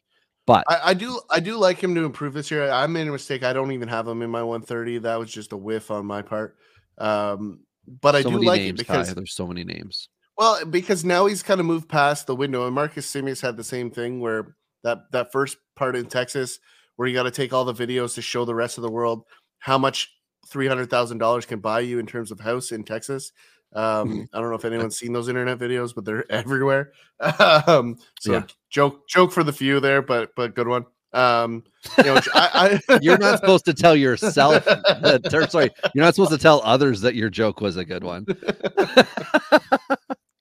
But 0.46 0.64
I, 0.68 0.80
I 0.86 0.94
do 0.94 1.20
I 1.30 1.38
do 1.38 1.56
like 1.56 1.80
him 1.80 1.94
to 1.94 2.04
improve 2.04 2.32
this 2.32 2.50
year. 2.50 2.70
I 2.70 2.86
made 2.86 3.06
a 3.06 3.12
mistake. 3.12 3.42
I 3.42 3.52
don't 3.52 3.72
even 3.72 3.88
have 3.88 4.08
him 4.08 4.22
in 4.22 4.30
my 4.30 4.42
130. 4.42 4.98
That 4.98 5.18
was 5.18 5.30
just 5.30 5.52
a 5.52 5.56
whiff 5.56 5.90
on 5.90 6.06
my 6.06 6.22
part. 6.22 6.56
Um, 6.98 7.60
but 8.00 8.16
I 8.16 8.22
so 8.22 8.30
do 8.30 8.42
like 8.42 8.60
names, 8.60 8.80
it 8.80 8.86
because 8.86 9.08
Ty. 9.08 9.14
there's 9.14 9.32
so 9.32 9.46
many 9.46 9.64
names. 9.64 10.08
well, 10.36 10.64
because 10.64 11.04
now 11.04 11.26
he's 11.26 11.42
kind 11.42 11.60
of 11.60 11.66
moved 11.66 11.88
past 11.88 12.26
the 12.26 12.34
window. 12.34 12.66
And 12.66 12.74
Marcus 12.74 13.12
Semien 13.12 13.40
had 13.40 13.56
the 13.56 13.64
same 13.64 13.90
thing 13.90 14.20
where 14.20 14.56
that 14.82 15.10
that 15.12 15.30
first 15.30 15.58
part 15.76 15.94
in 15.96 16.06
Texas 16.06 16.58
where 16.96 17.08
you 17.08 17.14
got 17.14 17.22
to 17.22 17.30
take 17.30 17.52
all 17.52 17.64
the 17.64 17.72
videos 17.72 18.14
to 18.14 18.22
show 18.22 18.44
the 18.44 18.54
rest 18.54 18.76
of 18.76 18.82
the 18.82 18.90
world 18.90 19.24
how 19.60 19.78
much 19.78 20.12
three 20.48 20.66
hundred 20.66 20.90
thousand 20.90 21.18
dollars 21.18 21.46
can 21.46 21.60
buy 21.60 21.78
you 21.80 21.98
in 22.00 22.06
terms 22.06 22.32
of 22.32 22.40
house 22.40 22.72
in 22.72 22.82
Texas. 22.82 23.30
Um, 23.72 24.28
I 24.32 24.40
don't 24.40 24.50
know 24.50 24.56
if 24.56 24.64
anyone's 24.64 24.98
seen 24.98 25.12
those 25.12 25.28
internet 25.28 25.58
videos, 25.58 25.94
but 25.94 26.04
they're 26.04 26.30
everywhere. 26.32 26.92
Um, 27.68 27.96
so 28.18 28.32
Yeah. 28.32 28.42
joke 28.68 29.06
joke 29.08 29.30
for 29.30 29.44
the 29.44 29.52
few 29.52 29.78
there, 29.78 30.02
but 30.02 30.30
but 30.34 30.54
good 30.56 30.66
one. 30.66 30.86
Um, 31.12 31.64
you 31.98 32.04
know, 32.04 32.20
I, 32.34 32.80
I 32.88 32.98
You're 33.02 33.18
not 33.18 33.38
supposed 33.38 33.64
to 33.66 33.74
tell 33.74 33.94
yourself 33.96 34.64
that, 34.64 35.48
sorry, 35.50 35.70
you're 35.94 36.04
not 36.04 36.14
supposed 36.14 36.30
to 36.32 36.38
tell 36.38 36.60
others 36.64 37.00
that 37.02 37.14
your 37.14 37.30
joke 37.30 37.60
was 37.60 37.76
a 37.76 37.84
good 37.84 38.04
one. 38.04 38.26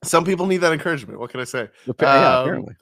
Some 0.03 0.23
people 0.23 0.45
need 0.45 0.57
that 0.57 0.71
encouragement. 0.71 1.19
What 1.19 1.30
can 1.30 1.41
I 1.41 1.43
say? 1.43 1.67
yeah, 1.99 2.39
Um, 2.39 2.41
apparently. 2.41 2.76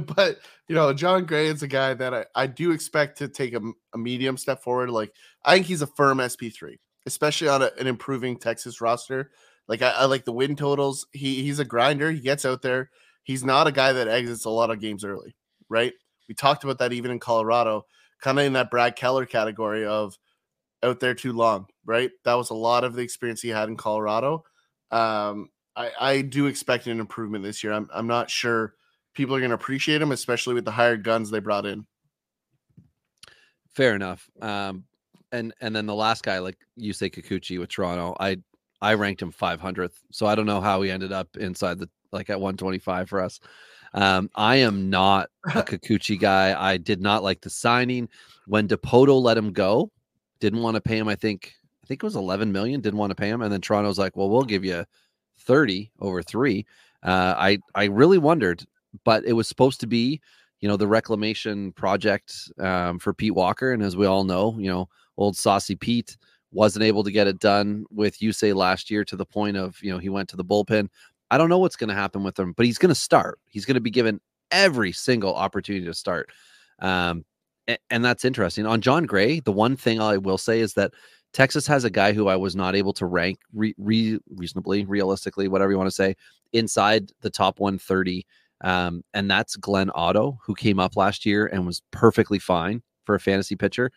but 0.16 0.38
you 0.68 0.74
know, 0.74 0.92
Jon 0.92 1.24
Gray 1.24 1.46
is 1.46 1.62
a 1.62 1.68
guy 1.68 1.94
that 1.94 2.12
I, 2.12 2.24
I 2.34 2.46
do 2.46 2.72
expect 2.72 3.18
to 3.18 3.28
take 3.28 3.54
a, 3.54 3.60
a 3.94 3.98
medium 3.98 4.36
step 4.36 4.62
forward. 4.62 4.90
Like 4.90 5.12
I 5.44 5.54
think 5.54 5.66
he's 5.66 5.82
a 5.82 5.86
firm 5.86 6.18
SP3, 6.18 6.76
especially 7.06 7.48
on 7.48 7.62
a, 7.62 7.70
an 7.78 7.86
improving 7.86 8.36
Texas 8.36 8.80
roster. 8.80 9.30
Like 9.68 9.82
I, 9.82 9.90
I 9.90 10.04
like 10.06 10.24
the 10.24 10.32
win 10.32 10.56
totals. 10.56 11.06
He 11.12 11.42
he's 11.42 11.60
a 11.60 11.64
grinder. 11.64 12.10
He 12.10 12.20
gets 12.20 12.44
out 12.44 12.62
there. 12.62 12.90
He's 13.22 13.44
not 13.44 13.68
a 13.68 13.72
guy 13.72 13.92
that 13.92 14.08
exits 14.08 14.44
a 14.44 14.50
lot 14.50 14.70
of 14.70 14.80
games 14.80 15.04
early, 15.04 15.36
right? 15.68 15.92
We 16.28 16.34
talked 16.34 16.64
about 16.64 16.78
that 16.78 16.92
even 16.92 17.12
in 17.12 17.20
Colorado, 17.20 17.86
kind 18.20 18.38
of 18.40 18.44
in 18.44 18.54
that 18.54 18.70
Brad 18.70 18.96
Keller 18.96 19.26
category 19.26 19.86
of 19.86 20.16
out 20.82 20.98
there 20.98 21.14
too 21.14 21.32
long, 21.32 21.66
right? 21.84 22.10
That 22.24 22.34
was 22.34 22.50
a 22.50 22.54
lot 22.54 22.82
of 22.82 22.94
the 22.94 23.02
experience 23.02 23.40
he 23.40 23.50
had 23.50 23.68
in 23.68 23.76
Colorado. 23.76 24.44
Um, 24.90 25.50
I, 25.76 25.90
I 26.00 26.22
do 26.22 26.46
expect 26.46 26.86
an 26.86 27.00
improvement 27.00 27.44
this 27.44 27.62
year. 27.62 27.72
I'm, 27.72 27.88
I'm 27.92 28.06
not 28.06 28.30
sure 28.30 28.74
people 29.14 29.34
are 29.34 29.40
going 29.40 29.50
to 29.50 29.56
appreciate 29.56 30.02
him, 30.02 30.12
especially 30.12 30.54
with 30.54 30.64
the 30.64 30.70
hired 30.70 31.04
guns 31.04 31.30
they 31.30 31.40
brought 31.40 31.66
in. 31.66 31.86
Fair 33.74 33.94
enough. 33.94 34.28
Um, 34.40 34.84
and 35.32 35.54
and 35.60 35.74
then 35.74 35.86
the 35.86 35.94
last 35.94 36.24
guy, 36.24 36.38
like 36.38 36.58
you 36.76 36.92
say, 36.92 37.08
Kikuchi 37.08 37.58
with 37.58 37.70
Toronto, 37.70 38.16
I 38.18 38.38
I 38.82 38.94
ranked 38.94 39.22
him 39.22 39.32
500th, 39.32 39.94
so 40.10 40.26
I 40.26 40.34
don't 40.34 40.46
know 40.46 40.60
how 40.60 40.82
he 40.82 40.90
ended 40.90 41.12
up 41.12 41.36
inside 41.36 41.78
the 41.78 41.88
like 42.12 42.30
at 42.30 42.40
125 42.40 43.08
for 43.08 43.20
us. 43.20 43.38
Um, 43.94 44.30
I 44.34 44.56
am 44.56 44.90
not 44.90 45.30
a 45.44 45.48
Kikuchi 45.62 46.18
guy. 46.18 46.60
I 46.60 46.76
did 46.76 47.00
not 47.00 47.22
like 47.22 47.40
the 47.40 47.50
signing 47.50 48.08
when 48.46 48.68
Dipoto 48.68 49.20
let 49.20 49.38
him 49.38 49.52
go. 49.52 49.90
Didn't 50.40 50.62
want 50.62 50.74
to 50.76 50.80
pay 50.80 50.98
him. 50.98 51.08
I 51.08 51.14
think 51.14 51.52
I 51.84 51.86
think 51.86 52.02
it 52.02 52.06
was 52.06 52.16
11 52.16 52.50
million. 52.50 52.80
Didn't 52.80 52.98
want 52.98 53.10
to 53.10 53.16
pay 53.16 53.28
him, 53.28 53.42
and 53.42 53.52
then 53.52 53.60
Toronto's 53.60 53.98
like, 53.98 54.16
well, 54.16 54.30
we'll 54.30 54.42
give 54.42 54.64
you 54.64 54.84
30 55.40 55.90
over 56.00 56.22
three. 56.22 56.66
Uh, 57.02 57.34
I 57.36 57.58
I 57.74 57.84
really 57.84 58.18
wondered, 58.18 58.64
but 59.04 59.24
it 59.24 59.32
was 59.32 59.48
supposed 59.48 59.80
to 59.80 59.86
be 59.86 60.20
you 60.60 60.68
know 60.68 60.76
the 60.76 60.86
reclamation 60.86 61.72
project 61.72 62.34
um, 62.58 62.98
for 62.98 63.14
Pete 63.14 63.34
Walker, 63.34 63.72
and 63.72 63.82
as 63.82 63.96
we 63.96 64.06
all 64.06 64.24
know, 64.24 64.56
you 64.58 64.70
know 64.70 64.88
old 65.16 65.36
saucy 65.36 65.76
Pete 65.76 66.16
wasn't 66.52 66.84
able 66.84 67.04
to 67.04 67.12
get 67.12 67.26
it 67.26 67.38
done 67.38 67.84
with 67.90 68.18
Yusei 68.18 68.54
last 68.54 68.90
year 68.90 69.04
to 69.04 69.16
the 69.16 69.24
point 69.26 69.56
of 69.56 69.76
you 69.82 69.90
know 69.90 69.98
he 69.98 70.08
went 70.08 70.28
to 70.30 70.36
the 70.36 70.44
bullpen. 70.44 70.88
I 71.30 71.38
don't 71.38 71.48
know 71.48 71.58
what's 71.58 71.76
going 71.76 71.88
to 71.88 71.94
happen 71.94 72.22
with 72.24 72.38
him, 72.38 72.52
but 72.56 72.66
he's 72.66 72.78
going 72.78 72.88
to 72.88 72.94
start. 72.94 73.38
He's 73.46 73.64
going 73.64 73.76
to 73.76 73.80
be 73.80 73.90
given 73.90 74.20
every 74.50 74.92
single 74.92 75.34
opportunity 75.34 75.86
to 75.86 75.94
start, 75.94 76.28
um, 76.80 77.24
a- 77.68 77.78
and 77.88 78.04
that's 78.04 78.24
interesting. 78.24 78.66
On 78.66 78.80
John 78.80 79.06
Gray, 79.06 79.40
the 79.40 79.52
one 79.52 79.76
thing 79.76 80.00
I 80.00 80.18
will 80.18 80.38
say 80.38 80.60
is 80.60 80.74
that 80.74 80.92
Texas 81.32 81.66
has 81.66 81.84
a 81.84 81.90
guy 81.90 82.12
who 82.12 82.28
I 82.28 82.36
was 82.36 82.56
not 82.56 82.74
able 82.74 82.92
to 82.94 83.06
rank 83.06 83.38
re- 83.52 83.74
re- 83.78 84.18
reasonably, 84.30 84.84
realistically, 84.84 85.48
whatever 85.48 85.70
you 85.70 85.78
want 85.78 85.88
to 85.88 85.94
say, 85.94 86.16
inside 86.52 87.12
the 87.20 87.30
top 87.30 87.60
130 87.60 88.26
Um, 88.62 89.04
and 89.14 89.30
that's 89.30 89.56
Glenn 89.56 89.90
Otto, 89.94 90.38
who 90.44 90.54
came 90.54 90.80
up 90.80 90.96
last 90.96 91.24
year 91.24 91.46
and 91.46 91.66
was 91.66 91.82
perfectly 91.92 92.38
fine 92.38 92.82
for 93.04 93.14
a 93.14 93.20
fantasy 93.20 93.56
pitcher. 93.56 93.90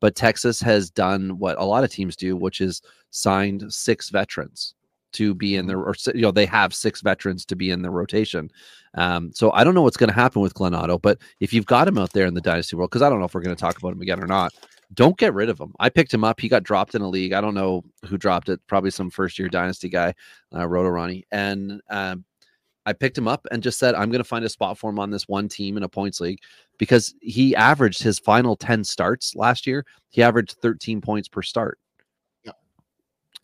But 0.00 0.14
Texas 0.14 0.60
has 0.60 0.90
done 0.90 1.38
what 1.38 1.58
a 1.58 1.64
lot 1.64 1.84
of 1.84 1.90
teams 1.90 2.16
do, 2.16 2.36
which 2.36 2.60
is 2.60 2.82
signed 3.10 3.72
six 3.72 4.10
veterans 4.10 4.74
to 5.12 5.34
be 5.34 5.56
in 5.56 5.66
the 5.66 5.76
or 5.76 5.94
you 6.14 6.22
know 6.22 6.30
they 6.30 6.46
have 6.46 6.72
six 6.72 7.00
veterans 7.00 7.44
to 7.46 7.56
be 7.56 7.70
in 7.70 7.82
the 7.82 7.90
rotation. 7.90 8.50
Um, 8.94 9.32
so 9.34 9.50
I 9.52 9.64
don't 9.64 9.74
know 9.74 9.82
what's 9.82 9.96
going 9.96 10.08
to 10.08 10.14
happen 10.14 10.42
with 10.42 10.54
Glenn 10.54 10.74
Otto, 10.74 10.98
but 10.98 11.18
if 11.40 11.52
you've 11.52 11.66
got 11.66 11.88
him 11.88 11.98
out 11.98 12.12
there 12.12 12.26
in 12.26 12.34
the 12.34 12.40
dynasty 12.40 12.76
world, 12.76 12.90
because 12.90 13.02
I 13.02 13.08
don't 13.08 13.18
know 13.18 13.26
if 13.26 13.34
we're 13.34 13.42
going 13.42 13.56
to 13.56 13.60
talk 13.60 13.78
about 13.78 13.92
him 13.92 14.00
again 14.00 14.22
or 14.22 14.26
not, 14.26 14.54
don't 14.94 15.16
get 15.16 15.34
rid 15.34 15.48
of 15.48 15.60
him. 15.60 15.72
I 15.78 15.88
picked 15.88 16.12
him 16.12 16.24
up. 16.24 16.40
He 16.40 16.48
got 16.48 16.64
dropped 16.64 16.94
in 16.94 17.02
a 17.02 17.08
league. 17.08 17.32
I 17.32 17.40
don't 17.40 17.54
know 17.54 17.84
who 18.06 18.18
dropped 18.18 18.48
it. 18.48 18.60
Probably 18.66 18.90
some 18.90 19.10
first 19.10 19.38
year 19.38 19.48
dynasty 19.48 19.88
guy, 19.88 20.14
uh, 20.54 20.66
Roto 20.66 20.88
Ronnie, 20.88 21.24
and 21.30 21.80
um, 21.90 22.24
I 22.86 22.92
picked 22.92 23.16
him 23.16 23.28
up 23.28 23.46
and 23.50 23.62
just 23.62 23.78
said 23.78 23.94
I'm 23.94 24.10
going 24.10 24.18
to 24.18 24.28
find 24.28 24.44
a 24.44 24.48
spot 24.48 24.78
for 24.78 24.90
him 24.90 24.98
on 24.98 25.10
this 25.10 25.28
one 25.28 25.48
team 25.48 25.76
in 25.76 25.82
a 25.82 25.88
points 25.88 26.20
league 26.20 26.40
because 26.78 27.14
he 27.20 27.54
averaged 27.54 28.02
his 28.02 28.18
final 28.18 28.56
10 28.56 28.84
starts 28.84 29.36
last 29.36 29.66
year. 29.66 29.84
He 30.08 30.22
averaged 30.22 30.56
13 30.60 31.00
points 31.00 31.28
per 31.28 31.42
start. 31.42 31.78
Yeah. 32.44 32.52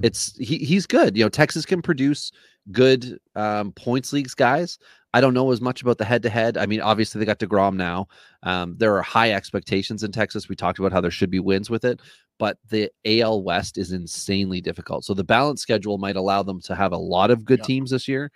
It's 0.03 0.37
he, 0.37 0.59
he's 0.59 0.87
good. 0.87 1.17
You 1.17 1.25
know, 1.25 1.29
Texas 1.29 1.67
can 1.67 1.83
produce 1.83 2.33
good 2.73 3.19
um, 3.35 3.73
points 3.73 4.13
leagues 4.13 4.35
guys. 4.35 4.79
I 5.15 5.21
don't 5.21 5.35
know 5.35 5.51
as 5.51 5.63
much 5.63 5.81
about 5.81 5.97
the 5.97 6.05
head 6.05 6.23
to 6.25 6.29
head. 6.29 6.59
I 6.59 6.67
mean, 6.67 6.81
obviously 6.83 7.19
they 7.19 7.25
got 7.25 7.39
DeGrom 7.39 7.77
now. 7.77 8.07
Um, 8.43 8.75
there 8.77 8.95
are 8.97 9.03
high 9.03 9.33
expectations 9.33 10.03
in 10.03 10.13
Texas. 10.13 10.49
We 10.49 10.57
talked 10.57 10.79
about 10.79 10.93
how 10.93 11.01
there 11.01 11.11
should 11.11 11.31
be 11.31 11.41
wins 11.41 11.71
with 11.71 11.85
it, 11.87 12.01
but 12.39 12.59
the 12.69 12.91
AL 13.07 13.43
West 13.43 13.79
is 13.79 13.93
insanely 13.93 14.61
difficult. 14.61 15.05
So 15.05 15.15
the 15.15 15.25
balance 15.25 15.63
schedule 15.63 15.97
might 15.97 16.17
allow 16.17 16.43
them 16.43 16.61
to 16.63 16.75
have 16.75 16.93
a 16.93 16.99
lot 16.99 17.31
of 17.31 17.45
good 17.47 17.61
Yeah. 17.61 17.65
teams 17.67 17.91
this 17.91 18.07
year. 18.09 18.31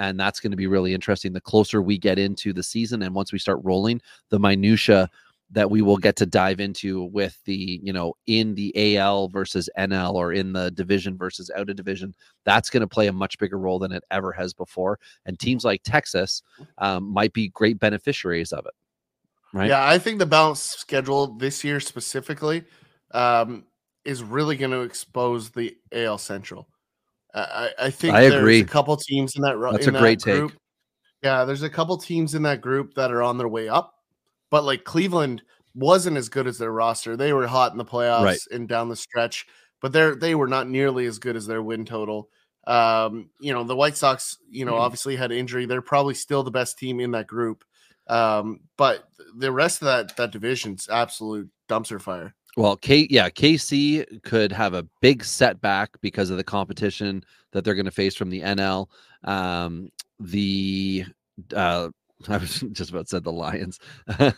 And 0.00 0.20
that's 0.20 0.38
going 0.38 0.50
to 0.52 0.56
be 0.56 0.66
really 0.66 0.94
interesting. 0.94 1.32
The 1.32 1.40
closer 1.40 1.80
we 1.82 1.98
get 1.98 2.18
into 2.18 2.52
the 2.52 2.62
season 2.62 3.02
and 3.02 3.14
once 3.14 3.32
we 3.32 3.38
start 3.38 3.60
rolling, 3.64 4.00
the 4.28 4.38
minutia 4.38 5.08
that 5.50 5.70
we 5.70 5.80
will 5.80 5.96
get 5.96 6.16
to 6.16 6.26
dive 6.26 6.60
into 6.60 7.04
with 7.04 7.38
the, 7.44 7.80
you 7.82 7.92
know, 7.92 8.14
in 8.26 8.54
the 8.54 8.96
AL 8.96 9.28
versus 9.28 9.70
NL 9.78 10.14
or 10.14 10.32
in 10.32 10.52
the 10.52 10.70
division 10.72 11.16
versus 11.16 11.50
out 11.56 11.70
of 11.70 11.76
division, 11.76 12.14
that's 12.44 12.68
going 12.68 12.82
to 12.82 12.86
play 12.86 13.06
a 13.06 13.12
much 13.12 13.38
bigger 13.38 13.58
role 13.58 13.78
than 13.78 13.92
it 13.92 14.04
ever 14.10 14.32
has 14.32 14.52
before. 14.52 14.98
And 15.24 15.38
teams 15.38 15.64
like 15.64 15.82
Texas 15.84 16.42
um, 16.78 17.04
might 17.04 17.32
be 17.32 17.48
great 17.48 17.78
beneficiaries 17.78 18.52
of 18.52 18.66
it. 18.66 18.74
Right. 19.54 19.70
Yeah, 19.70 19.88
I 19.88 19.98
think 19.98 20.18
the 20.18 20.26
balance 20.26 20.60
schedule 20.60 21.38
this 21.38 21.64
year 21.64 21.80
specifically 21.80 22.64
um, 23.12 23.64
is 24.04 24.22
really 24.22 24.56
going 24.56 24.72
to 24.72 24.82
expose 24.82 25.50
the 25.50 25.74
AL 25.92 26.18
Central. 26.18 26.68
I, 27.34 27.40
I 27.78 27.86
I 27.86 27.90
think 27.90 28.14
I 28.14 28.22
there's 28.22 28.34
agree. 28.34 28.60
a 28.60 28.64
couple 28.64 28.96
teams 28.96 29.34
in 29.36 29.42
that. 29.42 29.58
That's 29.72 29.86
in 29.86 29.96
a 29.96 29.98
great 29.98 30.20
that 30.20 30.30
take. 30.30 30.38
group. 30.38 30.52
Yeah, 31.22 31.44
there's 31.44 31.62
a 31.62 31.70
couple 31.70 31.96
teams 31.96 32.34
in 32.34 32.42
that 32.42 32.60
group 32.60 32.94
that 32.94 33.10
are 33.10 33.22
on 33.22 33.38
their 33.38 33.48
way 33.48 33.68
up, 33.68 33.94
but 34.50 34.64
like 34.64 34.84
Cleveland 34.84 35.42
wasn't 35.74 36.16
as 36.16 36.28
good 36.28 36.46
as 36.46 36.58
their 36.58 36.72
roster. 36.72 37.16
They 37.16 37.32
were 37.32 37.46
hot 37.46 37.72
in 37.72 37.78
the 37.78 37.84
playoffs 37.84 38.24
Right. 38.24 38.38
and 38.50 38.68
down 38.68 38.88
the 38.88 38.96
stretch, 38.96 39.46
but 39.80 39.92
they're 39.92 40.14
they 40.14 40.34
were 40.34 40.48
not 40.48 40.68
nearly 40.68 41.06
as 41.06 41.18
good 41.18 41.36
as 41.36 41.46
their 41.46 41.62
win 41.62 41.84
total. 41.84 42.30
Um, 42.66 43.30
you 43.40 43.52
know, 43.54 43.64
the 43.64 43.76
White 43.76 43.96
Sox, 43.96 44.36
you 44.50 44.64
know, 44.64 44.76
obviously 44.76 45.16
had 45.16 45.32
injury. 45.32 45.64
They're 45.66 45.80
probably 45.80 46.14
still 46.14 46.42
the 46.42 46.50
best 46.50 46.78
team 46.78 47.00
in 47.00 47.12
that 47.12 47.26
group. 47.26 47.64
Um, 48.08 48.60
but 48.76 49.04
the 49.36 49.52
rest 49.52 49.80
of 49.82 49.86
that 49.86 50.16
that 50.16 50.32
division's 50.32 50.88
absolute 50.88 51.48
dumpster 51.68 52.00
fire. 52.00 52.34
Well, 52.56 52.76
K 52.76 53.06
yeah, 53.10 53.28
KC 53.30 54.22
could 54.22 54.50
have 54.52 54.74
a 54.74 54.86
big 55.00 55.22
setback 55.24 55.90
because 56.00 56.30
of 56.30 56.38
the 56.38 56.44
competition 56.44 57.22
that 57.52 57.64
they're 57.64 57.74
going 57.74 57.84
to 57.84 57.90
face 57.90 58.14
from 58.16 58.30
the 58.30 58.40
NL. 58.40 58.88
Um, 59.24 59.90
the 60.18 61.04
uh, 61.54 61.88
I 62.28 62.36
was 62.38 62.60
just 62.72 62.90
about 62.90 63.06
to 63.06 63.16
say 63.16 63.18
the 63.20 63.32
Lions. 63.32 63.78
the 64.06 64.34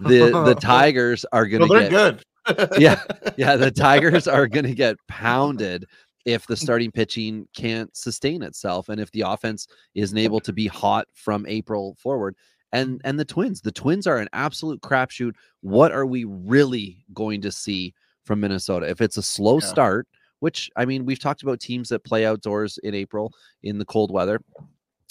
the 0.00 0.56
Tigers 0.60 1.24
are 1.32 1.46
going 1.46 1.60
Well, 1.60 1.68
to 1.68 1.74
they're 1.90 1.90
get 1.90 2.22
good. 2.50 2.80
Yeah, 2.80 3.00
yeah, 3.36 3.56
the 3.56 3.70
Tigers 3.70 4.28
are 4.28 4.46
going 4.46 4.66
to 4.66 4.74
get 4.74 4.96
pounded 5.08 5.86
if 6.24 6.46
the 6.46 6.56
starting 6.56 6.90
pitching 6.90 7.46
can't 7.54 7.94
sustain 7.96 8.42
itself 8.42 8.88
and 8.88 9.00
if 9.00 9.10
the 9.12 9.22
offense 9.22 9.66
isn't 9.94 10.16
able 10.16 10.40
to 10.40 10.52
be 10.52 10.66
hot 10.66 11.06
from 11.12 11.44
April 11.48 11.96
forward. 11.98 12.36
And 12.72 13.00
and 13.04 13.18
the 13.18 13.24
Twins, 13.24 13.60
the 13.60 13.72
Twins 13.72 14.06
are 14.06 14.18
an 14.18 14.28
absolute 14.32 14.80
crapshoot. 14.80 15.32
What 15.60 15.92
are 15.92 16.06
we 16.06 16.24
really 16.24 17.04
going 17.14 17.40
to 17.42 17.52
see 17.52 17.94
from 18.24 18.40
Minnesota? 18.40 18.88
If 18.88 19.00
it's 19.00 19.16
a 19.16 19.22
slow 19.22 19.56
Yeah. 19.60 19.66
start, 19.66 20.08
which 20.40 20.70
I 20.76 20.84
mean, 20.84 21.04
we've 21.06 21.18
talked 21.20 21.42
about 21.42 21.60
teams 21.60 21.88
that 21.90 22.04
play 22.04 22.26
outdoors 22.26 22.78
in 22.82 22.94
April 22.94 23.32
in 23.62 23.78
the 23.78 23.84
cold 23.84 24.10
weather. 24.10 24.40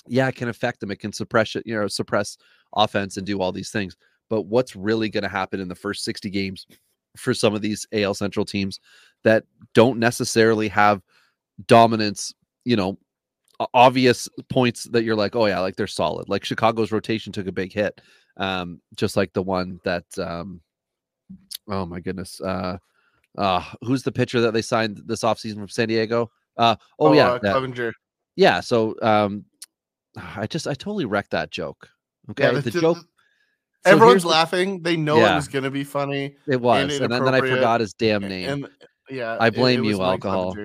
Yeah, 0.08 0.28
it 0.28 0.36
can 0.36 0.50
affect 0.50 0.80
them. 0.80 0.92
It 0.92 1.00
can 1.00 1.14
suppress 1.14 1.56
it, 1.56 1.64
you 1.66 1.76
know, 1.80 1.88
suppress 1.88 2.38
offense 2.76 3.18
and 3.18 3.26
do 3.26 3.42
all 3.42 3.52
these 3.52 3.72
things. 3.72 3.96
But 4.30 4.44
what's 4.44 4.76
really 4.76 5.10
going 5.10 5.24
to 5.24 5.30
happen 5.30 5.60
in 5.60 5.68
the 5.68 5.76
first 5.76 6.04
60 6.04 6.30
games 6.30 6.66
for 7.16 7.34
some 7.34 7.54
of 7.54 7.62
these 7.62 7.86
AL 7.94 8.16
Central 8.16 8.46
teams 8.46 8.80
that 9.24 9.44
don't 9.74 10.00
necessarily 10.00 10.68
have 10.70 11.02
dominance, 11.68 12.34
you 12.66 12.76
know, 12.76 12.98
obvious 13.74 14.28
points 14.50 14.86
that 14.86 15.04
you're 15.04 15.16
like, 15.16 15.36
oh 15.36 15.46
yeah, 15.46 15.60
like 15.60 15.76
they're 15.76 15.88
solid. 15.88 16.28
Like 16.28 16.44
Chicago's 16.44 16.92
rotation 16.92 17.32
took 17.32 17.48
a 17.48 17.52
big 17.52 17.72
hit, 17.72 18.02
um, 18.38 18.82
just 18.96 19.16
like 19.16 19.32
the 19.34 19.44
one 19.44 19.80
that, 19.84 20.06
um, 20.18 20.62
oh 21.70 21.86
my 21.86 22.00
goodness, 22.00 22.42
uh, 22.42 22.78
uh, 23.38 23.64
who's 23.84 24.04
the 24.04 24.12
pitcher 24.12 24.42
that 24.42 24.54
they 24.54 24.62
signed 24.62 25.02
this 25.06 25.24
offseason 25.24 25.56
from 25.56 25.70
San 25.70 25.88
Diego? 25.88 26.32
Uh, 26.58 26.76
oh, 27.00 27.14
yeah, 27.14 27.34
uh, 27.34 27.40
that- 27.40 27.56
Clevinger. 27.56 27.92
yeah. 28.36 28.60
So, 28.60 28.96
um, 29.02 29.46
I 30.18 30.48
just 30.48 30.68
I 30.68 30.74
totally 30.74 31.06
wrecked 31.06 31.32
that 31.32 31.52
joke. 31.52 31.90
Okay, 32.32 32.44
Yeah, 32.44 32.52
the, 32.60 32.70
the- 32.70 32.82
joke. 32.82 32.98
so 32.98 33.04
Everyone's 33.86 34.24
the- 34.24 34.30
laughing. 34.30 34.82
They 34.82 34.96
know 34.96 35.18
it 35.18 35.36
was 35.36 35.48
going 35.48 35.64
to 35.64 35.72
be 35.72 35.84
funny. 35.84 36.36
It 36.48 36.62
was, 36.62 37.00
and, 37.00 37.12
then, 37.12 37.24
then 37.24 37.34
I 37.36 37.40
forgot 37.40 37.82
his 37.82 37.94
damn 37.94 38.22
name. 38.28 38.50
And 38.50 38.68
yeah, 39.10 39.38
I 39.40 39.48
it- 39.48 39.54
it 39.54 39.56
blame 39.56 39.84
you, 39.84 40.02
alcohol. 40.02 40.56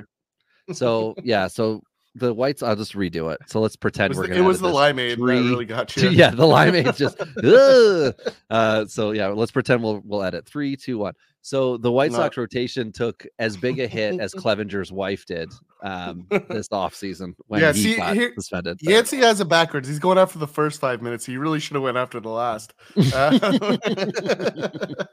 So 0.72 1.14
yeah, 1.24 1.46
so 1.48 1.82
the 2.14 2.32
whites. 2.34 2.62
I'll 2.62 2.76
just 2.76 2.94
redo 2.94 3.32
it. 3.32 3.40
So 3.46 3.60
let's 3.60 3.76
pretend 3.76 4.14
we're 4.14 4.26
gonna. 4.28 4.40
it 4.40 4.44
was 4.44 4.60
the 4.60 4.68
this. 4.68 4.76
limeade 4.76 5.14
Three, 5.16 5.36
that 5.42 5.48
really 5.48 5.64
got 5.64 5.88
two- 5.88 6.02
you. 6.10 6.16
yeah, 6.18 6.30
the 6.30 6.44
limeade's 6.44 6.98
just. 6.98 7.18
Uh, 8.50 8.86
so 8.86 9.10
yeah, 9.12 9.26
let's 9.28 9.52
pretend 9.52 9.82
we'll 9.82 10.00
we'll 10.04 10.22
edit 10.22 10.46
three, 10.46 10.74
two, 10.76 10.98
one. 10.98 11.12
So 11.48 11.78
the 11.78 11.90
White 11.90 12.10
No. 12.12 12.18
Sox 12.18 12.36
rotation 12.36 12.92
took 12.92 13.26
as 13.38 13.56
big 13.56 13.80
a 13.80 13.86
hit 13.86 14.20
as 14.20 14.34
Clevinger's 14.34 14.92
wife 14.92 15.24
did 15.24 15.50
um, 15.82 16.26
this 16.28 16.68
offseason 16.68 17.32
when 17.46 17.62
Yeah, 17.62 17.72
he 17.72 17.82
see, 17.82 17.96
got 17.96 18.14
here- 18.14 18.34
suspended. 18.34 18.80
Yancey 18.82 19.16
has 19.16 19.40
it 19.40 19.48
backwards. 19.48 19.88
He's 19.88 19.98
going 19.98 20.18
after 20.18 20.38
the 20.38 20.46
first 20.46 20.78
five 20.78 21.00
minutes. 21.00 21.24
He 21.24 21.38
really 21.38 21.58
should 21.58 21.76
have 21.76 21.82
went 21.82 21.96
after 21.96 22.20
the 22.20 22.28
last. 22.28 22.74
Uh, 23.14 23.38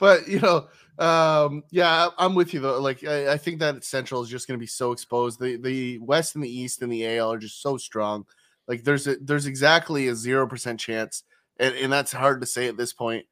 but 0.00 0.26
you 0.26 0.40
know, 0.40 0.66
um, 0.98 1.62
yeah, 1.70 2.08
I'm 2.18 2.34
with 2.34 2.54
you 2.54 2.58
though. 2.58 2.80
Like 2.80 3.04
I, 3.04 3.34
I 3.34 3.36
think 3.36 3.60
that 3.60 3.84
Central 3.84 4.20
is 4.22 4.28
just 4.28 4.48
going 4.48 4.58
to 4.58 4.62
be 4.62 4.66
so 4.66 4.90
exposed. 4.90 5.38
The 5.38 5.58
the 5.58 5.98
West 6.00 6.34
and 6.34 6.42
the 6.42 6.50
East 6.50 6.82
and 6.82 6.90
the 6.90 7.06
AL 7.18 7.34
are 7.34 7.38
just 7.38 7.62
so 7.62 7.76
strong. 7.76 8.24
Like 8.66 8.82
there's 8.82 9.06
a 9.06 9.14
there's 9.20 9.46
exactly 9.46 10.08
a 10.08 10.16
zero 10.16 10.48
percent 10.48 10.80
chance, 10.80 11.22
and, 11.60 11.72
and 11.76 11.92
that's 11.92 12.10
hard 12.10 12.40
to 12.40 12.48
say 12.48 12.66
at 12.66 12.76
this 12.76 12.92
point. 12.92 13.26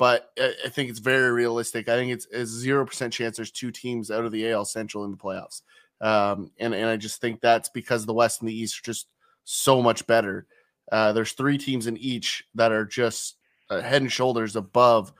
But 0.00 0.30
I, 0.40 0.70
think 0.70 0.88
it's 0.88 0.98
very 0.98 1.30
realistic. 1.30 1.90
I 1.90 1.94
think 1.94 2.10
it's 2.10 2.26
a 2.32 2.46
zero 2.46 2.86
percent 2.86 3.12
chance 3.12 3.36
there's 3.36 3.50
two 3.50 3.70
teams 3.70 4.10
out 4.10 4.24
of 4.24 4.32
the 4.32 4.50
AL 4.50 4.64
Central 4.64 5.04
in 5.04 5.10
the 5.10 5.16
playoffs. 5.18 5.60
Um, 6.00 6.50
and 6.58 6.72
and 6.72 6.86
I 6.86 6.96
just 6.96 7.20
think 7.20 7.42
that's 7.42 7.68
because 7.68 8.06
the 8.06 8.14
West 8.14 8.40
and 8.40 8.48
the 8.48 8.58
East 8.58 8.78
are 8.78 8.82
just 8.82 9.08
so 9.44 9.82
much 9.82 10.06
better. 10.06 10.46
Uh, 10.90 11.12
there's 11.12 11.32
three 11.32 11.58
teams 11.58 11.86
in 11.86 11.98
each 11.98 12.42
that 12.54 12.72
are 12.72 12.86
just 12.86 13.36
uh, 13.68 13.82
head 13.82 14.00
and 14.00 14.10
shoulders 14.10 14.56
above. 14.56 15.12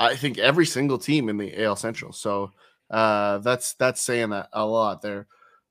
I 0.00 0.16
think 0.16 0.38
every 0.38 0.66
single 0.66 0.98
team 0.98 1.28
in 1.28 1.36
the 1.36 1.62
AL 1.62 1.76
Central. 1.76 2.12
So 2.12 2.50
uh, 2.90 3.38
that's 3.38 3.74
that's 3.74 4.02
saying 4.02 4.30
that 4.30 4.48
a 4.52 4.66
lot 4.66 5.00
there. 5.00 5.28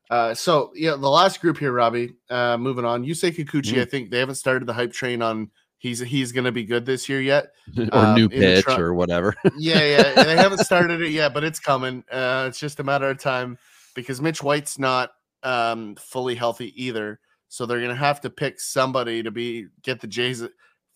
Uh, 0.10 0.34
so 0.34 0.72
yeah, 0.74 0.92
the 0.92 1.10
last 1.10 1.42
group 1.42 1.58
here, 1.58 1.74
Robbie. 1.74 2.14
Uh, 2.30 2.56
moving 2.58 2.86
on, 2.86 3.04
you 3.04 3.14
say 3.14 3.30
Kikuchi. 3.30 3.74
Mhm. 3.74 3.82
I 3.82 3.86
think 3.86 4.10
they 4.10 4.20
haven't 4.20 4.36
started 4.36 4.68
the 4.68 4.74
hype 4.74 4.94
train 4.94 5.22
on 5.22 5.52
he's 5.84 6.00
he's 6.00 6.32
going 6.32 6.46
to 6.46 6.52
be 6.52 6.64
good 6.64 6.86
this 6.86 7.08
year 7.08 7.22
yet. 7.22 7.52
or 7.78 7.88
um, 7.92 8.16
new 8.16 8.30
pitch 8.30 8.64
tru- 8.64 8.76
or 8.76 8.94
whatever. 8.94 9.36
Yeah, 9.58 9.84
yeah, 9.84 10.24
they 10.24 10.36
haven't 10.36 10.60
started 10.66 11.02
it 11.02 11.12
yet, 11.12 11.34
but 11.34 11.44
it's 11.44 11.60
coming. 11.60 12.04
Uh, 12.10 12.46
it's 12.48 12.60
just 12.60 12.80
a 12.80 12.84
matter 12.84 13.10
of 13.10 13.20
time 13.20 13.58
because 13.94 14.22
Mitch 14.22 14.42
White's 14.42 14.80
not 14.80 15.12
um, 15.44 15.96
fully 15.96 16.34
healthy 16.34 16.74
either. 16.82 17.20
So 17.50 17.66
they're 17.66 17.82
gonna 17.82 17.96
have 17.96 18.22
to 18.22 18.32
pick 18.32 18.60
somebody 18.60 19.22
to 19.22 19.30
be 19.30 19.68
get 19.84 20.02
the 20.02 20.08
Jays 20.08 20.42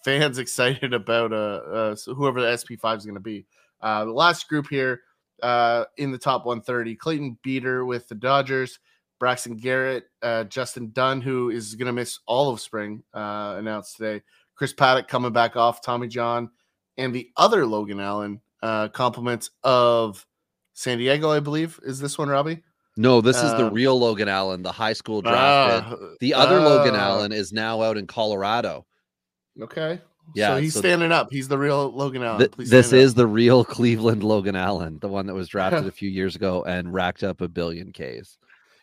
fans 0.03 0.39
excited 0.39 0.93
about 0.93 1.33
uh, 1.33 1.35
uh 1.35 1.95
whoever 2.07 2.41
the 2.41 2.57
SP 2.57 2.79
five 2.81 2.97
is 2.97 3.05
gonna 3.05 3.19
be. 3.19 3.45
Uh, 3.81 4.05
the 4.05 4.11
last 4.11 4.47
group 4.47 4.67
here 4.69 5.01
uh, 5.43 5.83
in 5.97 6.11
the 6.11 6.17
top 6.17 6.45
130, 6.45 6.95
Clayton 6.95 7.37
Beeter 7.43 7.85
with 7.85 8.07
the 8.07 8.15
Dodgers, 8.15 8.79
Braxton 9.19 9.57
Garrett, 9.57 10.05
uh, 10.23 10.45
Justin 10.45 10.89
Dunn, 10.91 11.21
who 11.21 11.51
is 11.51 11.75
gonna 11.75 11.93
miss 11.93 12.19
all 12.25 12.49
of 12.49 12.59
spring, 12.59 13.03
uh, 13.13 13.55
announced 13.59 13.97
today. 13.97 14.23
Chris 14.57 14.73
Paddack 14.73 15.07
coming 15.07 15.31
back 15.31 15.55
off, 15.55 15.81
Tommy 15.81 16.07
John, 16.07 16.49
and 16.97 17.13
the 17.15 17.29
other 17.37 17.65
Logan 17.65 17.99
Allen 18.01 18.41
uh, 18.61 18.89
compliments 18.89 19.51
of 19.63 20.25
San 20.73 20.97
Diego, 20.97 21.31
I 21.31 21.39
believe. 21.39 21.79
Is 21.83 21.99
this 21.99 22.17
one, 22.17 22.27
Robbie? 22.27 22.63
no, 22.99 23.21
this 23.21 23.37
is 23.37 23.51
the 23.51 23.67
Um, 23.67 23.73
real 23.75 23.97
Logan 23.99 24.27
Allen, 24.27 24.63
the 24.63 24.71
high 24.71 24.93
school 24.93 25.21
drafted. 25.21 25.93
Ah, 25.99 26.07
the 26.19 26.33
other 26.33 26.59
Logan 26.59 26.95
ah. 26.95 26.99
Allen 27.09 27.31
is 27.31 27.53
now 27.53 27.83
out 27.83 27.95
in 27.95 28.07
Colorado. 28.07 28.85
Okay. 29.61 30.01
Yeah, 30.35 30.55
So 30.55 30.61
he's 30.61 30.73
so- 30.73 30.79
standing 30.79 31.11
up. 31.11 31.27
He's 31.31 31.47
the 31.47 31.57
real 31.59 31.91
Logan 31.91 32.23
Allen. 32.23 32.39
Th- 32.39 32.51
this 32.69 32.87
stand 32.87 33.01
up. 33.01 33.05
is 33.05 33.13
the 33.13 33.27
real 33.27 33.63
Cleveland 33.77 34.23
Logan 34.23 34.55
Allen, 34.55 34.97
the 34.99 35.07
one 35.07 35.27
that 35.27 35.35
was 35.35 35.47
drafted 35.55 35.85
a 35.85 35.91
few 35.91 36.09
years 36.09 36.35
ago 36.35 36.63
and 36.67 36.91
racked 36.91 37.23
up 37.23 37.41
a 37.41 37.47
billion 37.47 37.91
Ks. 37.93 38.37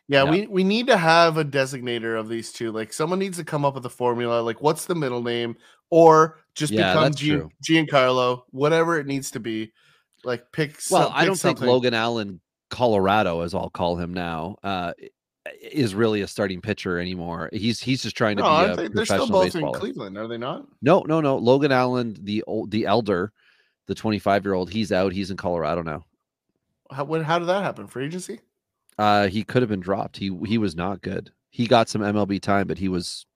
Yeah, 0.08 0.24
we 0.24 0.46
we 0.46 0.64
need 0.64 0.86
to 0.88 0.98
have 0.98 1.38
a 1.38 1.44
designator 1.44 2.18
of 2.18 2.28
these 2.28 2.52
two. 2.52 2.70
Like 2.72 2.92
someone 2.92 3.18
needs 3.18 3.38
to 3.38 3.44
come 3.44 3.64
up 3.64 3.74
with 3.74 3.86
a 3.86 3.90
formula. 3.90 4.40
Like 4.42 4.60
what's 4.60 4.84
the 4.84 4.94
middle 4.94 5.22
name, 5.22 5.56
or 5.90 6.38
just 6.54 6.72
Yeah, 6.72 6.92
become 6.92 7.14
Gian. 7.14 7.48
Giancarlo, 7.66 8.42
whatever 8.50 8.98
it 8.98 9.06
needs 9.06 9.30
to 9.32 9.40
be. 9.40 9.72
Like 10.22 10.52
pick. 10.52 10.78
Well, 10.90 11.04
some- 11.04 11.12
I 11.14 11.24
don't 11.24 11.36
think. 11.38 11.60
Logan 11.60 11.94
Allen, 11.94 12.40
Colorado, 12.70 13.40
as 13.40 13.54
I'll 13.54 13.70
call 13.70 13.96
him 13.96 14.12
now, 14.12 14.56
uh, 14.62 14.92
is 15.60 15.94
really 15.94 16.20
a 16.22 16.26
starting 16.26 16.60
pitcher 16.60 16.98
anymore. 16.98 17.48
He's 17.52 17.80
he's 17.80 18.02
just 18.02 18.16
trying 18.16 18.36
to 18.36 18.42
No, 18.42 18.66
be 18.66 18.72
a 18.72 18.76
they, 18.76 18.88
they're 18.88 19.04
still 19.06 19.26
professional 19.26 19.72
both 19.72 19.76
in. 19.76 19.80
Cleveland, 19.80 20.18
are 20.18 20.28
they 20.28 20.38
not? 20.38 20.66
No, 20.82 21.00
no, 21.00 21.20
no. 21.20 21.36
Logan 21.36 21.72
Allen, 21.72 22.16
the 22.20 22.42
old, 22.46 22.70
the 22.70 22.86
elder, 22.86 23.32
the 23.86 23.94
25 23.94 24.44
year 24.44 24.54
old, 24.54 24.70
he's 24.70 24.92
out. 24.92 25.12
He's 25.12 25.30
in 25.30 25.36
Colorado 25.36 25.82
now. 25.82 26.04
How 26.90 27.04
what, 27.04 27.22
how 27.22 27.38
did 27.38 27.48
that 27.48 27.62
happen? 27.62 27.86
Free 27.86 28.06
agency? 28.06 28.40
Uh, 28.98 29.26
he 29.28 29.42
could 29.44 29.62
have 29.62 29.68
been 29.68 29.80
dropped. 29.80 30.16
He 30.16 30.36
he 30.46 30.58
was 30.58 30.76
not 30.76 31.02
good. 31.02 31.30
He 31.50 31.66
got 31.66 31.88
some 31.88 32.02
MLB 32.02 32.40
time, 32.40 32.66
but 32.66 32.78
he 32.78 32.88
was 32.88 33.26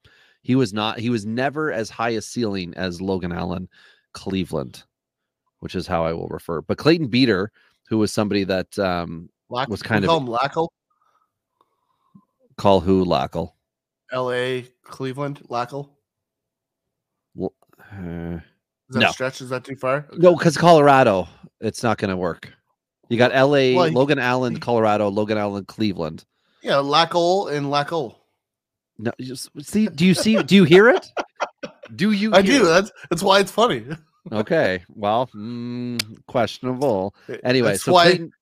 he 0.42 0.54
was 0.54 0.72
not. 0.72 0.98
He 0.98 1.10
was 1.10 1.26
never 1.26 1.72
as 1.72 1.90
high 1.90 2.10
a 2.10 2.20
ceiling 2.20 2.74
as 2.76 3.00
Logan 3.00 3.32
Allen, 3.32 3.68
Cleveland, 4.12 4.84
which 5.60 5.74
is 5.74 5.86
how 5.86 6.04
I 6.04 6.12
will 6.12 6.28
refer. 6.28 6.60
But 6.62 6.78
Clayton 6.78 7.08
Beeter, 7.08 7.50
who 7.88 7.98
was 7.98 8.12
somebody 8.12 8.44
that 8.44 8.78
um 8.78 9.28
Lack, 9.50 9.68
Was 9.68 9.82
kind 9.82 10.04
of- 10.04 10.08
call 10.10 10.18
him 10.20 10.26
Lackle, 10.26 10.72
call 12.56 12.80
who 12.80 13.04
Lackle. 13.04 13.56
L.A. 14.12 14.62
Cleveland 14.84 15.42
Lackle. 15.48 15.98
L- 17.38 17.52
uh, 17.92 18.36
Is 18.36 18.40
that 18.94 19.00
No. 19.00 19.10
stretch? 19.10 19.40
Is 19.40 19.50
that 19.50 19.64
too 19.64 19.76
far? 19.76 20.06
no, 20.16 20.34
because 20.34 20.56
Colorado, 20.56 21.28
it's 21.60 21.82
not 21.82 21.98
going 21.98 22.10
to 22.10 22.16
work. 22.16 22.52
You 23.08 23.16
got 23.18 23.32
L.A. 23.34 23.74
Well, 23.74 23.90
Logan 23.90 24.18
Allen, 24.18 24.58
Colorado, 24.60 25.08
Logan 25.08 25.38
Allen, 25.38 25.64
Cleveland. 25.64 26.24
Yeah, 26.62 26.76
Lackle 26.78 27.48
and 27.48 27.70
Lackle. 27.70 28.18
No, 28.98 29.12
s- 29.20 29.48
see, 29.60 29.86
do 29.86 30.04
you 30.04 30.14
see? 30.14 30.42
Do 30.42 30.54
you 30.54 30.64
hear 30.64 30.88
it? 30.88 31.06
Do 31.94 32.10
you? 32.12 32.34
I 32.34 32.42
do. 32.42 32.62
it? 32.62 32.68
That's 32.68 32.92
that's 33.10 33.22
why 33.22 33.40
it's 33.40 33.50
funny. 33.50 33.84
Okay. 34.32 34.82
Well, 34.88 35.28
mm, 35.34 36.00
questionable. 36.26 37.14
Anyway, 37.44 37.70
That's 37.70 37.84
so 37.84 37.92
why. 37.92 38.04
Clayton, 38.06 38.32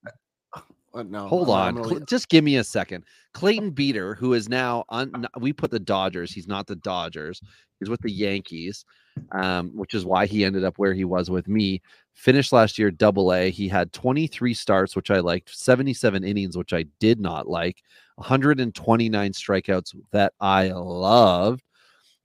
uh, 0.93 1.03
no, 1.03 1.27
hold 1.27 1.49
on. 1.49 1.75
leave- 1.83 2.05
just 2.07 2.27
give 2.29 2.43
me 2.43 2.57
a 2.57 2.63
second. 2.63 3.05
Clayton 3.33 3.69
Beeter, 3.71 4.15
who 4.15 4.33
is 4.33 4.49
now 4.49 4.83
on, 4.89 5.27
we 5.39 5.53
put 5.53 5.69
the 5.69 5.79
Dodgers. 5.79 6.31
He's 6.33 6.47
not 6.47 6.65
the 6.65 6.75
Dodgers. 6.75 7.39
He's 7.79 7.89
with 7.89 8.01
the 8.01 8.11
Yankees, 8.11 8.83
um, 9.31 9.69
which 9.75 9.93
is 9.93 10.05
why 10.05 10.25
he 10.25 10.43
ended 10.43 10.63
up 10.63 10.77
where 10.77 10.93
he 10.93 11.05
was 11.05 11.29
with 11.29 11.47
me. 11.47 11.81
Finished 12.13 12.51
last 12.51 12.77
year 12.77 12.89
double 12.91 13.33
A. 13.33 13.49
He 13.49 13.67
had 13.67 13.93
23 13.93 14.53
starts, 14.53 14.95
which 14.95 15.11
I 15.11 15.19
liked, 15.19 15.55
77 15.55 16.23
innings, 16.23 16.57
which 16.57 16.73
I 16.73 16.85
did 16.99 17.19
not 17.19 17.47
like, 17.47 17.83
129 18.15 19.31
strikeouts 19.31 19.95
that 20.11 20.33
I 20.39 20.69
loved. 20.69 21.63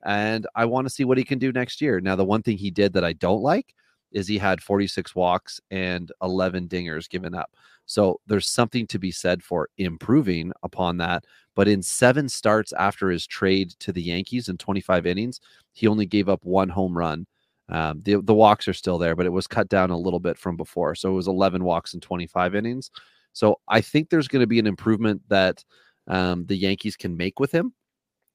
And 0.05 0.47
I 0.55 0.65
want 0.65 0.87
to 0.87 0.93
see 0.93 1.05
what 1.05 1.19
he 1.19 1.25
can 1.25 1.39
do 1.39 1.53
next 1.53 1.81
year. 1.81 2.01
Now, 2.01 2.17
the 2.17 2.25
one 2.25 2.43
thing 2.43 2.57
he 2.57 2.71
did 2.71 2.93
that 2.95 3.05
I 3.05 3.13
don't 3.13 3.43
like 3.43 3.75
is 4.13 4.27
he 4.27 4.39
had 4.39 4.63
46 4.63 5.15
walks 5.15 5.61
and 5.71 6.11
11 6.23 6.69
dingers 6.69 7.09
given 7.09 7.35
up. 7.35 7.51
So 7.87 8.21
there's 8.27 8.49
something 8.49 8.87
to 8.89 8.99
be 8.99 9.11
said 9.11 9.43
for 9.43 9.69
improving 9.79 10.53
upon 10.63 10.99
that. 10.99 11.25
But 11.55 11.69
in 11.69 11.83
seven 11.83 12.29
starts 12.29 12.73
after 12.73 13.11
his 13.11 13.27
trade 13.27 13.71
to 13.81 13.93
the 13.93 14.03
Yankees 14.03 14.49
in 14.49 14.57
25 14.57 15.07
innings, 15.07 15.41
he 15.73 15.87
only 15.87 16.07
gave 16.07 16.29
up 16.29 16.45
one 16.45 16.69
home 16.69 16.97
run. 16.97 17.27
Um, 17.69 18.03
the, 18.03 18.21
the 18.23 18.35
walks 18.35 18.69
are 18.69 18.75
still 18.75 18.99
there, 18.99 19.15
but 19.15 19.27
it 19.27 19.33
was 19.33 19.47
cut 19.47 19.69
down 19.69 19.91
a 19.91 19.99
little 19.99 20.21
bit 20.21 20.39
from 20.39 20.57
before. 20.57 20.95
So 20.95 21.11
it 21.11 21.15
was 21.15 21.29
11 21.29 21.63
walks 21.65 21.95
in 21.95 22.01
25 22.01 22.55
innings. 22.55 22.91
So 23.33 23.61
I 23.69 23.81
think 23.81 24.11
there's 24.11 24.29
going 24.29 24.41
to 24.41 24.47
be 24.47 24.59
an 24.59 24.67
improvement 24.67 25.23
that 25.29 25.65
um, 26.07 26.45
the 26.47 26.57
Yankees 26.57 26.97
can 26.97 27.17
make 27.17 27.41
with 27.41 27.53
him, 27.53 27.73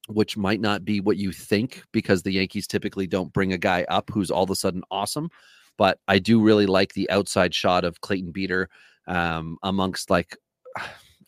which 0.08 0.36
might 0.36 0.60
not 0.60 0.84
be 0.84 1.00
what 1.00 1.16
you 1.16 1.32
think 1.32 1.82
because 1.92 2.22
the 2.22 2.32
Yankees 2.32 2.66
typically 2.66 3.06
don't 3.06 3.32
bring 3.32 3.52
a 3.52 3.58
guy 3.58 3.84
up 3.88 4.10
who's 4.10 4.30
all 4.30 4.44
of 4.44 4.50
a 4.50 4.56
sudden 4.56 4.82
awesome. 4.90 5.30
But 5.76 6.00
I 6.08 6.18
do 6.18 6.42
really 6.42 6.66
like 6.66 6.94
the 6.94 7.08
outside 7.10 7.54
shot 7.54 7.84
of 7.84 8.00
Clayton 8.00 8.32
Beeter 8.32 8.68
um, 9.06 9.56
amongst 9.62 10.10
like 10.10 10.36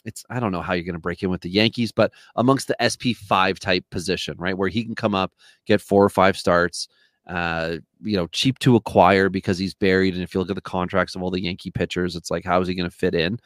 it's 0.04 0.24
I 0.30 0.40
don't 0.40 0.52
know 0.52 0.62
how 0.62 0.72
you're 0.72 0.84
going 0.84 0.94
to 0.94 1.00
break 1.00 1.22
in 1.22 1.30
with 1.30 1.42
the 1.42 1.50
Yankees, 1.50 1.92
but 1.92 2.12
amongst 2.36 2.68
the 2.68 2.76
SP 2.80 3.14
five 3.16 3.58
type 3.58 3.84
position, 3.90 4.36
right, 4.38 4.56
where 4.56 4.68
he 4.68 4.84
can 4.84 4.94
come 4.94 5.14
up, 5.14 5.32
get 5.66 5.80
four 5.80 6.04
or 6.04 6.08
five 6.08 6.36
starts, 6.36 6.88
uh, 7.26 7.76
you 8.02 8.16
know, 8.16 8.26
cheap 8.28 8.58
to 8.60 8.76
acquire 8.76 9.28
because 9.28 9.58
he's 9.58 9.74
buried. 9.74 10.14
And 10.14 10.22
if 10.22 10.34
you 10.34 10.40
look 10.40 10.50
at 10.50 10.56
the 10.56 10.62
contracts 10.62 11.14
of 11.14 11.22
all 11.22 11.30
the 11.30 11.42
Yankee 11.42 11.70
pitchers, 11.70 12.16
it's 12.16 12.30
like 12.30 12.44
how 12.44 12.60
is 12.60 12.68
he 12.68 12.74
going 12.74 12.88
to 12.88 12.96
fit 12.96 13.14
in? 13.14 13.38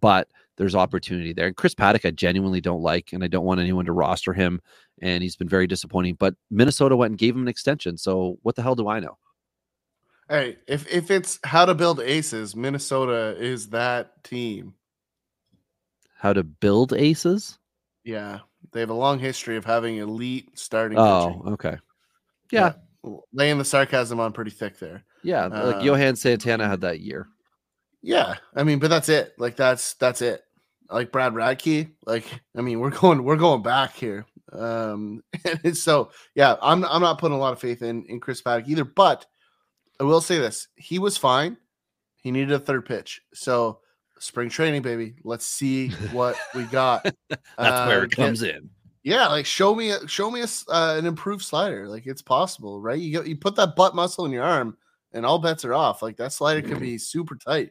But 0.00 0.28
there's 0.56 0.74
opportunity 0.74 1.32
there. 1.32 1.46
And 1.46 1.56
Chris 1.56 1.74
Paddack, 1.74 2.06
I 2.06 2.10
genuinely 2.10 2.60
don't 2.60 2.82
like, 2.82 3.12
and 3.12 3.24
I 3.24 3.26
don't 3.26 3.44
want 3.44 3.60
anyone 3.60 3.86
to 3.86 3.92
roster 3.92 4.32
him. 4.32 4.60
And 5.00 5.22
he's 5.22 5.36
been 5.36 5.48
very 5.48 5.66
disappointing. 5.66 6.16
But 6.16 6.34
Minnesota 6.50 6.96
went 6.96 7.12
and 7.12 7.18
gave 7.18 7.34
him 7.34 7.42
an 7.42 7.48
extension. 7.48 7.96
So 7.96 8.38
what 8.42 8.54
the 8.54 8.62
hell 8.62 8.74
do 8.74 8.88
I 8.88 9.00
know? 9.00 9.18
Hey, 10.28 10.58
if 10.66 10.90
if 10.90 11.10
it's 11.10 11.38
how 11.44 11.64
to 11.64 11.74
build 11.74 12.00
aces, 12.00 12.54
Minnesota 12.54 13.36
is 13.38 13.70
that 13.70 14.22
team. 14.24 14.74
How 16.22 16.32
to 16.32 16.44
build 16.44 16.92
aces? 16.92 17.58
Yeah, 18.04 18.38
they 18.70 18.78
have 18.78 18.90
a 18.90 18.94
long 18.94 19.18
history 19.18 19.56
of 19.56 19.64
having 19.64 19.96
elite 19.96 20.50
starting. 20.54 20.96
Oh, 20.96 21.42
okay. 21.48 21.78
Yeah. 22.52 22.74
laying 23.32 23.58
the 23.58 23.64
sarcasm 23.64 24.20
on 24.20 24.32
pretty 24.32 24.52
thick 24.52 24.78
there. 24.78 25.02
Yeah. 25.24 25.46
Like 25.46 25.76
Uh, 25.76 25.80
Johan 25.80 26.14
Santana 26.14 26.68
had 26.68 26.82
that 26.82 27.00
year. 27.00 27.26
Yeah, 28.02 28.36
I 28.54 28.62
mean, 28.62 28.78
but 28.78 28.88
that's 28.88 29.08
it. 29.08 29.34
Like 29.36 29.56
that's 29.56 29.94
that's 29.94 30.22
it. 30.22 30.44
Like 30.88 31.10
Brad 31.10 31.32
Radke. 31.32 31.90
Like 32.06 32.26
I 32.56 32.60
mean, 32.60 32.78
we're 32.78 32.90
going 32.90 33.24
we're 33.24 33.34
going 33.34 33.62
back 33.62 33.94
here. 33.96 34.24
Um, 34.52 35.24
and 35.64 35.76
so 35.76 36.10
yeah, 36.36 36.54
I'm 36.62 36.84
I'm 36.84 37.02
not 37.02 37.18
putting 37.18 37.36
a 37.36 37.40
lot 37.40 37.52
of 37.52 37.58
faith 37.58 37.82
in 37.82 38.04
in 38.06 38.20
Chris 38.20 38.42
Paddack 38.42 38.68
either. 38.68 38.84
But 38.84 39.26
I 39.98 40.04
will 40.04 40.20
say 40.20 40.38
this: 40.38 40.68
he 40.76 41.00
was 41.00 41.16
fine. 41.16 41.56
He 42.22 42.30
needed 42.30 42.52
a 42.52 42.60
third 42.60 42.86
pitch. 42.86 43.22
So 43.34 43.80
spring 44.22 44.48
training, 44.48 44.82
baby. 44.82 45.14
Let's 45.24 45.46
see 45.46 45.88
what 46.12 46.36
we 46.54 46.64
got. 46.64 47.04
That's 47.58 47.88
where 47.88 48.04
it 48.04 48.12
comes 48.12 48.42
in. 48.42 48.70
Yeah, 49.02 49.26
like 49.26 49.46
show 49.46 49.74
me, 49.74 49.92
show 50.06 50.30
me 50.30 50.42
a, 50.42 50.46
uh, 50.68 50.96
an 50.96 51.06
improved 51.06 51.42
slider. 51.42 51.88
Like 51.88 52.06
it's 52.06 52.22
possible, 52.22 52.80
right? 52.80 52.98
You 52.98 53.18
get, 53.18 53.26
you 53.26 53.36
put 53.36 53.56
that 53.56 53.74
butt 53.74 53.94
muscle 53.94 54.24
in 54.24 54.32
your 54.32 54.44
arm, 54.44 54.76
and 55.12 55.26
all 55.26 55.38
bets 55.38 55.64
are 55.64 55.74
off. 55.74 56.02
Like 56.02 56.16
that 56.18 56.32
slider 56.32 56.62
could 56.62 56.80
be 56.80 56.98
super 56.98 57.36
tight. 57.36 57.70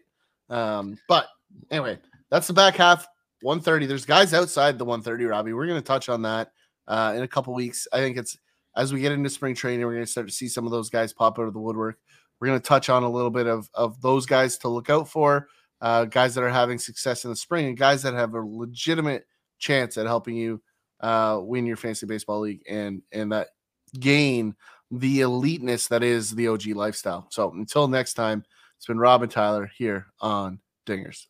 Um, 0.50 0.98
but 1.08 1.28
anyway, 1.70 2.00
that's 2.30 2.48
the 2.48 2.54
back 2.54 2.76
half. 2.76 3.08
130. 3.42 3.86
There's 3.88 4.06
guys 4.06 4.34
outside 4.34 4.78
the 4.78 4.86
130, 4.86 5.26
Robbie. 5.26 5.54
We're 5.54 5.66
going 5.66 5.80
to 5.80 5.86
touch 5.86 6.10
on 6.10 6.22
that 6.24 6.52
uh, 6.88 7.14
in 7.16 7.24
a 7.24 7.28
couple 7.28 7.54
weeks. 7.54 7.88
I 7.92 7.98
think 7.98 8.18
it's 8.18 8.38
as 8.76 8.94
we 8.94 9.02
get 9.02 9.12
into 9.12 9.30
spring 9.30 9.56
training, 9.56 9.86
we're 9.86 9.94
going 9.94 10.06
to 10.06 10.12
start 10.12 10.28
to 10.28 10.34
see 10.34 10.48
some 10.48 10.66
of 10.66 10.72
those 10.72 10.90
guys 10.90 11.14
pop 11.14 11.40
out 11.40 11.48
of 11.48 11.54
the 11.54 11.60
woodwork. 11.60 11.98
We're 12.40 12.48
going 12.48 12.60
to 12.60 12.68
touch 12.68 12.90
on 12.90 13.04
a 13.04 13.10
little 13.10 13.30
bit 13.30 13.48
of 13.48 13.70
of 13.74 14.02
those 14.02 14.26
guys 14.26 14.58
to 14.60 14.70
look 14.70 14.90
out 14.90 15.08
for, 15.08 15.48
uh, 15.82 16.06
guys 16.06 16.36
that 16.36 16.44
are 16.44 16.50
having 16.50 16.78
success 16.78 17.24
in 17.26 17.30
the 17.30 17.36
spring, 17.36 17.68
and 17.68 17.78
guys 17.78 18.04
that 18.04 18.14
have 18.14 18.34
a 18.34 18.42
legitimate 18.42 19.26
chance 19.60 19.98
at 19.98 20.06
helping 20.06 20.36
you 20.36 20.62
uh, 21.00 21.40
win 21.42 21.66
your 21.66 21.78
fantasy 21.78 22.06
baseball 22.06 22.40
league 22.42 22.62
and 22.70 23.02
and 23.12 23.32
that 23.32 23.50
gain 24.00 24.56
the 24.92 25.22
eliteness 25.22 25.88
that 25.88 26.04
is 26.04 26.32
the 26.32 26.48
OG 26.48 26.68
lifestyle. 26.68 27.28
So 27.32 27.52
until 27.52 27.88
next 27.88 28.14
time, 28.14 28.44
it's 28.78 28.86
been 28.86 29.00
Rob 29.00 29.24
and 29.24 29.32
Tyler 29.32 29.72
here 29.78 30.08
on 30.20 30.60
Dingers. 30.86 31.28